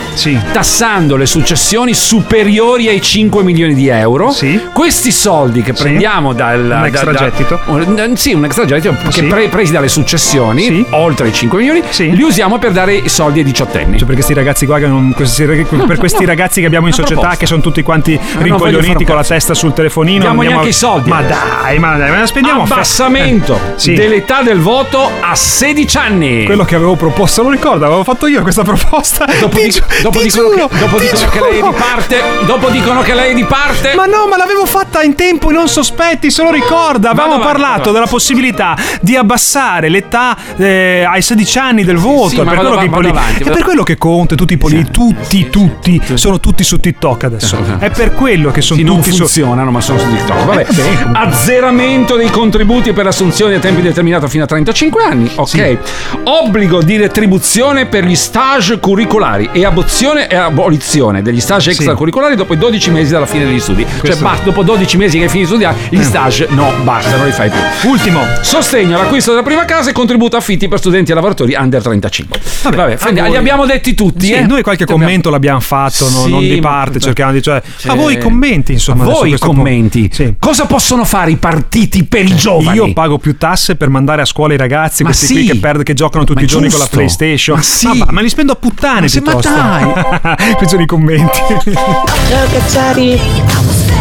tassando 0.52 1.16
le 1.16 1.26
successioni 1.26 1.94
superiori 1.94 2.88
ai 2.88 3.01
5 3.01 3.42
milioni 3.44 3.74
di 3.74 3.86
euro. 3.88 4.34
Questi 4.72 5.12
soldi 5.12 5.62
che 5.62 5.72
prendiamo 5.72 6.32
dal 6.32 6.60
Un 6.60 6.68
da- 6.68 6.86
extragettito? 6.86 7.59
da- 7.64 7.72
un- 7.72 8.16
sì, 8.16 8.32
un 8.32 8.44
extragettito 8.44 8.94
che 9.05 9.12
Sì. 9.12 9.22
pre- 9.24 9.48
presi 9.48 9.72
dalle 9.72 9.88
successioni, 9.88 10.84
oltre 10.90 11.28
i 11.28 11.32
5 11.32 11.59
milioni, 11.59 11.60
li 11.69 12.23
usiamo 12.23 12.59
per 12.59 12.73
dare 12.73 12.95
i 12.95 13.09
soldi 13.09 13.39
ai 13.41 13.45
diciottenni. 13.45 13.99
Cioè, 13.99 14.07
per 14.07 14.15
questi 14.15 14.35
ragazzi 14.35 14.66
qua 14.66 14.78
che 14.78 14.87
non, 14.87 15.12
questi, 15.15 15.45
per 15.45 15.99
questi 15.99 16.20
no. 16.23 16.27
ragazzi 16.27 16.61
che 16.61 16.66
abbiamo 16.66 16.87
in 16.87 16.93
società 16.93 17.15
proposta. 17.15 17.39
che 17.39 17.47
sono 17.47 17.61
tutti 17.61 17.82
quanti 17.82 18.16
voglio 18.16 18.43
rincoglioniti 18.43 19.05
con 19.05 19.16
la 19.16 19.24
testa 19.24 19.55
sul 19.55 19.73
telefonino. 19.73 20.20
Diamo 20.20 20.41
andiamo 20.41 20.55
neanche 20.62 20.69
i 20.70 20.73
soldi. 20.73 21.09
Ma 21.09 21.23
dai, 21.23 21.78
ma 21.78 21.97
dai, 21.97 22.11
ma 22.11 22.19
la 22.20 22.27
spendiamo 22.27 22.62
a 22.62 22.66
fe- 22.66 22.73
Abbassamento 22.74 23.55
Eh, 23.55 23.78
sì. 23.78 23.95
dell'età 23.95 24.43
del 24.43 24.59
voto 24.61 25.11
a 25.20 25.35
16 25.35 25.97
anni. 25.99 26.45
Quello 26.45 26.65
che 26.65 26.74
avevo 26.74 26.97
proposto, 26.97 27.43
lo 27.43 27.51
ricordo, 27.51 27.85
avevo 27.85 28.05
fatto 28.05 28.27
io 28.27 28.43
questa 28.43 28.62
proposta. 28.62 29.27
Dopo, 29.41 29.57
Ti 29.57 29.62
di- 29.69 29.82
dopo 30.03 30.19
ti 30.19 30.24
dicono, 30.24 30.49
giuro, 30.51 30.69
che, 30.69 30.78
dopo 30.78 30.97
ti 30.97 31.09
dicono 31.11 31.31
che 31.31 31.41
lei 31.41 31.59
è 31.59 31.62
di 31.62 31.74
parte. 31.77 32.23
Dopo 32.47 32.69
dicono 32.69 33.03
che 33.03 33.15
lei 33.15 33.31
è 33.31 33.35
di 33.35 33.45
parte. 33.45 33.95
Ma 33.95 34.07
no, 34.07 34.27
ma 34.28 34.37
l'avevo 34.37 34.66
fatta 34.66 35.03
in 35.03 35.15
tempo 35.15 35.51
non 35.51 35.69
sospetti, 35.69 36.31
se 36.31 36.43
lo 36.43 36.51
ricorda. 36.51 37.11
Avevamo 37.11 37.39
parlato 37.39 37.93
della 37.93 38.07
possibilità 38.07 38.77
di 39.01 39.16
abbassare 39.16 39.89
l'età 39.89 40.37
eh, 40.57 41.05
ai 41.09 41.23
16 41.23 41.49
anni 41.59 41.85
del 41.85 41.97
voto. 41.97 42.28
Sì, 42.31 42.35
è, 42.40 42.44
per 42.44 42.56
vado 42.56 42.74
vado 42.74 42.89
poli- 42.90 43.09
avanti, 43.09 43.43
è 43.43 43.51
per 43.51 43.62
quello 43.62 43.82
che 43.82 43.97
Conte, 43.97 44.35
tutti 44.36 44.55
i 44.55 44.59
politici, 44.59 44.90
tutti, 44.90 45.51
tutti, 45.51 46.01
sono 46.14 46.40
tutti 46.40 46.62
su 46.64 46.78
TikTok 46.78 47.24
adesso. 47.24 47.59
È 47.78 47.90
per 47.90 48.14
quello 48.14 48.51
che 48.51 48.60
sono 48.60 48.78
Sì, 48.78 48.85
non 48.85 48.97
tutti 48.97 49.10
su 49.10 49.18
funzionano, 49.18 49.70
ma 49.70 49.81
sono 49.81 49.98
su 49.98 50.09
TikTok. 50.09 50.44
Vabbè. 50.44 50.66
Eh. 50.68 50.98
Azzeramento 51.12 52.16
dei 52.16 52.31
contributi 52.31 52.93
per 52.93 53.06
assunzioni 53.06 53.55
a 53.55 53.59
tempo 53.59 53.81
determinato 53.81 54.28
fino 54.28 54.44
a 54.44 54.47
35 54.47 55.02
anni. 55.02 55.31
Ok. 55.36 55.78
Obbligo 56.24 56.82
di 56.82 56.97
retribuzione 56.97 57.86
per 57.86 58.05
gli 58.05 58.14
stage 58.16 58.78
curricolari 58.78 59.48
e 59.52 59.64
abolizione, 59.64 60.28
e 60.28 60.36
abolizione 60.36 61.22
degli 61.22 61.40
stage 61.40 61.70
Sì. 61.72 61.77
extracurricolari 61.77 62.36
dopo 62.36 62.52
i 62.55 62.59
12 62.59 62.90
mesi 62.90 63.10
dalla 63.12 63.27
fine 63.27 63.44
degli 63.44 63.60
studi. 63.60 63.85
Cioè, 63.85 64.01
Questo- 64.01 64.24
basta, 64.24 64.44
dopo 64.44 64.62
12 64.62 64.97
mesi 64.97 65.16
che 65.18 65.24
hai 65.24 65.31
finito 65.31 65.56
di 65.56 65.62
studiare, 65.62 65.89
gli 65.89 66.01
Eh. 66.01 66.05
stage 66.05 66.47
no, 66.51 66.72
basta, 66.82 67.16
non 67.16 67.27
li 67.27 67.32
fai 67.32 67.51
più. 67.51 67.89
Ultimo. 67.90 68.20
Sostegno 68.43 68.97
all'acquisto 68.97 69.31
della 69.31 69.43
prima 69.43 69.64
casa 69.64 69.90
e 69.90 69.93
contributo 69.93 70.36
affitti 70.36 70.68
per 70.68 70.78
studenti 70.78 71.10
e 71.10 71.14
lavoratori 71.14 71.30
under 71.59 71.82
35. 71.82 72.40
Vabbè, 72.62 72.97
a 73.01 73.12
voi- 73.12 73.31
li 73.31 73.36
abbiamo 73.36 73.66
detti 73.66 73.94
tutti. 73.94 74.27
Sì, 74.27 74.32
eh? 74.32 74.47
noi 74.47 74.62
qualche 74.62 74.82
Abbiamo- 74.85 75.02
commento 75.02 75.31
l'abbiamo 75.31 75.61
fatto, 75.61 76.09
no- 76.11 76.23
Sì, 76.24 76.31
non 76.31 76.40
di 76.40 76.61
ma- 76.61 76.69
parte, 76.69 76.98
cerchiamo 77.01 77.32
di 77.32 77.43
cioè, 77.43 77.62
a 77.86 77.94
voi 77.94 78.19
commenti, 78.19 78.73
insomma. 78.73 79.05
A 79.05 79.07
voi 79.07 79.28
questo 79.31 79.47
po- 79.47 79.52
commenti. 79.55 80.09
Sì. 80.12 80.35
Cosa 80.39 80.66
possono 80.66 81.05
fare 81.05 81.31
i 81.31 81.36
partiti 81.36 82.05
per 82.05 82.24
i 82.24 82.35
giovani? 82.35 82.77
Io 82.77 82.93
pago 82.93 83.19
più 83.19 83.36
tasse 83.36 83.77
per 83.77 83.89
mandare 83.89 84.23
a 84.23 84.24
scuola 84.24 84.55
i 84.55 84.57
ragazzi, 84.57 85.02
Ma 85.02 85.09
questi 85.11 85.27
sì. 85.27 85.35
qui 85.35 85.44
che, 85.47 85.57
perd- 85.57 85.82
che 85.82 85.94
giocano 85.94 86.24
tutti 86.24 86.39
Ma 86.40 86.44
i 86.44 86.48
giorni 86.48 86.69
con 86.69 86.78
la 86.78 86.85
giusto. 86.85 86.97
PlayStation. 86.98 87.57
Ma 87.57 87.62
sì. 87.62 87.98
va, 87.98 88.07
ma 88.11 88.20
li 88.20 88.28
spendo 88.28 88.52
a 88.52 88.57
puttane 88.57 89.01
Ma 89.02 89.09
sì, 89.09 89.20
ma 89.20 89.31
piuttosto. 89.32 89.48
Questi 90.57 90.69
sono 90.69 90.82
i 90.82 90.86
commenti. 90.86 91.39
Ciao 91.74 92.47
Cazzari 92.51 93.19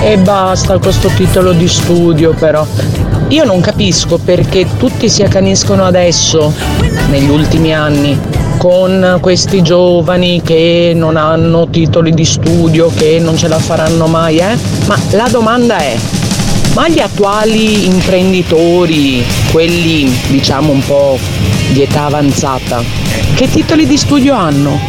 e 0.04 0.18
basta 0.18 0.74
con 0.74 0.82
questo 0.82 1.10
titolo 1.10 1.52
di 1.54 1.68
studio 1.68 2.34
però. 2.34 2.66
Io 3.30 3.44
non 3.44 3.62
capisco 3.62 4.18
perché 4.18 4.66
tutti 4.78 5.08
si 5.08 5.22
accaniscono 5.22 5.86
adesso, 5.86 6.52
negli 7.10 7.30
ultimi 7.30 7.76
anni, 7.76 8.18
con 8.58 9.20
questi 9.22 9.62
giovani 9.62 10.42
che 10.42 10.94
non 10.96 11.16
hanno 11.16 11.70
titoli 11.70 12.12
di 12.12 12.26
studio, 12.26 12.92
che 12.92 13.20
non 13.20 13.38
ce 13.38 13.48
la 13.48 13.60
faranno 13.60 14.08
mai, 14.08 14.38
eh? 14.38 14.58
Ma 14.88 14.98
la 15.12 15.28
domanda 15.30 15.78
è, 15.78 15.96
ma 16.74 16.90
gli 16.90 17.00
attuali 17.00 17.86
imprenditori, 17.86 19.24
quelli 19.52 20.12
diciamo 20.30 20.72
un 20.72 20.84
po' 20.84 21.20
di 21.72 21.84
età 21.84 22.06
avanzata, 22.06 22.82
che 23.36 23.48
titoli 23.48 23.86
di 23.86 23.98
studio 23.98 24.34
hanno? 24.34 24.80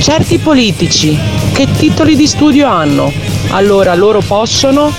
Certi 0.00 0.38
politici, 0.38 1.16
che 1.52 1.68
titoli 1.70 2.16
di 2.16 2.26
studio 2.26 2.66
hanno? 2.66 3.12
Allora 3.50 3.94
loro 3.94 4.20
possono 4.26 4.92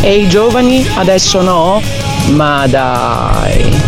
e 0.00 0.16
i 0.16 0.28
giovani 0.28 0.84
adesso 0.96 1.42
no? 1.42 1.80
Ma 2.30 2.66
dai. 2.66 3.81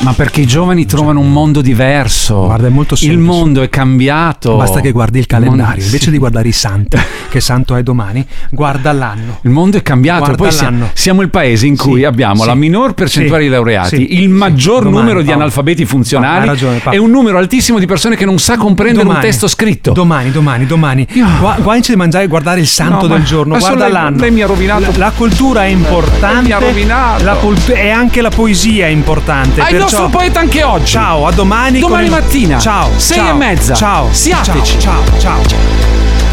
Ma 0.00 0.14
perché 0.14 0.40
i 0.40 0.46
giovani 0.46 0.86
trovano 0.86 1.20
un 1.20 1.30
mondo 1.30 1.60
diverso. 1.60 2.44
Guarda, 2.46 2.68
è 2.68 2.70
molto 2.70 2.94
Il 2.94 3.00
semplice. 3.00 3.22
mondo 3.22 3.60
è 3.62 3.68
cambiato. 3.68 4.56
Basta 4.56 4.80
che 4.80 4.92
guardi 4.92 5.18
il 5.18 5.26
mondo- 5.28 5.44
calendario, 5.50 5.84
invece 5.84 6.10
di 6.10 6.16
guardare 6.16 6.48
i 6.48 6.52
santi, 6.52 6.96
che 7.28 7.40
santo 7.40 7.76
è 7.76 7.82
domani, 7.82 8.24
guarda 8.50 8.92
l'anno. 8.92 9.40
Il 9.42 9.50
mondo 9.50 9.76
è 9.76 9.82
cambiato. 9.82 10.20
Guarda 10.20 10.36
Poi 10.38 10.52
siamo, 10.52 10.70
l'anno. 10.78 10.90
siamo 10.94 11.20
il 11.20 11.28
paese 11.28 11.66
in 11.66 11.76
cui 11.76 11.98
Sì, 12.00 12.04
abbiamo 12.04 12.40
sì, 12.40 12.46
la 12.48 12.54
minor 12.54 12.94
percentuale 12.94 13.42
di 13.42 13.50
laureati, 13.50 14.20
il 14.22 14.30
maggior 14.30 14.84
Domani, 14.84 14.96
numero 15.02 15.22
di 15.22 15.32
analfabeti 15.32 15.84
funzionali 15.84 16.46
ragione, 16.46 16.80
e 16.90 16.96
un 16.96 17.10
numero 17.10 17.36
altissimo 17.36 17.78
di 17.78 17.84
persone 17.86 18.16
che 18.16 18.24
non 18.24 18.38
sa 18.38 18.56
comprendere 18.56 19.02
un 19.02 19.08
Domani. 19.08 19.26
testo 19.26 19.48
scritto. 19.48 19.92
Domani, 19.92 20.30
domani, 20.30 20.64
domani. 20.64 21.06
Gua- 21.38 21.58
Qua 21.60 21.74
invece 21.74 21.92
di 21.92 21.98
mangiare 21.98 22.26
guardare 22.26 22.60
il 22.60 22.66
santo 22.66 23.02
No, 23.02 23.08
ma 23.08 23.16
del 23.16 23.24
giorno, 23.26 23.52
adesso 23.54 23.68
guarda 23.68 23.84
lei- 23.84 23.92
l'anno. 23.92 24.16
lei 24.18 24.30
mi 24.30 24.40
ha 24.42 24.46
rovinato. 24.46 24.80
La, 24.92 24.96
la 24.96 25.12
cultura 25.14 25.64
è 25.64 25.68
importante. 25.68 26.34
Lei 26.34 26.42
mi 26.44 26.52
ha 26.52 26.58
rovinato. 26.58 27.24
La 27.24 27.36
e 27.74 27.90
anche 27.90 28.22
la 28.22 28.30
poesia 28.30 28.86
è 28.86 28.88
importante. 28.88 29.60
Il 29.60 29.66
perciò- 29.66 29.88
nostro 29.90 30.08
poeta 30.08 30.40
anche 30.40 30.62
oggi. 30.62 30.92
Ciao, 30.92 31.26
a 31.26 31.32
domani. 31.32 31.80
Domani 31.80 32.04
il- 32.04 32.10
mattina. 32.10 32.58
Ciao. 32.58 32.90
Sei 32.96 33.16
ciao, 33.18 33.30
e 33.30 33.32
mezza. 33.34 33.74
Ciao. 33.74 34.08
Siateci. 34.12 34.78
Ciao, 34.78 35.02
ciao, 35.18 35.46
ciao. 35.46 35.58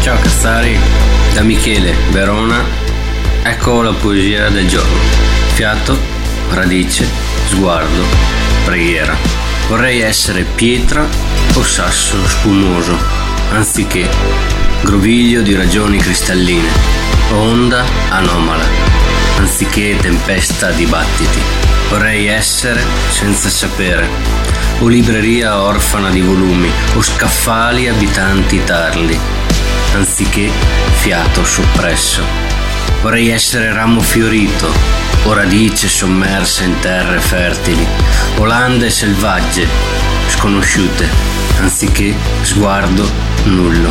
Ciao 0.00 0.18
Cazzari, 0.20 0.78
da 1.34 1.42
Michele, 1.42 1.94
Verona. 2.10 2.62
Ecco 3.42 3.82
la 3.82 3.92
poesia 3.92 4.48
del 4.48 4.68
giorno. 4.68 4.98
Fiato, 5.54 5.98
radice, 6.50 7.06
sguardo, 7.48 8.02
preghiera. 8.64 9.16
Vorrei 9.68 10.00
essere 10.00 10.44
pietra 10.54 11.06
o 11.54 11.62
sasso 11.62 12.16
spumoso, 12.26 12.96
anziché 13.52 14.08
groviglio 14.82 15.42
di 15.42 15.54
ragioni 15.54 15.98
cristalline, 15.98 16.68
onda 17.32 17.84
anomala, 18.10 18.64
anziché 19.38 19.96
tempesta 20.00 20.70
di 20.70 20.86
battiti. 20.86 21.67
Vorrei 21.88 22.26
essere 22.26 22.84
senza 23.08 23.48
sapere, 23.48 24.06
o 24.80 24.88
libreria 24.88 25.62
orfana 25.62 26.10
di 26.10 26.20
volumi, 26.20 26.70
o 26.94 27.00
scaffali 27.00 27.88
abitanti 27.88 28.62
tarli, 28.62 29.18
anziché 29.94 30.50
fiato 30.96 31.42
soppresso. 31.44 32.22
Vorrei 33.00 33.30
essere 33.30 33.72
ramo 33.72 34.00
fiorito, 34.00 34.70
o 35.24 35.32
radice 35.32 35.88
sommersa 35.88 36.64
in 36.64 36.78
terre 36.78 37.20
fertili, 37.20 37.86
o 38.36 38.44
lande 38.44 38.90
selvagge, 38.90 39.66
sconosciute, 40.28 41.08
anziché 41.58 42.14
sguardo 42.42 43.10
nullo. 43.44 43.90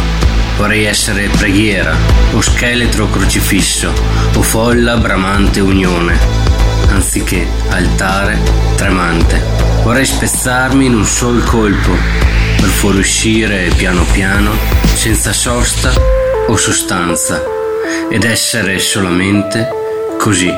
Vorrei 0.56 0.86
essere 0.86 1.30
preghiera, 1.30 1.96
o 2.34 2.42
scheletro 2.42 3.10
crocifisso, 3.10 3.92
o 4.36 4.42
folla 4.44 4.98
bramante 4.98 5.62
unione, 5.62 6.57
anziché 6.90 7.48
altare 7.70 8.40
tremante. 8.76 9.42
Vorrei 9.84 10.06
spezzarmi 10.06 10.86
in 10.86 10.96
un 10.96 11.06
sol 11.06 11.44
colpo, 11.44 11.92
per 12.58 12.70
fuoriuscire 12.70 13.70
piano 13.76 14.04
piano, 14.12 14.52
senza 14.94 15.32
sosta 15.32 15.92
o 16.48 16.56
sostanza, 16.56 17.42
ed 18.10 18.24
essere 18.24 18.80
solamente 18.80 19.68
così. 20.18 20.52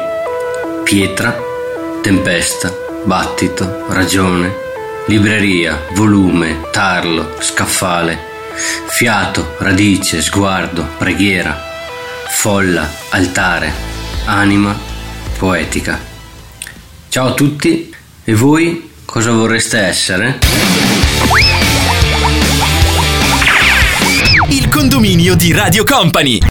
Pietra, 0.84 1.38
tempesta, 2.02 2.74
battito, 3.04 3.86
ragione, 3.90 4.54
libreria, 5.06 5.86
volume, 5.94 6.62
tarlo, 6.72 7.36
scaffale, 7.40 8.18
fiato, 8.88 9.56
radice, 9.60 10.22
sguardo, 10.22 10.88
preghiera, 10.98 11.58
folla, 12.30 12.90
altare, 13.10 13.72
anima, 14.26 14.78
poetica. 15.38 16.09
Ciao 17.10 17.30
a 17.30 17.34
tutti 17.34 17.92
e 18.24 18.36
voi 18.36 18.92
cosa 19.04 19.32
vorreste 19.32 19.80
essere? 19.80 20.38
Il 24.50 24.70
condominio 24.70 25.36
di 25.36 25.52
Radio 25.52 25.84
Company. 25.86 26.40